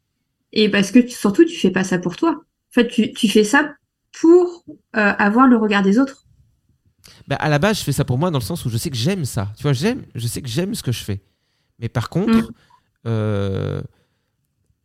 Et 0.54 0.70
parce 0.70 0.92
que 0.92 1.00
tu- 1.00 1.10
surtout, 1.16 1.46
tu 1.46 1.56
fais 1.58 1.72
pas 1.72 1.84
ça 1.84 2.00
pour 2.00 2.16
toi. 2.16 2.32
En 2.32 2.74
fait, 2.74 2.88
tu, 2.88 3.12
tu 3.14 3.28
fais 3.30 3.44
ça 3.44 3.74
pour 4.20 4.64
euh, 4.68 5.14
avoir 5.18 5.48
le 5.48 5.58
regard 5.58 5.84
des 5.84 6.00
autres. 6.00 6.26
Bah, 7.28 7.36
à 7.38 7.50
la 7.50 7.60
base, 7.60 7.80
je 7.80 7.84
fais 7.84 7.92
ça 7.92 8.06
pour 8.06 8.18
moi 8.18 8.32
dans 8.32 8.40
le 8.40 8.44
sens 8.44 8.66
où 8.66 8.70
je 8.70 8.78
sais 8.78 8.90
que 8.90 8.96
j'aime 8.96 9.26
ça. 9.26 9.52
Tu 9.58 9.64
vois, 9.64 9.74
j'aime, 9.74 10.04
je 10.16 10.28
sais 10.28 10.42
que 10.42 10.48
j'aime 10.48 10.74
ce 10.76 10.84
que 10.84 10.92
je 10.92 11.04
fais. 11.04 11.22
Mais 11.80 11.90
par 11.90 12.10
contre, 12.10 12.38
Mm. 12.38 12.48
euh, 13.08 13.82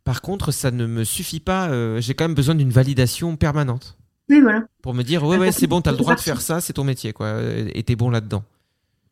par 0.03 0.21
contre, 0.21 0.51
ça 0.51 0.71
ne 0.71 0.85
me 0.85 1.03
suffit 1.03 1.39
pas. 1.39 1.69
euh, 1.69 2.01
J'ai 2.01 2.13
quand 2.13 2.25
même 2.25 2.35
besoin 2.35 2.55
d'une 2.55 2.69
validation 2.71 3.35
permanente 3.37 3.97
Oui, 4.29 4.41
voilà. 4.41 4.63
pour 4.81 4.93
me 4.93 5.03
dire 5.03 5.23
ouais, 5.23 5.37
Bah, 5.37 5.45
ouais, 5.45 5.51
c'est 5.51 5.67
bon, 5.67 5.81
t'as 5.81 5.91
le 5.91 5.97
droit 5.97 6.15
de 6.15 6.19
faire 6.19 6.41
ça, 6.41 6.59
c'est 6.61 6.73
ton 6.73 6.83
métier, 6.83 7.13
quoi. 7.13 7.41
Et 7.73 7.83
t'es 7.83 7.95
bon 7.95 8.09
là-dedans. 8.09 8.43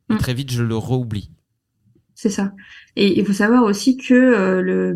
Et 0.09 0.13
Mm. 0.15 0.17
très 0.17 0.33
vite, 0.33 0.51
je 0.51 0.63
le 0.63 0.75
re-oublie. 0.75 1.29
C'est 2.21 2.29
ça. 2.29 2.51
Et 2.97 3.17
il 3.17 3.25
faut 3.25 3.31
savoir 3.31 3.63
aussi 3.63 3.95
que 3.95 4.13
euh, 4.13 4.61
le, 4.61 4.93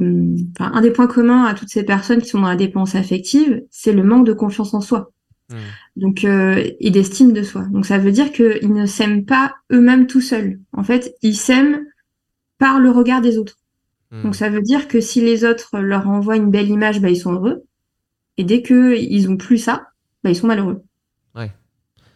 enfin, 0.52 0.74
un 0.74 0.82
des 0.82 0.92
points 0.92 1.08
communs 1.08 1.46
à 1.46 1.54
toutes 1.54 1.70
ces 1.70 1.86
personnes 1.86 2.22
qui 2.22 2.28
sont 2.28 2.42
dans 2.42 2.50
la 2.50 2.58
dépendance 2.58 2.96
affective, 2.96 3.64
c'est 3.72 3.94
le 3.94 4.04
manque 4.04 4.28
de 4.28 4.34
confiance 4.34 4.74
en 4.74 4.82
soi. 4.82 5.14
Mm. 5.50 5.56
Donc, 5.96 6.26
euh, 6.26 6.70
et 6.82 6.92
d'estime 6.92 7.32
de 7.32 7.42
soi. 7.42 7.64
Donc, 7.72 7.86
ça 7.86 7.98
veut 7.98 8.12
dire 8.12 8.34
qu'ils 8.34 8.74
ne 8.74 8.86
s'aiment 8.86 9.24
pas 9.24 9.56
eux-mêmes 9.72 10.06
tout 10.06 10.20
seuls. 10.20 10.60
En 10.74 10.84
fait, 10.84 11.16
ils 11.22 11.38
s'aiment 11.38 11.86
par 12.58 12.82
le 12.82 12.92
regard 12.92 13.22
des 13.22 13.38
autres. 13.38 13.56
Mm. 14.12 14.24
Donc, 14.24 14.36
ça 14.36 14.50
veut 14.50 14.62
dire 14.62 14.90
que 14.90 15.00
si 15.00 15.22
les 15.22 15.46
autres 15.46 15.80
leur 15.80 16.10
envoient 16.10 16.36
une 16.36 16.52
belle 16.52 16.68
image, 16.68 17.00
bah, 17.00 17.10
ils 17.10 17.16
sont 17.16 17.32
heureux. 17.32 17.64
Et 18.36 18.44
dès 18.44 18.62
que 18.62 18.98
ils 18.98 19.30
ont 19.30 19.38
plus 19.38 19.60
ça, 19.60 19.88
bah, 20.26 20.30
ils 20.30 20.36
sont 20.36 20.48
malheureux. 20.48 20.84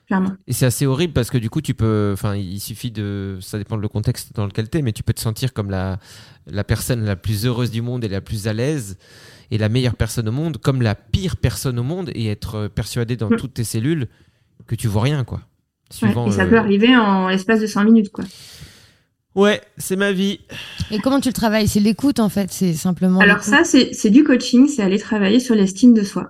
Clairement. 0.08 0.32
Et 0.48 0.54
c'est 0.54 0.66
assez 0.66 0.86
horrible 0.86 1.12
parce 1.14 1.30
que 1.30 1.38
du 1.38 1.50
coup, 1.50 1.62
tu 1.62 1.74
peux. 1.74 2.12
Enfin, 2.14 2.36
il 2.36 2.60
suffit 2.62 2.92
de. 2.92 3.38
Ça 3.42 3.58
dépend 3.58 3.78
du 3.78 3.88
contexte 3.90 4.34
dans 4.36 4.46
lequel 4.46 4.70
t'es, 4.70 4.82
mais 4.82 4.94
tu 4.94 5.04
peux 5.04 5.14
te 5.14 5.20
sentir 5.20 5.54
comme 5.54 5.70
la, 5.70 6.00
la 6.48 6.64
personne 6.64 7.04
la 7.04 7.16
plus 7.18 7.46
heureuse 7.46 7.72
du 7.72 7.82
monde 7.82 8.04
et 8.06 8.08
la 8.08 8.22
plus 8.22 8.48
à 8.48 8.54
l'aise 8.54 8.98
et 9.52 9.58
la 9.58 9.68
meilleure 9.70 9.96
personne 9.96 10.28
au 10.30 10.32
monde, 10.32 10.58
comme 10.58 10.82
la 10.82 10.96
pire 10.96 11.36
personne 11.38 11.78
au 11.78 11.84
monde 11.84 12.10
et 12.16 12.28
être 12.28 12.68
persuadé 12.68 13.16
dans 13.18 13.30
Mm. 13.30 13.36
toutes 13.36 13.54
tes 13.56 13.64
cellules 13.66 14.08
que 14.66 14.76
tu 14.76 14.88
vois 14.88 15.04
rien, 15.04 15.24
quoi. 15.24 15.42
Ouais, 16.02 16.10
et 16.28 16.32
ça 16.32 16.44
euh, 16.44 16.50
peut 16.50 16.58
arriver 16.58 16.96
en 16.98 17.28
l'espace 17.30 17.62
de 17.62 17.68
cinq 17.68 17.84
minutes, 17.86 18.10
quoi. 18.12 18.26
Ouais, 19.36 19.62
c'est 19.78 19.96
ma 19.96 20.12
vie. 20.12 20.40
Et 20.90 21.00
comment 21.00 21.20
tu 21.20 21.30
le 21.30 21.34
travailles? 21.34 21.68
C'est 21.68 21.80
l'écoute 21.80 22.20
en 22.20 22.28
fait, 22.30 22.52
c'est 22.52 22.74
simplement. 22.74 23.20
Alors 23.20 23.44
ça, 23.44 23.64
c'est 23.64 23.94
c'est 23.94 24.10
du 24.10 24.24
coaching, 24.24 24.68
c'est 24.68 24.82
aller 24.82 24.98
travailler 25.00 25.40
sur 25.40 25.54
l'estime 25.54 25.94
de 25.94 26.04
soi. 26.04 26.30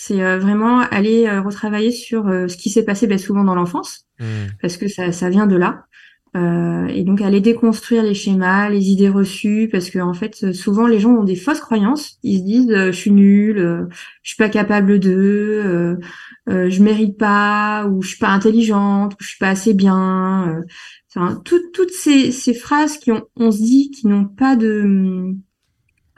C'est 0.00 0.22
euh, 0.22 0.38
vraiment 0.38 0.78
aller 0.80 1.26
euh, 1.26 1.40
retravailler 1.42 1.90
sur 1.90 2.28
euh, 2.28 2.46
ce 2.46 2.56
qui 2.56 2.70
s'est 2.70 2.84
passé 2.84 3.08
ben, 3.08 3.18
souvent 3.18 3.42
dans 3.44 3.56
l'enfance, 3.56 4.04
Mm. 4.20 4.24
parce 4.62 4.76
que 4.76 4.88
ça, 4.88 5.12
ça 5.12 5.28
vient 5.30 5.46
de 5.48 5.56
là. 5.56 5.84
Euh, 6.36 6.86
et 6.88 7.04
donc 7.04 7.20
aller 7.22 7.40
déconstruire 7.40 8.02
les 8.02 8.14
schémas, 8.14 8.68
les 8.68 8.90
idées 8.90 9.08
reçues, 9.08 9.68
parce 9.72 9.90
que 9.90 9.98
en 9.98 10.12
fait, 10.14 10.52
souvent 10.52 10.86
les 10.86 11.00
gens 11.00 11.10
ont 11.12 11.24
des 11.24 11.34
fausses 11.36 11.60
croyances. 11.60 12.18
Ils 12.22 12.38
se 12.40 12.44
disent 12.44 12.70
euh, 12.70 12.92
je 12.92 12.96
suis 12.98 13.10
nul, 13.12 13.58
euh, 13.58 13.86
je 14.22 14.30
suis 14.30 14.36
pas 14.36 14.48
capable 14.50 14.98
de, 15.00 15.10
euh, 15.12 15.96
euh, 16.50 16.68
je 16.70 16.82
mérite 16.82 17.16
pas, 17.18 17.86
ou 17.86 18.02
je 18.02 18.08
suis 18.10 18.18
pas 18.18 18.28
intelligente, 18.30 19.14
ou 19.14 19.16
je 19.20 19.28
suis 19.28 19.38
pas 19.38 19.50
assez 19.50 19.72
bien. 19.74 20.48
euh. 20.48 20.62
Enfin, 21.16 21.40
toutes 21.44 21.72
toutes 21.72 21.90
ces, 21.92 22.30
ces 22.32 22.54
phrases 22.54 22.98
qui 22.98 23.10
ont, 23.12 23.24
on 23.36 23.50
se 23.50 23.58
dit 23.58 23.90
qui 23.90 24.06
n'ont 24.06 24.26
pas 24.26 24.54
de 24.56 25.34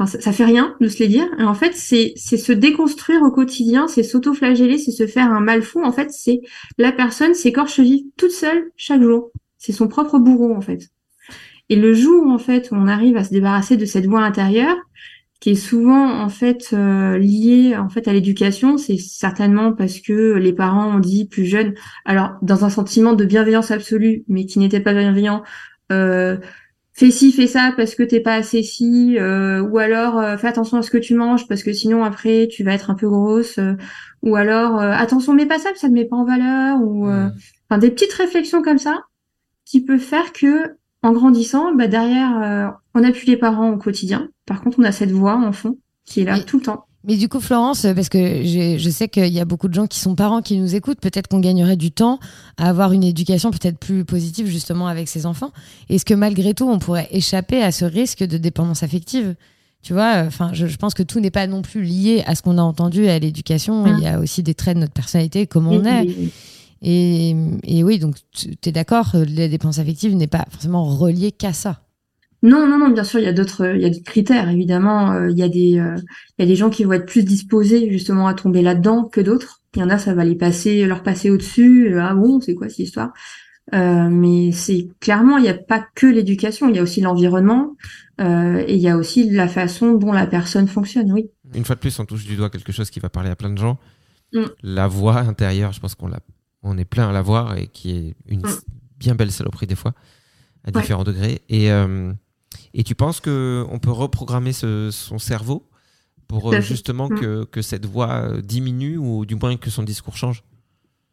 Ça, 0.07 0.32
fait 0.32 0.44
rien 0.44 0.76
de 0.80 0.88
se 0.88 0.98
les 1.01 1.09
dire. 1.09 1.28
Et 1.38 1.42
en 1.42 1.55
fait, 1.55 1.72
c'est 1.74 2.14
se 2.16 2.53
déconstruire 2.53 3.22
au 3.22 3.30
quotidien, 3.30 3.86
c'est 3.86 4.03
s'auto-flageller, 4.03 4.78
c'est 4.78 4.92
se 4.92 5.07
faire 5.07 5.30
un 5.30 5.40
mal 5.40 5.62
fou. 5.62 5.82
En 5.82 5.92
fait, 5.92 6.11
c'est 6.11 6.40
la 6.78 6.92
personne 6.92 7.34
s'écorche 7.34 7.80
vivre 7.80 8.05
toute 8.16 8.30
seule 8.30 8.70
chaque 8.76 9.03
jour. 9.03 9.30
C'est 9.59 9.72
son 9.72 9.88
propre 9.88 10.18
bourreau 10.18 10.55
en 10.55 10.62
fait. 10.62 10.88
Et 11.68 11.76
le 11.76 11.92
jour 11.92 12.26
en 12.28 12.38
fait 12.38 12.70
où 12.70 12.76
on 12.76 12.86
arrive 12.86 13.16
à 13.16 13.24
se 13.24 13.30
débarrasser 13.30 13.76
de 13.76 13.84
cette 13.84 14.07
voix 14.07 14.22
intérieure, 14.22 14.76
qui 15.40 15.51
est 15.51 15.55
souvent 15.55 16.20
en 16.20 16.28
fait 16.28 16.70
euh, 16.72 17.18
liée 17.18 17.76
en 17.76 17.88
fait 17.88 18.09
à 18.09 18.12
l'éducation, 18.12 18.78
c'est 18.78 18.98
certainement 18.98 19.72
parce 19.72 20.01
que 20.01 20.34
les 20.34 20.53
parents 20.53 20.96
ont 20.96 20.98
dit 20.98 21.26
plus 21.26 21.44
jeunes, 21.44 21.74
alors 22.05 22.32
dans 22.42 22.64
un 22.64 22.70
sentiment 22.70 23.12
de 23.12 23.24
bienveillance 23.24 23.70
absolue, 23.70 24.24
mais 24.28 24.46
qui 24.46 24.59
n'était 24.59 24.80
pas 24.80 24.94
bienveillant. 24.94 25.42
Euh, 25.92 26.36
fais 27.01 27.11
ci, 27.11 27.32
fais 27.32 27.46
ça 27.46 27.72
parce 27.76 27.94
que 27.94 28.03
t'es 28.03 28.20
pas 28.20 28.34
assez 28.34 28.62
si, 28.62 29.18
euh, 29.18 29.62
ou 29.62 29.78
alors 29.78 30.18
euh, 30.18 30.36
fais 30.36 30.48
attention 30.48 30.76
à 30.76 30.82
ce 30.82 30.90
que 30.90 30.98
tu 30.98 31.14
manges 31.14 31.48
parce 31.48 31.62
que 31.62 31.72
sinon 31.72 32.05
après 32.05 32.46
tu 32.51 32.62
vas 32.62 32.74
être 32.74 32.90
un 32.90 32.94
peu 32.94 33.09
grosse, 33.09 33.59
euh, 33.59 33.72
ou 34.22 34.36
alors 34.36 34.78
euh, 34.78 34.92
attention 34.92 35.32
mets 35.32 35.46
pas 35.46 35.59
ça, 35.59 35.70
ça 35.74 35.88
te 35.88 35.92
met 35.94 36.05
pas 36.05 36.16
en 36.16 36.24
valeur, 36.26 36.78
ou 36.82 37.09
enfin 37.09 37.78
des 37.78 37.90
petites 37.90 38.12
réflexions 38.12 38.61
comme 38.62 38.78
ça 38.78 39.05
qui 39.64 39.82
peut 39.82 39.98
faire 39.98 40.32
que 40.32 40.76
en 41.03 41.12
grandissant, 41.12 41.74
bah 41.74 41.86
derrière 41.86 42.42
euh, 42.42 42.66
on 42.94 43.03
appuie 43.03 43.28
les 43.28 43.38
parents 43.38 43.70
au 43.70 43.78
quotidien. 43.78 44.28
Par 44.44 44.61
contre, 44.61 44.78
on 44.78 44.82
a 44.82 44.92
cette 44.92 45.12
voix 45.12 45.36
en 45.36 45.53
fond 45.53 45.78
qui 46.05 46.20
est 46.20 46.24
là 46.24 46.34
Mais- 46.36 46.44
tout 46.44 46.59
le 46.59 46.64
temps. 46.64 46.86
Mais 47.05 47.16
du 47.16 47.28
coup, 47.30 47.40
Florence, 47.40 47.86
parce 47.94 48.11
que 48.11 48.42
je 48.44 48.90
sais 48.90 49.09
qu'il 49.09 49.32
y 49.32 49.40
a 49.40 49.46
beaucoup 49.46 49.68
de 49.68 49.74
gens 49.74 49.86
qui 49.86 49.98
sont 49.98 50.14
parents 50.14 50.42
qui 50.42 50.59
nous 50.59 50.74
écoutent, 50.74 51.01
peut-être 51.01 51.28
qu'on 51.28 51.40
gagnerait 51.40 51.76
du 51.76 51.90
temps 51.92 52.18
à 52.59 52.68
avoir 52.68 52.92
une 52.92 53.05
éducation 53.05 53.51
peut-être 53.51 53.78
plus 53.78 54.05
positive 54.05 54.46
justement 54.46 54.86
avec 54.86 55.09
ses 55.09 55.24
enfants. 55.24 55.51
Est-ce 55.88 56.05
que 56.05 56.12
malgré 56.12 56.53
tout, 56.53 56.68
on 56.68 56.78
pourrait 56.78 57.09
échapper 57.11 57.62
à 57.62 57.72
ce 57.72 57.86
risque 57.86 58.22
de 58.22 58.36
dépendance 58.36 58.82
affective? 58.82 59.34
Tu 59.82 59.94
vois, 59.94 60.24
enfin, 60.26 60.51
je, 60.53 60.66
je 60.66 60.76
pense 60.76 60.92
que 60.92 61.03
tout 61.03 61.20
n'est 61.20 61.30
pas 61.30 61.46
non 61.46 61.62
plus 61.62 61.82
lié 61.82 62.22
à 62.26 62.34
ce 62.34 62.42
qu'on 62.42 62.59
a 62.59 62.62
entendu 62.62 63.09
à 63.09 63.18
l'éducation. 63.18 63.84
Mm. 63.86 63.96
Il 63.96 64.05
y 64.05 64.07
a 64.07 64.20
aussi 64.20 64.42
des 64.42 64.53
traits 64.53 64.74
de 64.76 64.80
notre 64.80 64.92
personnalité, 64.92 65.46
comment 65.46 65.70
on 65.70 65.84
est. 65.86 66.05
et- 66.07 66.30
Et, 66.82 67.36
et 67.64 67.82
oui, 67.84 67.98
donc 67.98 68.16
tu 68.32 68.57
es 68.64 68.72
d'accord, 68.72 69.11
euh, 69.14 69.24
la 69.28 69.48
dépendance 69.48 69.78
affective 69.78 70.14
n'est 70.16 70.26
pas 70.26 70.46
forcément 70.51 70.84
reliée 70.84 71.30
qu'à 71.32 71.53
ça. 71.53 71.80
Non, 72.43 72.66
non, 72.66 72.78
non, 72.78 72.88
bien 72.88 73.05
sûr, 73.05 73.20
il 73.20 73.24
y 73.24 73.28
a 73.28 73.32
d'autres, 73.34 73.74
il 73.74 73.82
y 73.82 73.84
a 73.84 73.91
d'autres 73.91 74.05
critères, 74.05 74.49
évidemment. 74.49 75.12
euh, 75.12 75.30
Il 75.30 75.38
y 75.38 75.43
a 75.43 75.49
des, 75.49 75.78
euh, 75.78 75.95
il 76.38 76.43
y 76.43 76.45
a 76.45 76.47
des 76.47 76.57
gens 76.57 76.70
qui 76.70 76.84
vont 76.84 76.93
être 76.95 77.07
plus 77.07 77.24
disposés 77.24 77.91
justement 77.91 78.26
à 78.26 78.34
tomber 78.34 78.62
là-dedans 78.62 79.05
que 79.05 79.20
d'autres. 79.20 79.61
Il 79.76 79.80
y 79.80 79.82
en 79.82 79.91
a, 79.91 79.99
ça 79.99 80.14
va 80.14 80.24
les 80.24 80.34
passer, 80.36 80.86
leur 80.86 81.03
passer 81.03 81.28
au-dessus. 81.30 81.93
euh, 81.95 82.03
Ah 82.03 82.14
bon, 82.14 82.41
c'est 82.41 82.55
quoi 82.55 82.68
cette 82.68 82.78
histoire? 82.80 83.12
Euh, 83.74 84.09
Mais 84.09 84.53
c'est 84.53 84.88
clairement, 85.01 85.36
il 85.36 85.43
n'y 85.43 85.49
a 85.49 85.55
pas 85.55 85.84
que 85.95 86.07
l'éducation, 86.07 86.68
il 86.68 86.76
y 86.76 86.78
a 86.78 86.82
aussi 86.82 87.01
l'environnement 87.03 87.76
et 88.18 88.74
il 88.74 88.80
y 88.80 88.88
a 88.88 88.97
aussi 88.99 89.30
la 89.30 89.49
façon 89.49 89.95
dont 89.95 90.12
la 90.12 90.26
personne 90.26 90.68
fonctionne. 90.68 91.11
Oui. 91.12 91.30
Une 91.55 91.64
fois 91.64 91.74
de 91.74 91.80
plus, 91.80 91.99
on 92.01 92.05
touche 92.05 92.24
du 92.26 92.36
doigt 92.36 92.51
quelque 92.51 92.70
chose 92.72 92.91
qui 92.91 93.01
va 93.01 93.09
parler 93.09 93.30
à 93.30 93.36
plein 93.36 93.49
de 93.51 93.57
gens. 93.59 93.78
Mm. 94.34 94.43
La 94.62 94.88
voix 94.88 95.18
intérieure, 95.20 95.72
je 95.72 95.80
pense 95.80 95.95
qu'on 95.95 96.09
l'a, 96.09 96.20
on 96.62 96.76
est 96.76 96.84
plein 96.84 97.09
à 97.09 97.12
la 97.12 97.22
voir 97.22 97.57
et 97.57 97.68
qui 97.68 97.91
est 97.93 98.14
une 98.28 98.41
Mm. 98.43 98.51
bien 98.99 99.14
belle 99.14 99.30
saloperie 99.30 99.66
des 99.66 99.74
fois, 99.74 99.95
à 100.64 100.70
Ouais. 100.70 100.80
différents 100.82 101.05
degrés. 101.05 101.41
Et, 101.49 101.70
et 102.74 102.84
tu 102.84 102.94
penses 102.94 103.20
que 103.20 103.64
on 103.70 103.78
peut 103.78 103.90
reprogrammer 103.90 104.52
ce- 104.52 104.90
son 104.90 105.18
cerveau 105.18 105.68
pour 106.28 106.52
euh, 106.52 106.60
justement 106.60 107.08
Mm. 107.08 107.20
que, 107.20 107.44
que 107.44 107.62
cette 107.62 107.86
voix 107.86 108.10
euh, 108.24 108.40
diminue 108.40 108.96
ou 108.98 109.26
du 109.26 109.34
moins 109.34 109.56
que 109.56 109.70
son 109.70 109.82
discours 109.82 110.16
change? 110.16 110.42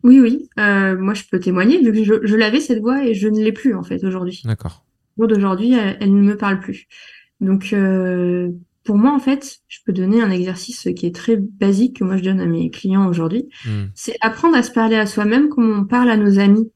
Oui, 0.04 0.20
oui. 0.20 0.48
Euh, 0.60 0.96
moi, 0.98 1.14
je 1.16 1.24
peux 1.30 1.40
témoigner 1.40 1.80
vu 1.82 1.92
que 1.92 2.04
je, 2.04 2.14
je 2.24 2.36
l'avais 2.36 2.60
cette 2.62 2.80
voix 2.82 3.04
et 3.04 3.16
je 3.16 3.28
ne 3.28 3.40
l'ai 3.44 3.52
plus 3.52 3.74
en 3.74 3.82
fait 3.84 4.04
aujourd'hui. 4.04 4.42
D'accord. 4.46 4.86
Au 5.18 5.24
jour 5.24 5.28
d'aujourd'hui, 5.30 5.74
elle, 5.74 5.98
elle 6.00 6.14
ne 6.14 6.22
me 6.22 6.38
parle 6.38 6.60
plus. 6.60 6.86
Donc, 7.42 7.74
euh, 7.74 8.50
pour 8.84 8.98
moi, 8.98 9.12
en 9.14 9.20
fait, 9.20 9.58
je 9.68 9.80
peux 9.86 9.94
donner 9.94 10.22
un 10.22 10.30
exercice 10.30 10.88
qui 10.96 11.08
est 11.08 11.16
très 11.16 11.36
basique 11.36 11.98
que 11.98 12.04
moi 12.04 12.16
je 12.18 12.24
donne 12.24 12.40
à 12.40 12.46
mes 12.46 12.70
clients 12.70 13.08
aujourd'hui. 13.10 13.50
Mm. 13.66 13.86
C'est 13.96 14.16
apprendre 14.22 14.56
à 14.56 14.62
se 14.64 14.72
parler 14.72 14.96
à 14.98 15.08
soi-même 15.08 15.50
comme 15.50 15.72
on 15.80 15.84
parle 15.86 16.10
à 16.12 16.18
nos 16.18 16.38
amis. 16.38 16.72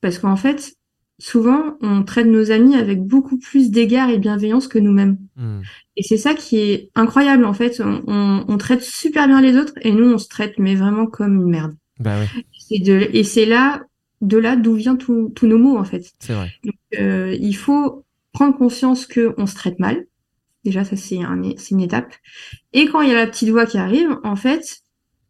Parce 0.00 0.18
qu'en 0.18 0.36
fait, 0.36 0.74
souvent, 1.18 1.76
on 1.80 2.02
traite 2.04 2.26
nos 2.26 2.50
amis 2.50 2.76
avec 2.76 3.02
beaucoup 3.02 3.38
plus 3.38 3.70
d'égard 3.70 4.08
et 4.10 4.14
de 4.16 4.22
bienveillance 4.22 4.68
que 4.68 4.78
nous-mêmes. 4.78 5.18
Mm. 5.36 5.60
Et 5.96 6.02
c'est 6.02 6.16
ça 6.16 6.34
qui 6.34 6.58
est 6.58 6.90
incroyable, 6.94 7.44
en 7.44 7.54
fait. 7.54 7.80
On, 7.84 8.02
on- 8.06 8.44
on 8.48 8.58
traite 8.58 8.82
super 8.82 9.26
bien 9.26 9.40
les 9.40 9.56
autres 9.56 9.72
et 9.82 9.92
nous, 9.92 10.12
on 10.12 10.18
se 10.18 10.28
traite, 10.28 10.54
mais 10.58 10.74
vraiment 10.74 11.06
comme 11.06 11.34
une 11.36 11.50
merde. 11.50 11.74
Bah 11.98 12.16
Et, 12.70 12.80
de, 12.80 13.08
et 13.12 13.24
c'est 13.24 13.46
là, 13.46 13.82
de 14.20 14.36
là 14.38 14.56
d'où 14.56 14.74
viennent 14.74 14.98
tous 14.98 15.32
nos 15.42 15.58
mots, 15.58 15.76
en 15.76 15.84
fait. 15.84 16.12
c'est 16.20 16.32
vrai. 16.34 16.50
Euh, 16.98 17.36
il 17.40 17.54
faut 17.56 18.04
prendre 18.32 18.56
conscience 18.56 19.06
que 19.06 19.34
on 19.38 19.46
se 19.46 19.54
traite 19.54 19.78
mal. 19.80 20.06
Déjà, 20.64 20.84
ça 20.84 20.96
c'est 20.96 21.22
un, 21.22 21.40
c'est 21.56 21.70
une 21.70 21.80
étape. 21.80 22.12
Et 22.72 22.86
quand 22.86 23.00
il 23.00 23.08
y 23.08 23.12
a 23.12 23.16
la 23.16 23.26
petite 23.26 23.48
voix 23.50 23.66
qui 23.66 23.78
arrive, 23.78 24.16
en 24.22 24.36
fait, 24.36 24.80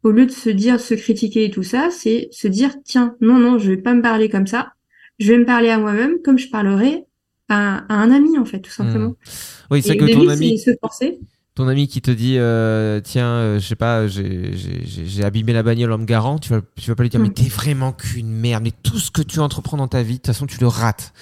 au 0.03 0.11
lieu 0.11 0.27
de 0.27 0.31
se 0.33 0.51
dire, 0.51 0.75
de 0.75 0.81
se 0.81 0.95
critiquer 0.95 1.45
et 1.47 1.51
tout 1.51 1.63
ça, 1.63 1.89
c'est 1.91 2.29
se 2.33 2.49
dire, 2.49 2.75
tiens, 2.85 3.15
non, 3.21 3.39
non, 3.39 3.59
je 3.59 3.71
vais 3.71 3.77
pas 3.77 3.95
me 3.95 4.03
parler 4.03 4.29
comme 4.29 4.47
ça. 4.47 4.73
Je 5.19 5.33
vais 5.33 5.39
me 5.39 5.45
parler 5.45 5.69
à 5.71 5.79
moi-même 5.79 6.17
comme 6.25 6.39
je 6.39 6.49
parlerais 6.49 7.05
à, 7.49 7.79
à 7.89 7.95
un 7.97 8.11
ami, 8.11 8.39
en 8.39 8.45
fait, 8.45 8.61
tout 8.61 8.71
simplement. 8.71 9.15
Oui, 9.71 9.83
c'est 9.83 9.97
que 9.97 10.05
le 10.05 10.13
ton 10.13 10.21
but, 10.21 10.31
ami, 10.31 10.59
c'est 10.59 10.73
se 10.73 10.77
forcer. 10.81 11.19
ton 11.55 11.67
ami 11.69 11.89
qui 11.89 12.01
te 12.01 12.11
dit 12.11 12.37
euh, 12.39 13.01
tiens 13.03 13.27
euh, 13.27 13.59
je 13.59 13.67
sais 13.67 13.75
pas 13.75 14.07
j'ai 14.07 14.57
j'ai- 14.57 14.85
j'ai- 14.85 15.07
j'ai 15.07 15.25
abîmé 15.25 15.53
la 15.53 15.63
bagnole 15.65 15.93
en 15.93 15.99
me 15.99 16.05
garant 16.05 16.39
tu 16.39 16.51
vas 16.51 16.61
tu 16.77 16.89
vas 16.89 16.95
pas 16.95 17.03
lui 17.03 17.11
dire 17.11 17.19
Mm. 17.19 17.25
mais 17.25 17.31
t'es 17.31 17.49
vraiment 17.49 17.93
qu'une 17.93 18.31
merde 18.31 18.63
mais 18.63 18.71
tout 18.85 18.99
ce 19.01 19.11
que 19.11 19.23
tu 19.23 19.41
entreprends 19.41 19.77
dans 19.77 19.89
ta 19.89 20.03
vie 20.05 20.13
de 20.15 20.19
toute 20.19 20.27
façon 20.29 20.47
tu 20.47 20.61
le 20.61 20.69
rates 20.69 21.13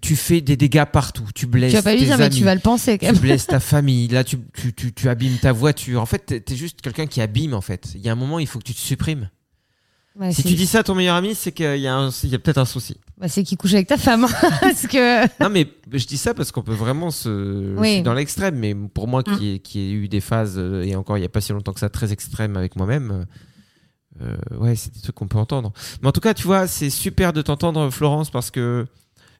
tu 0.00 0.16
fais 0.16 0.40
des 0.40 0.56
dégâts 0.56 0.84
partout 0.86 1.24
tu 1.34 1.46
blesses 1.46 1.72
Tu 1.72 1.76
vas 1.76 1.82
pas 1.82 1.92
lui 1.92 1.98
tes 2.00 2.06
dire, 2.06 2.16
mais 2.18 2.30
tu 2.30 2.44
vas 2.44 2.54
le 2.54 2.60
penser 2.62 2.96
quand 2.98 3.08
tu 3.08 3.12
même. 3.12 3.20
blesses 3.20 3.46
ta 3.46 3.60
famille 3.74 4.08
là 4.08 4.24
tu, 4.24 4.38
tu, 4.54 4.72
tu, 4.72 4.92
tu 4.94 5.08
abîmes 5.10 5.36
ta 5.36 5.52
voiture 5.52 6.00
en 6.00 6.06
fait 6.06 6.20
t'es 6.24 6.40
t'es 6.40 6.56
juste 6.56 6.80
quelqu'un 6.80 7.06
qui 7.06 7.20
abîme 7.20 7.52
en 7.52 7.60
fait 7.60 7.92
il 7.94 8.00
y 8.00 8.08
a 8.08 8.12
un 8.12 8.16
moment 8.16 8.38
il 8.38 8.46
faut 8.46 8.58
que 8.60 8.64
tu 8.64 8.74
te 8.74 8.78
supprimes 8.80 9.28
Si 10.32 10.42
tu 10.42 10.54
dis 10.54 10.66
ça 10.66 10.80
à 10.80 10.82
ton 10.82 10.94
meilleur 10.96 11.14
ami 11.14 11.34
c'est 11.34 11.52
qu'il 11.52 11.78
y 11.78 11.86
a, 11.86 11.94
un- 11.94 12.10
il 12.24 12.28
y 12.30 12.34
a 12.34 12.38
peut-être 12.40 12.58
un 12.58 12.64
souci 12.64 12.96
bah, 13.18 13.28
c'est 13.28 13.42
qu'il 13.44 13.56
couche 13.58 13.74
avec 13.74 13.86
ta 13.86 13.96
femme. 13.96 14.26
Parce 14.60 14.86
que. 14.86 15.26
non 15.42 15.48
mais 15.50 15.68
je 15.92 16.06
dis 16.06 16.16
ça 16.18 16.34
parce 16.34 16.50
qu'on 16.52 16.62
peut 16.62 16.72
vraiment 16.74 17.10
se 17.10 17.74
je 17.74 17.80
Oui. 17.80 17.94
suis 17.94 18.02
dans 18.02 18.14
l'extrême 18.14 18.56
mais 18.56 18.74
pour 18.74 19.06
moi 19.08 19.22
Mm. 19.26 19.36
qui 19.38 19.48
ai, 19.50 19.58
qui 19.60 19.78
ai 19.80 19.90
eu 19.92 20.08
des 20.08 20.20
phases 20.20 20.54
euh, 20.58 20.82
et 20.82 20.94
encore 20.96 21.18
il 21.18 21.22
y 21.22 21.24
a 21.24 21.28
pas 21.28 21.40
si 21.40 21.52
longtemps 21.52 21.72
que 21.72 21.80
ça 21.80 21.88
très 21.88 22.12
extrêmes 22.12 22.56
avec 22.56 22.74
moi-même 22.76 23.26
euh, 24.20 24.24
euh, 24.52 24.56
ouais 24.58 24.74
c'est 24.76 24.92
des 24.92 25.00
trucs 25.00 25.14
qu'on 25.14 25.28
peut 25.28 25.38
entendre 25.38 25.72
mais 26.02 26.08
en 26.08 26.12
tout 26.12 26.20
cas 26.20 26.34
tu 26.34 26.44
vois 26.44 26.66
c'est 26.66 26.90
super 26.90 27.32
de 27.32 27.42
t'entendre 27.42 27.88
Florence 27.90 28.30
parce 28.30 28.50
que 28.50 28.86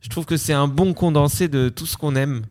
je 0.00 0.08
trouve 0.08 0.26
que 0.26 0.36
c'est 0.36 0.52
un 0.52 0.68
bon 0.68 0.94
condensé 0.94 1.48
de 1.48 1.68
tout 1.70 1.86
ce 1.86 1.96
qu'on 1.96 2.14
aime 2.14 2.42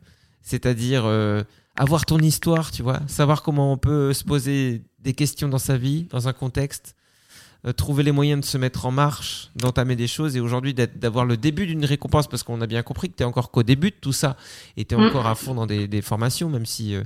c'est-à-dire 0.42 1.04
euh, 1.06 1.44
avoir 1.78 2.06
ton 2.06 2.18
histoire 2.20 2.72
tu 2.72 2.84
vois 2.84 3.00
savoir 3.08 3.42
comment 3.44 3.72
on 3.72 3.78
peut 3.78 4.12
se 4.14 4.24
poser 4.26 4.82
des 5.00 5.14
questions 5.14 5.48
dans 5.48 5.60
sa 5.60 5.78
vie 5.78 6.08
dans 6.10 6.28
un 6.28 6.34
contexte 6.34 6.96
euh, 7.68 7.74
trouver 7.74 8.02
les 8.04 8.12
moyens 8.12 8.42
de 8.42 8.46
se 8.46 8.58
mettre 8.58 8.86
en 8.88 8.92
marche, 8.92 9.52
d'entamer 9.56 9.96
des 9.96 10.08
choses 10.08 10.36
et 10.36 10.40
aujourd'hui 10.40 10.74
d'avoir 10.74 11.26
le 11.26 11.38
début 11.38 11.68
d'une 11.68 11.86
récompense 11.86 12.28
parce 12.28 12.42
qu'on 12.44 12.62
a 12.62 12.68
bien 12.68 12.82
compris 12.82 13.10
que 13.10 13.16
tu 13.18 13.24
es 13.24 13.26
encore 13.26 13.52
qu'au 13.52 13.64
début 13.64 13.92
de 13.92 13.96
tout 14.02 14.14
ça 14.14 14.38
et 14.78 14.86
tu 14.86 14.96
es 14.96 14.98
Mm. 14.98 15.04
encore 15.08 15.28
à 15.28 15.36
fond 15.36 15.54
dans 15.54 15.66
des, 15.68 15.88
des 15.88 16.02
formations 16.02 16.50
même 16.50 16.66
si, 16.66 16.96
euh, 16.96 17.04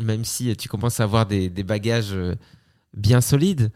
même 0.00 0.24
si 0.24 0.56
tu 0.56 0.68
commences 0.68 1.00
à 1.00 1.04
avoir 1.04 1.26
des, 1.26 1.48
des 1.50 1.64
bagages 1.64 2.12
euh, 2.14 2.34
bien 2.94 3.20
solides. 3.20 3.70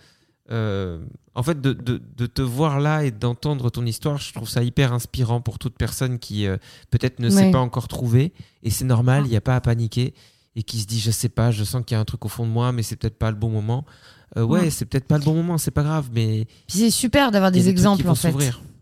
Euh, 0.52 1.04
en 1.34 1.42
fait, 1.42 1.60
de, 1.60 1.72
de- 1.72 2.00
de 2.16 2.26
te 2.26 2.40
voir 2.40 2.78
là 2.78 3.04
et 3.04 3.10
d'entendre 3.10 3.68
ton 3.68 3.84
histoire, 3.84 4.16
je 4.18 4.32
trouve 4.32 4.48
ça 4.48 4.62
hyper 4.62 4.92
inspirant 4.92 5.40
pour 5.40 5.58
toute 5.58 5.76
personne 5.76 6.18
qui 6.20 6.46
euh, 6.46 6.56
peut-être 6.90 7.18
ne 7.18 7.28
s'est 7.30 7.50
pas 7.50 7.58
encore 7.58 7.88
trouvée 7.88 8.32
et 8.62 8.70
c'est 8.70 8.84
normal, 8.84 9.24
il 9.26 9.30
n'y 9.30 9.36
a 9.36 9.40
pas 9.40 9.56
à 9.56 9.60
paniquer 9.60 10.14
et 10.54 10.62
qui 10.62 10.78
se 10.80 10.86
dit 10.86 11.00
je 11.00 11.10
sais 11.10 11.28
pas, 11.28 11.50
je 11.50 11.64
sens 11.64 11.82
qu'il 11.84 11.96
y 11.96 11.98
a 11.98 12.00
un 12.00 12.04
truc 12.04 12.24
au 12.24 12.28
fond 12.28 12.46
de 12.46 12.50
moi 12.52 12.70
mais 12.72 12.82
c'est 12.84 12.94
peut-être 12.96 13.18
pas 13.18 13.30
le 13.30 13.36
bon 13.36 13.50
moment. 13.50 13.84
Euh, 14.36 14.42
ouais, 14.44 14.60
Ouais. 14.62 14.70
c'est 14.70 14.84
peut-être 14.86 15.06
pas 15.06 15.18
le 15.18 15.24
bon 15.24 15.34
moment, 15.34 15.56
c'est 15.58 15.70
pas 15.70 15.82
grave, 15.82 16.08
mais 16.12 16.46
Puis 16.66 16.78
c'est 16.78 16.90
super 16.90 17.30
d'avoir 17.30 17.50
des 17.52 17.68
exemples 17.68 18.08
en 18.08 18.14
fait. 18.14 18.34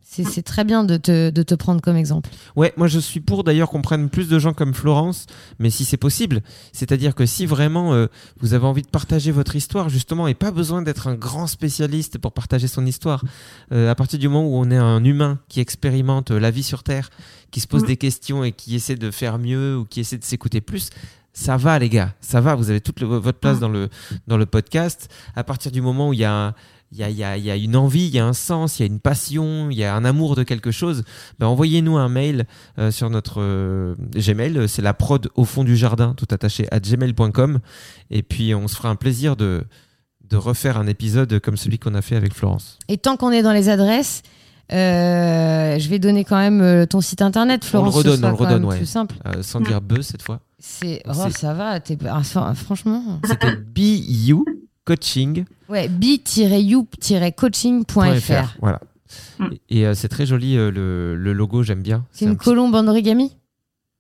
c'est 0.03 0.43
très 0.43 0.63
bien 0.65 0.85
de 0.85 0.97
te, 0.97 1.31
de 1.31 1.43
te 1.43 1.55
prendre 1.57 1.81
comme 1.81 1.97
exemple. 1.97 2.31
Ouais, 2.57 2.73
moi 2.77 2.87
je 2.87 2.99
suis 3.01 3.19
pour 3.21 3.43
d'ailleurs 3.45 3.69
qu'on 3.69 3.83
prenne 3.83 4.09
plus 4.09 4.29
de 4.29 4.39
gens 4.39 4.53
comme 4.55 4.73
Florence, 4.73 5.27
mais 5.59 5.71
si 5.71 5.85
c'est 5.85 5.97
possible. 5.97 6.41
C'est-à-dire 6.73 7.15
que 7.17 7.27
si 7.27 7.47
vraiment 7.47 7.93
euh, 7.95 8.07
vous 8.41 8.55
avez 8.55 8.65
envie 8.65 8.83
de 8.83 8.89
partager 8.89 9.33
votre 9.33 9.57
histoire, 9.57 9.89
justement, 9.89 10.29
et 10.29 10.35
pas 10.35 10.53
besoin 10.53 10.83
d'être 10.83 11.09
un 11.09 11.15
grand 11.17 11.47
spécialiste 11.49 12.19
pour 12.19 12.33
partager 12.33 12.69
son 12.69 12.87
histoire, 12.87 13.25
euh, 13.73 13.91
à 13.91 13.95
partir 13.97 14.19
du 14.21 14.29
moment 14.29 14.47
où 14.47 14.55
on 14.57 14.71
est 14.71 14.77
un 14.77 15.03
humain 15.05 15.41
qui 15.49 15.59
expérimente 15.61 16.31
euh, 16.31 16.39
la 16.39 16.51
vie 16.53 16.63
sur 16.63 16.85
Terre, 16.85 17.11
qui 17.51 17.59
se 17.61 17.67
pose 17.67 17.83
Mm. 17.83 17.87
des 17.87 17.97
questions 17.97 18.45
et 18.45 18.53
qui 18.53 18.77
essaie 18.77 18.97
de 18.97 19.11
faire 19.11 19.39
mieux 19.39 19.77
ou 19.77 19.85
qui 19.85 19.99
essaie 20.01 20.19
de 20.19 20.25
s'écouter 20.25 20.61
plus, 20.61 20.91
ça 21.35 21.57
va 21.59 21.79
les 21.79 21.89
gars, 21.91 22.15
ça 22.21 22.41
va, 22.41 22.55
vous 22.55 22.71
avez 22.71 22.81
toute 22.81 23.01
le- 23.01 23.07
votre 23.07 23.39
place 23.39 23.59
Mm. 23.59 23.61
dans 23.61 23.69
le, 23.69 23.89
dans 24.29 24.37
le 24.39 24.47
podcast. 24.47 25.09
À 25.37 25.45
partir 25.45 25.71
du 25.73 25.83
moment 25.83 26.09
où 26.09 26.13
il 26.15 26.21
y 26.21 26.25
a 26.25 26.33
un- 26.33 26.55
il 26.93 26.99
y 26.99 27.03
a, 27.03 27.11
il 27.11 27.17
y, 27.17 27.25
a, 27.25 27.37
il 27.37 27.45
y 27.45 27.51
a 27.51 27.57
une 27.57 27.75
envie, 27.75 28.07
il 28.07 28.15
y 28.15 28.21
a 28.21 28.25
un 28.25 28.33
sens, 28.35 28.79
il 28.79 28.83
y 28.83 28.85
a 28.85 28.87
une 28.87 29.01
passion, 29.01 29.69
il 29.69 29.77
y 29.77 29.83
a 29.83 29.97
un 29.97 30.05
amour 30.05 30.37
de 30.37 30.45
quelque 30.45 30.71
chose, 30.71 31.03
ben 31.41 31.49
envoyez-nous 31.49 31.97
un 31.97 32.09
mail 32.09 32.45
euh, 32.79 32.93
sur 32.93 33.11
notre 33.11 33.41
euh, 33.41 33.97
Gmail. 34.15 34.69
C'est 34.69 34.81
la 34.83 34.95
prod 34.95 35.29
au 35.35 35.45
fond 35.45 35.65
du 35.65 35.77
jardin, 35.77 36.15
tout 36.17 36.29
attaché 36.31 36.69
à 36.71 36.79
gmail.com. 36.79 37.59
Et 38.11 38.23
puis 38.23 38.55
on 38.55 38.69
se 38.69 38.77
fera 38.77 38.91
un 38.91 38.95
plaisir 38.95 39.35
de, 39.35 39.65
de 40.31 40.37
refaire 40.37 40.79
un 40.79 40.87
épisode 40.87 41.41
comme 41.41 41.57
celui 41.57 41.81
qu'on 41.81 41.95
a 41.95 42.03
fait 42.03 42.15
avec 42.15 42.33
Florence. 42.33 42.79
Et 42.87 42.97
tant 42.97 43.17
qu'on 43.17 43.33
est 43.33 43.43
dans 43.43 43.53
les 43.53 43.69
adresses, 43.71 44.23
euh, 44.73 45.79
je 45.79 45.89
vais 45.89 45.99
donner 45.99 46.25
quand 46.25 46.39
même 46.39 46.87
ton 46.87 47.01
site 47.01 47.23
internet, 47.23 47.65
Florence. 47.65 47.95
on 47.97 47.99
le 48.03 48.11
redonne, 48.11 48.25
on 48.25 48.29
le 48.29 48.35
redonne, 48.35 48.65
ouais. 48.67 48.77
plus 48.77 48.87
simple. 48.87 49.17
Sans 49.43 49.61
dire 49.61 49.81
buzz 49.81 50.07
cette 50.07 50.23
fois. 50.23 50.41
C'est, 50.67 51.03
oh, 51.07 51.13
C'est- 51.15 51.39
ça 51.39 51.53
va, 51.53 51.79
t'es, 51.79 51.99
ah, 52.09 52.25
ça- 52.25 52.55
franchement. 52.55 53.21
C'était 53.27 53.55
BU 53.55 54.35
Coaching. 54.87 55.45
Ouais, 55.69 55.89
b-you-coaching.fr. 55.89 58.57
Voilà. 58.61 58.81
Mm. 59.39 59.45
Et, 59.69 59.79
et, 59.81 59.87
euh, 59.87 59.95
c'est 59.95 60.09
très 60.09 60.27
joli 60.27 60.57
euh, 60.57 60.71
le, 60.71 61.17
le 61.17 61.33
logo, 61.33 61.63
j'aime 61.63 61.83
bien. 61.83 62.05
C'est 62.13 62.27
un 62.27 62.31
une 62.31 62.37
petit- 62.37 62.45
colombe 62.47 62.75
en 62.75 62.87
origami? 62.89 63.37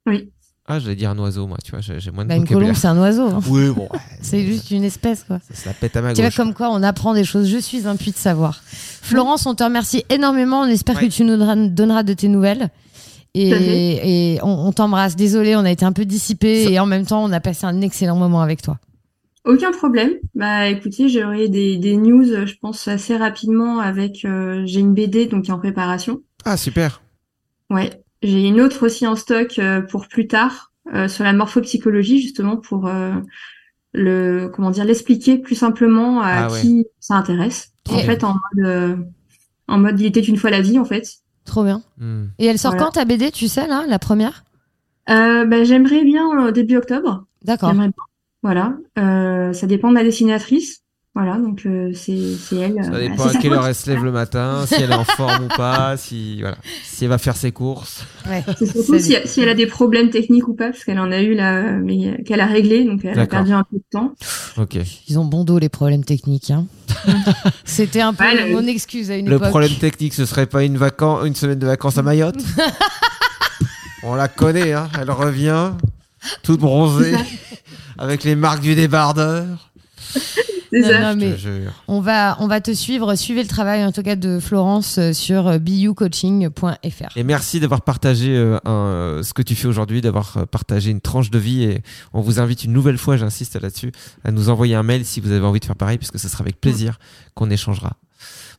Oui. 0.06 0.30
Ah, 0.66 0.78
j'allais 0.78 0.96
dire 0.96 1.10
un 1.10 1.18
oiseau, 1.18 1.46
moi, 1.46 1.58
tu 1.62 1.72
vois, 1.72 1.80
j'ai 1.80 2.00
j'ai 2.00 2.10
moins 2.10 2.24
de 2.24 2.30
bah, 2.30 2.36
Une 2.36 2.46
colombe, 2.48 2.72
c'est 2.74 2.88
un 2.88 2.98
oiseau. 2.98 3.28
hein. 3.28 3.40
Oui, 3.48 3.68
bon, 3.68 3.86
C'est 4.22 4.46
juste 4.46 4.70
une 4.70 4.84
espèce, 4.84 5.22
quoi. 5.24 5.38
ça 5.46 5.54
se 5.54 5.68
la 5.68 5.74
pète 5.74 5.94
à 5.96 6.00
ma 6.02 6.14
Tu 6.14 6.22
vois, 6.22 6.30
comme 6.30 6.54
quoi 6.54 6.70
on 6.70 6.82
apprend 6.82 7.12
des 7.12 7.24
choses. 7.24 7.48
Je 7.50 7.58
suis 7.58 7.86
un 7.86 7.96
puits 7.96 8.12
de 8.12 8.16
savoir. 8.16 8.62
Florence, 8.64 9.44
on 9.44 9.54
te 9.54 9.62
remercie 9.62 10.04
énormément. 10.08 10.62
On 10.62 10.66
espère 10.66 10.96
Ouais. 10.96 11.08
que 11.08 11.12
tu 11.12 11.24
nous 11.24 11.36
donneras 11.68 12.02
de 12.02 12.12
tes 12.14 12.28
nouvelles. 12.28 12.70
Et, 13.34 14.38
on, 14.42 14.68
on 14.68 14.72
t'embrasse. 14.72 15.16
Désolé, 15.16 15.56
on 15.56 15.60
a 15.64 15.70
été 15.70 15.84
un 15.84 15.92
peu 15.92 16.04
dissipé 16.04 16.72
et 16.72 16.78
en 16.78 16.86
même 16.86 17.04
temps, 17.04 17.24
on 17.24 17.32
a 17.32 17.40
passé 17.40 17.66
un 17.66 17.80
excellent 17.80 18.16
moment 18.16 18.40
avec 18.42 18.62
toi. 18.62 18.78
Aucun 19.44 19.72
problème. 19.72 20.12
Bah 20.34 20.68
écoutez, 20.68 21.08
j'aurai 21.10 21.48
des, 21.48 21.76
des 21.76 21.96
news, 21.96 22.30
euh, 22.32 22.46
je 22.46 22.54
pense, 22.56 22.88
assez 22.88 23.14
rapidement 23.16 23.78
avec 23.78 24.24
euh, 24.24 24.62
j'ai 24.64 24.80
une 24.80 24.94
BD 24.94 25.26
donc 25.26 25.44
qui 25.44 25.50
est 25.50 25.54
en 25.54 25.58
préparation. 25.58 26.22
Ah, 26.46 26.56
super. 26.56 27.02
Ouais. 27.70 27.90
J'ai 28.22 28.48
une 28.48 28.60
autre 28.60 28.86
aussi 28.86 29.06
en 29.06 29.16
stock 29.16 29.58
euh, 29.58 29.82
pour 29.82 30.08
plus 30.08 30.26
tard, 30.28 30.72
euh, 30.94 31.08
sur 31.08 31.24
la 31.24 31.34
morphopsychologie, 31.34 32.22
justement, 32.22 32.56
pour 32.56 32.86
euh, 32.86 33.12
le 33.92 34.48
comment 34.48 34.70
dire 34.70 34.84
l'expliquer 34.86 35.36
plus 35.38 35.56
simplement 35.56 36.22
à 36.22 36.46
Ah 36.46 36.50
ouais. 36.50 36.60
qui 36.62 36.86
ça 37.00 37.14
intéresse. 37.14 37.72
Trop 37.84 37.96
en 37.96 37.98
bien. 37.98 38.06
fait, 38.06 38.24
en 38.24 38.32
mode 38.34 38.66
euh, 38.66 38.96
en 39.68 39.78
mode 39.78 40.00
il 40.00 40.06
était 40.06 40.20
une 40.20 40.38
fois 40.38 40.48
la 40.50 40.62
vie, 40.62 40.78
en 40.78 40.86
fait. 40.86 41.06
Trop 41.44 41.64
bien. 41.64 41.82
Hmm. 41.98 42.26
Et 42.38 42.46
elle 42.46 42.58
sort 42.58 42.72
Voilà. 42.72 42.86
quand 42.86 42.92
ta 42.92 43.04
BD, 43.04 43.30
tu 43.30 43.48
sais, 43.48 43.66
là, 43.66 43.84
la 43.86 43.98
première? 43.98 44.44
Euh, 45.10 45.44
bah, 45.44 45.64
j'aimerais 45.64 46.04
bien 46.04 46.46
euh, 46.46 46.52
début 46.52 46.76
octobre. 46.76 47.26
D'accord. 47.44 47.70
J'aimerais 47.70 47.88
bien. 47.88 48.04
Voilà. 48.42 48.76
Euh, 48.98 49.52
ça 49.52 49.66
dépend 49.66 49.90
de 49.90 49.94
la 49.94 50.04
dessinatrice. 50.04 50.83
Voilà, 51.16 51.36
donc 51.36 51.62
euh, 51.64 51.92
c'est 51.94 52.12
elle. 52.56 52.74
Ça 52.82 52.90
euh, 52.92 53.08
dépend 53.08 53.28
c'est 53.28 53.36
à 53.36 53.40
quelle 53.40 53.52
heure 53.52 53.64
elle 53.66 53.74
se 53.76 53.88
lève 53.88 54.02
le 54.02 54.10
matin, 54.22 54.64
si 54.66 54.74
elle 54.74 54.90
est 54.90 54.94
en 54.94 55.04
forme 55.04 55.44
ou 55.44 55.48
pas, 55.56 55.96
si, 55.96 56.40
voilà, 56.40 56.56
si 56.82 57.04
elle 57.04 57.10
va 57.10 57.18
faire 57.18 57.36
ses 57.36 57.52
courses. 57.52 58.04
Ouais. 58.28 58.42
C'est 58.58 58.66
surtout 58.66 58.98
si, 58.98 59.14
si 59.24 59.40
elle 59.40 59.48
a 59.48 59.54
des 59.54 59.66
problèmes 59.68 60.10
techniques 60.10 60.48
ou 60.48 60.54
pas, 60.54 60.70
parce 60.70 60.82
qu'elle 60.84 60.98
en 60.98 61.12
a 61.12 61.20
eu 61.22 61.34
là, 61.34 61.58
euh, 61.58 61.80
mais 61.80 62.20
qu'elle 62.24 62.40
a 62.40 62.46
réglé, 62.46 62.84
donc 62.84 63.04
elle 63.04 63.16
a 63.20 63.26
perdu 63.28 63.52
un 63.52 63.62
peu 63.62 63.76
de 63.76 63.84
temps. 63.92 64.12
Ok. 64.56 64.76
Ils 65.08 65.18
ont 65.20 65.24
bon 65.24 65.44
dos 65.44 65.60
les 65.60 65.68
problèmes 65.68 66.04
techniques. 66.04 66.50
Hein. 66.50 66.66
C'était 67.64 68.00
un 68.00 68.12
peu 68.12 68.24
Ouais, 68.24 68.48
le- 68.48 68.52
mon 68.56 68.66
excuse 68.66 69.12
à 69.12 69.16
une 69.16 69.28
Le 69.28 69.36
époque. 69.36 69.50
problème 69.50 69.74
technique, 69.74 70.14
ce 70.14 70.26
serait 70.26 70.46
pas 70.46 70.64
une, 70.64 70.76
vacan- 70.76 71.24
une 71.24 71.36
semaine 71.36 71.60
de 71.60 71.66
vacances 71.66 71.96
à 71.96 72.02
Mayotte 72.02 72.42
On 74.02 74.16
la 74.16 74.26
connaît, 74.28 74.72
hein. 74.72 74.88
elle 75.00 75.10
revient, 75.12 75.70
toute 76.42 76.58
bronzée, 76.60 77.14
avec 77.98 78.24
les 78.24 78.34
marques 78.34 78.60
du 78.62 78.74
débardeur. 78.74 79.70
C'est 80.74 80.80
Non, 80.80 80.88
ça. 80.88 81.00
non, 81.00 81.20
Je 81.20 81.24
mais 81.26 81.32
te 81.34 81.38
jure. 81.38 81.72
on 81.86 82.00
va, 82.00 82.36
on 82.40 82.46
va 82.48 82.60
te 82.60 82.72
suivre. 82.74 83.14
Suivez 83.14 83.42
le 83.42 83.48
travail 83.48 83.84
en 83.84 83.92
tout 83.92 84.02
cas 84.02 84.16
de 84.16 84.40
Florence 84.40 84.98
euh, 84.98 85.12
sur 85.12 85.46
euh, 85.46 85.58
bucoaching.fr. 85.58 87.16
Et 87.16 87.22
merci 87.22 87.60
d'avoir 87.60 87.82
partagé 87.82 88.36
euh, 88.36 88.58
un, 88.64 89.20
ce 89.22 89.32
que 89.34 89.42
tu 89.42 89.54
fais 89.54 89.68
aujourd'hui, 89.68 90.00
d'avoir 90.00 90.46
partagé 90.48 90.90
une 90.90 91.00
tranche 91.00 91.30
de 91.30 91.38
vie. 91.38 91.62
Et 91.62 91.82
on 92.12 92.20
vous 92.20 92.40
invite 92.40 92.64
une 92.64 92.72
nouvelle 92.72 92.98
fois, 92.98 93.16
j'insiste 93.16 93.60
là-dessus, 93.60 93.92
à 94.24 94.32
nous 94.32 94.48
envoyer 94.48 94.74
un 94.74 94.82
mail 94.82 95.04
si 95.04 95.20
vous 95.20 95.30
avez 95.30 95.44
envie 95.46 95.60
de 95.60 95.64
faire 95.64 95.76
pareil, 95.76 95.98
puisque 95.98 96.18
ce 96.18 96.28
sera 96.28 96.42
avec 96.42 96.60
plaisir 96.60 96.98
qu'on 97.34 97.50
échangera. 97.50 97.92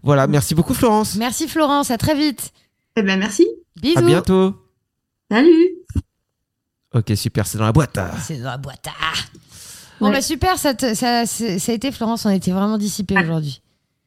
Voilà, 0.04 0.28
merci 0.28 0.56
beaucoup 0.56 0.74
Florence. 0.74 1.16
Merci 1.16 1.48
Florence, 1.48 1.92
à 1.92 1.98
très 1.98 2.16
vite. 2.16 2.52
Eh 2.96 3.02
ben 3.02 3.20
merci. 3.20 3.46
Bisous. 3.82 3.98
À 3.98 4.02
bientôt. 4.04 4.56
Salut. 5.30 5.70
Ok, 6.94 7.12
super, 7.16 7.46
c'est 7.46 7.58
dans 7.58 7.66
la 7.66 7.74
boîte. 7.74 8.00
C'est 8.22 8.38
dans 8.38 8.52
la 8.52 8.58
boîte. 8.58 8.88
Bon 10.00 10.08
Ouais. 10.08 10.14
bah 10.14 10.22
super, 10.22 10.58
ça, 10.58 10.74
te- 10.74 10.94
ça, 10.94 11.26
ça 11.26 11.72
a 11.72 11.76
été 11.76 11.92
Florence, 11.92 12.26
on 12.26 12.30
était 12.30 12.52
vraiment 12.52 12.78
dissipés 12.78 13.16
Ah. 13.18 13.24
aujourd'hui. 13.24 13.62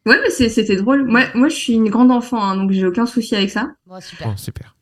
Ouais, 0.06 0.18
mais 0.22 0.30
c'est- 0.30 0.48
c'était 0.48 0.76
drôle. 0.76 1.04
Moi, 1.04 1.22
moi, 1.34 1.48
je 1.48 1.54
suis 1.54 1.74
une 1.74 1.88
grande 1.90 2.10
enfant, 2.10 2.42
hein, 2.42 2.56
donc 2.56 2.70
j'ai 2.72 2.86
aucun 2.86 3.06
souci 3.06 3.34
avec 3.36 3.50
ça. 3.50 3.70
Bon, 3.86 4.00
super. 4.00 4.38
Super. 4.38 4.74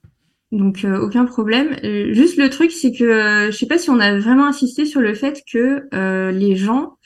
Donc 0.52 0.84
euh, 0.84 0.98
aucun 1.00 1.24
problème. 1.24 1.76
Euh, 1.84 2.12
juste 2.12 2.36
le 2.36 2.48
truc, 2.50 2.70
c'est 2.70 2.92
que 2.92 3.02
euh, 3.04 3.50
je 3.50 3.56
sais 3.56 3.66
pas 3.66 3.78
si 3.78 3.90
on 3.90 3.98
a 3.98 4.16
vraiment 4.18 4.46
insisté 4.46 4.84
sur 4.84 5.00
le 5.00 5.14
fait 5.14 5.42
que 5.50 5.88
euh, 5.92 6.30
les 6.30 6.54
gens 6.54 6.96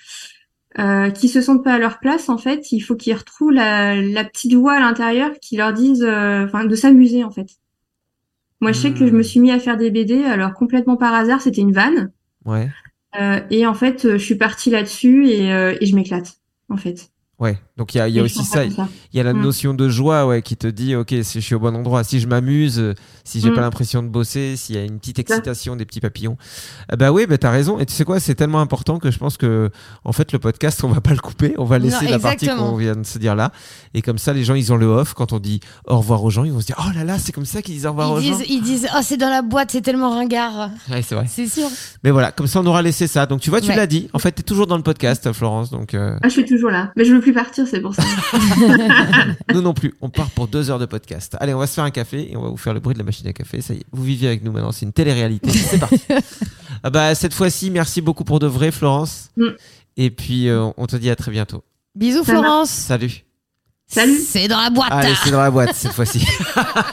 euh, 0.78 1.10
qui 1.10 1.28
se 1.28 1.40
sentent 1.40 1.64
pas 1.64 1.74
à 1.74 1.78
leur 1.78 1.98
place, 1.98 2.28
en 2.28 2.38
fait, 2.38 2.70
il 2.72 2.80
faut 2.80 2.94
qu'ils 2.94 3.14
retrouvent 3.16 3.50
la, 3.50 3.96
la 4.00 4.24
petite 4.24 4.54
voix 4.54 4.74
à 4.74 4.80
l'intérieur 4.80 5.30
qui 5.40 5.56
leur 5.56 5.72
dise, 5.72 6.02
euh, 6.06 6.44
enfin, 6.44 6.64
de 6.64 6.74
s'amuser, 6.76 7.24
en 7.24 7.30
fait. 7.30 7.48
Moi, 8.60 8.72
je 8.72 8.78
sais 8.78 8.92
que 8.92 9.06
je 9.06 9.12
me 9.12 9.22
suis 9.22 9.40
mis 9.40 9.50
à 9.50 9.58
faire 9.58 9.76
des 9.78 9.90
BD, 9.90 10.22
alors 10.24 10.52
complètement 10.52 10.96
par 10.96 11.14
hasard, 11.14 11.40
c'était 11.40 11.62
une 11.62 11.72
vanne, 11.72 12.12
Ouais. 12.44 12.68
Euh, 13.18 13.40
et 13.50 13.66
en 13.66 13.74
fait, 13.74 14.04
euh, 14.04 14.12
je 14.18 14.24
suis 14.24 14.36
partie 14.36 14.70
là-dessus 14.70 15.28
et, 15.28 15.52
euh, 15.52 15.76
et 15.80 15.86
je 15.86 15.94
m'éclate, 15.94 16.38
en 16.68 16.76
fait. 16.76 17.10
Ouais, 17.40 17.58
donc 17.78 17.94
il 17.94 17.98
y 17.98 18.00
a, 18.02 18.08
y 18.08 18.20
aussi 18.20 18.44
ça. 18.44 18.64
Il 18.66 18.76
y 19.14 19.18
a 19.18 19.22
la 19.22 19.32
Mm. 19.32 19.40
notion 19.40 19.72
de 19.72 19.88
joie 19.88 20.26
ouais, 20.26 20.42
qui 20.42 20.58
te 20.58 20.66
dit, 20.66 20.94
ok, 20.94 21.08
si 21.22 21.40
je 21.40 21.46
suis 21.46 21.54
au 21.54 21.58
bon 21.58 21.74
endroit, 21.74 22.04
si 22.04 22.20
je 22.20 22.26
m'amuse, 22.28 22.78
euh, 22.78 22.94
si 23.24 23.40
j'ai 23.40 23.50
Mm. 23.50 23.54
pas 23.54 23.60
l'impression 23.62 24.02
de 24.02 24.08
bosser, 24.08 24.56
s'il 24.56 24.76
y 24.76 24.78
a 24.78 24.82
une 24.84 24.98
petite 24.98 25.18
excitation, 25.18 25.74
des 25.74 25.86
petits 25.86 26.00
papillons. 26.00 26.36
Ah 26.90 26.96
bah 26.96 27.12
oui, 27.12 27.24
bah 27.26 27.38
t'as 27.38 27.50
raison. 27.50 27.78
Et 27.78 27.86
tu 27.86 27.94
sais 27.94 28.04
quoi, 28.04 28.20
c'est 28.20 28.34
tellement 28.34 28.60
important 28.60 28.98
que 28.98 29.10
je 29.10 29.16
pense 29.18 29.38
que, 29.38 29.70
en 30.04 30.12
fait, 30.12 30.32
le 30.32 30.38
podcast, 30.38 30.84
on 30.84 30.88
va 30.88 31.00
pas 31.00 31.12
le 31.12 31.18
couper, 31.20 31.54
on 31.56 31.64
va 31.64 31.78
laisser 31.78 32.04
Non, 32.04 32.10
la 32.10 32.18
partie 32.18 32.46
qu'on 32.46 32.76
vient 32.76 32.94
de 32.94 33.06
se 33.06 33.18
dire 33.18 33.34
là. 33.34 33.52
Et 33.94 34.02
comme 34.02 34.18
ça, 34.18 34.34
les 34.34 34.44
gens, 34.44 34.54
ils 34.54 34.70
ont 34.70 34.76
le 34.76 34.84
off. 34.86 35.14
Quand 35.14 35.32
on 35.32 35.38
dit 35.38 35.60
au 35.86 35.96
revoir 35.96 36.22
aux 36.22 36.28
gens, 36.30 36.44
ils 36.44 36.52
vont 36.52 36.60
se 36.60 36.66
dire, 36.66 36.76
oh 36.86 36.90
là 36.94 37.04
là, 37.04 37.18
c'est 37.18 37.32
comme 37.32 37.46
ça 37.46 37.62
qu'ils 37.62 37.74
disent 37.74 37.86
au 37.86 37.90
revoir 37.90 38.12
aux 38.12 38.20
Ils 38.20 38.32
gens. 38.32 38.36
disent, 38.36 38.46
ils 38.50 38.62
disent, 38.62 38.86
oh 38.94 39.00
c'est 39.02 39.16
dans 39.16 39.30
la 39.30 39.40
boîte, 39.40 39.70
c'est 39.70 39.80
tellement 39.80 40.10
ringard. 40.10 40.68
Ouais, 40.90 41.00
c'est 41.00 41.14
vrai. 41.14 41.24
C'est 41.26 41.46
sûr. 41.48 41.68
Mais 42.04 42.10
voilà, 42.10 42.32
comme 42.32 42.46
ça, 42.46 42.60
on 42.60 42.66
aura 42.66 42.82
laissé 42.82 43.06
ça. 43.06 43.24
Donc 43.24 43.40
tu 43.40 43.48
vois, 43.48 43.62
tu 43.62 43.70
Ouais. 43.70 43.76
l'as 43.76 43.86
dit. 43.86 44.10
En 44.12 44.18
fait, 44.18 44.32
t'es 44.32 44.42
toujours 44.42 44.66
dans 44.66 44.76
le 44.76 44.82
podcast, 44.82 45.32
Florence. 45.32 45.70
Donc 45.70 45.94
euh, 45.94 46.18
Ah, 46.22 46.28
je 46.28 46.32
suis 46.34 46.44
toujours 46.44 46.70
là, 46.70 46.92
mais 46.96 47.06
je 47.06 47.14
veux 47.14 47.20
plus 47.20 47.29
partir, 47.32 47.66
c'est 47.66 47.80
pour 47.80 47.94
ça. 47.94 48.02
nous 49.54 49.60
non 49.60 49.74
plus. 49.74 49.94
On 50.00 50.10
part 50.10 50.30
pour 50.30 50.48
deux 50.48 50.70
heures 50.70 50.78
de 50.78 50.86
podcast. 50.86 51.36
Allez, 51.40 51.54
on 51.54 51.58
va 51.58 51.66
se 51.66 51.74
faire 51.74 51.84
un 51.84 51.90
café 51.90 52.30
et 52.32 52.36
on 52.36 52.42
va 52.42 52.48
vous 52.48 52.56
faire 52.56 52.74
le 52.74 52.80
bruit 52.80 52.94
de 52.94 52.98
la 52.98 53.04
machine 53.04 53.26
à 53.26 53.32
café. 53.32 53.60
Ça 53.60 53.74
y 53.74 53.78
est, 53.78 53.84
vous 53.92 54.02
vivez 54.02 54.28
avec 54.28 54.44
nous 54.44 54.52
maintenant. 54.52 54.72
C'est 54.72 54.86
une 54.86 54.92
télé-réalité. 54.92 55.50
C'est 55.50 55.78
parti. 55.78 56.00
ah 56.82 56.90
bah, 56.90 57.14
cette 57.14 57.34
fois-ci, 57.34 57.70
merci 57.70 58.00
beaucoup 58.00 58.24
pour 58.24 58.38
de 58.38 58.46
vrai, 58.46 58.70
Florence. 58.70 59.30
Mm. 59.36 59.48
Et 59.96 60.10
puis, 60.10 60.48
euh, 60.48 60.70
on 60.76 60.86
te 60.86 60.96
dit 60.96 61.10
à 61.10 61.16
très 61.16 61.30
bientôt. 61.30 61.64
Bisous. 61.94 62.24
Florence. 62.24 62.70
Salut. 62.70 63.24
Salut. 63.92 64.20
C'est 64.24 64.46
dans 64.46 64.60
la 64.60 64.70
boîte. 64.70 64.92
Allez, 64.92 65.14
c'est 65.24 65.32
dans 65.32 65.40
la 65.40 65.50
boîte 65.50 65.74
cette 65.74 65.90
fois-ci. 65.90 66.24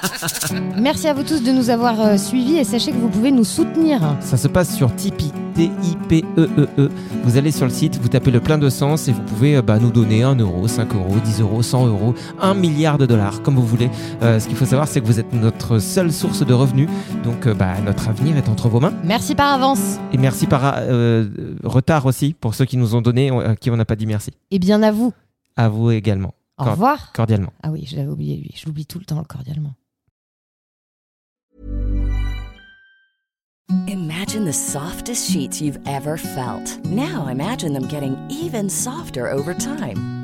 Merci 0.77 1.07
à 1.07 1.13
vous 1.13 1.21
tous 1.21 1.43
de 1.43 1.51
nous 1.51 1.69
avoir 1.69 2.01
euh, 2.01 2.17
suivis 2.17 2.57
et 2.57 2.63
sachez 2.63 2.91
que 2.91 2.97
vous 2.97 3.09
pouvez 3.09 3.29
nous 3.29 3.43
soutenir. 3.43 4.01
Ça 4.19 4.35
se 4.35 4.47
passe 4.47 4.75
sur 4.75 4.95
Tipeee, 4.95 5.31
T-I-P-E-E-E. 5.53 6.67
E 6.79 6.89
Vous 7.23 7.37
allez 7.37 7.51
sur 7.51 7.65
le 7.65 7.71
site, 7.71 7.99
vous 8.01 8.07
tapez 8.07 8.31
le 8.31 8.39
plein 8.39 8.57
de 8.57 8.67
sens 8.69 9.07
et 9.07 9.11
vous 9.11 9.21
pouvez 9.21 9.57
euh, 9.57 9.61
bah, 9.61 9.77
nous 9.77 9.91
donner 9.91 10.23
1 10.23 10.37
euro, 10.37 10.67
5 10.67 10.95
euros, 10.95 11.17
10 11.23 11.41
euros, 11.41 11.61
100 11.61 11.85
euros, 11.85 12.15
1 12.41 12.55
milliard 12.55 12.97
de 12.97 13.05
dollars, 13.05 13.43
comme 13.43 13.53
vous 13.53 13.67
voulez. 13.67 13.91
Euh, 14.23 14.39
ce 14.39 14.47
qu'il 14.47 14.57
faut 14.57 14.65
savoir, 14.65 14.87
c'est 14.87 14.99
que 14.99 15.05
vous 15.05 15.19
êtes 15.19 15.31
notre 15.33 15.77
seule 15.77 16.11
source 16.11 16.43
de 16.43 16.53
revenus. 16.55 16.89
Donc, 17.23 17.45
euh, 17.45 17.53
bah, 17.53 17.75
notre 17.85 18.09
avenir 18.09 18.37
est 18.37 18.49
entre 18.49 18.69
vos 18.69 18.79
mains. 18.79 18.93
Merci 19.03 19.35
par 19.35 19.53
avance. 19.53 19.99
Et 20.13 20.17
merci 20.17 20.47
par 20.47 20.73
euh, 20.77 21.27
retard 21.63 22.07
aussi 22.07 22.33
pour 22.33 22.55
ceux 22.55 22.65
qui 22.65 22.77
nous 22.77 22.95
ont 22.95 23.01
donné, 23.01 23.29
à 23.29 23.55
qui 23.55 23.69
on 23.69 23.77
n'a 23.77 23.85
pas 23.85 23.95
dit 23.95 24.07
merci. 24.07 24.31
Et 24.49 24.57
bien 24.57 24.81
à 24.81 24.91
vous. 24.91 25.13
À 25.55 25.69
vous 25.69 25.91
également. 25.91 26.33
Au 26.57 26.63
Cor- 26.63 26.71
revoir. 26.73 27.11
Cordialement. 27.13 27.53
Ah 27.63 27.71
oui, 27.71 27.85
je 27.85 27.95
l'avais 27.95 28.09
oublié 28.09 28.37
lui. 28.37 28.51
Je 28.55 28.65
l'oublie 28.65 28.85
tout 28.85 28.99
le 28.99 29.05
temps 29.05 29.23
cordialement. 29.23 29.73
Imagine 33.87 34.45
the 34.45 34.53
softest 34.53 35.29
sheets 35.29 35.61
you've 35.61 35.79
ever 35.85 36.17
felt. 36.17 36.79
Now 36.85 37.27
imagine 37.27 37.73
them 37.73 37.87
getting 37.87 38.15
even 38.29 38.69
softer 38.69 39.29
over 39.29 39.53
time. 39.53 40.16